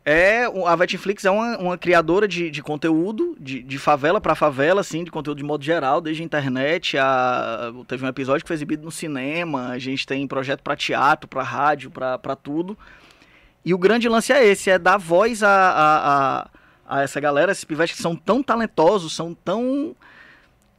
É 0.06 0.46
a 0.46 0.76
Vetflix 0.76 1.26
é 1.26 1.32
uma, 1.32 1.58
uma 1.58 1.78
criadora 1.78 2.28
de, 2.28 2.50
de 2.50 2.64
conteúdo 2.64 3.36
de, 3.40 3.62
de 3.62 3.78
favela 3.78 4.20
para 4.20 4.34
favela, 4.34 4.82
assim, 4.82 5.04
de 5.04 5.12
conteúdo 5.12 5.38
de 5.38 5.44
modo 5.44 5.64
geral, 5.64 6.02
desde 6.02 6.24
a 6.24 6.26
internet, 6.26 6.98
a, 6.98 7.72
teve 7.88 8.04
um 8.04 8.08
episódio 8.08 8.44
que 8.44 8.48
foi 8.48 8.56
exibido 8.56 8.84
no 8.84 8.92
cinema, 8.92 9.70
a 9.70 9.78
gente 9.78 10.06
tem 10.08 10.28
projeto 10.28 10.62
para 10.62 10.76
teatro, 10.76 11.28
para 11.28 11.44
rádio, 11.44 11.92
para 11.92 12.36
tudo. 12.36 12.78
E 13.64 13.74
o 13.74 13.78
grande 13.78 14.10
lance 14.10 14.34
é 14.34 14.44
esse, 14.44 14.72
é 14.72 14.80
dar 14.80 14.98
voz 14.98 15.44
a, 15.44 15.50
a, 15.50 16.40
a, 16.40 16.50
a 16.88 17.02
essa 17.04 17.20
galera, 17.20 17.52
esses 17.52 17.64
pivetes 17.64 17.96
que 17.96 18.02
são 18.02 18.16
tão 18.16 18.42
talentosos, 18.42 19.14
são 19.14 19.36
tão 19.36 19.96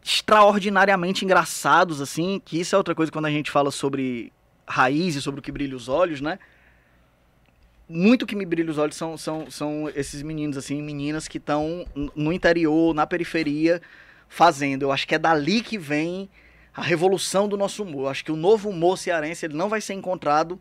extraordinariamente 0.05 1.25
engraçados, 1.25 2.01
assim, 2.01 2.43
que 2.45 2.59
isso 2.59 2.75
é 2.75 2.79
outra 2.79 2.95
coisa 2.95 3.13
quando 3.13 3.27
a 3.27 3.31
gente 3.31 3.53
fala 3.53 3.71
sobre 3.71 4.33
raízes, 4.67 5.23
sobre 5.23 5.39
o 5.39 5.43
que 5.43 5.53
brilha 5.53 5.77
os 5.77 5.89
olhos, 5.89 6.21
né? 6.21 6.41
Muito 7.89 8.27
que 8.27 8.37
me 8.37 8.47
brilha 8.47 8.71
os 8.71 8.79
olhos 8.79 8.97
são, 8.97 9.17
são, 9.19 9.51
são 9.51 9.91
esses 9.95 10.23
meninos, 10.23 10.57
assim, 10.57 10.81
meninas 10.83 11.29
que 11.29 11.39
estão 11.39 11.87
no 12.15 12.33
interior, 12.33 12.95
na 12.95 13.07
periferia, 13.07 13.81
fazendo. 14.29 14.83
Eu 14.83 14.93
acho 14.93 15.07
que 15.07 15.15
é 15.15 15.19
dali 15.19 15.61
que 15.61 15.77
vem 15.77 16.29
a 16.75 16.83
revolução 16.83 17.49
do 17.49 17.57
nosso 17.57 17.83
humor. 17.83 18.05
Eu 18.05 18.09
acho 18.09 18.25
que 18.25 18.33
o 18.33 18.37
novo 18.37 18.71
humor 18.71 18.97
cearense 18.97 19.45
ele 19.45 19.55
não 19.55 19.69
vai 19.69 19.81
ser 19.81 19.95
encontrado 19.95 20.59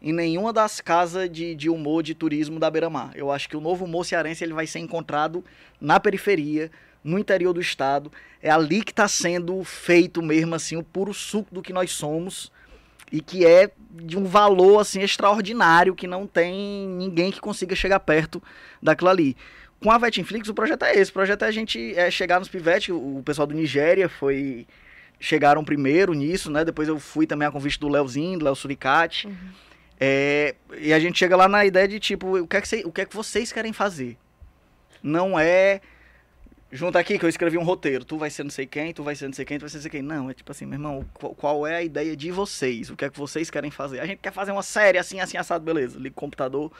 em 0.00 0.12
nenhuma 0.12 0.52
das 0.52 0.80
casas 0.80 1.30
de, 1.30 1.54
de 1.54 1.70
humor 1.70 2.02
de 2.02 2.14
turismo 2.14 2.58
da 2.58 2.68
Beira-Mar. 2.68 3.12
Eu 3.14 3.30
acho 3.30 3.48
que 3.48 3.56
o 3.56 3.60
novo 3.60 3.84
humor 3.84 4.04
cearense 4.04 4.42
ele 4.42 4.52
vai 4.52 4.66
ser 4.66 4.80
encontrado 4.80 5.44
na 5.80 6.00
periferia, 6.00 6.70
no 7.04 7.18
interior 7.18 7.52
do 7.52 7.60
estado. 7.60 8.10
É 8.42 8.50
ali 8.50 8.82
que 8.82 8.90
está 8.90 9.06
sendo 9.06 9.62
feito 9.62 10.20
mesmo 10.20 10.56
assim 10.56 10.76
o 10.76 10.82
puro 10.82 11.14
suco 11.14 11.54
do 11.54 11.62
que 11.62 11.72
nós 11.72 11.92
somos 11.92 12.50
e 13.12 13.20
que 13.20 13.44
é 13.44 13.70
de 13.90 14.18
um 14.18 14.24
valor 14.24 14.80
assim 14.80 15.02
extraordinário 15.02 15.94
que 15.94 16.06
não 16.06 16.26
tem 16.26 16.88
ninguém 16.88 17.30
que 17.30 17.40
consiga 17.40 17.76
chegar 17.76 18.00
perto 18.00 18.42
daquilo 18.82 19.10
ali. 19.10 19.36
Com 19.80 19.90
a 19.90 19.98
Vetinflix 19.98 20.48
o 20.48 20.54
projeto 20.54 20.84
é 20.84 20.96
esse, 20.96 21.10
o 21.10 21.14
projeto 21.14 21.44
é 21.44 21.48
a 21.48 21.50
gente 21.52 21.94
é, 21.94 22.10
chegar 22.10 22.38
nos 22.38 22.48
pivetes, 22.48 22.88
o 22.88 23.22
pessoal 23.24 23.46
do 23.46 23.54
Nigéria 23.54 24.08
foi 24.08 24.66
chegaram 25.20 25.62
primeiro 25.62 26.14
nisso, 26.14 26.50
né? 26.50 26.64
Depois 26.64 26.88
eu 26.88 26.98
fui 26.98 27.26
também 27.26 27.46
a 27.46 27.50
convite 27.50 27.78
do 27.78 27.88
Leozinho, 27.88 28.40
do 28.40 28.44
Léo 28.44 28.56
Suricati. 28.56 29.28
Uhum. 29.28 29.34
É, 30.00 30.56
e 30.78 30.92
a 30.92 30.98
gente 30.98 31.16
chega 31.16 31.36
lá 31.36 31.46
na 31.46 31.64
ideia 31.64 31.86
de 31.86 32.00
tipo, 32.00 32.38
o 32.40 32.46
que, 32.46 32.56
é 32.56 32.60
que 32.60 32.66
cê, 32.66 32.82
o 32.84 32.90
que 32.90 33.02
é 33.02 33.04
que 33.04 33.14
vocês 33.14 33.52
querem 33.52 33.72
fazer? 33.72 34.16
Não 35.00 35.38
é 35.38 35.80
junta 36.72 36.98
aqui 36.98 37.18
que 37.18 37.24
eu 37.24 37.28
escrevi 37.28 37.58
um 37.58 37.62
roteiro, 37.62 38.02
tu 38.02 38.16
vai 38.16 38.30
ser 38.30 38.42
não 38.42 38.50
sei 38.50 38.66
quem, 38.66 38.94
tu 38.94 39.02
vai 39.04 39.14
ser 39.14 39.26
não 39.26 39.34
sei 39.34 39.44
quem, 39.44 39.58
tu 39.58 39.60
vai 39.60 39.68
ser 39.68 39.76
não 39.76 39.82
sei 39.82 39.90
quem. 39.90 40.02
Não, 40.02 40.30
é 40.30 40.34
tipo 40.34 40.50
assim, 40.50 40.64
meu 40.64 40.76
irmão, 40.76 41.04
qual, 41.12 41.34
qual, 41.34 41.66
é 41.66 41.76
a 41.76 41.82
ideia 41.82 42.16
de 42.16 42.30
vocês? 42.30 42.88
O 42.88 42.96
que 42.96 43.04
é 43.04 43.10
que 43.10 43.18
vocês 43.18 43.50
querem 43.50 43.70
fazer? 43.70 44.00
A 44.00 44.06
gente 44.06 44.18
quer 44.18 44.32
fazer 44.32 44.52
uma 44.52 44.62
série 44.62 44.98
assim, 44.98 45.20
assim, 45.20 45.36
assado, 45.36 45.64
beleza. 45.64 45.98
Liga 45.98 46.14
o 46.16 46.20
computador, 46.20 46.72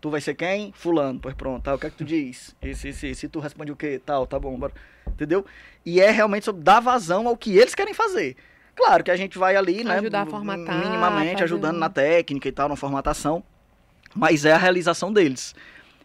tu 0.00 0.10
vai 0.10 0.20
ser 0.20 0.34
quem? 0.34 0.72
Fulano, 0.72 1.20
pois 1.20 1.34
pronto, 1.34 1.62
tá, 1.62 1.74
o 1.74 1.78
que 1.78 1.86
é 1.86 1.90
que 1.90 1.96
tu 1.96 2.04
diz? 2.04 2.54
Esse, 2.60 2.88
esse, 2.88 3.06
esse, 3.06 3.28
tu 3.28 3.38
responde 3.38 3.70
o 3.70 3.76
quê? 3.76 4.00
Tal, 4.04 4.26
tá 4.26 4.38
bom, 4.40 4.58
bora. 4.58 4.72
Entendeu? 5.06 5.46
E 5.86 6.00
é 6.00 6.10
realmente 6.10 6.44
sobre 6.44 6.62
dar 6.62 6.80
vazão 6.80 7.28
ao 7.28 7.36
que 7.36 7.56
eles 7.56 7.74
querem 7.74 7.94
fazer. 7.94 8.36
Claro 8.74 9.04
que 9.04 9.10
a 9.10 9.16
gente 9.16 9.38
vai 9.38 9.56
ali, 9.56 9.84
né? 9.84 9.98
Ajudar 9.98 10.22
a 10.22 10.26
formatar. 10.26 10.84
Minimamente, 10.84 11.44
ajudando 11.44 11.78
na 11.78 11.88
técnica 11.88 12.48
e 12.48 12.52
tal, 12.52 12.68
na 12.68 12.76
formatação. 12.76 13.42
Mas 14.14 14.44
é 14.44 14.52
a 14.52 14.58
realização 14.58 15.12
deles. 15.12 15.54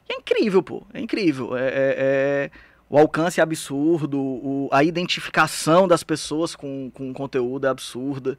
E 0.08 0.14
é 0.14 0.18
incrível, 0.18 0.62
pô. 0.62 0.84
É 0.94 1.00
incrível. 1.00 1.56
é, 1.58 1.68
é, 1.68 1.72
é 1.98 2.52
o 2.94 2.98
alcance 3.00 3.40
é 3.40 3.44
absurdo, 3.44 4.22
o, 4.22 4.70
a 4.72 4.84
identificação 4.84 5.88
das 5.88 6.04
pessoas 6.04 6.56
com, 6.56 6.92
com 6.94 7.10
o 7.10 7.14
conteúdo 7.14 7.66
é 7.66 7.70
absurda. 7.72 8.38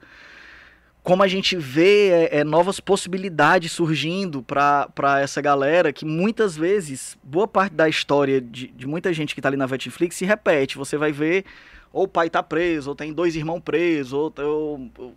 Como 1.02 1.24
a 1.24 1.26
gente 1.26 1.56
vê 1.56 2.10
é, 2.10 2.36
é 2.38 2.44
novas 2.44 2.78
possibilidades 2.78 3.72
surgindo 3.72 4.44
para 4.44 5.20
essa 5.20 5.40
galera 5.40 5.92
que 5.92 6.04
muitas 6.04 6.56
vezes, 6.56 7.18
boa 7.20 7.48
parte 7.48 7.74
da 7.74 7.88
história 7.88 8.40
de, 8.40 8.68
de 8.68 8.86
muita 8.86 9.12
gente 9.12 9.34
que 9.34 9.40
está 9.40 9.48
ali 9.48 9.56
na 9.56 9.66
Netflix 9.66 10.14
se 10.14 10.24
repete. 10.24 10.78
Você 10.78 10.96
vai 10.96 11.10
ver, 11.10 11.44
ou 11.92 12.04
o 12.04 12.08
pai 12.08 12.28
está 12.28 12.40
preso, 12.40 12.90
ou 12.90 12.94
tem 12.94 13.12
dois 13.12 13.34
irmãos 13.34 13.58
presos, 13.58 14.12
ou, 14.12 14.32
ou, 14.38 14.90
ou 14.98 15.14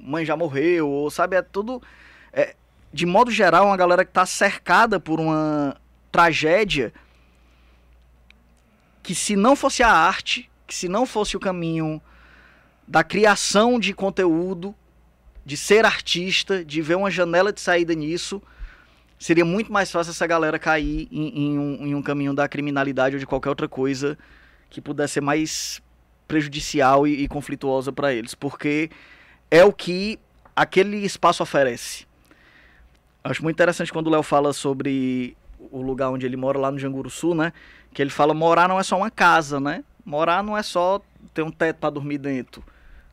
mãe 0.00 0.24
já 0.24 0.36
morreu, 0.36 0.88
ou 0.88 1.10
sabe, 1.10 1.34
é 1.34 1.42
tudo. 1.42 1.82
É, 2.32 2.54
de 2.92 3.04
modo 3.04 3.32
geral, 3.32 3.66
uma 3.66 3.76
galera 3.76 4.04
que 4.04 4.12
está 4.12 4.24
cercada 4.24 5.00
por 5.00 5.18
uma 5.18 5.76
tragédia 6.12 6.92
que 9.06 9.14
se 9.14 9.36
não 9.36 9.54
fosse 9.54 9.84
a 9.84 9.88
arte, 9.88 10.50
que 10.66 10.74
se 10.74 10.88
não 10.88 11.06
fosse 11.06 11.36
o 11.36 11.40
caminho 11.40 12.02
da 12.88 13.04
criação 13.04 13.78
de 13.78 13.94
conteúdo, 13.94 14.74
de 15.44 15.56
ser 15.56 15.84
artista, 15.84 16.64
de 16.64 16.82
ver 16.82 16.96
uma 16.96 17.08
janela 17.08 17.52
de 17.52 17.60
saída 17.60 17.94
nisso, 17.94 18.42
seria 19.16 19.44
muito 19.44 19.72
mais 19.72 19.92
fácil 19.92 20.10
essa 20.10 20.26
galera 20.26 20.58
cair 20.58 21.06
em, 21.12 21.28
em, 21.38 21.56
um, 21.56 21.86
em 21.86 21.94
um, 21.94 22.02
caminho 22.02 22.34
da 22.34 22.48
criminalidade 22.48 23.14
ou 23.14 23.20
de 23.20 23.26
qualquer 23.26 23.48
outra 23.48 23.68
coisa 23.68 24.18
que 24.68 24.80
pudesse 24.80 25.14
ser 25.14 25.20
mais 25.20 25.80
prejudicial 26.26 27.06
e, 27.06 27.22
e 27.22 27.28
conflituosa 27.28 27.92
para 27.92 28.12
eles, 28.12 28.34
porque 28.34 28.90
é 29.48 29.62
o 29.62 29.72
que 29.72 30.18
aquele 30.56 30.96
espaço 30.96 31.44
oferece. 31.44 32.08
Acho 33.22 33.40
muito 33.40 33.54
interessante 33.54 33.92
quando 33.92 34.08
o 34.08 34.10
Léo 34.10 34.24
fala 34.24 34.52
sobre 34.52 35.36
o 35.58 35.80
lugar 35.82 36.10
onde 36.10 36.26
ele 36.26 36.36
mora, 36.36 36.58
lá 36.58 36.70
no 36.70 36.78
Janguru 36.78 37.10
Sul, 37.10 37.34
né? 37.34 37.52
Que 37.92 38.02
ele 38.02 38.10
fala, 38.10 38.34
morar 38.34 38.68
não 38.68 38.78
é 38.78 38.82
só 38.82 38.96
uma 38.96 39.10
casa, 39.10 39.58
né? 39.58 39.84
Morar 40.04 40.42
não 40.42 40.56
é 40.56 40.62
só 40.62 41.00
ter 41.34 41.42
um 41.42 41.50
teto 41.50 41.78
para 41.78 41.90
dormir 41.90 42.18
dentro. 42.18 42.62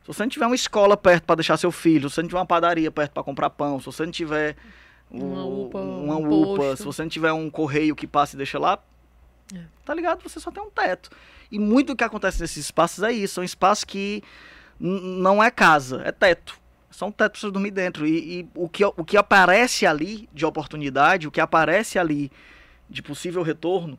Se 0.02 0.08
você 0.08 0.22
não 0.22 0.28
tiver 0.28 0.46
uma 0.46 0.54
escola 0.54 0.96
perto 0.96 1.24
para 1.24 1.36
deixar 1.36 1.56
seu 1.56 1.72
filho, 1.72 2.08
se 2.08 2.16
você 2.16 2.22
não 2.22 2.28
tiver 2.28 2.38
uma 2.38 2.46
padaria 2.46 2.90
perto 2.90 3.12
para 3.12 3.22
comprar 3.22 3.50
pão, 3.50 3.80
se 3.80 3.86
você 3.86 4.04
não 4.04 4.12
tiver 4.12 4.54
uma 5.10 5.44
UPA, 5.44 5.78
uma 5.78 6.16
um 6.16 6.52
UPA 6.52 6.76
se 6.76 6.84
você 6.84 7.02
não 7.02 7.08
tiver 7.08 7.32
um 7.32 7.48
correio 7.48 7.96
que 7.96 8.06
passe 8.06 8.34
e 8.34 8.36
deixa 8.36 8.58
lá, 8.58 8.78
é. 9.54 9.60
tá 9.84 9.94
ligado? 9.94 10.22
Você 10.22 10.38
só 10.38 10.50
tem 10.50 10.62
um 10.62 10.70
teto. 10.70 11.10
E 11.50 11.58
muito 11.58 11.88
do 11.88 11.96
que 11.96 12.04
acontece 12.04 12.40
nesses 12.40 12.66
espaços 12.66 13.02
é 13.02 13.12
isso, 13.12 13.34
são 13.34 13.44
espaços 13.44 13.84
que 13.84 14.22
não 14.78 15.42
é 15.42 15.50
casa, 15.50 16.02
é 16.04 16.12
teto. 16.12 16.58
São 16.94 17.10
tetos 17.10 17.40
para 17.40 17.50
dormir 17.50 17.72
dentro. 17.72 18.06
E, 18.06 18.40
e, 18.40 18.48
o, 18.54 18.68
que, 18.68 18.84
o 18.84 19.04
que 19.04 19.16
aparece 19.16 19.84
ali 19.84 20.28
de 20.32 20.46
oportunidade, 20.46 21.26
o 21.26 21.30
que 21.30 21.40
aparece 21.40 21.98
ali 21.98 22.30
de 22.88 23.02
possível 23.02 23.42
retorno, 23.42 23.98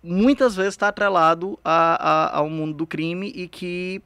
muitas 0.00 0.54
vezes 0.54 0.74
está 0.74 0.86
atrelado 0.86 1.58
a, 1.64 1.96
a, 1.96 2.38
ao 2.38 2.48
mundo 2.48 2.74
do 2.74 2.86
crime 2.86 3.32
e 3.34 3.48
que 3.48 4.00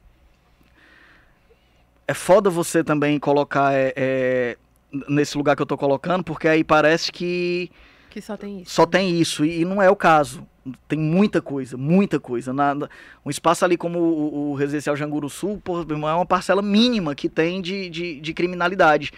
é 2.07 2.13
foda 2.13 2.49
você 2.49 2.83
também 2.83 3.19
colocar 3.19 3.75
é, 3.75 3.93
é, 3.95 4.57
nesse 5.07 5.37
lugar 5.37 5.55
que 5.55 5.61
eu 5.61 5.65
estou 5.65 5.77
colocando, 5.77 6.23
porque 6.23 6.47
aí 6.47 6.63
parece 6.63 7.11
que. 7.11 7.69
Que 8.09 8.19
só 8.19 8.35
tem 8.35 8.61
isso. 8.61 8.71
Só 8.71 8.85
tem 8.87 9.19
isso, 9.19 9.45
e, 9.45 9.61
e 9.61 9.65
não 9.65 9.79
é 9.79 9.91
o 9.91 9.95
caso 9.95 10.47
tem 10.87 10.99
muita 10.99 11.41
coisa, 11.41 11.77
muita 11.77 12.19
coisa. 12.19 12.53
Na, 12.53 12.73
na, 12.73 12.89
um 13.25 13.29
espaço 13.29 13.63
ali 13.65 13.77
como 13.77 13.99
o, 13.99 14.51
o 14.51 14.55
residencial 14.55 14.95
Janguru 14.95 15.29
Sul, 15.29 15.61
pô, 15.63 15.81
é 15.81 15.93
uma 15.93 16.25
parcela 16.25 16.61
mínima 16.61 17.15
que 17.15 17.29
tem 17.29 17.61
de, 17.61 17.89
de, 17.89 18.19
de, 18.19 18.33
criminalidade. 18.33 19.11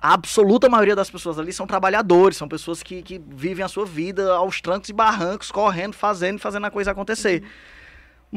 A 0.00 0.14
absoluta 0.14 0.68
maioria 0.68 0.96
das 0.96 1.10
pessoas 1.10 1.38
ali 1.38 1.52
são 1.52 1.66
trabalhadores, 1.66 2.36
são 2.36 2.48
pessoas 2.48 2.82
que, 2.82 3.02
que 3.02 3.18
vivem 3.18 3.64
a 3.64 3.68
sua 3.68 3.86
vida 3.86 4.32
aos 4.32 4.60
trancos 4.60 4.88
e 4.88 4.92
barrancos, 4.92 5.50
correndo, 5.50 5.94
fazendo 5.94 6.38
fazendo 6.38 6.66
a 6.66 6.70
coisa 6.70 6.90
acontecer. 6.90 7.42
Uhum. 7.42 7.48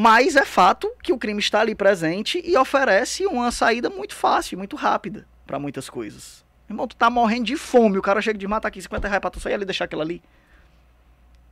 Mas 0.04 0.36
é 0.36 0.44
fato 0.44 0.92
que 1.02 1.14
o 1.14 1.18
crime 1.18 1.40
está 1.40 1.62
ali 1.62 1.74
presente 1.74 2.42
e 2.44 2.58
oferece 2.58 3.26
uma 3.26 3.50
saída 3.50 3.90
muito 3.90 4.14
fácil, 4.14 4.58
muito 4.58 4.76
rápida 4.76 5.26
para 5.48 5.58
muitas 5.58 5.90
coisas. 5.90 6.44
Irmão, 6.70 6.88
tu 6.88 6.96
tá 6.96 7.10
morrendo 7.10 7.46
de 7.46 7.56
fome, 7.56 7.98
o 7.98 8.02
cara 8.02 8.22
chega 8.22 8.38
de 8.38 8.48
matar 8.48 8.68
aqui 8.68 8.82
50 8.82 9.08
reais 9.08 9.22
pra 9.22 9.30
tu 9.30 9.40
sair 9.40 9.54
ali 9.54 9.64
e 9.64 9.66
deixar 9.66 9.86
aquilo 9.86 10.02
ali. 10.02 10.22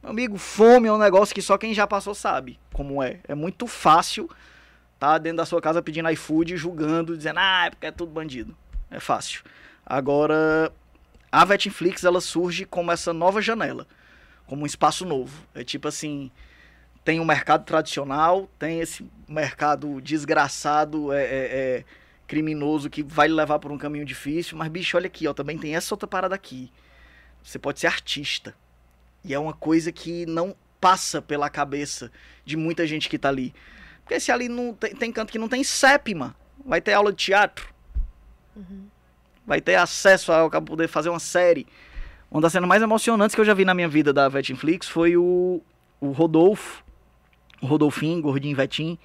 Meu 0.03 0.11
amigo, 0.11 0.37
fome 0.37 0.89
é 0.89 0.91
um 0.91 0.97
negócio 0.97 1.33
que 1.33 1.41
só 1.41 1.57
quem 1.57 1.73
já 1.73 1.87
passou 1.87 2.13
sabe 2.13 2.59
como 2.73 3.01
é. 3.01 3.21
É 3.25 3.33
muito 3.33 3.65
fácil 3.65 4.29
tá 4.99 5.17
dentro 5.17 5.37
da 5.37 5.45
sua 5.45 5.61
casa 5.61 5.81
pedindo 5.81 6.09
iFood, 6.09 6.57
julgando, 6.57 7.15
dizendo, 7.15 7.39
ah, 7.39 7.67
é 7.67 7.69
porque 7.69 7.85
é 7.85 7.91
tudo 7.91 8.11
bandido. 8.11 8.55
É 8.91 8.99
fácil. 8.99 9.43
Agora, 9.85 10.73
a 11.31 11.45
Vetflix, 11.45 12.03
ela 12.03 12.19
surge 12.19 12.65
como 12.65 12.91
essa 12.91 13.13
nova 13.13 13.41
janela, 13.41 13.87
como 14.45 14.63
um 14.63 14.65
espaço 14.65 15.05
novo. 15.05 15.45
É 15.55 15.63
tipo 15.63 15.87
assim, 15.87 16.29
tem 17.05 17.21
um 17.21 17.25
mercado 17.25 17.63
tradicional, 17.63 18.49
tem 18.59 18.81
esse 18.81 19.09
mercado 19.27 20.01
desgraçado, 20.01 21.13
é, 21.13 21.23
é, 21.23 21.27
é 21.29 21.85
criminoso, 22.27 22.89
que 22.89 23.03
vai 23.03 23.29
levar 23.29 23.59
por 23.59 23.71
um 23.71 23.77
caminho 23.77 24.05
difícil, 24.05 24.57
mas, 24.57 24.67
bicho, 24.67 24.97
olha 24.97 25.07
aqui, 25.07 25.27
ó, 25.27 25.33
também 25.33 25.57
tem 25.57 25.77
essa 25.77 25.93
outra 25.93 26.07
parada 26.07 26.35
aqui. 26.35 26.69
Você 27.41 27.57
pode 27.57 27.79
ser 27.79 27.87
artista. 27.87 28.53
E 29.23 29.33
é 29.33 29.39
uma 29.39 29.53
coisa 29.53 29.91
que 29.91 30.25
não 30.25 30.55
passa 30.81 31.21
pela 31.21 31.49
cabeça 31.49 32.11
de 32.43 32.57
muita 32.57 32.85
gente 32.85 33.07
que 33.07 33.17
tá 33.17 33.29
ali. 33.29 33.53
Porque 34.03 34.19
se 34.19 34.31
ali 34.31 34.49
não 34.49 34.73
tem, 34.73 34.93
tem 34.93 35.11
canto 35.11 35.31
que 35.31 35.39
não 35.39 35.47
tem 35.47 35.63
CEP, 35.63 36.13
mano. 36.13 36.35
Vai 36.65 36.81
ter 36.81 36.93
aula 36.93 37.11
de 37.11 37.23
teatro. 37.23 37.73
Uhum. 38.55 38.85
Vai 39.45 39.61
ter 39.61 39.75
acesso 39.75 40.31
a 40.31 40.61
poder 40.61 40.87
fazer 40.87 41.09
uma 41.09 41.19
série. 41.19 41.65
Uma 42.29 42.41
das 42.41 42.51
cenas 42.51 42.67
mais 42.67 42.81
emocionantes 42.81 43.35
que 43.35 43.39
eu 43.39 43.45
já 43.45 43.53
vi 43.53 43.63
na 43.63 43.73
minha 43.73 43.87
vida 43.87 44.11
da 44.11 44.27
Vetinflix 44.27 44.89
foi 44.89 45.15
o, 45.15 45.61
o 46.01 46.11
Rodolfo, 46.11 46.83
o 47.61 47.65
Rodolfinho, 47.65 48.21
gordinho 48.21 48.55
Vetim, 48.55 48.97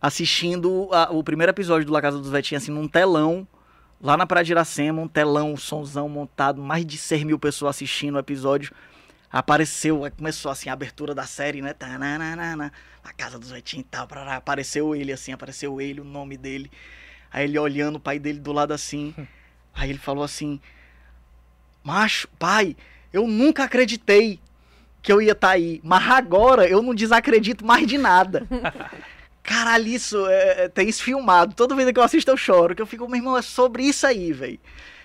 assistindo 0.00 0.88
a, 0.92 1.12
o 1.12 1.22
primeiro 1.22 1.50
episódio 1.50 1.86
do 1.86 1.92
La 1.92 2.00
Casa 2.00 2.18
dos 2.18 2.30
Vetinhos, 2.30 2.62
assim, 2.62 2.72
num 2.72 2.88
telão, 2.88 3.46
lá 4.00 4.16
na 4.16 4.26
Praia 4.26 4.44
de 4.44 4.52
Iracema, 4.52 5.02
um 5.02 5.08
telão, 5.08 5.52
um 5.52 5.56
somzão 5.56 6.08
montado, 6.08 6.60
mais 6.60 6.84
de 6.86 6.96
6 6.96 7.22
mil 7.24 7.38
pessoas 7.38 7.76
assistindo 7.76 8.16
o 8.16 8.18
episódio 8.18 8.72
Apareceu, 9.30 10.00
começou 10.16 10.50
assim 10.50 10.70
a 10.70 10.72
abertura 10.72 11.14
da 11.14 11.24
série, 11.24 11.60
né? 11.60 11.74
Tananana, 11.74 12.72
a 13.04 13.12
casa 13.12 13.38
dos 13.38 13.50
Vetinhos 13.50 13.86
e 13.86 13.88
tal. 13.90 14.06
Parará. 14.06 14.36
Apareceu 14.36 14.94
ele 14.94 15.12
assim, 15.12 15.32
apareceu 15.32 15.80
ele, 15.80 16.00
o 16.00 16.04
nome 16.04 16.36
dele. 16.36 16.70
Aí 17.30 17.44
ele 17.44 17.58
olhando 17.58 17.96
o 17.96 18.00
pai 18.00 18.18
dele 18.18 18.38
do 18.38 18.52
lado 18.52 18.72
assim. 18.72 19.14
Aí 19.74 19.90
ele 19.90 19.98
falou 19.98 20.24
assim: 20.24 20.60
Macho, 21.84 22.26
pai, 22.38 22.76
eu 23.12 23.26
nunca 23.26 23.64
acreditei 23.64 24.40
que 25.02 25.12
eu 25.12 25.22
ia 25.22 25.32
estar 25.32 25.50
aí. 25.50 25.80
Mas 25.84 26.10
agora 26.10 26.68
eu 26.68 26.82
não 26.82 26.94
desacredito 26.94 27.64
mais 27.64 27.86
de 27.86 27.96
nada. 27.96 28.46
Caralho, 29.42 29.86
isso 29.86 30.26
é, 30.26 30.64
é, 30.64 30.68
tem 30.68 30.88
isso 30.88 31.02
filmado. 31.02 31.54
Toda 31.54 31.74
vez 31.74 31.90
que 31.90 31.98
eu 31.98 32.02
assisto 32.02 32.30
eu 32.30 32.36
choro. 32.36 32.74
Que 32.74 32.82
eu 32.82 32.86
fico, 32.86 33.08
meu 33.08 33.16
irmão, 33.16 33.36
é 33.36 33.42
sobre 33.42 33.84
isso 33.84 34.06
aí, 34.06 34.32
velho. 34.32 34.60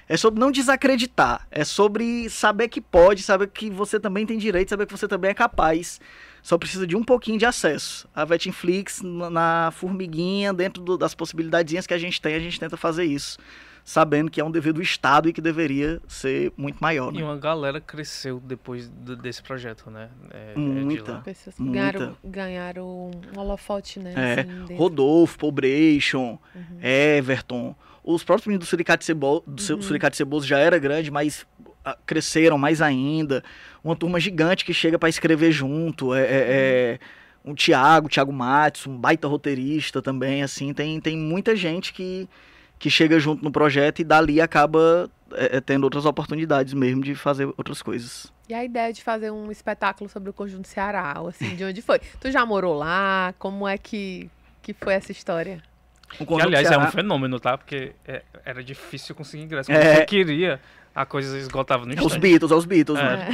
É 0.07 0.17
sobre 0.17 0.39
não 0.39 0.51
desacreditar. 0.51 1.47
É 1.49 1.63
sobre 1.63 2.29
saber 2.29 2.67
que 2.67 2.81
pode, 2.81 3.23
saber 3.23 3.47
que 3.47 3.69
você 3.69 3.99
também 3.99 4.25
tem 4.25 4.37
direito, 4.37 4.69
saber 4.69 4.85
que 4.85 4.91
você 4.91 5.07
também 5.07 5.31
é 5.31 5.33
capaz. 5.33 5.99
Só 6.41 6.57
precisa 6.57 6.85
de 6.85 6.95
um 6.95 7.03
pouquinho 7.03 7.37
de 7.37 7.45
acesso. 7.45 8.07
A 8.13 8.25
Vetinflix, 8.25 9.01
na 9.01 9.71
formiguinha, 9.71 10.53
dentro 10.53 10.83
do, 10.83 10.97
das 10.97 11.15
possibilidades 11.15 11.87
que 11.87 11.93
a 11.93 11.97
gente 11.97 12.21
tem, 12.21 12.35
a 12.35 12.39
gente 12.39 12.59
tenta 12.59 12.75
fazer 12.75 13.05
isso 13.05 13.37
sabendo 13.83 14.31
que 14.31 14.39
é 14.39 14.43
um 14.43 14.51
dever 14.51 14.73
do 14.73 14.81
Estado 14.81 15.27
e 15.27 15.33
que 15.33 15.41
deveria 15.41 16.01
ser 16.07 16.53
muito 16.55 16.79
maior. 16.79 17.11
Né? 17.11 17.19
E 17.19 17.23
uma 17.23 17.37
galera 17.37 17.81
cresceu 17.81 18.39
depois 18.39 18.87
do, 18.87 19.15
desse 19.15 19.43
projeto, 19.43 19.91
né? 19.91 20.09
É, 20.31 20.55
muita. 20.55 21.15
Pessoas 21.15 21.57
muita. 21.59 21.73
Ganharam, 21.73 22.17
ganharam 22.23 23.11
um 23.35 23.39
holofote, 23.39 23.99
né? 23.99 24.13
É, 24.15 24.41
assim, 24.41 24.75
Rodolfo, 24.75 25.37
Pobration, 25.37 26.39
uhum. 26.55 26.79
Everton. 26.81 27.75
Os 28.03 28.23
próprios 28.23 28.47
meninos 28.47 28.67
do 28.67 28.69
Suricate 28.69 29.05
Ceboso, 29.05 29.43
do 29.47 29.73
uhum. 29.73 29.81
Suricate 29.81 30.17
Ceboso 30.17 30.45
já 30.45 30.59
era 30.59 30.77
grande, 30.77 31.09
mas 31.09 31.45
ah, 31.85 31.97
cresceram 32.05 32.57
mais 32.57 32.81
ainda. 32.81 33.43
Uma 33.83 33.95
turma 33.95 34.19
gigante 34.19 34.65
que 34.65 34.73
chega 34.73 34.99
para 34.99 35.09
escrever 35.09 35.51
junto. 35.51 36.13
É, 36.13 36.21
é, 36.21 36.27
é 36.27 36.99
um 37.45 37.53
Thiago, 37.55 38.09
Thiago 38.09 38.31
Matos, 38.33 38.87
um 38.87 38.97
baita 38.97 39.27
roteirista 39.27 40.01
também, 40.01 40.43
assim. 40.43 40.73
Tem, 40.73 40.99
tem 40.99 41.17
muita 41.17 41.55
gente 41.55 41.93
que 41.93 42.27
que 42.83 42.89
chega 42.89 43.17
junto 43.17 43.41
no 43.41 43.49
projeto 43.49 43.99
e 43.99 44.03
dali 44.03 44.41
acaba 44.41 45.09
é, 45.31 45.55
é, 45.55 45.61
tendo 45.61 45.85
outras 45.85 46.05
oportunidades 46.05 46.73
mesmo 46.73 47.01
de 47.01 47.15
fazer 47.15 47.45
outras 47.57 47.81
coisas. 47.81 48.29
E 48.49 48.53
a 48.53 48.61
ideia 48.61 48.91
de 48.91 49.01
fazer 49.01 49.31
um 49.31 49.49
espetáculo 49.49 50.09
sobre 50.09 50.29
o 50.29 50.33
Conjunto 50.33 50.67
Ceará, 50.67 51.13
assim, 51.25 51.55
de 51.55 51.63
onde 51.63 51.81
foi? 51.81 51.99
Tu 52.19 52.29
já 52.29 52.45
morou 52.45 52.75
lá? 52.75 53.33
Como 53.39 53.65
é 53.65 53.77
que, 53.77 54.29
que 54.61 54.73
foi 54.73 54.95
essa 54.95 55.13
história? 55.13 55.63
Que, 56.17 56.41
aliás, 56.41 56.67
Ceará... 56.67 56.83
é 56.83 56.87
um 56.87 56.91
fenômeno, 56.91 57.39
tá? 57.39 57.57
Porque 57.57 57.93
é, 58.07 58.21
era 58.45 58.63
difícil 58.63 59.15
conseguir 59.15 59.43
ingresso. 59.43 59.69
Quando 59.69 59.81
é... 59.81 59.95
você 59.95 60.05
queria, 60.05 60.59
a 60.95 61.05
coisa 61.05 61.37
esgotava 61.37 61.85
no 61.85 61.93
instante. 61.93 62.07
Os 62.07 62.17
Beatles, 62.17 62.51
é 62.51 62.55
os 62.55 62.65
Beatles, 62.65 62.99
é. 62.99 63.03
né? 63.03 63.27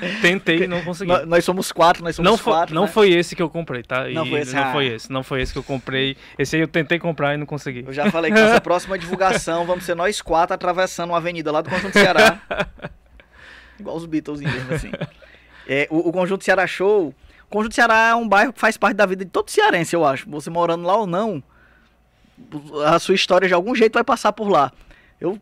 É. 0.00 0.20
Tentei 0.22 0.62
e 0.62 0.66
não 0.66 0.80
consegui. 0.82 1.10
Nós, 1.10 1.26
nós, 1.26 1.44
somos 1.44 1.70
quatro, 1.70 2.02
nós 2.02 2.16
somos 2.16 2.30
não 2.30 2.38
quatro. 2.38 2.74
Não 2.74 2.82
né? 2.82 2.88
foi 2.88 3.10
esse 3.10 3.36
que 3.36 3.42
eu 3.42 3.50
comprei, 3.50 3.82
tá? 3.82 4.08
E 4.08 4.14
não 4.14 4.24
foi 4.24 4.40
esse. 4.40 4.54
Não 4.54 4.62
ah. 4.62 4.72
foi 4.72 4.86
esse, 4.86 5.12
não 5.12 5.22
foi 5.22 5.42
esse 5.42 5.52
que 5.52 5.58
eu 5.58 5.62
comprei. 5.62 6.16
Esse 6.38 6.56
aí 6.56 6.62
eu 6.62 6.68
tentei 6.68 6.98
comprar 6.98 7.34
e 7.34 7.36
não 7.36 7.44
consegui. 7.44 7.84
Eu 7.86 7.92
já 7.92 8.10
falei 8.10 8.32
que 8.32 8.40
nossa 8.40 8.60
próxima 8.62 8.98
divulgação 8.98 9.66
vamos 9.66 9.84
ser 9.84 9.94
nós 9.94 10.22
quatro 10.22 10.54
atravessando 10.54 11.10
uma 11.10 11.18
avenida 11.18 11.52
lá 11.52 11.60
do 11.60 11.68
Conjunto 11.68 11.92
Ceará. 11.92 12.40
Igual 13.78 13.96
os 13.96 14.06
Beatles 14.06 14.40
mesmo, 14.40 14.74
assim. 14.74 14.90
É, 15.68 15.86
o, 15.90 16.08
o 16.08 16.12
Conjunto 16.12 16.44
Ceará 16.44 16.66
Show... 16.66 17.14
Conjunto 17.50 17.74
Ceará 17.74 18.10
é 18.10 18.14
um 18.14 18.28
bairro 18.28 18.52
que 18.52 18.60
faz 18.60 18.76
parte 18.76 18.96
da 18.96 19.04
vida 19.04 19.24
de 19.24 19.30
todo 19.30 19.50
cearense, 19.50 19.94
eu 19.94 20.06
acho. 20.06 20.30
Você 20.30 20.48
morando 20.48 20.86
lá 20.86 20.96
ou 20.96 21.06
não, 21.06 21.42
a 22.86 22.98
sua 23.00 23.14
história 23.14 23.48
de 23.48 23.52
algum 23.52 23.74
jeito 23.74 23.94
vai 23.94 24.04
passar 24.04 24.32
por 24.32 24.48
lá. 24.48 24.72
Eu 25.20 25.38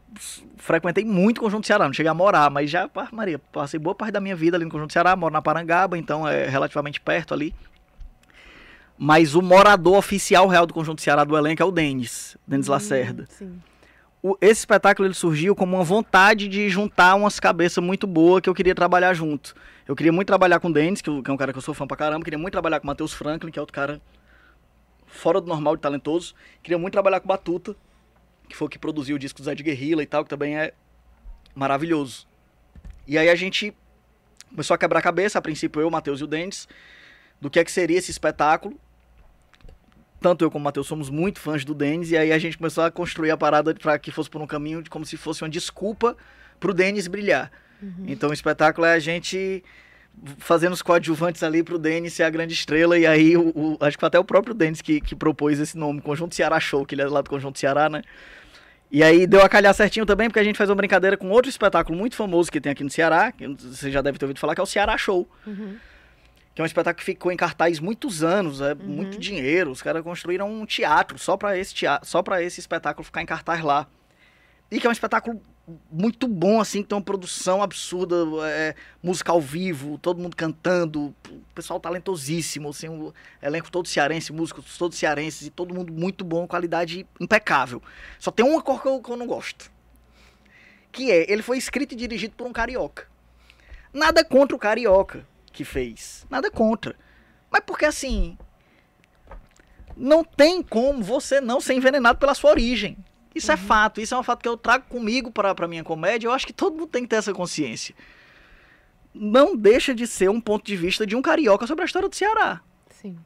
frequentei 0.56 1.04
muito 1.04 1.38
o 1.38 1.42
Conjunto 1.42 1.66
Ceará, 1.66 1.84
não 1.84 1.92
cheguei 1.92 2.10
a 2.10 2.14
morar, 2.14 2.50
mas 2.50 2.70
já, 2.70 2.90
Maria, 3.12 3.38
passei 3.52 3.78
boa 3.78 3.94
parte 3.94 4.12
da 4.12 4.20
minha 4.20 4.34
vida 4.34 4.56
ali 4.56 4.64
no 4.64 4.70
Conjunto 4.70 4.92
Ceará, 4.92 5.14
moro 5.14 5.32
na 5.32 5.42
Parangaba, 5.42 5.96
então 5.96 6.26
é 6.26 6.46
relativamente 6.46 7.00
perto 7.00 7.34
ali. 7.34 7.54
Mas 8.96 9.34
o 9.34 9.42
morador 9.42 9.96
oficial 9.96 10.48
real 10.48 10.66
do 10.66 10.74
Conjunto 10.74 11.00
Ceará 11.02 11.22
do 11.22 11.36
elenco 11.36 11.62
é 11.62 11.64
o 11.64 11.70
Denis, 11.70 12.36
Denis 12.46 12.68
hum, 12.68 12.72
Lacerda. 12.72 13.28
Esse 14.40 14.60
espetáculo 14.60 15.06
ele 15.06 15.14
surgiu 15.14 15.54
como 15.54 15.76
uma 15.76 15.84
vontade 15.84 16.48
de 16.48 16.68
juntar 16.68 17.14
umas 17.14 17.38
cabeças 17.38 17.82
muito 17.82 18.06
boas 18.06 18.40
que 18.40 18.48
eu 18.48 18.54
queria 18.54 18.74
trabalhar 18.74 19.14
junto. 19.14 19.54
Eu 19.86 19.94
queria 19.94 20.12
muito 20.12 20.26
trabalhar 20.26 20.58
com 20.58 20.68
o 20.68 20.72
Denis, 20.72 21.00
que, 21.00 21.08
é 21.08 21.32
um 21.32 21.36
cara 21.36 21.52
que 21.52 21.58
eu 21.58 21.62
sou 21.62 21.72
fã 21.72 21.86
pra 21.86 21.96
caramba, 21.96 22.24
queria 22.24 22.38
muito 22.38 22.52
trabalhar 22.52 22.80
com 22.80 22.84
o 22.84 22.88
Matheus 22.88 23.12
Franklin, 23.12 23.50
que 23.50 23.58
é 23.58 23.62
outro 23.62 23.74
cara 23.74 24.00
fora 25.06 25.40
do 25.40 25.46
normal 25.46 25.76
de 25.76 25.82
talentoso. 25.82 26.34
Queria 26.62 26.78
muito 26.78 26.92
trabalhar 26.92 27.20
com 27.20 27.26
o 27.26 27.28
Batuta, 27.28 27.76
que 28.48 28.56
foi 28.56 28.66
o 28.66 28.68
que 28.68 28.78
produziu 28.78 29.16
o 29.16 29.18
disco 29.18 29.40
do 29.40 29.44
Zé 29.44 29.54
de 29.54 29.62
Guerrilla 29.62 30.02
e 30.02 30.06
tal, 30.06 30.24
que 30.24 30.30
também 30.30 30.58
é 30.58 30.72
maravilhoso. 31.54 32.26
E 33.06 33.16
aí 33.16 33.28
a 33.28 33.34
gente 33.34 33.74
começou 34.50 34.74
a 34.74 34.78
quebrar 34.78 34.98
a 34.98 35.02
cabeça, 35.02 35.38
a 35.38 35.42
princípio 35.42 35.80
eu, 35.80 35.88
o 35.88 35.90
Matheus 35.90 36.20
e 36.20 36.24
o 36.24 36.26
Dendes, 36.26 36.68
do 37.40 37.48
que 37.48 37.58
é 37.58 37.64
que 37.64 37.70
seria 37.70 37.98
esse 37.98 38.10
espetáculo. 38.10 38.78
Tanto 40.20 40.44
eu 40.44 40.50
como 40.50 40.62
o 40.62 40.64
Matheus 40.64 40.86
somos 40.86 41.10
muito 41.10 41.38
fãs 41.38 41.64
do 41.64 41.74
Denis, 41.74 42.10
e 42.10 42.16
aí 42.16 42.32
a 42.32 42.38
gente 42.38 42.58
começou 42.58 42.84
a 42.84 42.90
construir 42.90 43.30
a 43.30 43.36
parada 43.36 43.74
para 43.74 43.98
que 43.98 44.10
fosse 44.10 44.28
por 44.28 44.40
um 44.40 44.46
caminho 44.46 44.82
de 44.82 44.90
como 44.90 45.06
se 45.06 45.16
fosse 45.16 45.42
uma 45.42 45.48
desculpa 45.48 46.16
pro 46.58 46.74
Denis 46.74 47.06
brilhar. 47.06 47.50
Uhum. 47.80 48.04
Então 48.08 48.30
o 48.30 48.32
espetáculo 48.32 48.86
é 48.86 48.94
a 48.94 48.98
gente 48.98 49.62
fazendo 50.38 50.72
os 50.72 50.82
coadjuvantes 50.82 51.42
ali 51.44 51.62
pro 51.62 51.78
Denis 51.78 52.14
ser 52.14 52.24
a 52.24 52.30
grande 52.30 52.52
estrela, 52.52 52.98
e 52.98 53.06
aí 53.06 53.36
o, 53.36 53.52
o, 53.54 53.76
acho 53.80 53.96
que 53.96 54.00
foi 54.00 54.08
até 54.08 54.18
o 54.18 54.24
próprio 54.24 54.54
Denis 54.54 54.82
que, 54.82 55.00
que 55.00 55.14
propôs 55.14 55.60
esse 55.60 55.78
nome, 55.78 56.00
Conjunto 56.00 56.34
Ceará 56.34 56.58
Show, 56.58 56.84
que 56.84 56.94
ele 56.94 57.02
é 57.02 57.06
lá 57.06 57.20
do 57.20 57.30
Conjunto 57.30 57.58
Ceará, 57.58 57.88
né? 57.88 58.02
E 58.90 59.02
aí 59.02 59.26
deu 59.26 59.42
a 59.42 59.48
calhar 59.48 59.72
certinho 59.74 60.06
também, 60.06 60.28
porque 60.28 60.40
a 60.40 60.44
gente 60.44 60.56
faz 60.56 60.70
uma 60.70 60.76
brincadeira 60.76 61.16
com 61.16 61.28
outro 61.28 61.48
espetáculo 61.48 61.96
muito 61.96 62.16
famoso 62.16 62.50
que 62.50 62.60
tem 62.60 62.72
aqui 62.72 62.82
no 62.82 62.90
Ceará, 62.90 63.30
que 63.30 63.46
você 63.46 63.90
já 63.90 64.00
deve 64.00 64.18
ter 64.18 64.24
ouvido 64.24 64.40
falar, 64.40 64.54
que 64.54 64.60
é 64.60 64.64
o 64.64 64.66
Ceará 64.66 64.96
Show. 64.96 65.28
Uhum. 65.46 65.76
Que 66.58 66.62
é 66.62 66.64
um 66.64 66.66
espetáculo 66.66 66.98
que 66.98 67.04
ficou 67.04 67.30
em 67.30 67.36
cartaz 67.36 67.78
muitos 67.78 68.24
anos, 68.24 68.60
é 68.60 68.72
uhum. 68.72 68.78
muito 68.84 69.16
dinheiro. 69.16 69.70
Os 69.70 69.80
caras 69.80 70.02
construíram 70.02 70.50
um 70.50 70.66
teatro 70.66 71.16
só 71.16 71.36
para 71.36 71.56
esse 71.56 71.72
teatro, 71.72 72.04
só 72.04 72.20
para 72.20 72.42
esse 72.42 72.58
espetáculo 72.58 73.04
ficar 73.04 73.22
em 73.22 73.26
cartaz 73.26 73.62
lá. 73.62 73.86
E 74.68 74.80
que 74.80 74.84
é 74.88 74.90
um 74.90 74.92
espetáculo 74.92 75.40
muito 75.88 76.26
bom, 76.26 76.60
assim, 76.60 76.82
que 76.82 76.88
tem 76.88 76.98
uma 76.98 77.04
produção 77.04 77.62
absurda, 77.62 78.16
é, 78.48 78.74
música 79.00 79.30
ao 79.30 79.40
vivo, 79.40 79.98
todo 79.98 80.20
mundo 80.20 80.34
cantando, 80.34 81.14
pessoal 81.54 81.78
talentosíssimo, 81.78 82.70
assim, 82.70 82.88
o 82.88 83.14
elenco 83.40 83.70
todo 83.70 83.86
cearense, 83.86 84.32
músicos 84.32 84.76
todos 84.76 84.98
cearenses, 84.98 85.46
e 85.46 85.50
todo 85.50 85.72
mundo 85.72 85.92
muito 85.92 86.24
bom, 86.24 86.44
qualidade 86.48 87.06
impecável. 87.20 87.80
Só 88.18 88.32
tem 88.32 88.44
uma 88.44 88.60
cor 88.60 88.82
que 88.82 88.88
eu, 88.88 89.00
que 89.00 89.12
eu 89.12 89.16
não 89.16 89.28
gosto. 89.28 89.70
Que 90.90 91.12
é, 91.12 91.32
ele 91.32 91.42
foi 91.42 91.56
escrito 91.56 91.92
e 91.92 91.96
dirigido 91.96 92.34
por 92.34 92.48
um 92.48 92.52
carioca. 92.52 93.06
Nada 93.92 94.24
contra 94.24 94.56
o 94.56 94.58
carioca 94.58 95.24
que 95.58 95.64
fez. 95.64 96.24
Nada 96.30 96.50
contra. 96.50 96.94
Mas 97.50 97.62
porque 97.66 97.84
assim. 97.84 98.38
Não 99.96 100.22
tem 100.22 100.62
como 100.62 101.02
você 101.02 101.40
não 101.40 101.60
ser 101.60 101.74
envenenado 101.74 102.20
pela 102.20 102.32
sua 102.32 102.50
origem. 102.50 102.96
Isso 103.34 103.50
é 103.50 103.56
uhum. 103.56 103.60
é 103.60 103.64
fato, 103.64 104.00
isso 104.00 104.14
é 104.14 104.18
um 104.18 104.22
fato 104.22 104.42
que 104.42 104.48
eu 104.48 104.56
trago 104.56 104.84
comigo 104.88 105.32
para 105.32 105.52
a 105.52 105.68
minha 105.68 105.82
comédia. 105.82 106.28
Eu 106.28 106.32
acho 106.32 106.46
que 106.46 106.52
todo 106.52 106.76
mundo 106.76 106.86
tem 106.86 107.02
que 107.02 107.08
ter 107.08 107.16
essa 107.16 107.32
consciência. 107.32 107.94
Não 109.12 109.56
deixa 109.56 109.92
de 109.92 110.06
ser 110.06 110.30
um 110.30 110.40
ponto 110.40 110.64
de 110.64 110.76
vista 110.76 111.04
de 111.04 111.16
um 111.16 111.22
carioca 111.22 111.66
sobre 111.66 111.82
a 111.82 111.86
história 111.86 112.08
do 112.08 112.14
Ceará. 112.14 112.60
Sim. 112.90 113.18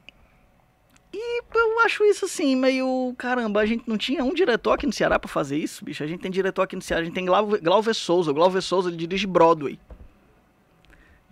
E 1.13 1.43
eu 1.53 1.79
acho 1.81 2.03
isso 2.05 2.25
assim, 2.25 2.55
meio. 2.55 3.13
Caramba, 3.19 3.59
a 3.59 3.65
gente 3.67 3.87
não 3.87 3.97
tinha 3.97 4.23
um 4.23 4.33
diretor 4.33 4.71
aqui 4.71 4.87
no 4.87 4.93
Ceará 4.93 5.19
para 5.19 5.29
fazer 5.29 5.57
isso, 5.57 5.85
bicho. 5.85 6.03
A 6.03 6.07
gente 6.07 6.21
tem 6.21 6.31
diretor 6.31 6.63
aqui 6.63 6.75
no 6.75 6.81
Ceará, 6.81 7.01
a 7.01 7.05
gente 7.05 7.13
tem 7.13 7.25
Glauber 7.25 7.93
Souza. 7.93 8.31
O 8.31 8.33
Glauber 8.33 8.61
Souza 8.61 8.89
ele 8.89 8.97
dirige 8.97 9.27
Broadway. 9.27 9.79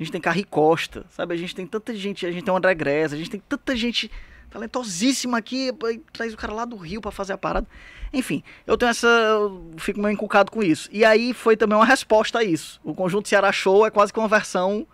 A 0.02 0.04
gente 0.04 0.14
tem 0.14 0.22
Carri 0.22 0.44
Costa, 0.44 1.06
sabe? 1.12 1.36
A 1.36 1.38
gente 1.38 1.54
tem 1.54 1.68
tanta 1.68 1.94
gente, 1.94 2.26
a 2.26 2.32
gente 2.32 2.44
tem 2.44 2.52
o 2.52 2.58
André 2.58 2.74
Gressa, 2.74 3.14
a 3.14 3.18
gente 3.20 3.30
tem 3.30 3.40
tanta 3.40 3.76
gente 3.76 4.10
talentosíssima 4.50 5.38
aqui, 5.38 5.70
traz 6.12 6.34
o 6.34 6.38
cara 6.38 6.52
lá 6.52 6.66
do 6.66 6.76
Rio 6.76 7.00
para 7.00 7.12
fazer 7.12 7.34
a 7.34 7.38
parada. 7.38 7.68
Enfim, 8.12 8.42
eu 8.66 8.76
tenho 8.76 8.90
essa. 8.90 9.06
Eu 9.08 9.70
fico 9.78 10.02
meio 10.02 10.12
inculcado 10.12 10.52
com 10.52 10.64
isso. 10.64 10.90
E 10.92 11.06
aí 11.06 11.36
foi 11.36 11.56
também 11.56 11.78
uma 11.78 11.86
resposta 11.86 12.40
a 12.40 12.44
isso. 12.44 12.82
O 12.84 12.96
conjunto 12.96 13.30
Ceará 13.30 13.52
Show 13.52 13.86
é 13.86 13.92
quase 13.92 14.12
que 14.12 14.18
uma 14.18 14.28
versão 14.28 14.88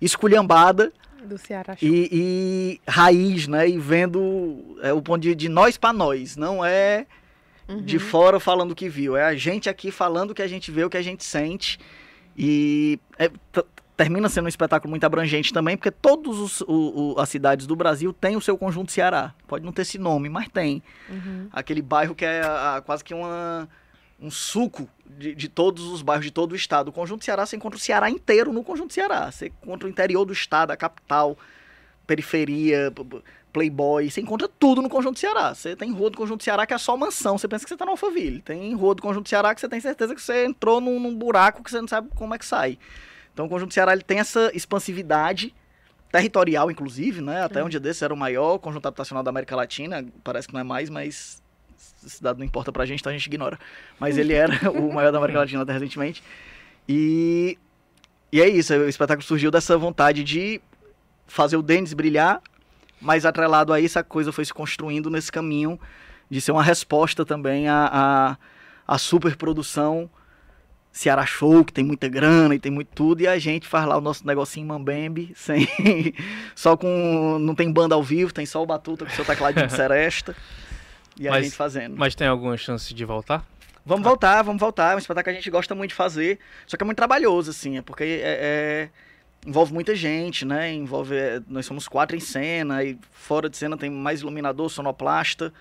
esculhambada. 0.00 0.92
Do 1.24 1.36
Ceará 1.36 1.74
Show. 1.74 1.88
E, 1.88 2.08
e 2.12 2.80
raiz, 2.88 3.48
né? 3.48 3.68
E 3.68 3.76
vendo 3.76 4.78
é, 4.82 4.92
o 4.92 5.02
ponto 5.02 5.20
de, 5.20 5.34
de 5.34 5.48
nós 5.48 5.76
para 5.76 5.92
nós. 5.92 6.36
Não 6.36 6.64
é 6.64 7.06
uhum. 7.68 7.82
de 7.82 7.98
fora 7.98 8.38
falando 8.38 8.70
o 8.70 8.76
que 8.76 8.88
viu. 8.88 9.16
É 9.16 9.24
a 9.24 9.34
gente 9.34 9.68
aqui 9.68 9.90
falando 9.90 10.30
o 10.30 10.34
que 10.34 10.42
a 10.42 10.48
gente 10.48 10.70
vê, 10.70 10.84
o 10.84 10.90
que 10.90 10.96
a 10.96 11.02
gente 11.02 11.24
sente. 11.24 11.76
E 12.36 13.00
é, 13.18 13.28
termina 13.98 14.28
sendo 14.28 14.44
um 14.44 14.48
espetáculo 14.48 14.90
muito 14.90 15.02
abrangente 15.02 15.52
também, 15.52 15.76
porque 15.76 15.90
todas 15.90 16.62
as 17.18 17.28
cidades 17.28 17.66
do 17.66 17.74
Brasil 17.74 18.12
têm 18.12 18.36
o 18.36 18.40
seu 18.40 18.56
conjunto 18.56 18.92
Ceará. 18.92 19.34
Pode 19.48 19.64
não 19.64 19.72
ter 19.72 19.82
esse 19.82 19.98
nome, 19.98 20.28
mas 20.28 20.46
tem. 20.48 20.80
Uhum. 21.10 21.48
Aquele 21.52 21.82
bairro 21.82 22.14
que 22.14 22.24
é 22.24 22.40
a, 22.40 22.76
a, 22.76 22.80
quase 22.80 23.02
que 23.02 23.12
uma, 23.12 23.68
um 24.22 24.30
suco 24.30 24.88
de, 25.04 25.34
de, 25.34 25.48
todos 25.48 25.84
os 25.84 26.00
bairros 26.00 26.24
de 26.24 26.30
todo 26.30 26.52
o 26.52 26.54
estado. 26.54 26.88
O 26.88 26.92
conjunto 26.92 27.24
Ceará, 27.24 27.44
você 27.44 27.56
encontra 27.56 27.76
o 27.76 27.80
Ceará 27.80 28.08
inteiro 28.08 28.52
no 28.52 28.62
conjunto 28.62 28.94
Ceará. 28.94 29.32
Você 29.32 29.48
encontra 29.48 29.88
o 29.88 29.90
interior 29.90 30.24
do 30.24 30.32
estado, 30.32 30.70
a 30.70 30.76
capital, 30.76 31.36
periferia, 32.06 32.92
Playboy, 33.52 34.08
você 34.08 34.20
encontra 34.20 34.46
tudo 34.46 34.80
no 34.80 34.88
Conjunto 34.88 35.18
Ceará. 35.18 35.52
Você 35.52 35.74
tem 35.74 35.90
rua 35.90 36.10
do 36.10 36.16
Conjunto 36.16 36.44
Ceará 36.44 36.64
que 36.66 36.72
é 36.72 36.78
só 36.78 36.96
mansão, 36.96 37.36
você 37.36 37.48
pensa 37.48 37.64
que 37.64 37.68
você 37.68 37.76
tá 37.76 37.84
no 37.84 37.90
Alphaville. 37.90 38.42
Tem 38.42 38.72
rua 38.76 38.94
do 38.94 39.02
Conjunto 39.02 39.28
Ceará 39.28 39.52
que 39.52 39.60
você 39.60 39.68
tem 39.68 39.80
certeza 39.80 40.14
que 40.14 40.22
você 40.22 40.44
entrou 40.44 40.80
num, 40.80 41.00
num 41.00 41.14
buraco 41.16 41.64
que 41.64 41.70
você 41.70 41.80
não 41.80 41.88
sabe 41.88 42.08
como 42.14 42.32
é 42.32 42.38
que 42.38 42.46
sai. 42.46 42.78
Então 43.38 43.46
o 43.46 43.48
Conjunto 43.48 43.72
Ceará 43.72 43.92
ele 43.92 44.02
tem 44.02 44.18
essa 44.18 44.50
expansividade 44.52 45.54
territorial, 46.10 46.72
inclusive, 46.72 47.20
né? 47.20 47.44
Até 47.44 47.62
um 47.62 47.68
dia 47.68 47.78
desses 47.78 48.02
era 48.02 48.12
o 48.12 48.16
maior 48.16 48.58
conjunto 48.58 48.88
habitacional 48.88 49.22
da 49.22 49.30
América 49.30 49.54
Latina, 49.54 50.04
parece 50.24 50.48
que 50.48 50.54
não 50.54 50.60
é 50.60 50.64
mais, 50.64 50.90
mas 50.90 51.40
esse 52.04 52.20
dado 52.20 52.38
não 52.38 52.44
importa 52.44 52.72
pra 52.72 52.84
gente, 52.84 52.98
então 52.98 53.10
a 53.10 53.12
gente 53.16 53.28
ignora. 53.28 53.56
Mas 53.96 54.18
ele 54.18 54.32
era 54.32 54.52
o 54.74 54.92
maior 54.92 55.12
da 55.12 55.18
América 55.18 55.38
Latina 55.38 55.62
até 55.62 55.72
recentemente. 55.72 56.20
E, 56.88 57.56
e 58.32 58.42
é 58.42 58.48
isso, 58.48 58.74
o 58.74 58.88
espetáculo 58.88 59.24
surgiu 59.24 59.52
dessa 59.52 59.78
vontade 59.78 60.24
de 60.24 60.60
fazer 61.28 61.56
o 61.56 61.62
Denis 61.62 61.94
brilhar, 61.94 62.42
mas 63.00 63.24
atrelado 63.24 63.72
a 63.72 63.78
isso 63.78 64.00
a 64.00 64.02
coisa 64.02 64.32
foi 64.32 64.44
se 64.44 64.52
construindo 64.52 65.08
nesse 65.10 65.30
caminho 65.30 65.78
de 66.28 66.40
ser 66.40 66.50
uma 66.50 66.62
resposta 66.64 67.24
também 67.24 67.68
à, 67.68 67.88
à, 68.84 68.94
à 68.94 68.98
superprodução 68.98 70.10
Ceará 70.92 71.24
Show, 71.24 71.64
que 71.64 71.72
tem 71.72 71.84
muita 71.84 72.08
grana 72.08 72.54
e 72.54 72.58
tem 72.58 72.72
muito 72.72 72.88
tudo, 72.94 73.20
e 73.20 73.26
a 73.28 73.38
gente 73.38 73.66
faz 73.68 73.86
lá 73.86 73.96
o 73.96 74.00
nosso 74.00 74.26
negocinho 74.26 74.66
mambembe, 74.66 75.32
sem, 75.36 75.66
só 76.54 76.76
com, 76.76 77.38
não 77.40 77.54
tem 77.54 77.70
banda 77.72 77.94
ao 77.94 78.02
vivo, 78.02 78.32
tem 78.32 78.44
só 78.46 78.62
o 78.62 78.66
Batuta 78.66 79.04
com 79.04 79.10
seu 79.12 79.24
tecladinho 79.24 79.66
de 79.66 79.72
seresta, 79.76 80.34
e 81.18 81.24
Mas- 81.24 81.34
a 81.34 81.42
gente 81.42 81.56
fazendo. 81.56 81.96
Mas 81.96 82.14
tem 82.14 82.26
alguma 82.26 82.56
chance 82.56 82.92
de 82.92 83.04
voltar? 83.04 83.44
Vamos 83.86 84.04
voltar, 84.04 84.42
vamos 84.42 84.60
voltar. 84.60 84.92
É 84.92 84.94
um 84.96 84.98
espetáculo 84.98 85.24
que 85.32 85.38
a 85.38 85.40
gente 85.40 85.50
gosta 85.50 85.74
muito 85.74 85.90
de 85.90 85.96
fazer. 85.96 86.38
Só 86.66 86.76
que 86.76 86.82
é 86.82 86.84
muito 86.84 86.98
trabalhoso, 86.98 87.50
assim, 87.52 87.78
é 87.78 87.82
porque 87.82 88.04
é, 88.04 88.20
é- 88.22 88.90
envolve 89.46 89.72
muita 89.72 89.94
gente, 89.94 90.44
né? 90.44 90.70
Envolve. 90.74 91.16
é, 91.16 91.40
nós 91.48 91.64
somos 91.64 91.88
quatro 91.88 92.14
em 92.14 92.20
cena, 92.20 92.84
e 92.84 92.98
fora 93.12 93.48
de 93.48 93.56
cena 93.56 93.78
tem 93.78 93.88
mais 93.88 94.20
iluminador, 94.20 94.68
sonoplasta, 94.68 95.54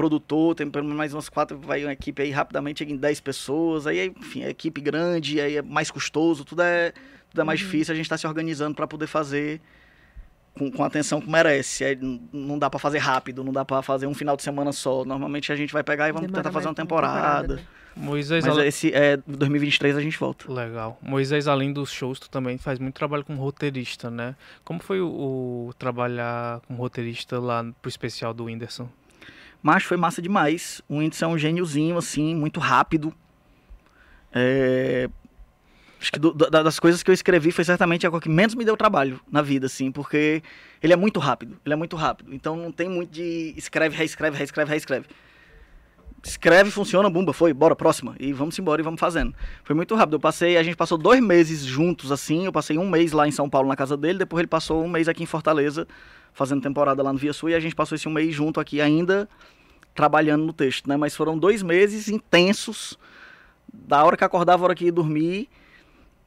produtor, 0.00 0.54
tem 0.54 0.70
pelo 0.70 0.84
menos 0.84 0.96
mais 0.96 1.12
umas 1.12 1.28
quatro, 1.28 1.58
vai 1.58 1.84
uma 1.84 1.92
equipe 1.92 2.22
aí 2.22 2.30
rapidamente 2.30 2.78
chega 2.78 2.92
em 2.92 2.96
10 2.96 3.20
pessoas. 3.20 3.86
Aí, 3.86 4.12
enfim, 4.18 4.42
é 4.42 4.48
equipe 4.48 4.80
grande, 4.80 5.40
aí 5.40 5.56
é 5.56 5.62
mais 5.62 5.90
custoso, 5.90 6.44
tudo 6.44 6.62
é, 6.62 6.92
tudo 7.30 7.40
é 7.40 7.44
mais 7.44 7.58
difícil. 7.58 7.92
A 7.92 7.96
gente 7.96 8.06
está 8.06 8.16
se 8.16 8.26
organizando 8.26 8.74
para 8.74 8.86
poder 8.86 9.06
fazer. 9.06 9.60
Com, 10.58 10.68
com 10.70 10.82
a 10.82 10.86
atenção 10.88 11.20
que 11.20 11.30
merece. 11.30 11.84
É, 11.84 11.92
n- 11.92 12.20
não 12.32 12.58
dá 12.58 12.68
para 12.68 12.80
fazer 12.80 12.98
rápido, 12.98 13.44
não 13.44 13.52
dá 13.52 13.64
para 13.64 13.80
fazer 13.82 14.06
um 14.08 14.14
final 14.14 14.36
de 14.36 14.42
semana 14.42 14.72
só. 14.72 15.04
Normalmente 15.04 15.52
a 15.52 15.56
gente 15.56 15.72
vai 15.72 15.82
pegar 15.84 16.08
e 16.08 16.12
vamos 16.12 16.26
Demora 16.26 16.42
tentar 16.42 16.52
fazer 16.52 16.66
uma 16.68 16.74
temporada, 16.74 17.14
temporada. 17.14 17.54
né? 17.56 17.62
Moisés, 17.96 18.44
Mas 18.44 18.56
ale- 18.58 18.66
esse 18.68 18.92
é 18.92 19.16
2023 19.26 19.96
a 19.96 20.00
gente 20.00 20.18
volta. 20.18 20.52
Legal. 20.52 20.98
Moisés, 21.00 21.46
além 21.46 21.72
dos 21.72 21.92
shows, 21.92 22.18
tu 22.18 22.28
também 22.28 22.58
faz 22.58 22.78
muito 22.80 22.94
trabalho 22.94 23.24
como 23.24 23.40
roteirista, 23.40 24.10
né? 24.10 24.34
Como 24.64 24.80
foi 24.80 25.00
o, 25.00 25.06
o 25.68 25.72
trabalhar 25.78 26.60
como 26.66 26.78
roteirista 26.80 27.38
lá 27.38 27.64
pro 27.80 27.88
especial 27.88 28.34
do 28.34 28.44
Whindersson? 28.44 28.88
Mas 29.62 29.82
foi 29.82 29.96
massa 29.96 30.22
demais. 30.22 30.80
O 30.88 30.98
Whindersson 30.98 31.26
é 31.26 31.28
um 31.28 31.38
gêniozinho, 31.38 31.96
assim, 31.98 32.34
muito 32.34 32.58
rápido. 32.60 33.14
É, 34.32 35.08
Acho 36.00 36.12
que 36.12 36.18
do- 36.18 36.32
da- 36.32 36.62
das 36.62 36.80
coisas 36.80 37.02
que 37.02 37.10
eu 37.10 37.12
escrevi 37.12 37.52
foi 37.52 37.62
certamente 37.62 38.06
a 38.06 38.20
que 38.20 38.28
menos 38.28 38.54
me 38.54 38.64
deu 38.64 38.74
trabalho 38.74 39.20
na 39.30 39.42
vida, 39.42 39.66
assim, 39.66 39.92
porque 39.92 40.42
ele 40.82 40.94
é 40.94 40.96
muito 40.96 41.20
rápido. 41.20 41.60
Ele 41.62 41.74
é 41.74 41.76
muito 41.76 41.94
rápido. 41.94 42.32
Então 42.32 42.56
não 42.56 42.72
tem 42.72 42.88
muito 42.88 43.10
de 43.10 43.52
escreve, 43.54 43.94
reescreve, 43.94 44.34
reescreve, 44.38 44.70
reescreve. 44.70 45.06
Escreve, 46.22 46.70
funciona, 46.70 47.08
bumba, 47.08 47.32
foi, 47.32 47.52
bora, 47.52 47.74
próxima. 47.74 48.14
E 48.20 48.32
vamos 48.32 48.58
embora 48.58 48.80
e 48.80 48.84
vamos 48.84 49.00
fazendo. 49.00 49.34
Foi 49.64 49.74
muito 49.74 49.94
rápido. 49.94 50.14
Eu 50.14 50.20
passei, 50.20 50.56
a 50.56 50.62
gente 50.62 50.76
passou 50.76 50.98
dois 50.98 51.20
meses 51.20 51.64
juntos, 51.64 52.12
assim. 52.12 52.44
Eu 52.44 52.52
passei 52.52 52.76
um 52.76 52.88
mês 52.88 53.12
lá 53.12 53.26
em 53.26 53.30
São 53.30 53.48
Paulo 53.48 53.68
na 53.68 53.76
casa 53.76 53.96
dele, 53.96 54.18
depois 54.18 54.40
ele 54.40 54.48
passou 54.48 54.84
um 54.84 54.88
mês 54.88 55.08
aqui 55.08 55.22
em 55.22 55.26
Fortaleza, 55.26 55.88
fazendo 56.32 56.60
temporada 56.60 57.02
lá 57.02 57.12
no 57.12 57.18
Via 57.18 57.32
Sul, 57.32 57.50
e 57.50 57.54
a 57.54 57.60
gente 57.60 57.74
passou 57.74 57.96
esse 57.96 58.06
um 58.06 58.12
mês 58.12 58.34
junto 58.34 58.60
aqui 58.60 58.80
ainda 58.80 59.28
trabalhando 59.94 60.44
no 60.44 60.52
texto, 60.52 60.88
né? 60.88 60.96
Mas 60.96 61.16
foram 61.16 61.38
dois 61.38 61.62
meses 61.62 62.08
intensos, 62.08 62.98
da 63.72 64.04
hora 64.04 64.16
que 64.16 64.24
acordava, 64.24 64.62
a 64.62 64.64
hora 64.66 64.74
que 64.74 64.84
ia 64.84 64.92
dormir, 64.92 65.48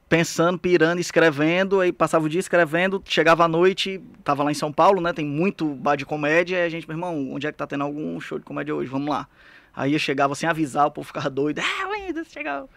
pensando, 0.08 0.58
pirando, 0.58 0.98
escrevendo, 0.98 1.80
aí 1.80 1.92
passava 1.92 2.26
o 2.26 2.28
dia 2.28 2.40
escrevendo, 2.40 3.02
chegava 3.06 3.44
à 3.44 3.48
noite, 3.48 4.00
tava 4.22 4.42
lá 4.42 4.50
em 4.50 4.54
São 4.54 4.72
Paulo, 4.72 5.00
né? 5.00 5.12
Tem 5.12 5.24
muito 5.24 5.66
bar 5.66 5.96
de 5.96 6.04
comédia, 6.04 6.58
e 6.58 6.62
a 6.62 6.68
gente, 6.68 6.86
meu 6.86 6.96
irmão, 6.96 7.32
onde 7.32 7.46
é 7.46 7.52
que 7.52 7.58
tá 7.58 7.66
tendo 7.66 7.84
algum 7.84 8.20
show 8.20 8.38
de 8.38 8.44
comédia 8.44 8.74
hoje? 8.74 8.90
Vamos 8.90 9.08
lá. 9.08 9.28
Aí 9.76 9.92
eu 9.92 9.98
chegava 9.98 10.34
sem 10.34 10.48
avisar, 10.48 10.86
o 10.86 10.90
povo 10.90 11.06
ficava 11.06 11.28
doido. 11.30 11.60
Ah, 11.60 11.88
Windows, 11.92 12.28
chegou. 12.28 12.68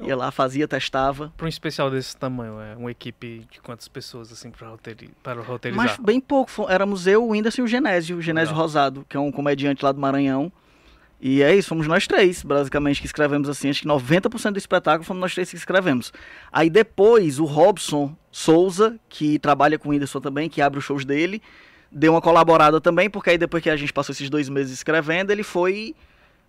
Ia 0.00 0.16
lá, 0.16 0.30
fazia, 0.30 0.66
testava. 0.66 1.32
Para 1.36 1.46
um 1.46 1.48
especial 1.48 1.90
desse 1.90 2.16
tamanho, 2.16 2.60
é 2.60 2.74
uma 2.76 2.90
equipe 2.90 3.46
de 3.50 3.60
quantas 3.60 3.86
pessoas, 3.88 4.32
assim, 4.32 4.50
para, 4.50 4.68
roteiri 4.68 5.10
para 5.22 5.40
roteirizar? 5.42 5.86
Mas 5.86 5.96
bem 5.98 6.20
pouco. 6.20 6.50
Éramos 6.68 7.06
eu, 7.06 7.24
o 7.24 7.30
Whindersson 7.30 7.62
e 7.62 7.64
o 7.64 7.68
Genésio. 7.68 8.16
O 8.16 8.22
Genésio 8.22 8.52
Legal. 8.52 8.62
Rosado, 8.62 9.06
que 9.08 9.16
é 9.16 9.20
um 9.20 9.30
comediante 9.30 9.84
lá 9.84 9.92
do 9.92 10.00
Maranhão. 10.00 10.50
E 11.24 11.40
é 11.40 11.54
isso, 11.54 11.68
fomos 11.68 11.86
nós 11.86 12.04
três, 12.08 12.42
basicamente, 12.42 13.00
que 13.00 13.06
escrevemos 13.06 13.48
assim. 13.48 13.70
Acho 13.70 13.82
que 13.82 13.86
90% 13.86 14.52
do 14.52 14.58
espetáculo 14.58 15.04
fomos 15.04 15.20
nós 15.20 15.32
três 15.32 15.50
que 15.50 15.56
escrevemos. 15.56 16.12
Aí 16.50 16.68
depois, 16.68 17.38
o 17.38 17.44
Robson 17.44 18.16
Souza, 18.32 18.98
que 19.08 19.38
trabalha 19.38 19.78
com 19.78 19.88
o 19.88 19.92
Whindersson 19.92 20.20
também, 20.20 20.48
que 20.48 20.60
abre 20.60 20.80
os 20.80 20.84
shows 20.84 21.04
dele, 21.04 21.40
deu 21.92 22.12
uma 22.12 22.20
colaborada 22.20 22.80
também, 22.80 23.08
porque 23.08 23.30
aí 23.30 23.38
depois 23.38 23.62
que 23.62 23.70
a 23.70 23.76
gente 23.76 23.92
passou 23.92 24.12
esses 24.12 24.28
dois 24.28 24.48
meses 24.48 24.72
escrevendo, 24.72 25.30
ele 25.30 25.44
foi 25.44 25.94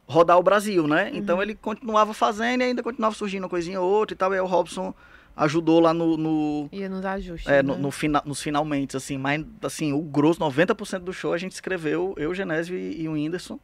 rodar 0.08 0.38
o 0.38 0.44
Brasil, 0.44 0.88
né? 0.88 1.10
Então 1.14 1.42
ele 1.42 1.56
continuava 1.56 2.14
fazendo 2.14 2.62
e 2.62 2.66
ainda 2.66 2.84
continuava 2.84 3.16
surgindo 3.16 3.44
uma 3.44 3.50
coisinha 3.50 3.80
ou 3.82 3.90
outra 3.90 4.14
e 4.14 4.18
tal. 4.18 4.32
E 4.34 4.36
aí 4.36 4.42
o 4.42 4.46
Robson 4.46 4.94
ajudou 5.36 5.80
lá 5.80 5.94
no- 5.94 6.18
no, 6.18 6.70
Ia 6.72 6.88
nos 6.90 7.04
ajustes. 7.04 7.50
é, 7.50 7.64
né? 7.64 7.74
no, 7.74 7.78
no 7.78 7.90
fina, 7.92 8.22
nos 8.26 8.42
finalmente, 8.42 8.96
assim, 8.96 9.18
mas 9.18 9.44
assim, 9.64 9.92
o 9.94 10.02
grosso, 10.02 10.40
90% 10.40 11.00
do 11.00 11.12
show 11.14 11.34
a 11.34 11.38
gente 11.38 11.54
escreveu, 11.54 12.14
eu, 12.18 12.36
Genésio 12.36 12.78
e, 12.78 13.02
e 13.02 13.08
o 13.10 13.14
Whindersson, 13.14 13.60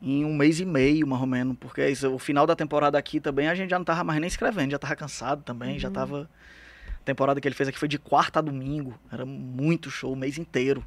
em 0.00 0.24
um 0.24 0.34
mês 0.34 0.60
e 0.60 0.64
meio, 0.64 1.06
mais 1.06 1.20
ou 1.20 1.26
menos, 1.26 1.56
porque 1.60 1.80
é 1.82 1.90
isso, 1.90 2.08
o 2.14 2.18
final 2.18 2.46
da 2.46 2.54
temporada 2.56 2.96
aqui 2.96 3.20
também 3.20 3.48
a 3.48 3.54
gente 3.54 3.68
já 3.68 3.78
não 3.78 3.84
tava 3.84 4.02
mais 4.04 4.18
nem 4.20 4.28
escrevendo, 4.28 4.70
já 4.70 4.78
tava 4.78 4.96
cansado 4.96 5.42
também, 5.42 5.78
já 5.78 5.90
tava... 5.90 6.30
A 7.00 7.04
temporada 7.08 7.40
que 7.40 7.48
ele 7.48 7.54
fez 7.54 7.68
aqui 7.68 7.78
foi 7.78 7.88
de 7.88 7.98
quarta 7.98 8.38
a 8.38 8.42
domingo, 8.42 8.94
era 9.12 9.26
muito 9.26 9.90
show, 9.90 10.12
o 10.12 10.16
mês 10.16 10.38
inteiro, 10.38 10.82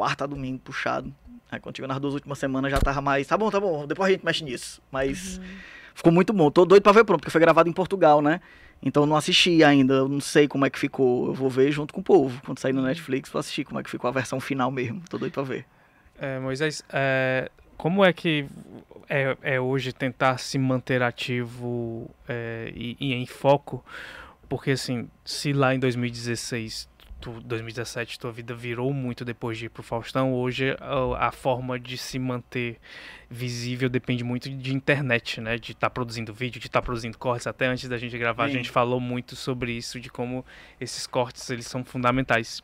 quarta 0.00 0.24
a 0.24 0.26
domingo, 0.26 0.58
puxado. 0.60 1.14
Aí 1.52 1.60
quando 1.60 1.76
chegou 1.76 1.88
nas 1.88 2.00
duas 2.00 2.14
últimas 2.14 2.38
semanas 2.38 2.70
já 2.70 2.78
tava 2.78 3.02
mais, 3.02 3.26
tá 3.26 3.36
bom, 3.36 3.50
tá 3.50 3.60
bom, 3.60 3.86
depois 3.86 4.08
a 4.08 4.12
gente 4.12 4.24
mexe 4.24 4.42
nisso, 4.42 4.80
mas... 4.90 5.38
Ficou 5.94 6.10
muito 6.10 6.32
bom. 6.32 6.50
Tô 6.50 6.64
doido 6.64 6.82
pra 6.82 6.92
ver 6.92 7.04
pronto, 7.04 7.20
porque 7.20 7.30
foi 7.30 7.40
gravado 7.40 7.68
em 7.68 7.72
Portugal, 7.72 8.22
né? 8.22 8.40
Então 8.82 9.04
não 9.04 9.16
assisti 9.16 9.62
ainda, 9.62 9.94
eu 9.94 10.08
não 10.08 10.20
sei 10.20 10.48
como 10.48 10.64
é 10.64 10.70
que 10.70 10.78
ficou. 10.78 11.26
Eu 11.26 11.34
vou 11.34 11.50
ver 11.50 11.70
junto 11.70 11.92
com 11.92 12.00
o 12.00 12.02
povo. 12.02 12.40
Quando 12.46 12.58
sair 12.58 12.72
no 12.72 12.80
Netflix, 12.80 13.28
vou 13.28 13.40
assistir 13.40 13.64
como 13.64 13.78
é 13.78 13.82
que 13.82 13.90
ficou 13.90 14.08
a 14.08 14.10
versão 14.10 14.40
final 14.40 14.70
mesmo. 14.70 15.02
Tô 15.10 15.18
doido 15.18 15.32
pra 15.32 15.42
ver. 15.42 15.66
É, 16.18 16.38
Moisés, 16.38 16.82
é, 16.90 17.50
como 17.76 18.02
é 18.02 18.14
que 18.14 18.46
é, 19.10 19.36
é 19.42 19.60
hoje 19.60 19.92
tentar 19.92 20.38
se 20.38 20.58
manter 20.58 21.02
ativo 21.02 22.08
é, 22.26 22.72
e, 22.74 22.96
e 22.98 23.12
em 23.12 23.26
foco? 23.26 23.84
Porque, 24.48 24.72
assim, 24.72 25.08
se 25.24 25.52
lá 25.52 25.74
em 25.74 25.78
2016, 25.78 26.88
tu, 27.20 27.40
2017, 27.40 28.18
tua 28.18 28.32
vida 28.32 28.54
virou 28.54 28.92
muito 28.92 29.24
depois 29.24 29.58
de 29.58 29.66
ir 29.66 29.68
pro 29.68 29.82
Faustão, 29.82 30.32
hoje 30.32 30.76
a, 30.80 31.28
a 31.28 31.32
forma 31.32 31.78
de 31.78 31.96
se 31.98 32.18
manter 32.18 32.78
visível 33.28 33.88
depende 33.88 34.24
muito 34.24 34.50
de 34.50 34.74
internet, 34.74 35.40
né? 35.40 35.58
De 35.58 35.72
estar 35.72 35.90
produzindo 35.90 36.32
vídeo, 36.32 36.60
de 36.60 36.66
estar 36.66 36.82
produzindo 36.82 37.16
cortes. 37.16 37.46
Até 37.46 37.66
antes 37.66 37.88
da 37.88 37.98
gente 37.98 38.16
gravar, 38.18 38.44
a 38.44 38.48
Sim. 38.48 38.54
gente 38.54 38.70
falou 38.70 39.00
muito 39.00 39.36
sobre 39.36 39.72
isso, 39.72 40.00
de 40.00 40.10
como 40.10 40.44
esses 40.80 41.06
cortes, 41.06 41.48
eles 41.50 41.66
são 41.66 41.84
fundamentais. 41.84 42.62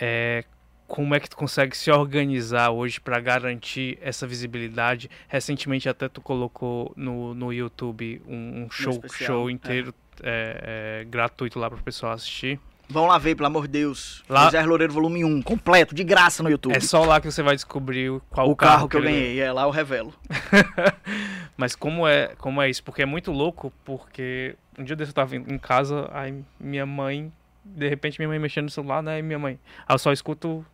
É, 0.00 0.44
como 0.86 1.14
é 1.14 1.20
que 1.20 1.30
tu 1.30 1.36
consegue 1.38 1.74
se 1.74 1.90
organizar 1.90 2.70
hoje 2.70 3.00
para 3.00 3.18
garantir 3.18 3.98
essa 4.02 4.26
visibilidade? 4.26 5.10
Recentemente 5.26 5.88
até 5.88 6.08
tu 6.08 6.20
colocou 6.20 6.92
no, 6.94 7.34
no 7.34 7.52
YouTube 7.52 8.20
um, 8.26 8.64
um 8.64 8.70
show, 8.70 8.92
especial, 8.92 9.26
show 9.26 9.48
é. 9.48 9.52
inteiro 9.52 9.94
é, 10.22 11.00
é, 11.00 11.04
gratuito 11.04 11.58
lá 11.58 11.70
para 11.70 11.78
o 11.78 11.82
pessoal 11.82 12.12
assistir. 12.12 12.60
Vão 12.92 13.06
lá 13.06 13.16
ver, 13.18 13.34
pelo 13.34 13.46
amor 13.46 13.62
de 13.66 13.72
Deus. 13.72 14.22
Lá- 14.28 14.44
José 14.44 14.62
Loureiro 14.62 14.92
Volume 14.92 15.24
1, 15.24 15.40
completo, 15.42 15.94
de 15.94 16.04
graça 16.04 16.42
no 16.42 16.50
YouTube. 16.50 16.76
É 16.76 16.80
só 16.80 17.04
lá 17.04 17.20
que 17.20 17.30
você 17.30 17.42
vai 17.42 17.54
descobrir 17.54 18.10
o- 18.10 18.22
qual 18.30 18.50
o 18.50 18.54
carro 18.54 18.88
que 18.88 18.96
eu 18.96 19.02
ganhei, 19.02 19.40
é 19.40 19.50
lá 19.50 19.62
eu 19.62 19.70
revelo. 19.70 20.12
Mas 21.56 21.74
como 21.74 22.06
é, 22.06 22.34
como 22.38 22.60
é 22.60 22.68
isso? 22.68 22.82
Porque 22.82 23.02
é 23.02 23.06
muito 23.06 23.30
louco, 23.32 23.72
porque 23.84 24.54
um 24.78 24.84
dia 24.84 24.96
desse 24.96 25.10
eu 25.10 25.14
tava 25.14 25.36
em 25.36 25.42
em 25.48 25.58
casa, 25.58 26.08
aí 26.12 26.34
minha 26.58 26.86
mãe, 26.86 27.32
de 27.64 27.88
repente 27.88 28.18
minha 28.18 28.28
mãe 28.28 28.38
mexendo 28.38 28.64
no 28.64 28.70
celular, 28.70 29.02
né? 29.02 29.18
E 29.18 29.22
minha 29.22 29.38
mãe, 29.38 29.58
aí 29.86 29.94
eu 29.94 29.98
só 29.98 30.12
escuto 30.12 30.64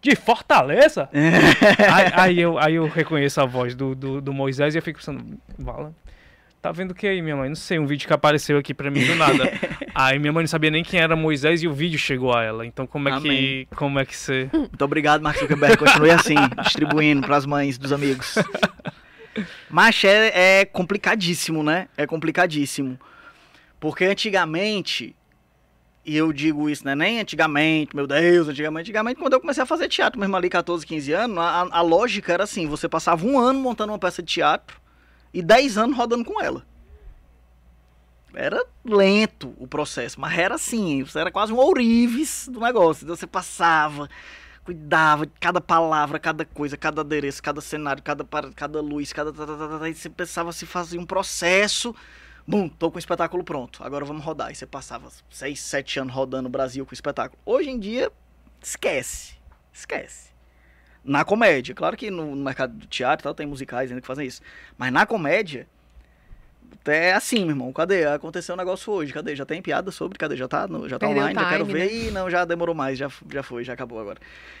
de 0.00 0.14
Fortaleza? 0.16 1.08
aí, 1.12 2.12
aí 2.14 2.40
eu, 2.40 2.58
aí 2.58 2.74
eu 2.74 2.86
reconheço 2.88 3.40
a 3.40 3.44
voz 3.46 3.74
do, 3.74 3.94
do, 3.94 4.20
do 4.20 4.32
Moisés 4.32 4.74
e 4.74 4.78
eu 4.78 4.82
fico 4.82 4.98
pensando, 4.98 5.38
Vala, 5.58 5.94
tá 6.62 6.70
vendo 6.70 6.92
o 6.92 6.94
que 6.94 7.08
aí, 7.08 7.20
minha 7.20 7.36
mãe? 7.36 7.48
Não 7.48 7.56
sei, 7.56 7.76
um 7.80 7.86
vídeo 7.86 8.06
que 8.06 8.12
apareceu 8.12 8.56
aqui 8.56 8.72
pra 8.72 8.88
mim 8.88 9.04
do 9.04 9.16
nada. 9.16 9.52
aí 9.92 10.16
minha 10.20 10.32
mãe 10.32 10.44
não 10.44 10.48
sabia 10.48 10.70
nem 10.70 10.84
quem 10.84 11.00
era 11.00 11.16
Moisés 11.16 11.60
e 11.60 11.66
o 11.66 11.72
vídeo 11.72 11.98
chegou 11.98 12.32
a 12.32 12.40
ela. 12.44 12.64
Então 12.64 12.86
como 12.86 13.08
é 13.08 13.20
que, 13.20 13.28
Amém. 13.28 13.68
como 13.74 13.98
é 13.98 14.06
que 14.06 14.16
você... 14.16 14.48
Muito 14.52 14.84
obrigado, 14.84 15.20
Mark 15.20 15.36
Zuckerberg. 15.36 15.76
Continue 15.76 16.12
assim, 16.12 16.36
distribuindo 16.62 17.26
pras 17.26 17.44
mães 17.44 17.76
dos 17.76 17.92
amigos. 17.92 18.36
Mas 19.68 20.04
é, 20.04 20.60
é 20.60 20.64
complicadíssimo, 20.64 21.64
né? 21.64 21.88
É 21.96 22.06
complicadíssimo. 22.06 22.96
Porque 23.80 24.04
antigamente, 24.04 25.16
e 26.06 26.16
eu 26.16 26.32
digo 26.32 26.70
isso, 26.70 26.84
né? 26.84 26.94
Nem 26.94 27.18
antigamente, 27.18 27.96
meu 27.96 28.06
Deus, 28.06 28.46
antigamente, 28.46 28.90
antigamente, 28.90 29.18
quando 29.18 29.32
eu 29.32 29.40
comecei 29.40 29.64
a 29.64 29.66
fazer 29.66 29.88
teatro, 29.88 30.20
mesmo 30.20 30.36
ali 30.36 30.48
14, 30.48 30.86
15 30.86 31.12
anos, 31.12 31.38
a, 31.38 31.66
a 31.72 31.80
lógica 31.80 32.32
era 32.32 32.44
assim: 32.44 32.68
você 32.68 32.88
passava 32.88 33.26
um 33.26 33.36
ano 33.38 33.58
montando 33.58 33.90
uma 33.92 33.98
peça 33.98 34.22
de 34.22 34.32
teatro 34.32 34.81
e 35.32 35.42
10 35.42 35.78
anos 35.78 35.96
rodando 35.96 36.24
com 36.24 36.40
ela. 36.40 36.64
Era 38.34 38.64
lento 38.84 39.54
o 39.58 39.66
processo, 39.66 40.18
mas 40.20 40.38
era 40.38 40.54
assim, 40.54 41.02
você 41.04 41.18
era 41.18 41.30
quase 41.30 41.52
um 41.52 41.58
ourives 41.58 42.48
do 42.48 42.60
negócio. 42.60 43.04
Então 43.04 43.14
você 43.14 43.26
passava, 43.26 44.08
cuidava 44.64 45.26
de 45.26 45.32
cada 45.38 45.60
palavra, 45.60 46.18
cada 46.18 46.44
coisa, 46.44 46.76
cada 46.76 47.02
adereço, 47.02 47.42
cada 47.42 47.60
cenário, 47.60 48.02
cada, 48.02 48.24
cada 48.54 48.80
luz, 48.80 49.12
cada. 49.12 49.32
Aí 49.84 49.94
você 49.94 50.08
pensava 50.08 50.50
se 50.52 50.64
fazia 50.64 50.98
um 50.98 51.04
processo. 51.04 51.94
Bum, 52.46 52.68
tô 52.68 52.90
com 52.90 52.96
o 52.96 52.98
espetáculo 52.98 53.44
pronto. 53.44 53.84
Agora 53.84 54.04
vamos 54.04 54.24
rodar. 54.24 54.50
E 54.50 54.54
você 54.54 54.66
passava 54.66 55.08
seis, 55.30 55.60
sete 55.60 56.00
anos 56.00 56.14
rodando 56.14 56.48
o 56.48 56.50
Brasil 56.50 56.84
com 56.86 56.92
o 56.92 56.94
espetáculo. 56.94 57.40
Hoje 57.44 57.70
em 57.70 57.78
dia, 57.78 58.10
esquece. 58.62 59.36
Esquece. 59.72 60.31
Na 61.04 61.24
comédia. 61.24 61.74
Claro 61.74 61.96
que 61.96 62.10
no, 62.10 62.36
no 62.36 62.44
mercado 62.44 62.74
do 62.74 62.86
teatro 62.86 63.24
tal, 63.24 63.34
tem 63.34 63.46
musicais 63.46 63.90
ainda 63.90 64.00
que 64.00 64.06
fazem 64.06 64.26
isso. 64.26 64.40
Mas 64.78 64.92
na 64.92 65.04
comédia, 65.04 65.66
é 66.86 67.12
assim, 67.12 67.40
meu 67.40 67.50
irmão. 67.50 67.72
Cadê? 67.72 68.04
Aconteceu 68.06 68.54
um 68.54 68.58
negócio 68.58 68.92
hoje. 68.92 69.12
Cadê? 69.12 69.36
Já 69.36 69.44
tem 69.44 69.60
piada 69.60 69.90
sobre? 69.90 70.18
Cadê? 70.18 70.36
Já 70.36 70.48
tá, 70.48 70.66
no, 70.66 70.88
já 70.88 70.98
tá 70.98 71.08
online, 71.08 71.34
time, 71.34 71.44
já 71.44 71.50
quero 71.50 71.64
ver. 71.64 71.90
Né? 71.90 71.94
Ih, 71.94 72.10
não, 72.10 72.30
já 72.30 72.44
demorou 72.44 72.74
mais. 72.74 72.98
Já, 72.98 73.10
já 73.30 73.42
foi, 73.42 73.64
já 73.64 73.72
acabou 73.72 74.00
agora. 74.00 74.18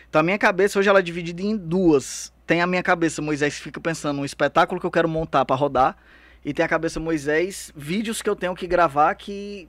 Então 0.08 0.20
a 0.20 0.24
minha 0.24 0.38
cabeça 0.38 0.78
hoje 0.78 0.88
ela 0.88 0.98
é 0.98 1.02
dividida 1.02 1.42
em 1.42 1.56
duas. 1.56 2.32
Tem 2.46 2.60
a 2.60 2.66
minha 2.66 2.82
cabeça, 2.82 3.22
Moisés, 3.22 3.58
fica 3.58 3.80
pensando 3.80 4.20
um 4.20 4.24
espetáculo 4.24 4.80
que 4.80 4.86
eu 4.86 4.90
quero 4.90 5.08
montar 5.08 5.44
para 5.44 5.56
rodar. 5.56 5.96
E 6.44 6.52
tem 6.52 6.64
a 6.64 6.68
cabeça, 6.68 6.98
Moisés, 6.98 7.72
vídeos 7.74 8.20
que 8.20 8.28
eu 8.28 8.34
tenho 8.34 8.54
que 8.54 8.66
gravar 8.66 9.14
que 9.14 9.68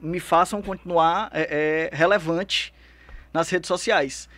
me 0.00 0.20
façam 0.20 0.62
continuar 0.62 1.30
é, 1.32 1.90
é, 1.92 1.96
relevante 1.96 2.72
nas 3.32 3.48
redes 3.48 3.68
sociais. 3.68 4.28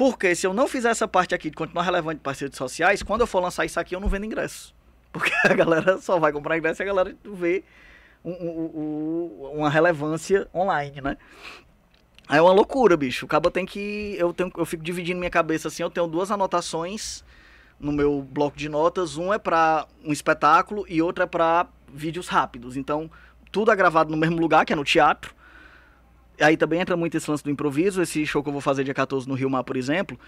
Porque 0.00 0.34
se 0.34 0.46
eu 0.46 0.54
não 0.54 0.66
fizer 0.66 0.88
essa 0.88 1.06
parte 1.06 1.34
aqui 1.34 1.50
de 1.50 1.56
continuar 1.56 1.82
relevante 1.82 2.22
para 2.22 2.32
as 2.32 2.40
redes 2.40 2.56
sociais, 2.56 3.02
quando 3.02 3.20
eu 3.20 3.26
for 3.26 3.38
lançar 3.38 3.66
isso 3.66 3.78
aqui, 3.78 3.94
eu 3.94 4.00
não 4.00 4.08
vendo 4.08 4.24
ingresso. 4.24 4.74
Porque 5.12 5.30
a 5.44 5.52
galera 5.52 5.98
só 5.98 6.18
vai 6.18 6.32
comprar 6.32 6.56
ingresso 6.56 6.80
e 6.80 6.84
a 6.84 6.86
galera 6.86 7.14
vê 7.22 7.62
um, 8.24 8.30
um, 8.32 8.70
um, 8.74 9.50
uma 9.58 9.68
relevância 9.68 10.48
online, 10.54 11.02
né? 11.02 11.18
Aí 12.26 12.38
é 12.38 12.40
uma 12.40 12.54
loucura, 12.54 12.96
bicho. 12.96 13.26
O 13.26 13.28
cabo 13.28 13.50
tem 13.50 13.66
que. 13.66 14.16
Eu, 14.16 14.32
tenho, 14.32 14.50
eu 14.56 14.64
fico 14.64 14.82
dividindo 14.82 15.18
minha 15.18 15.30
cabeça 15.30 15.68
assim. 15.68 15.82
Eu 15.82 15.90
tenho 15.90 16.06
duas 16.06 16.30
anotações 16.30 17.22
no 17.78 17.92
meu 17.92 18.22
bloco 18.22 18.56
de 18.56 18.70
notas. 18.70 19.18
Um 19.18 19.34
é 19.34 19.38
para 19.38 19.86
um 20.02 20.12
espetáculo 20.12 20.86
e 20.88 21.02
outro 21.02 21.24
é 21.24 21.26
para 21.26 21.66
vídeos 21.92 22.26
rápidos. 22.26 22.74
Então, 22.74 23.10
tudo 23.52 23.70
é 23.70 23.76
gravado 23.76 24.10
no 24.10 24.16
mesmo 24.16 24.40
lugar, 24.40 24.64
que 24.64 24.72
é 24.72 24.76
no 24.76 24.82
teatro. 24.82 25.34
Aí 26.40 26.56
também 26.56 26.80
entra 26.80 26.96
muito 26.96 27.16
esse 27.16 27.30
lance 27.30 27.44
do 27.44 27.50
improviso. 27.50 28.02
Esse 28.02 28.24
show 28.26 28.42
que 28.42 28.48
eu 28.48 28.52
vou 28.52 28.62
fazer 28.62 28.84
dia 28.84 28.94
14 28.94 29.28
no 29.28 29.34
Rio 29.34 29.50
Mar, 29.50 29.64
por 29.64 29.76
exemplo 29.76 30.18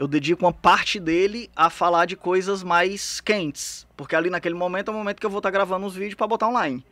eu 0.00 0.08
dedico 0.08 0.46
uma 0.46 0.52
parte 0.52 0.98
dele 0.98 1.50
a 1.54 1.68
falar 1.68 2.06
de 2.06 2.16
coisas 2.16 2.62
mais 2.62 3.20
quentes. 3.20 3.86
Porque 3.94 4.16
ali 4.16 4.30
naquele 4.30 4.54
momento 4.54 4.90
é 4.90 4.94
o 4.94 4.96
momento 4.96 5.20
que 5.20 5.26
eu 5.26 5.30
vou 5.30 5.40
estar 5.40 5.48
tá 5.48 5.52
gravando 5.52 5.84
os 5.84 5.94
vídeos 5.94 6.14
para 6.14 6.26
botar 6.26 6.48
online. 6.48 6.82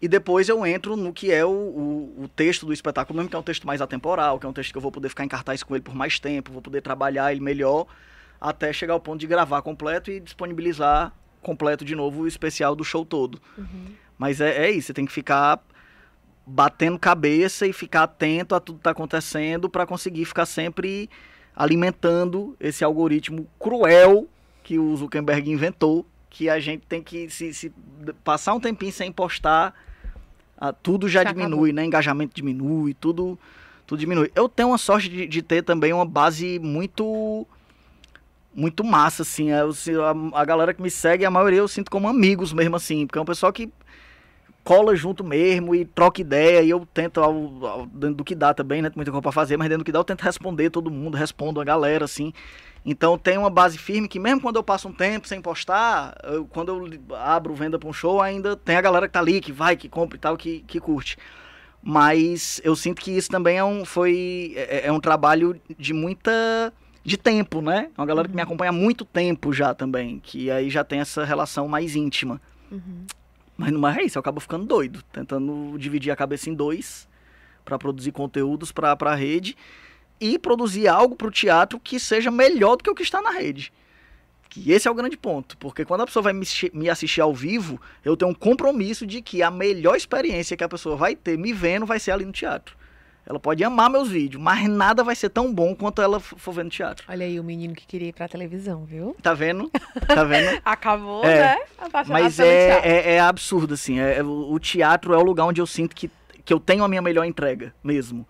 E 0.00 0.06
depois 0.06 0.48
eu 0.48 0.64
entro 0.64 0.96
no 0.96 1.12
que 1.12 1.32
é 1.32 1.44
o, 1.44 1.50
o, 1.50 2.22
o, 2.22 2.28
texto 2.28 2.64
do 2.64 2.72
espetáculo 2.72 3.16
mesmo, 3.16 3.28
que 3.28 3.34
é 3.34 3.38
um 3.38 3.42
texto 3.42 3.66
mais 3.66 3.82
atemporal, 3.82 4.38
que 4.38 4.46
é 4.46 4.48
um 4.48 4.52
texto 4.52 4.70
que 4.70 4.78
eu 4.78 4.80
vou 4.80 4.92
poder 4.92 5.08
ficar 5.08 5.24
em 5.24 5.28
cartaz 5.28 5.64
com 5.64 5.74
ele 5.74 5.82
por 5.82 5.94
mais 5.94 6.20
tempo, 6.20 6.52
vou 6.52 6.62
poder 6.62 6.80
trabalhar 6.80 7.32
ele 7.32 7.40
melhor, 7.40 7.86
até 8.40 8.72
chegar 8.72 8.94
ao 8.94 9.00
ponto 9.00 9.18
de 9.18 9.26
gravar 9.26 9.60
completo 9.60 10.08
e 10.08 10.20
disponibilizar 10.20 11.12
completo 11.42 11.84
de 11.84 11.96
novo 11.96 12.22
o 12.22 12.28
especial 12.28 12.76
do 12.76 12.84
show 12.84 13.04
todo. 13.04 13.40
Uhum. 13.58 13.86
Mas 14.16 14.40
é, 14.40 14.66
é 14.66 14.70
isso, 14.70 14.86
você 14.86 14.94
tem 14.94 15.04
que 15.04 15.12
ficar 15.12 15.60
batendo 16.50 16.98
cabeça 16.98 17.66
e 17.66 17.72
ficar 17.72 18.02
atento 18.02 18.54
a 18.54 18.60
tudo 18.60 18.76
que 18.76 18.80
está 18.80 18.90
acontecendo 18.90 19.68
para 19.68 19.86
conseguir 19.86 20.24
ficar 20.24 20.46
sempre 20.46 21.08
alimentando 21.54 22.56
esse 22.58 22.82
algoritmo 22.82 23.46
cruel 23.58 24.28
que 24.62 24.78
o 24.78 24.96
Zuckerberg 24.96 25.50
inventou, 25.50 26.04
que 26.28 26.48
a 26.48 26.58
gente 26.60 26.86
tem 26.86 27.02
que 27.02 27.30
se, 27.30 27.54
se 27.54 27.72
passar 28.24 28.54
um 28.54 28.60
tempinho 28.60 28.92
sem 28.92 29.12
postar, 29.12 29.74
ah, 30.56 30.72
tudo 30.72 31.08
já, 31.08 31.22
já 31.22 31.32
diminui, 31.32 31.70
acabou. 31.70 31.72
né? 31.72 31.84
Engajamento 31.84 32.34
diminui, 32.34 32.94
tudo, 32.94 33.38
tudo 33.86 33.98
diminui. 33.98 34.30
Eu 34.34 34.48
tenho 34.48 34.68
uma 34.68 34.78
sorte 34.78 35.08
de, 35.08 35.26
de 35.26 35.42
ter 35.42 35.62
também 35.62 35.92
uma 35.92 36.04
base 36.04 36.58
muito 36.58 37.46
muito 38.52 38.82
massa, 38.82 39.22
assim. 39.22 39.50
Eu, 39.50 39.72
a, 40.04 40.40
a, 40.40 40.44
galera 40.44 40.74
que 40.74 40.82
me 40.82 40.90
segue, 40.90 41.24
a 41.24 41.30
maioria 41.30 41.60
eu 41.60 41.68
sinto 41.68 41.90
como 41.90 42.08
amigos 42.08 42.52
mesmo, 42.52 42.76
assim. 42.76 43.06
Porque 43.06 43.18
é 43.18 43.22
um 43.22 43.24
pessoal 43.24 43.52
que 43.52 43.72
cola 44.70 44.94
junto 44.94 45.24
mesmo 45.24 45.74
e 45.74 45.84
troca 45.84 46.20
ideia. 46.20 46.62
E 46.62 46.70
eu 46.70 46.86
tento, 46.94 47.20
ao, 47.20 47.66
ao, 47.66 47.86
dentro 47.86 48.14
do 48.14 48.24
que 48.24 48.36
dá 48.36 48.54
também, 48.54 48.80
né? 48.80 48.88
Tem 48.88 48.94
muita 48.94 49.10
coisa 49.10 49.20
pra 49.20 49.32
fazer, 49.32 49.56
mas 49.56 49.68
dentro 49.68 49.82
do 49.82 49.84
que 49.84 49.90
dá 49.90 49.98
eu 49.98 50.04
tento 50.04 50.22
responder 50.22 50.70
todo 50.70 50.88
mundo, 50.92 51.16
respondo 51.16 51.60
a 51.60 51.64
galera, 51.64 52.04
assim. 52.04 52.32
Então 52.86 53.18
tem 53.18 53.36
uma 53.36 53.50
base 53.50 53.76
firme 53.76 54.06
que 54.06 54.20
mesmo 54.20 54.40
quando 54.40 54.54
eu 54.54 54.62
passo 54.62 54.86
um 54.86 54.92
tempo 54.92 55.26
sem 55.26 55.42
postar, 55.42 56.16
eu, 56.22 56.46
quando 56.46 56.68
eu 56.68 57.16
abro 57.16 57.52
venda 57.52 57.80
para 57.80 57.88
um 57.88 57.92
show, 57.92 58.22
ainda 58.22 58.54
tem 58.54 58.76
a 58.76 58.80
galera 58.80 59.08
que 59.08 59.12
tá 59.12 59.18
ali, 59.18 59.40
que 59.40 59.50
vai, 59.50 59.76
que 59.76 59.88
compra 59.88 60.16
e 60.16 60.20
tal, 60.20 60.36
que, 60.36 60.60
que 60.60 60.78
curte. 60.78 61.18
Mas 61.82 62.60
eu 62.62 62.76
sinto 62.76 63.02
que 63.02 63.10
isso 63.10 63.28
também 63.28 63.58
é 63.58 63.64
um, 63.64 63.84
foi, 63.84 64.52
é, 64.54 64.86
é 64.86 64.92
um 64.92 65.00
trabalho 65.00 65.60
de 65.76 65.92
muita 65.92 66.72
de 67.04 67.16
tempo, 67.16 67.60
né? 67.60 67.88
É 67.98 68.00
uma 68.00 68.06
galera 68.06 68.28
que 68.28 68.34
me 68.36 68.40
uhum. 68.40 68.46
acompanha 68.46 68.70
há 68.70 68.72
muito 68.72 69.04
tempo 69.04 69.52
já 69.52 69.74
também, 69.74 70.20
que 70.20 70.48
aí 70.48 70.70
já 70.70 70.84
tem 70.84 71.00
essa 71.00 71.24
relação 71.24 71.66
mais 71.66 71.96
íntima. 71.96 72.40
Uhum. 72.70 73.04
Mas 73.60 73.74
não 73.74 73.86
é 73.86 74.02
isso, 74.02 74.16
eu 74.16 74.20
acabo 74.20 74.40
ficando 74.40 74.64
doido, 74.64 75.02
tentando 75.12 75.76
dividir 75.76 76.10
a 76.10 76.16
cabeça 76.16 76.48
em 76.48 76.54
dois 76.54 77.06
para 77.62 77.78
produzir 77.78 78.10
conteúdos 78.10 78.72
para 78.72 78.96
a 78.98 79.14
rede 79.14 79.54
e 80.18 80.38
produzir 80.38 80.88
algo 80.88 81.14
para 81.14 81.26
o 81.26 81.30
teatro 81.30 81.78
que 81.78 82.00
seja 82.00 82.30
melhor 82.30 82.76
do 82.76 82.82
que 82.82 82.88
o 82.88 82.94
que 82.94 83.02
está 83.02 83.20
na 83.20 83.32
rede. 83.32 83.70
Que 84.48 84.72
esse 84.72 84.88
é 84.88 84.90
o 84.90 84.94
grande 84.94 85.14
ponto, 85.14 85.58
porque 85.58 85.84
quando 85.84 86.00
a 86.00 86.06
pessoa 86.06 86.22
vai 86.22 86.32
me 86.32 86.88
assistir 86.88 87.20
ao 87.20 87.34
vivo, 87.34 87.78
eu 88.02 88.16
tenho 88.16 88.30
um 88.30 88.34
compromisso 88.34 89.06
de 89.06 89.20
que 89.20 89.42
a 89.42 89.50
melhor 89.50 89.94
experiência 89.94 90.56
que 90.56 90.64
a 90.64 90.68
pessoa 90.68 90.96
vai 90.96 91.14
ter 91.14 91.36
me 91.36 91.52
vendo 91.52 91.84
vai 91.84 92.00
ser 92.00 92.12
ali 92.12 92.24
no 92.24 92.32
teatro. 92.32 92.74
Ela 93.30 93.38
pode 93.38 93.62
amar 93.62 93.88
meus 93.88 94.08
vídeos, 94.08 94.42
mas 94.42 94.68
nada 94.68 95.04
vai 95.04 95.14
ser 95.14 95.28
tão 95.28 95.54
bom 95.54 95.72
quanto 95.72 96.02
ela 96.02 96.18
for 96.18 96.50
vendo 96.50 96.68
teatro. 96.68 97.06
Olha 97.08 97.24
aí 97.24 97.38
o 97.38 97.44
menino 97.44 97.76
que 97.76 97.86
queria 97.86 98.08
ir 98.08 98.12
pra 98.12 98.26
televisão, 98.26 98.84
viu? 98.84 99.16
Tá 99.22 99.32
vendo? 99.32 99.70
Tá 100.04 100.24
vendo? 100.24 100.60
Acabou, 100.66 101.24
é. 101.24 101.38
né? 101.38 101.58
Mas 102.08 102.40
é, 102.40 102.80
é, 102.80 103.12
é, 103.12 103.20
absurdo, 103.20 103.74
assim. 103.74 104.00
É, 104.00 104.20
o 104.20 104.58
teatro 104.58 105.14
é 105.14 105.16
o 105.16 105.22
lugar 105.22 105.44
onde 105.44 105.60
eu 105.60 105.66
sinto 105.66 105.94
que, 105.94 106.10
que 106.44 106.52
eu 106.52 106.58
tenho 106.58 106.82
a 106.82 106.88
minha 106.88 107.00
melhor 107.00 107.24
entrega, 107.24 107.72
mesmo. 107.84 108.26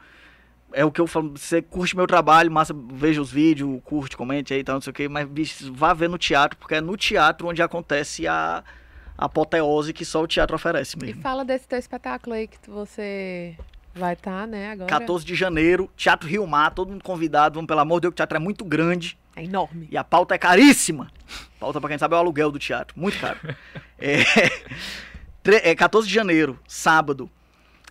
É 0.71 0.85
o 0.85 0.93
que 0.93 1.01
eu 1.01 1.07
falo, 1.07 1.31
você 1.31 1.63
curte 1.63 1.97
meu 1.97 2.07
trabalho, 2.07 2.53
massa, 2.53 2.77
veja 2.93 3.23
os 3.23 3.33
vídeos, 3.33 3.81
curte, 3.83 4.19
comente 4.19 4.53
aí 4.53 4.61
e 4.61 4.65
tal, 4.65 4.75
não 4.75 4.83
sei 4.83 4.91
o 4.91 4.95
que, 4.95 5.09
mas 5.09 5.27
bicho, 5.27 5.73
vá 5.73 5.95
ver 5.95 6.11
no 6.11 6.19
teatro, 6.19 6.59
porque 6.59 6.75
é 6.75 6.81
no 6.83 6.95
teatro 6.99 7.49
onde 7.49 7.63
acontece 7.63 8.29
a, 8.29 8.63
a 9.17 9.25
apoteose 9.25 9.95
que 9.95 10.05
só 10.05 10.23
o 10.23 10.27
teatro 10.27 10.55
oferece 10.55 10.99
mesmo. 10.99 11.19
E 11.19 11.23
fala 11.23 11.43
desse 11.43 11.67
teu 11.67 11.79
espetáculo 11.79 12.37
aí 12.37 12.47
que 12.47 12.59
você 12.69 13.57
Vai 14.01 14.15
estar, 14.15 14.41
tá, 14.41 14.47
né, 14.47 14.71
agora. 14.71 14.89
14 14.89 15.25
de 15.25 15.35
janeiro, 15.35 15.91
Teatro 15.95 16.27
Rio 16.27 16.47
Mar, 16.47 16.71
todo 16.73 16.91
mundo 16.91 17.05
convidado. 17.05 17.57
Vamos, 17.57 17.69
pelo 17.69 17.81
amor 17.81 17.97
de 17.97 18.03
Deus, 18.03 18.13
o 18.13 18.15
teatro 18.15 18.37
é 18.37 18.41
muito 18.41 18.65
grande. 18.65 19.19
É 19.37 19.45
enorme. 19.45 19.89
E 19.91 19.97
a 19.97 20.03
pauta 20.03 20.35
é 20.35 20.39
caríssima. 20.39 21.11
A 21.57 21.61
pauta, 21.61 21.81
pra 21.81 21.91
quem 21.91 21.99
sabe, 21.99 22.15
é 22.15 22.17
o 22.17 22.21
aluguel 22.21 22.51
do 22.51 22.59
teatro. 22.59 22.99
Muito 22.99 23.21
caro. 23.21 23.39
é, 24.01 24.25
é 25.71 25.75
14 25.75 26.09
de 26.09 26.15
janeiro, 26.15 26.59
sábado. 26.67 27.31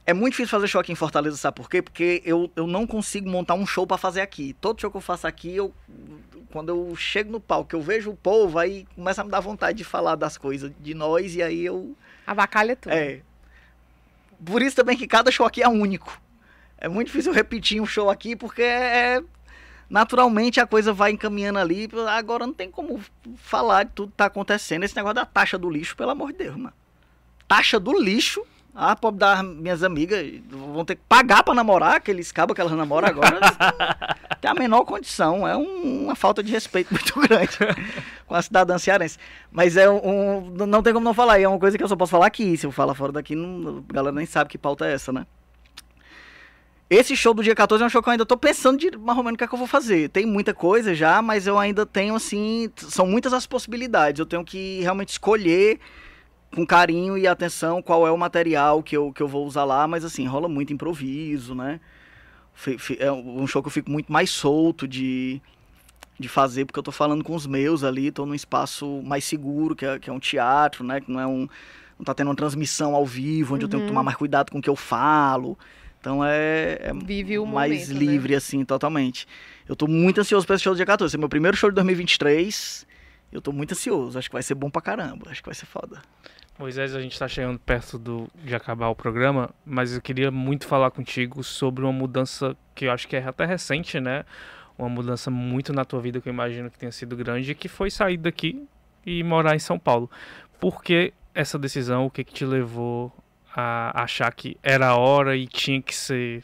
É 0.04 0.14
muito 0.14 0.32
difícil 0.32 0.50
fazer 0.50 0.68
show 0.68 0.82
aqui 0.82 0.92
em 0.92 0.96
Fortaleza, 0.96 1.38
sabe 1.38 1.58
por 1.58 1.70
quê? 1.70 1.84
Porque 1.84 2.24
eu, 2.26 2.52
eu 2.56 2.66
não 2.66 2.88
consigo 2.88 3.30
montar 3.30 3.54
um 3.54 3.68
show 3.68 3.86
para 3.86 3.96
fazer 3.96 4.22
aqui. 4.22 4.56
Todo 4.60 4.82
show 4.82 4.90
que 4.90 4.98
eu 4.98 5.02
faço 5.02 5.28
aqui, 5.28 5.56
eu, 5.56 5.72
quando 6.52 6.70
eu 6.70 6.96
chego 6.96 7.32
no 7.32 7.40
palco, 7.40 7.76
eu 7.76 7.82
vejo 7.82 8.10
o 8.10 8.16
povo, 8.16 8.58
aí 8.58 8.88
começa 8.96 9.22
a 9.22 9.24
me 9.24 9.30
dar 9.30 9.40
vontade 9.40 9.78
de 9.78 9.84
falar 9.84 10.16
das 10.16 10.36
coisas, 10.36 10.72
de 10.80 10.96
nós, 10.96 11.36
e 11.36 11.44
aí 11.44 11.64
eu. 11.64 11.96
Avacalha 12.26 12.76
tudo. 12.76 12.92
É. 12.92 13.22
Por 14.44 14.62
isso 14.62 14.76
também 14.76 14.98
que 14.98 15.08
cada 15.08 15.32
show 15.32 15.46
aqui 15.46 15.62
é 15.62 15.68
único. 15.68 16.20
É 16.78 16.88
muito 16.88 17.08
difícil 17.08 17.34
repetir 17.34 17.82
um 17.82 17.86
show 17.86 18.10
aqui, 18.10 18.36
porque 18.36 18.62
é, 18.62 19.22
naturalmente 19.90 20.60
a 20.60 20.68
coisa 20.68 20.94
vai 20.94 21.12
encaminhando 21.12 21.60
ali. 21.60 21.90
Agora 22.10 22.48
não 22.48 22.54
tem 22.54 22.72
como 22.72 23.02
falar 23.36 23.84
de 23.84 23.92
tudo 23.92 24.12
que 24.12 24.18
tá 24.18 24.26
acontecendo. 24.26 24.84
Esse 24.84 24.96
negócio 24.96 25.16
da 25.16 25.26
taxa 25.26 25.58
do 25.58 25.70
lixo, 25.70 25.96
pelo 25.96 26.12
amor 26.12 26.32
de 26.32 26.40
Deus, 26.40 26.56
mano. 26.56 26.74
Taxa 27.48 27.80
do 27.80 28.00
lixo. 28.00 28.46
Ah, 28.74 28.96
pobre 28.96 29.20
das 29.20 29.44
minhas 29.44 29.84
amigas 29.84 30.26
vão 30.50 30.86
ter 30.86 30.96
que 30.96 31.02
pagar 31.10 31.44
para 31.44 31.54
namorar 31.54 31.96
aqueles 31.96 32.32
cabos 32.32 32.54
que 32.54 32.62
elas 32.62 32.74
namoram 32.74 33.08
agora. 33.08 33.40
tem 34.40 34.50
a 34.50 34.54
menor 34.54 34.86
condição. 34.86 35.48
É 35.48 35.58
um, 35.58 36.06
uma 36.06 36.16
falta 36.16 36.42
de 36.42 36.52
respeito 36.52 36.92
muito 36.94 37.20
grande 37.20 37.58
com 38.26 38.36
a 38.36 38.42
cidadã 38.42 38.78
cearense. 38.78 39.18
Mas 39.52 39.76
é 39.76 39.90
um, 39.90 40.52
Não 40.68 40.82
tem 40.82 40.94
como 40.94 41.04
não 41.04 41.14
falar. 41.14 41.40
E 41.40 41.44
é 41.44 41.50
uma 41.50 41.60
coisa 41.60 41.78
que 41.78 41.84
eu 41.84 41.88
só 41.88 41.96
posso 41.96 42.12
falar 42.12 42.28
aqui. 42.28 42.56
Se 42.56 42.66
eu 42.66 42.72
falar 42.72 42.94
fora 42.94 43.12
daqui, 43.12 43.36
não, 43.36 43.84
a 43.90 43.94
galera 43.94 44.16
nem 44.16 44.26
sabe 44.26 44.50
que 44.50 44.58
pauta 44.58 44.86
é 44.86 44.94
essa, 44.94 45.12
né? 45.12 45.26
Esse 46.90 47.16
show 47.16 47.34
do 47.34 47.44
dia 47.44 47.54
14 47.54 47.84
é 47.84 47.86
um 47.86 47.90
show 47.90 48.02
que 48.02 48.10
eu 48.10 48.12
ainda 48.12 48.26
tô 48.26 48.36
pensando 48.36 48.80
de 48.80 48.98
mais 48.98 49.18
ou 49.18 49.24
menos 49.24 49.36
o 49.36 49.38
que 49.38 49.44
é 49.44 49.48
que 49.48 49.54
eu 49.54 49.60
vou 49.60 49.68
fazer. 49.68 50.10
Tem 50.10 50.26
muita 50.26 50.54
coisa 50.54 50.96
já, 50.96 51.22
mas 51.22 51.46
eu 51.46 51.58
ainda 51.60 51.86
tenho, 51.86 52.16
assim. 52.16 52.72
São 52.78 53.06
muitas 53.06 53.34
as 53.34 53.46
possibilidades. 53.46 54.20
Eu 54.20 54.26
tenho 54.26 54.44
que 54.44 54.82
realmente 54.82 55.10
escolher 55.10 55.80
com 56.54 56.66
carinho 56.66 57.18
e 57.18 57.28
atenção 57.28 57.82
qual 57.82 58.08
é 58.08 58.12
o 58.12 58.18
material 58.18 58.82
que 58.82 58.96
eu, 58.98 59.12
que 59.14 59.22
eu 59.22 59.28
vou 59.28 59.46
usar 59.46 59.64
lá, 59.66 59.88
mas 59.88 60.04
assim, 60.04 60.26
rola 60.26 60.48
muito 60.50 60.74
improviso, 60.74 61.54
né? 61.54 61.80
É 63.00 63.12
um 63.12 63.48
show 63.48 63.62
que 63.62 63.68
eu 63.68 63.72
fico 63.72 63.90
muito 63.90 64.12
mais 64.12 64.30
solto 64.30 64.88
de, 64.88 65.42
de 66.20 66.28
fazer, 66.28 66.66
porque 66.66 66.78
eu 66.80 66.84
tô 66.84 66.92
falando 66.92 67.24
com 67.24 67.34
os 67.34 67.48
meus 67.48 67.84
ali, 67.84 68.12
tô 68.12 68.26
num 68.26 68.36
espaço 68.36 69.02
mais 69.04 69.24
seguro, 69.24 69.76
que 69.76 69.86
é, 69.86 69.98
que 70.00 70.10
é 70.10 70.14
um 70.14 70.20
teatro, 70.20 70.84
né? 70.84 71.00
Que 71.00 71.10
não 71.12 71.20
é 71.20 71.28
um, 71.28 71.48
não 71.98 72.04
tá 72.04 72.14
tendo 72.14 72.28
uma 72.28 72.36
transmissão 72.36 72.96
ao 72.96 73.06
vivo, 73.06 73.56
onde 73.56 73.66
eu 73.66 73.70
tenho 73.70 73.82
que 73.82 73.86
Uhum. 73.88 73.94
tomar 73.94 74.04
mais 74.04 74.18
cuidado 74.18 74.52
com 74.52 74.60
o 74.60 74.62
que 74.62 74.70
eu 74.70 74.76
falo. 74.76 75.58
Então 76.02 76.24
é, 76.24 76.80
é 76.82 76.94
mais 77.46 77.88
momento, 77.90 77.94
né? 77.94 78.00
livre, 78.00 78.36
assim, 78.36 78.66
totalmente. 78.66 79.28
Eu 79.68 79.76
tô 79.76 79.88
muito 79.88 80.20
ansioso 80.20 80.46
pra 80.46 80.56
esse 80.56 80.64
show 80.64 80.74
do 80.74 80.78
dia 80.78 80.86
14. 80.86 81.12
Esse 81.12 81.18
é 81.18 81.20
meu 81.20 81.30
primeiro 81.30 81.56
show 81.56 81.70
de 81.70 81.76
2023. 81.76 82.88
Eu 83.32 83.42
tô 83.42 83.52
muito 83.52 83.72
ansioso. 83.74 84.18
Acho 84.18 84.30
que 84.30 84.34
vai 84.34 84.44
ser 84.44 84.56
bom 84.56 84.70
pra 84.70 84.82
caramba. 84.82 85.30
Acho 85.30 85.42
que 85.42 85.48
vai 85.50 85.56
ser 85.56 85.66
foda. 85.66 86.02
Moisés, 86.58 86.94
a 86.94 87.00
gente 87.02 87.14
está 87.14 87.28
chegando 87.28 87.58
perto 87.60 87.98
do, 87.98 88.28
de 88.44 88.54
acabar 88.54 88.90
o 88.90 88.96
programa, 88.96 89.50
mas 89.66 89.94
eu 89.96 90.02
queria 90.02 90.30
muito 90.30 90.68
falar 90.68 90.92
contigo 90.92 91.42
sobre 91.44 91.84
uma 91.86 91.94
mudança 91.94 92.56
que 92.76 92.86
eu 92.86 92.92
acho 92.92 93.08
que 93.08 93.16
é 93.16 93.24
até 93.26 93.46
recente, 93.46 94.00
né? 94.00 94.26
Uma 94.78 94.90
mudança 94.90 95.32
muito 95.32 95.72
na 95.72 95.86
tua 95.86 96.02
vida 96.02 96.20
que 96.20 96.28
eu 96.28 96.34
imagino 96.34 96.70
que 96.70 96.78
tenha 96.78 96.92
sido 96.92 97.16
grande, 97.16 97.56
que 97.56 97.70
foi 97.70 97.90
sair 97.90 98.18
daqui 98.18 98.68
e 99.06 99.24
morar 99.24 99.56
em 99.56 99.60
São 99.60 99.80
Paulo. 99.80 100.10
Por 100.60 100.84
que 100.84 101.14
essa 101.34 101.58
decisão? 101.58 102.06
O 102.08 102.12
que, 102.12 102.26
que 102.26 102.34
te 102.34 102.44
levou 102.46 103.14
a 103.56 104.04
achar 104.04 104.30
que 104.34 104.58
era 104.62 104.88
a 104.90 104.98
hora 104.98 105.38
e 105.38 105.48
tinha 105.48 105.82
que 105.82 105.96
ser 105.96 106.44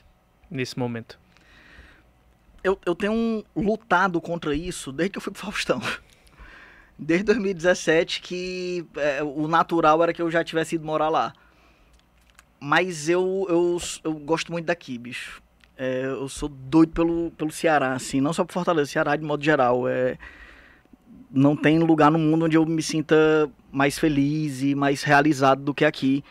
nesse 0.50 0.80
momento? 0.80 1.20
Eu, 2.64 2.80
eu 2.86 2.96
tenho 2.96 3.12
um- 3.14 3.44
lutado 3.56 4.20
contra 4.22 4.56
isso 4.56 4.92
desde 4.92 5.12
que 5.12 5.18
eu 5.18 5.22
fui 5.22 5.32
pro 5.34 5.42
Faustão. 5.42 5.82
Desde 6.98 7.26
2017 7.26 8.22
que 8.22 8.86
é, 8.96 9.22
o 9.22 9.48
natural 9.48 10.02
era 10.02 10.14
que 10.14 10.22
eu 10.22 10.32
já 10.32 10.44
tivesse 10.44 10.76
ido 10.76 10.86
morar 10.86 11.10
lá. 11.10 11.34
Mas 12.60 13.10
eu, 13.10 13.46
eu, 13.50 13.78
eu 14.04 14.14
gosto 14.14 14.52
muito 14.52 14.66
daqui, 14.66 14.98
bicho. 14.98 15.42
É, 15.78 16.06
eu 16.06 16.30
sou 16.30 16.48
doido 16.48 16.94
pelo, 16.94 17.32
pelo 17.32 17.52
Ceará, 17.52 17.94
assim, 17.94 18.22
não 18.22 18.32
só 18.32 18.46
por 18.46 18.54
Fortaleza, 18.54 18.92
Ceará 18.92 19.16
de 19.16 19.26
modo 19.26 19.44
geral. 19.44 19.88
É, 19.88 20.18
não 21.30 21.56
tem 21.56 21.80
lugar 21.80 22.10
no 22.10 22.18
mundo 22.18 22.46
onde 22.46 22.56
eu 22.56 22.66
me 22.66 22.82
sinta 22.82 23.50
mais 23.70 24.00
feliz 24.00 24.62
e 24.62 24.74
mais 24.74 25.04
realizado 25.04 25.62
do 25.62 25.74
que 25.74 25.84
aqui. 25.84 26.24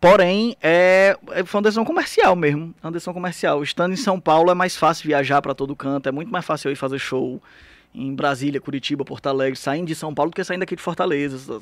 Porém, 0.00 0.56
é, 0.62 1.16
é 1.32 1.44
foi 1.44 1.58
uma 1.58 1.62
decisão 1.62 1.84
comercial 1.84 2.36
mesmo. 2.36 2.72
Uma 2.80 2.92
decisão 2.92 3.12
comercial. 3.12 3.62
Estando 3.64 3.94
em 3.94 3.96
São 3.96 4.20
Paulo 4.20 4.50
é 4.52 4.54
mais 4.54 4.76
fácil 4.76 5.08
viajar 5.08 5.42
para 5.42 5.54
todo 5.54 5.74
canto, 5.74 6.08
é 6.08 6.12
muito 6.12 6.30
mais 6.30 6.44
fácil 6.44 6.68
eu 6.68 6.72
ir 6.72 6.76
fazer 6.76 7.00
show 7.00 7.42
em 7.96 8.14
Brasília, 8.14 8.60
Curitiba, 8.60 9.04
Porto 9.04 9.26
Alegre, 9.26 9.58
saindo 9.58 9.86
de 9.86 9.94
São 9.94 10.14
Paulo 10.14 10.30
do 10.30 10.34
que 10.34 10.44
saindo 10.44 10.62
aqui 10.62 10.76
de 10.76 10.82
Fortaleza. 10.82 11.58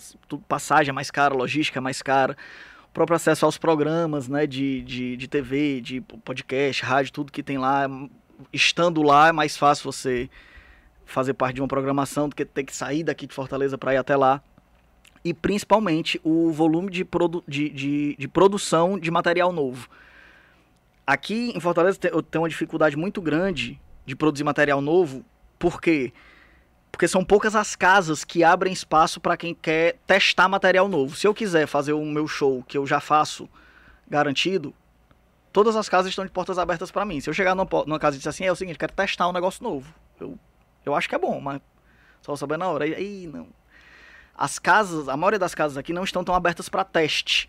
Passagem 0.49 0.91
é 0.91 0.93
mais 0.93 1.09
cara, 1.11 1.33
logística 1.33 1.79
é 1.79 1.81
mais 1.81 2.03
cara. 2.03 2.37
O 2.89 2.93
próprio 2.93 3.15
acesso 3.15 3.45
aos 3.47 3.57
programas 3.57 4.29
né, 4.29 4.45
de, 4.45 4.83
de, 4.83 5.17
de 5.17 5.29
TV, 5.29 5.81
de 5.81 6.01
podcast, 6.01 6.83
rádio, 6.83 7.13
tudo 7.13 7.31
que 7.31 7.43
tem 7.43 7.57
lá. 7.57 7.89
Estando 8.53 9.01
lá 9.01 9.29
é 9.29 9.33
mais 9.33 9.57
fácil 9.57 9.93
você 9.93 10.29
fazer 11.07 11.35
parte 11.35 11.57
de 11.57 11.61
uma 11.63 11.69
programação 11.69 12.29
do 12.29 12.35
que 12.35 12.45
ter 12.45 12.65
que 12.65 12.75
sair 12.75 13.05
daqui 13.05 13.29
de 13.29 13.35
Fortaleza 13.35 13.79
para 13.79 13.95
ir 13.95 13.99
até 13.99 14.17
lá. 14.17 14.43
E 15.25 15.33
principalmente 15.33 16.21
o 16.25 16.51
volume 16.51 16.91
de, 16.91 17.05
produ 17.05 17.45
de, 17.47 17.69
de, 17.71 18.17
de 18.19 18.29
produção 18.29 18.99
de 18.99 19.11
material 19.11 19.53
novo. 19.53 19.89
Aqui 21.07 21.53
em 21.55 21.61
Fortaleza 21.61 21.99
eu 22.11 22.23
tenho 22.23 22.43
uma 22.43 22.49
dificuldade 22.49 22.97
muito 22.97 23.23
grande 23.23 23.81
de 24.05 24.17
produzir 24.17 24.43
material 24.43 24.81
novo, 24.81 25.25
por 25.65 25.81
quê? 25.81 26.13
Porque 26.93 27.09
são 27.09 27.25
poucas 27.25 27.57
as 27.57 27.75
casas 27.75 28.23
que 28.23 28.45
abrem 28.45 28.71
espaço 28.71 29.19
para 29.19 29.35
quem 29.35 29.55
quer 29.55 29.97
testar 30.07 30.47
material 30.47 30.89
novo. 30.89 31.17
Se 31.17 31.27
eu 31.27 31.33
quiser 31.33 31.67
fazer 31.67 31.95
o 31.95 32.05
meu 32.05 32.29
show, 32.29 32.63
que 32.69 32.77
eu 32.77 32.87
já 32.87 33.01
faço 33.01 33.49
garantido, 34.07 34.75
todas 35.55 35.75
as 35.75 35.89
casas 35.89 36.11
estão 36.11 36.23
de 36.23 36.31
portas 36.31 36.59
abertas 36.59 36.91
para 36.91 37.07
mim. 37.07 37.19
Se 37.19 37.31
eu 37.31 37.33
chegar 37.33 37.55
numa, 37.55 37.67
numa 37.87 37.99
casa 37.99 38.15
e 38.15 38.19
disser 38.19 38.29
assim, 38.29 38.45
é 38.45 38.53
o 38.53 38.55
seguinte, 38.55 38.79
quero 38.79 38.93
testar 38.93 39.27
um 39.27 39.33
negócio 39.33 39.65
novo. 39.65 39.91
Eu, 40.21 40.39
eu 40.85 40.95
acho 40.95 41.09
que 41.09 41.15
é 41.15 41.19
bom, 41.19 41.41
mas 41.41 41.63
só 42.21 42.37
saber 42.37 42.59
na 42.59 42.69
hora. 42.69 42.85
Aí 42.85 43.27
não. 43.27 43.47
As 44.37 44.59
casas, 44.59 45.09
a 45.09 45.17
maioria 45.17 45.39
das 45.39 45.55
casas 45.55 45.79
aqui 45.79 45.95
não 45.95 46.05
estão 46.05 46.23
tão 46.23 46.35
abertas 46.35 46.69
para 46.69 46.85
teste. 46.85 47.49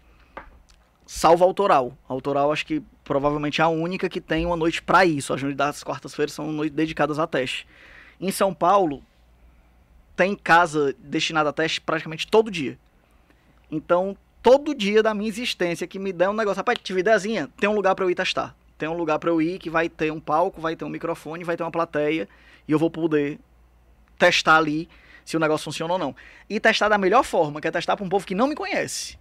Salvo 1.05 1.43
a 1.43 1.47
autoral. 1.47 1.97
A 2.07 2.13
autoral 2.13 2.49
acho 2.49 2.65
que 2.65 2.81
provavelmente 3.03 3.59
é 3.59 3.63
a 3.65 3.67
única 3.67 4.07
que 4.07 4.21
tem 4.21 4.45
uma 4.45 4.55
noite 4.55 4.81
para 4.81 5.05
isso. 5.05 5.33
As 5.33 5.41
noites 5.43 5.57
das 5.57 5.83
quartas-feiras 5.83 6.31
são 6.31 6.49
noites 6.53 6.73
dedicadas 6.73 7.19
a 7.19 7.27
teste. 7.27 7.67
Em 8.19 8.31
São 8.31 8.53
Paulo, 8.53 9.03
tem 10.15 10.35
casa 10.35 10.95
destinada 10.99 11.49
a 11.49 11.53
teste 11.53 11.81
praticamente 11.81 12.27
todo 12.27 12.49
dia. 12.49 12.77
Então, 13.69 14.15
todo 14.41 14.75
dia 14.75 15.03
da 15.03 15.13
minha 15.13 15.27
existência 15.27 15.87
que 15.87 15.99
me 15.99 16.13
der 16.13 16.29
um 16.29 16.33
negócio, 16.33 16.57
rapaz, 16.57 16.79
tive 16.81 17.01
ideiazinha, 17.01 17.49
tem 17.57 17.69
um 17.69 17.73
lugar 17.73 17.95
para 17.95 18.05
eu 18.05 18.09
ir 18.09 18.15
testar. 18.15 18.55
Tem 18.77 18.87
um 18.89 18.93
lugar 18.93 19.19
para 19.19 19.29
eu 19.29 19.41
ir 19.41 19.57
que 19.57 19.69
vai 19.69 19.89
ter 19.89 20.11
um 20.11 20.19
palco, 20.19 20.61
vai 20.61 20.75
ter 20.75 20.85
um 20.85 20.89
microfone, 20.89 21.43
vai 21.43 21.55
ter 21.55 21.63
uma 21.63 21.71
plateia 21.71 22.27
e 22.67 22.71
eu 22.71 22.79
vou 22.79 22.89
poder 22.89 23.39
testar 24.17 24.57
ali 24.57 24.89
se 25.23 25.35
o 25.35 25.39
negócio 25.39 25.65
funciona 25.65 25.93
ou 25.93 25.99
não. 25.99 26.15
E 26.49 26.59
testar 26.59 26.89
da 26.89 26.97
melhor 26.97 27.23
forma, 27.23 27.59
que 27.59 27.67
é 27.67 27.71
testar 27.71 27.95
para 27.95 28.05
um 28.05 28.09
povo 28.09 28.25
que 28.25 28.35
não 28.35 28.47
me 28.47 28.55
conhece. 28.55 29.17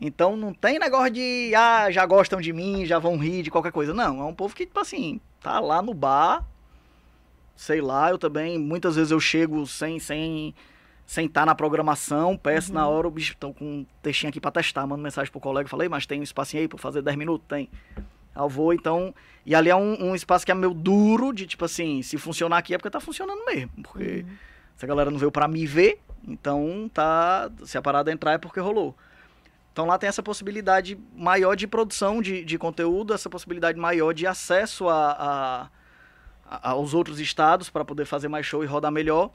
Então 0.00 0.36
não 0.36 0.52
tem 0.52 0.78
negócio 0.78 1.10
de, 1.10 1.52
ah, 1.54 1.90
já 1.90 2.04
gostam 2.04 2.40
de 2.40 2.52
mim, 2.52 2.84
já 2.84 2.98
vão 2.98 3.16
rir 3.16 3.42
de 3.42 3.50
qualquer 3.50 3.72
coisa. 3.72 3.94
Não, 3.94 4.20
é 4.20 4.24
um 4.24 4.34
povo 4.34 4.54
que, 4.54 4.66
tipo 4.66 4.80
assim, 4.80 5.20
tá 5.40 5.60
lá 5.60 5.80
no 5.80 5.94
bar, 5.94 6.44
sei 7.56 7.80
lá, 7.80 8.10
eu 8.10 8.18
também, 8.18 8.58
muitas 8.58 8.94
vezes 8.96 9.10
eu 9.10 9.18
chego 9.18 9.66
sem 9.66 9.98
sem 9.98 10.54
sem 11.08 11.26
estar 11.26 11.46
na 11.46 11.54
programação, 11.54 12.36
peço 12.36 12.72
na 12.74 12.86
hora, 12.88 13.06
o 13.06 13.10
bicho, 13.12 13.32
estão 13.32 13.52
com 13.52 13.64
um 13.64 13.86
textinho 14.02 14.28
aqui 14.28 14.40
pra 14.40 14.50
testar, 14.50 14.84
mando 14.88 15.02
mensagem 15.02 15.30
pro 15.30 15.40
colega, 15.40 15.68
falei, 15.68 15.88
mas 15.88 16.04
tem 16.04 16.18
um 16.18 16.22
espacinho 16.24 16.62
aí 16.62 16.68
pra 16.68 16.78
fazer 16.78 17.00
10 17.00 17.16
minutos? 17.16 17.46
Tem. 17.48 17.68
Aí 18.34 18.42
Eu 18.42 18.48
vou, 18.48 18.74
então, 18.74 19.14
e 19.44 19.54
ali 19.54 19.70
é 19.70 19.76
um, 19.76 20.10
um 20.10 20.14
espaço 20.16 20.44
que 20.44 20.50
é 20.50 20.54
meio 20.54 20.74
duro, 20.74 21.32
de 21.32 21.46
tipo 21.46 21.64
assim, 21.64 22.02
se 22.02 22.18
funcionar 22.18 22.58
aqui 22.58 22.74
é 22.74 22.78
porque 22.78 22.90
tá 22.90 22.98
funcionando 23.00 23.44
mesmo, 23.46 23.70
porque 23.84 24.26
se 24.74 24.84
a 24.84 24.88
galera 24.88 25.08
não 25.08 25.16
veio 25.18 25.30
pra 25.30 25.46
me 25.46 25.64
ver, 25.64 26.00
então 26.26 26.90
tá, 26.92 27.48
se 27.64 27.78
a 27.78 27.82
parada 27.82 28.10
entrar 28.10 28.32
é 28.32 28.38
porque 28.38 28.58
rolou. 28.58 28.92
Então 29.72 29.86
lá 29.86 29.96
tem 29.98 30.08
essa 30.08 30.22
possibilidade 30.24 30.98
maior 31.14 31.54
de 31.54 31.68
produção 31.68 32.20
de, 32.20 32.44
de 32.44 32.58
conteúdo, 32.58 33.14
essa 33.14 33.30
possibilidade 33.30 33.78
maior 33.78 34.12
de 34.12 34.26
acesso 34.26 34.88
a- 34.88 35.12
a- 35.12 35.68
aos 36.48 36.94
outros 36.94 37.18
estados 37.20 37.68
para 37.70 37.84
poder 37.84 38.04
fazer 38.04 38.28
mais 38.28 38.46
show 38.46 38.62
e 38.62 38.66
rodar 38.66 38.90
melhor. 38.92 39.30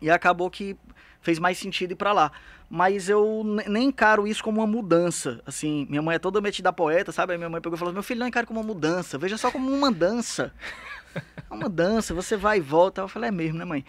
E 0.00 0.10
acabou 0.10 0.50
que 0.50 0.76
fez 1.20 1.38
mais 1.38 1.58
sentido 1.58 1.92
ir 1.92 1.96
para 1.96 2.12
lá. 2.12 2.32
Mas 2.68 3.08
eu 3.08 3.42
ne- 3.44 3.64
nem 3.68 3.84
encaro 3.88 4.26
isso 4.26 4.42
como 4.42 4.60
uma 4.60 4.66
mudança. 4.66 5.40
Assim, 5.46 5.86
minha 5.88 6.02
mãe 6.02 6.16
é 6.16 6.18
toda 6.18 6.40
metida 6.40 6.72
poeta, 6.72 7.12
sabe? 7.12 7.32
Aí 7.32 7.38
minha 7.38 7.48
mãe 7.48 7.60
pegou 7.60 7.76
e 7.76 7.78
falou: 7.78 7.94
Meu 7.94 8.02
filho, 8.02 8.20
não 8.20 8.26
encaro 8.28 8.46
como 8.46 8.60
uma 8.60 8.66
mudança, 8.66 9.16
veja 9.18 9.36
só 9.38 9.50
como 9.50 9.70
uma 9.72 9.90
dança. 9.92 10.52
É 11.50 11.54
uma 11.54 11.68
dança, 11.68 12.12
você 12.12 12.36
vai 12.36 12.58
e 12.58 12.60
volta. 12.60 13.00
Eu 13.00 13.08
falei: 13.08 13.28
É 13.28 13.30
mesmo, 13.32 13.56
né, 13.58 13.64
mãe? 13.64 13.82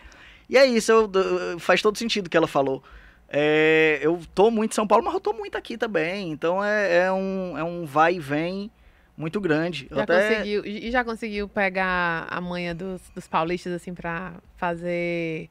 E 0.50 0.58
é 0.58 0.66
isso, 0.66 0.92
eu- 0.92 1.12
eu- 1.14 1.60
faz 1.60 1.82
todo 1.82 1.98
sentido 1.98 2.28
o 2.28 2.30
que 2.30 2.38
ela 2.38 2.48
falou. 2.48 2.82
É, 3.28 4.00
eu 4.02 4.22
tô 4.34 4.50
muito 4.50 4.72
em 4.72 4.76
São 4.76 4.88
Paulo, 4.88 5.04
mas 5.04 5.14
eu 5.14 5.20
tô 5.20 5.34
muito 5.34 5.58
aqui 5.58 5.78
também. 5.78 6.32
Então 6.32 6.64
é, 6.64 7.08
é 7.08 7.12
um, 7.12 7.58
é 7.58 7.64
um 7.64 7.86
vai 7.86 8.16
e 8.16 8.20
vem 8.20 8.72
muito 9.18 9.42
grande. 9.42 9.88
Já 9.92 10.04
até- 10.04 10.36
conseguiu, 10.36 10.66
e 10.66 10.92
já 10.92 11.04
conseguiu 11.04 11.50
pegar 11.50 12.28
a 12.30 12.40
manha 12.40 12.74
dos, 12.76 13.02
dos 13.16 13.28
paulistas, 13.28 13.74
assim, 13.74 13.94
pra 13.94 14.34
fazer 14.56 15.50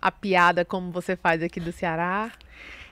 a 0.00 0.10
piada 0.10 0.64
como 0.64 0.90
você 0.90 1.14
faz 1.16 1.42
aqui 1.42 1.60
do 1.60 1.70
Ceará? 1.72 2.32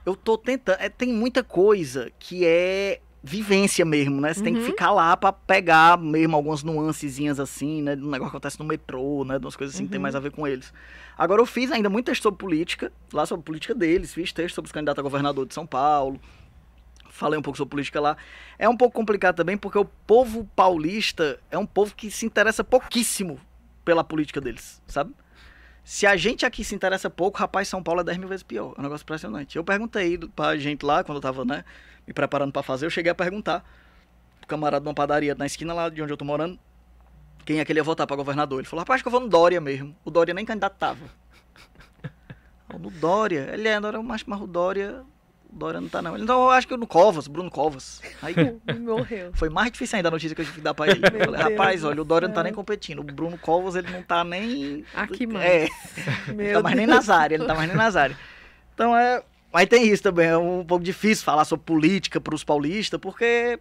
Eu 0.04 0.14
tô 0.14 0.36
tentando. 0.38 0.76
é, 0.80 0.88
tem 0.88 1.12
muita 1.12 1.42
coisa 1.42 2.12
que 2.18 2.44
é 2.46 3.00
vivência 3.24 3.84
mesmo, 3.84 4.20
né? 4.20 4.32
Você 4.32 4.40
tem 4.42 4.54
que 4.54 4.60
Uhum. 4.60 4.66
ficar 4.66 4.92
lá 4.92 5.16
pra 5.16 5.32
pegar 5.32 5.98
mesmo 5.98 6.36
algumas 6.36 6.62
nuancezinhas 6.62 7.40
assim, 7.40 7.82
né? 7.82 7.92
Um 7.94 8.10
negócio 8.10 8.20
que 8.20 8.36
acontece 8.36 8.58
no 8.60 8.64
metrô, 8.64 9.24
né? 9.24 9.36
De 9.38 9.44
umas 9.44 9.56
coisas 9.56 9.74
assim 9.74 9.84
que 9.84 9.90
tem 9.90 9.98
Uhum. 9.98 10.02
mais 10.02 10.14
a 10.14 10.20
ver 10.20 10.30
com 10.30 10.46
eles. 10.46 10.72
Agora 11.18 11.40
eu 11.42 11.46
fiz 11.46 11.72
ainda 11.72 11.88
muito 11.90 12.06
texto 12.06 12.22
sobre 12.22 12.38
política, 12.38 12.92
lá 13.12 13.26
sobre 13.26 13.44
política 13.44 13.74
deles, 13.74 14.14
fiz 14.14 14.32
texto 14.32 14.54
sobre 14.54 14.66
os 14.68 14.72
candidatos 14.72 15.00
a 15.00 15.02
governador 15.02 15.44
de 15.44 15.54
São 15.54 15.66
Paulo. 15.66 16.20
Falei 17.16 17.38
um 17.38 17.42
pouco 17.42 17.56
sobre 17.56 17.70
política 17.70 17.98
lá. 17.98 18.14
É 18.58 18.68
um 18.68 18.76
pouco 18.76 18.94
complicado 18.94 19.36
também, 19.36 19.56
porque 19.56 19.78
o 19.78 19.86
povo 19.86 20.46
paulista 20.54 21.40
é 21.50 21.56
um 21.56 21.64
povo 21.64 21.94
que 21.94 22.10
se 22.10 22.26
interessa 22.26 22.62
pouquíssimo 22.62 23.40
pela 23.86 24.04
política 24.04 24.38
deles, 24.38 24.82
sabe? 24.86 25.14
Se 25.82 26.06
a 26.06 26.14
gente 26.14 26.44
aqui 26.44 26.62
se 26.62 26.74
interessa 26.74 27.08
pouco, 27.08 27.38
rapaz, 27.38 27.68
São 27.68 27.82
Paulo 27.82 28.02
é 28.02 28.04
10 28.04 28.18
mil 28.18 28.28
vezes 28.28 28.42
pior. 28.42 28.74
É 28.76 28.80
um 28.80 28.82
negócio 28.82 29.02
impressionante. 29.02 29.56
Eu 29.56 29.64
perguntei 29.64 30.18
pra 30.18 30.58
gente 30.58 30.84
lá, 30.84 31.02
quando 31.02 31.16
eu 31.16 31.22
tava, 31.22 31.42
né, 31.44 31.64
me 32.06 32.12
preparando 32.12 32.52
pra 32.52 32.62
fazer, 32.62 32.84
eu 32.84 32.90
cheguei 32.90 33.10
a 33.10 33.14
perguntar 33.14 33.64
pro 34.38 34.46
camarada 34.46 34.82
de 34.82 34.88
uma 34.88 34.94
padaria 34.94 35.34
na 35.34 35.46
esquina 35.46 35.72
lá 35.72 35.88
de 35.88 36.02
onde 36.02 36.12
eu 36.12 36.18
tô 36.18 36.24
morando, 36.24 36.58
quem 37.46 37.60
é 37.60 37.64
que 37.64 37.72
ele 37.72 37.78
ia 37.80 37.84
votar 37.84 38.06
pra 38.06 38.14
governador. 38.14 38.58
Ele 38.58 38.68
falou, 38.68 38.80
rapaz, 38.80 38.96
acho 38.96 39.04
que 39.04 39.08
eu 39.08 39.12
vou 39.12 39.20
no 39.20 39.28
Dória 39.28 39.60
mesmo. 39.60 39.96
O 40.04 40.10
Dória 40.10 40.34
nem 40.34 40.44
candidato 40.44 40.76
tava. 40.76 41.06
Eu, 42.70 42.76
no 42.78 42.90
Dória? 42.90 43.48
Ele 43.54 43.68
é, 43.68 43.80
Dória, 43.80 44.02
mas, 44.02 44.22
mas 44.24 44.38
o 44.38 44.46
Dória... 44.46 45.02
O 45.52 45.56
Dória 45.56 45.80
não 45.80 45.88
tá 45.88 46.02
não. 46.02 46.14
Ele, 46.16 46.24
não, 46.24 46.44
eu 46.44 46.50
acho 46.50 46.66
que 46.68 46.76
no 46.76 46.86
Covas, 46.86 47.26
Bruno 47.28 47.50
Covas. 47.50 48.02
Aí 48.20 48.34
Morreu. 48.80 49.30
foi 49.34 49.48
mais 49.48 49.70
difícil 49.70 49.96
ainda 49.96 50.08
a 50.08 50.10
notícia 50.10 50.34
que 50.34 50.40
eu 50.40 50.44
tive 50.44 50.58
que 50.58 50.62
dar 50.62 50.74
pra 50.74 50.86
ele. 50.90 51.00
Eu 51.04 51.24
falei, 51.24 51.40
rapaz, 51.42 51.80
Deus 51.80 51.90
olha, 51.90 52.02
o 52.02 52.04
Dória 52.04 52.28
não 52.28 52.34
tá 52.34 52.42
nem 52.42 52.52
competindo. 52.52 53.00
O 53.00 53.04
Bruno 53.04 53.38
Covas, 53.38 53.74
ele 53.76 53.90
não 53.90 54.02
tá 54.02 54.22
nem... 54.24 54.84
Aqui 54.94 55.26
mais. 55.26 55.46
É, 56.28 56.32
Meu 56.32 56.54
tá 56.58 56.62
mais 56.62 56.76
nem 56.76 56.86
nas 56.86 57.08
áreas, 57.08 57.40
ele 57.40 57.48
tá 57.48 57.54
mais 57.54 57.68
nem 57.68 57.76
nas 57.76 57.96
áreas. 57.96 58.18
Então 58.74 58.96
é. 58.96 59.22
Mas 59.52 59.66
tem 59.68 59.88
isso 59.88 60.02
também, 60.02 60.26
é 60.26 60.36
um 60.36 60.64
pouco 60.64 60.84
difícil 60.84 61.24
falar 61.24 61.44
sobre 61.46 61.64
política 61.64 62.20
pros 62.20 62.44
paulistas, 62.44 63.00
porque, 63.00 63.58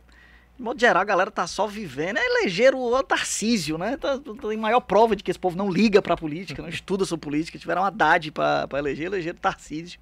de 0.57 0.61
modo 0.63 0.77
geral, 0.77 1.01
a 1.01 1.05
galera 1.05 1.31
tá 1.31 1.47
só 1.47 1.67
vivendo. 1.67 2.17
É 2.17 2.25
eleger 2.25 2.75
o 2.75 3.01
Tarcísio, 3.01 3.77
né? 3.77 3.95
Tá, 3.95 4.17
tá 4.17 4.53
em 4.53 4.57
maior 4.57 4.81
prova 4.81 5.15
de 5.15 5.23
que 5.23 5.31
esse 5.31 5.39
povo 5.39 5.55
não 5.55 5.69
liga 5.69 6.01
pra 6.01 6.17
política, 6.17 6.61
não 6.61 6.67
estuda 6.67 7.05
sobre 7.05 7.23
política. 7.23 7.57
Tiveram 7.57 7.83
uma 7.83 7.87
Haddad 7.87 8.29
pra, 8.31 8.67
pra 8.67 8.79
eleger, 8.79 9.05
elegeram 9.05 9.37
o 9.37 9.39
Tarcísio. 9.39 9.97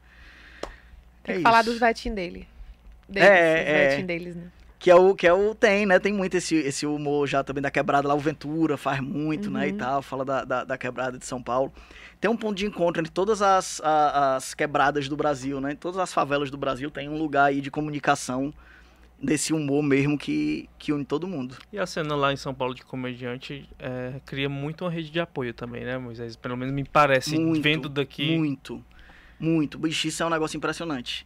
Tem 1.24 1.36
É 1.36 1.38
que 1.38 1.44
falar 1.44 1.62
isso. 1.62 1.72
dos 1.72 1.80
vetinhos 1.80 2.16
dele. 2.16 2.48
Deles, 3.08 3.30
É, 3.30 4.00
é. 4.00 4.02
deles, 4.04 4.36
né? 4.36 4.44
Que 4.80 4.91
é 4.91 4.95
o 4.95 5.16
que 5.16 5.26
é 5.26 5.32
o 5.34 5.56
tem, 5.56 5.86
né? 5.86 5.98
Tem 5.98 6.12
muito 6.12 6.36
esse, 6.36 6.56
esse 6.56 6.86
humor 6.86 7.26
já 7.26 7.41
também 7.44 7.62
da 7.62 7.72
quebrada 7.72 8.06
lá, 8.08 8.14
o 8.14 8.20
Ventura 8.20 8.76
faz 8.78 9.00
muito, 9.00 9.50
né? 9.50 9.68
E 9.70 9.72
Uhum. 9.72 9.78
tal, 9.78 10.02
fala 10.02 10.26
da, 10.26 10.44
da, 10.44 10.64
da 10.66 10.78
quebrada 10.78 11.18
de 11.18 11.26
São 11.26 11.41
Paulo. 11.41 11.72
Tem 12.20 12.30
um 12.30 12.36
ponto 12.36 12.56
de 12.58 12.66
encontro 12.66 13.02
entre 13.02 13.12
todas 13.12 13.41
as, 13.41 13.80
a- 13.84 14.36
as 14.36 14.54
quebradas 14.54 15.08
do 15.08 15.16
Brasil, 15.16 15.62
né? 15.62 15.76
Todas 15.80 16.00
as 16.00 16.14
favelas 16.14 16.50
do 16.52 16.58
Brasil 16.58 16.91
tem 16.91 17.08
um 17.08 17.18
lugar 17.18 17.45
aí 17.45 17.62
de 17.62 17.72
comunicação 17.72 18.54
desse 19.22 19.54
humor 19.54 19.82
mesmo 19.82 20.18
que, 20.18 20.68
que 20.78 20.91
une 20.91 21.06
todo 21.06 21.28
mundo. 21.30 21.56
E 21.72 21.80
a 21.80 21.86
cena 21.86 22.14
lá 22.14 22.34
em 22.34 22.36
São 22.38 22.54
Paulo 22.54 22.74
de 22.74 22.84
comediante 22.84 23.70
é, 23.80 24.16
cria 24.26 24.50
muito 24.50 24.84
uma 24.84 24.91
rede 24.91 25.10
de 25.10 25.20
apoio 25.20 25.54
também, 25.54 25.86
né, 25.86 25.98
Moisés? 25.98 26.36
Pelo 26.36 26.58
menos 26.58 26.74
me 26.74 26.84
parece, 26.84 27.38
Muito, 27.40 27.62
vendo 27.62 27.88
daqui. 27.88 28.36
Muito, 28.36 28.84
muito. 29.44 29.78
Bicho, 29.78 30.07
isso 30.07 30.24
é 30.24 30.26
um 30.26 30.30
negócio 30.30 30.57
impressionante. 30.57 31.26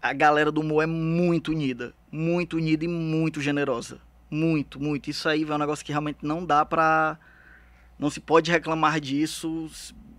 A 0.00 0.12
galera 0.12 0.50
do 0.50 0.60
humor 0.60 0.82
é 0.82 0.86
muito 0.86 1.50
unida. 1.52 1.92
Muito 2.10 2.56
unida 2.56 2.84
e 2.84 2.88
muito 2.88 3.40
generosa. 3.40 3.98
Muito, 4.30 4.80
muito. 4.80 5.10
Isso 5.10 5.28
aí 5.28 5.42
é 5.42 5.54
um 5.54 5.58
negócio 5.58 5.84
que 5.84 5.92
realmente 5.92 6.18
não 6.22 6.44
dá 6.44 6.64
pra. 6.64 7.18
Não 7.98 8.10
se 8.10 8.18
pode 8.20 8.50
reclamar 8.50 8.98
disso, 9.00 9.70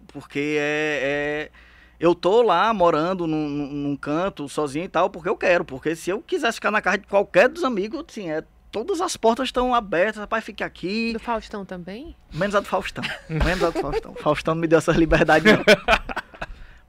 porque 0.08 0.58
é. 0.60 1.50
é- 1.50 1.52
Eu 2.00 2.14
tô 2.16 2.42
lá 2.42 2.74
morando 2.74 3.26
num, 3.28 3.50
num- 3.50 3.72
num 3.74 3.96
canto 3.96 4.48
sozinho 4.50 4.86
e 4.86 4.90
tal, 4.90 5.10
porque 5.10 5.30
eu 5.30 5.36
quero. 5.38 5.64
Porque 5.66 5.96
se 5.96 6.10
eu 6.10 6.22
quisesse 6.22 6.56
ficar 6.56 6.72
na 6.72 6.82
casa 6.82 6.98
de 7.00 7.08
qualquer 7.08 7.50
dos 7.50 7.64
amigos, 7.64 8.04
assim, 8.08 8.30
é. 8.30 8.44
Todas 8.72 9.02
as 9.02 9.16
portas 9.16 9.50
estão 9.50 9.72
abertas, 9.76 10.18
rapaz, 10.18 10.44
fique 10.44 10.64
aqui. 10.64 11.14
Do 11.14 11.20
Faustão 11.20 11.64
também? 11.64 12.16
Menos 12.34 12.56
a 12.56 12.60
do 12.60 12.66
Faustão. 12.66 13.04
Menos 13.30 13.64
a 13.64 13.70
do 13.70 13.80
Faustão. 13.80 14.16
Faustão 14.16 14.56
não 14.56 14.62
me 14.62 14.68
deu 14.68 14.80
essa 14.80 14.92
liberdade, 14.92 15.46
não. 15.46 15.64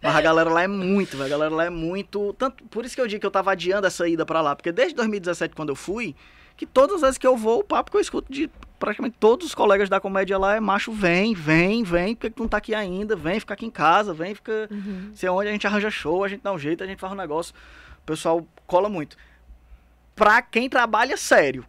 Mas 0.04 0.16
a 0.16 0.20
galera 0.20 0.50
lá 0.50 0.62
é 0.62 0.68
muito. 0.68 1.20
A 1.22 1.26
galera 1.26 1.54
lá 1.54 1.64
é 1.64 1.70
muito. 1.70 2.34
Tanto, 2.34 2.62
por 2.64 2.84
isso 2.84 2.94
que 2.94 3.00
eu 3.00 3.06
digo 3.06 3.20
que 3.20 3.26
eu 3.26 3.30
tava 3.30 3.52
adiando 3.52 3.86
essa 3.86 4.06
ida 4.06 4.26
pra 4.26 4.42
lá. 4.42 4.54
Porque 4.54 4.70
desde 4.70 4.94
2017, 4.94 5.54
quando 5.54 5.70
eu 5.70 5.74
fui, 5.74 6.14
que 6.58 6.66
todas 6.66 6.96
as 6.96 7.00
vezes 7.00 7.18
que 7.18 7.26
eu 7.26 7.36
vou, 7.38 7.60
o 7.60 7.64
papo 7.64 7.90
que 7.90 7.96
eu 7.96 8.00
escuto 8.02 8.30
de 8.30 8.50
praticamente 8.78 9.16
todos 9.18 9.46
os 9.46 9.54
colegas 9.54 9.88
da 9.88 9.98
comédia 9.98 10.36
lá 10.36 10.56
é 10.56 10.60
macho, 10.60 10.92
vem, 10.92 11.34
vem, 11.34 11.82
vem, 11.82 12.14
porque 12.14 12.28
tu 12.28 12.42
não 12.42 12.48
tá 12.48 12.58
aqui 12.58 12.74
ainda, 12.74 13.16
vem, 13.16 13.40
fica 13.40 13.54
aqui 13.54 13.64
em 13.64 13.70
casa, 13.70 14.12
vem, 14.12 14.34
fica. 14.34 14.68
Uhum. 14.70 15.12
Sei 15.14 15.26
onde 15.28 15.48
a 15.48 15.52
gente 15.52 15.66
arranja 15.66 15.90
show, 15.90 16.22
a 16.22 16.28
gente 16.28 16.42
dá 16.42 16.52
um 16.52 16.58
jeito, 16.58 16.84
a 16.84 16.86
gente 16.86 16.98
faz 17.00 17.12
um 17.12 17.16
negócio. 17.16 17.54
O 18.02 18.06
pessoal 18.06 18.46
cola 18.66 18.90
muito. 18.90 19.16
Pra 20.14 20.42
quem 20.42 20.68
trabalha 20.68 21.16
sério. 21.16 21.64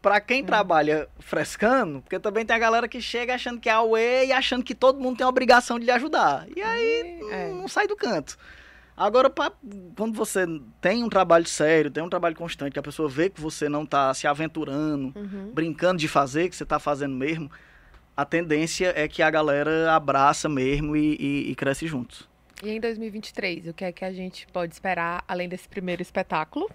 Pra 0.00 0.20
quem 0.20 0.44
trabalha 0.44 1.08
frescando, 1.18 2.00
porque 2.02 2.18
também 2.20 2.46
tem 2.46 2.54
a 2.54 2.58
galera 2.58 2.86
que 2.86 3.00
chega 3.00 3.34
achando 3.34 3.58
que 3.60 3.68
é 3.68 3.72
away 3.72 4.28
e 4.28 4.32
achando 4.32 4.62
que 4.62 4.74
todo 4.74 5.00
mundo 5.00 5.16
tem 5.18 5.24
a 5.24 5.28
obrigação 5.28 5.78
de 5.78 5.84
lhe 5.86 5.90
ajudar. 5.90 6.46
E 6.56 6.62
aí 6.62 7.20
É. 7.30 7.48
não 7.52 7.66
sai 7.66 7.88
do 7.88 7.96
canto. 7.96 8.38
Agora, 8.96 9.28
pra, 9.30 9.52
quando 9.96 10.14
você 10.16 10.44
tem 10.80 11.02
um 11.04 11.08
trabalho 11.08 11.46
sério, 11.46 11.90
tem 11.90 12.02
um 12.02 12.08
trabalho 12.08 12.34
constante, 12.36 12.72
que 12.72 12.78
a 12.78 12.82
pessoa 12.82 13.08
vê 13.08 13.28
que 13.28 13.40
você 13.40 13.68
não 13.68 13.84
tá 13.86 14.12
se 14.14 14.26
aventurando, 14.26 15.12
Uhum. 15.16 15.50
brincando 15.52 15.98
de 15.98 16.06
fazer, 16.08 16.48
que 16.48 16.56
você 16.56 16.64
tá 16.64 16.78
fazendo 16.78 17.14
mesmo, 17.14 17.50
a 18.16 18.24
tendência 18.24 18.92
é 18.96 19.06
que 19.08 19.22
a 19.22 19.30
galera 19.30 19.94
abraça 19.94 20.48
mesmo 20.48 20.96
e, 20.96 21.16
e- 21.20 21.50
e 21.50 21.54
cresce 21.54 21.86
juntos. 21.86 22.28
E 22.62 22.70
em 22.70 22.80
2023, 22.80 23.68
o 23.68 23.72
que 23.72 23.84
é 23.84 23.92
que 23.92 24.04
a 24.04 24.12
gente 24.12 24.46
pode 24.52 24.72
esperar 24.74 25.22
além 25.28 25.48
desse 25.48 25.68
primeiro 25.68 26.02
espetáculo 26.02 26.68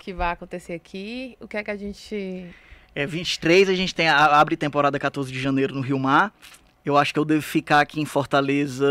que 0.00 0.12
vai 0.12 0.32
acontecer 0.32 0.72
aqui? 0.72 1.36
O 1.40 1.48
que 1.48 1.56
é 1.56 1.64
que 1.64 1.70
a 1.70 1.76
gente. 1.76 2.46
É 2.94 3.06
23, 3.06 3.68
a 3.68 3.74
gente 3.74 3.94
tem 3.94 4.08
abre 4.08 4.56
temporada 4.56 4.98
14 4.98 5.30
de 5.30 5.40
janeiro 5.40 5.74
no 5.74 5.80
Rio 5.80 5.98
Mar. 5.98 6.32
Eu 6.84 6.96
acho 6.96 7.12
que 7.12 7.18
eu 7.18 7.24
devo 7.24 7.42
ficar 7.42 7.80
aqui 7.80 8.00
em 8.00 8.04
Fortaleza. 8.04 8.86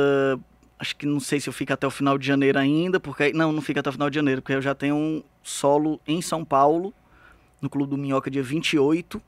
Acho 0.77 0.95
que 0.95 1.05
não 1.05 1.19
sei 1.19 1.39
se 1.39 1.47
eu 1.47 1.53
fico 1.53 1.73
até 1.73 1.87
o 1.87 1.91
final 1.91 2.17
de 2.17 2.27
janeiro 2.27 2.59
ainda, 2.59 2.99
porque 2.99 3.31
não, 3.33 3.51
não 3.51 3.61
fica 3.61 3.79
até 3.79 3.89
o 3.89 3.93
final 3.93 4.09
de 4.09 4.15
janeiro, 4.15 4.41
porque 4.41 4.53
eu 4.53 4.61
já 4.61 4.75
tenho 4.75 4.95
um 4.95 5.23
solo 5.41 5.99
em 6.05 6.21
São 6.21 6.43
Paulo, 6.43 6.93
no 7.61 7.69
Clube 7.69 7.91
do 7.91 7.97
Minhoca 7.97 8.29
dia 8.29 8.43
28. 8.43 9.21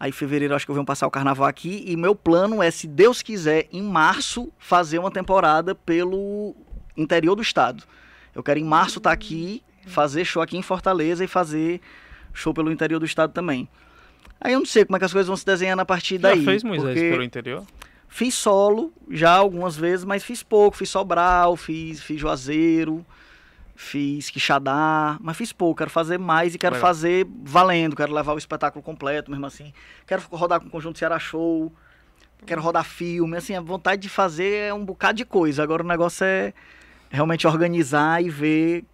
Aí 0.00 0.08
em 0.08 0.12
fevereiro 0.12 0.54
acho 0.54 0.64
que 0.64 0.70
eu 0.70 0.74
venho 0.74 0.84
passar 0.84 1.06
o 1.06 1.10
carnaval 1.10 1.46
aqui 1.46 1.84
e 1.86 1.94
meu 1.94 2.14
plano 2.14 2.62
é, 2.62 2.70
se 2.70 2.86
Deus 2.86 3.22
quiser, 3.22 3.68
em 3.70 3.82
março 3.82 4.50
fazer 4.58 4.98
uma 4.98 5.10
temporada 5.10 5.74
pelo 5.74 6.56
interior 6.96 7.34
do 7.34 7.42
estado. 7.42 7.84
Eu 8.34 8.42
quero 8.42 8.58
em 8.58 8.64
março 8.64 8.98
estar 8.98 9.12
aqui, 9.12 9.62
fazer 9.90 10.24
show 10.24 10.42
aqui 10.42 10.56
em 10.56 10.62
Fortaleza 10.62 11.24
e 11.24 11.26
fazer 11.28 11.80
show 12.32 12.54
pelo 12.54 12.70
interior 12.72 12.98
do 12.98 13.06
estado 13.06 13.32
também. 13.32 13.68
Aí 14.40 14.54
eu 14.54 14.58
não 14.60 14.66
sei 14.66 14.84
como 14.84 14.96
é 14.96 14.98
que 14.98 15.04
as 15.04 15.12
coisas 15.12 15.26
vão 15.26 15.36
se 15.36 15.44
desenhando 15.44 15.80
a 15.80 15.84
partir 15.84 16.14
Já 16.18 16.30
daí. 16.30 16.44
fez 16.44 16.62
Moisés 16.64 16.94
porque 16.94 17.10
pelo 17.10 17.22
interior? 17.22 17.64
Fiz 18.08 18.34
solo 18.34 18.92
já 19.08 19.32
algumas 19.32 19.76
vezes, 19.76 20.04
mas 20.04 20.24
fiz 20.24 20.42
pouco. 20.42 20.76
Fiz 20.76 20.88
Sobral, 20.88 21.56
fiz, 21.56 22.02
fiz 22.02 22.20
Juazeiro, 22.20 23.06
fiz 23.76 24.30
Quixadá, 24.30 25.16
mas 25.20 25.36
fiz 25.36 25.52
pouco. 25.52 25.78
Quero 25.78 25.90
fazer 25.90 26.18
mais 26.18 26.54
e 26.54 26.58
quero 26.58 26.74
Legal. 26.74 26.88
fazer 26.88 27.26
valendo. 27.44 27.94
Quero 27.94 28.12
levar 28.12 28.32
o 28.32 28.38
espetáculo 28.38 28.82
completo, 28.82 29.30
mesmo 29.30 29.46
assim. 29.46 29.72
Quero 30.06 30.22
rodar 30.32 30.58
com 30.60 30.66
o 30.66 30.70
Conjunto 30.70 30.98
Ceará 30.98 31.18
Show. 31.18 31.72
Quero 32.46 32.60
rodar 32.60 32.84
filme. 32.84 33.36
Assim, 33.36 33.54
a 33.54 33.60
vontade 33.60 34.02
de 34.02 34.08
fazer 34.08 34.68
é 34.68 34.74
um 34.74 34.84
bocado 34.84 35.18
de 35.18 35.24
coisa. 35.24 35.62
Agora 35.62 35.84
o 35.84 35.86
negócio 35.86 36.24
é 36.24 36.52
realmente 37.10 37.46
organizar 37.46 38.22
e 38.24 38.28
ver 38.28 38.84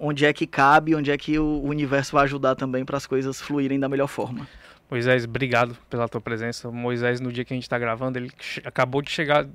onde 0.00 0.24
é 0.24 0.32
que 0.32 0.46
cabe, 0.46 0.94
onde 0.94 1.10
é 1.10 1.16
que 1.16 1.38
o 1.38 1.62
universo 1.62 2.12
vai 2.12 2.24
ajudar 2.24 2.54
também 2.54 2.84
para 2.84 2.96
as 2.96 3.06
coisas 3.06 3.40
fluírem 3.40 3.78
da 3.78 3.88
melhor 3.88 4.06
forma. 4.06 4.46
Moisés, 4.90 5.24
obrigado 5.24 5.76
pela 5.88 6.08
tua 6.08 6.20
presença. 6.20 6.68
O 6.68 6.72
Moisés, 6.72 7.20
no 7.20 7.32
dia 7.32 7.44
que 7.44 7.54
a 7.54 7.56
gente 7.56 7.68
tá 7.68 7.78
gravando, 7.78 8.18
ele 8.18 8.30
acabou 8.64 9.00
de 9.00 9.10
chegar 9.10 9.46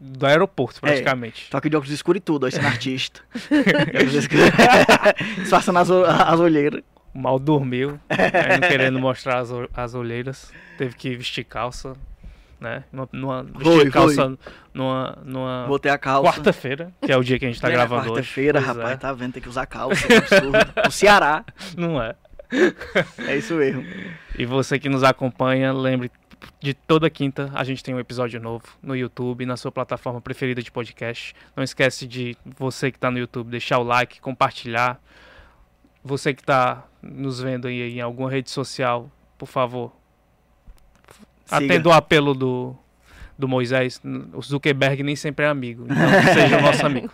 do 0.00 0.26
aeroporto, 0.26 0.80
praticamente. 0.80 1.50
Tô 1.50 1.56
aqui 1.56 1.68
de 1.68 1.76
óculos 1.76 1.92
escuros 1.92 2.18
e 2.18 2.22
tudo, 2.22 2.46
ó, 2.46 2.50
sendo 2.50 2.66
artista. 2.66 3.20
Disfarçando 5.38 5.80
as, 5.80 5.90
as 5.90 6.38
olheiras. 6.38 6.80
Mal 7.12 7.38
dormiu, 7.38 7.98
aí 8.08 8.60
não 8.60 8.68
querendo 8.68 8.98
mostrar 8.98 9.38
as, 9.38 9.50
as 9.72 9.94
olheiras. 9.94 10.52
Teve 10.78 10.94
que 10.94 11.16
vestir 11.16 11.44
calça, 11.44 11.94
né? 12.64 12.84
Numa, 12.90 13.08
numa, 13.12 13.46
Foi, 13.62 13.90
calça 13.90 14.36
numa, 14.72 15.18
numa 15.24 15.66
Botei 15.68 15.92
a 15.92 15.98
calça. 15.98 16.32
quarta-feira, 16.32 16.92
que 17.00 17.12
é 17.12 17.16
o 17.16 17.22
dia 17.22 17.38
que 17.38 17.44
a 17.44 17.48
gente 17.48 17.60
tá 17.60 17.68
Plena 17.68 17.84
gravando 17.86 18.12
hoje. 18.12 18.22
Quarta-feira, 18.22 18.58
rapaz, 18.58 18.90
é. 18.90 18.96
tá 18.96 19.12
vendo? 19.12 19.34
Tem 19.34 19.42
que 19.42 19.48
usar 19.48 19.66
calça. 19.66 20.06
que 20.06 20.14
absurdo. 20.14 20.58
o 20.88 20.90
Ceará. 20.90 21.44
Não 21.76 22.02
é. 22.02 22.16
É 23.18 23.36
isso 23.36 23.54
mesmo. 23.54 23.84
E 24.36 24.46
você 24.46 24.78
que 24.78 24.88
nos 24.88 25.04
acompanha, 25.04 25.72
lembre 25.72 26.10
de 26.60 26.74
toda 26.74 27.08
quinta 27.08 27.50
a 27.54 27.64
gente 27.64 27.82
tem 27.82 27.94
um 27.94 28.00
episódio 28.00 28.40
novo 28.40 28.64
no 28.82 28.96
YouTube, 28.96 29.46
na 29.46 29.56
sua 29.56 29.70
plataforma 29.70 30.20
preferida 30.20 30.62
de 30.62 30.70
podcast. 30.70 31.34
Não 31.54 31.62
esquece 31.62 32.06
de 32.06 32.36
você 32.44 32.90
que 32.90 32.96
está 32.96 33.10
no 33.10 33.18
YouTube 33.18 33.50
deixar 33.50 33.78
o 33.78 33.82
like, 33.82 34.20
compartilhar. 34.20 35.00
Você 36.02 36.34
que 36.34 36.42
está 36.42 36.86
nos 37.02 37.40
vendo 37.40 37.68
aí 37.68 37.96
em 37.96 38.00
alguma 38.00 38.30
rede 38.30 38.50
social, 38.50 39.10
por 39.38 39.46
favor, 39.46 39.92
Siga. 41.44 41.56
atenda 41.56 41.88
o 41.88 41.92
apelo 41.92 42.34
do, 42.34 42.76
do 43.38 43.48
Moisés. 43.48 44.00
O 44.32 44.42
Zuckerberg 44.42 45.02
nem 45.02 45.16
sempre 45.16 45.44
é 45.44 45.48
amigo, 45.48 45.84
então 45.84 45.96
seja 46.34 46.58
o 46.58 46.62
nosso 46.62 46.84
amigo. 46.84 47.10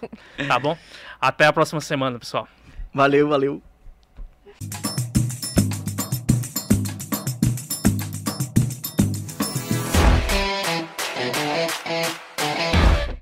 Tá 0.47 0.59
bom? 0.59 0.77
Até 1.21 1.47
a 1.47 1.53
próxima 1.53 1.81
semana, 1.81 2.19
pessoal. 2.19 2.49
Valeu, 2.93 3.29
valeu. 3.29 3.63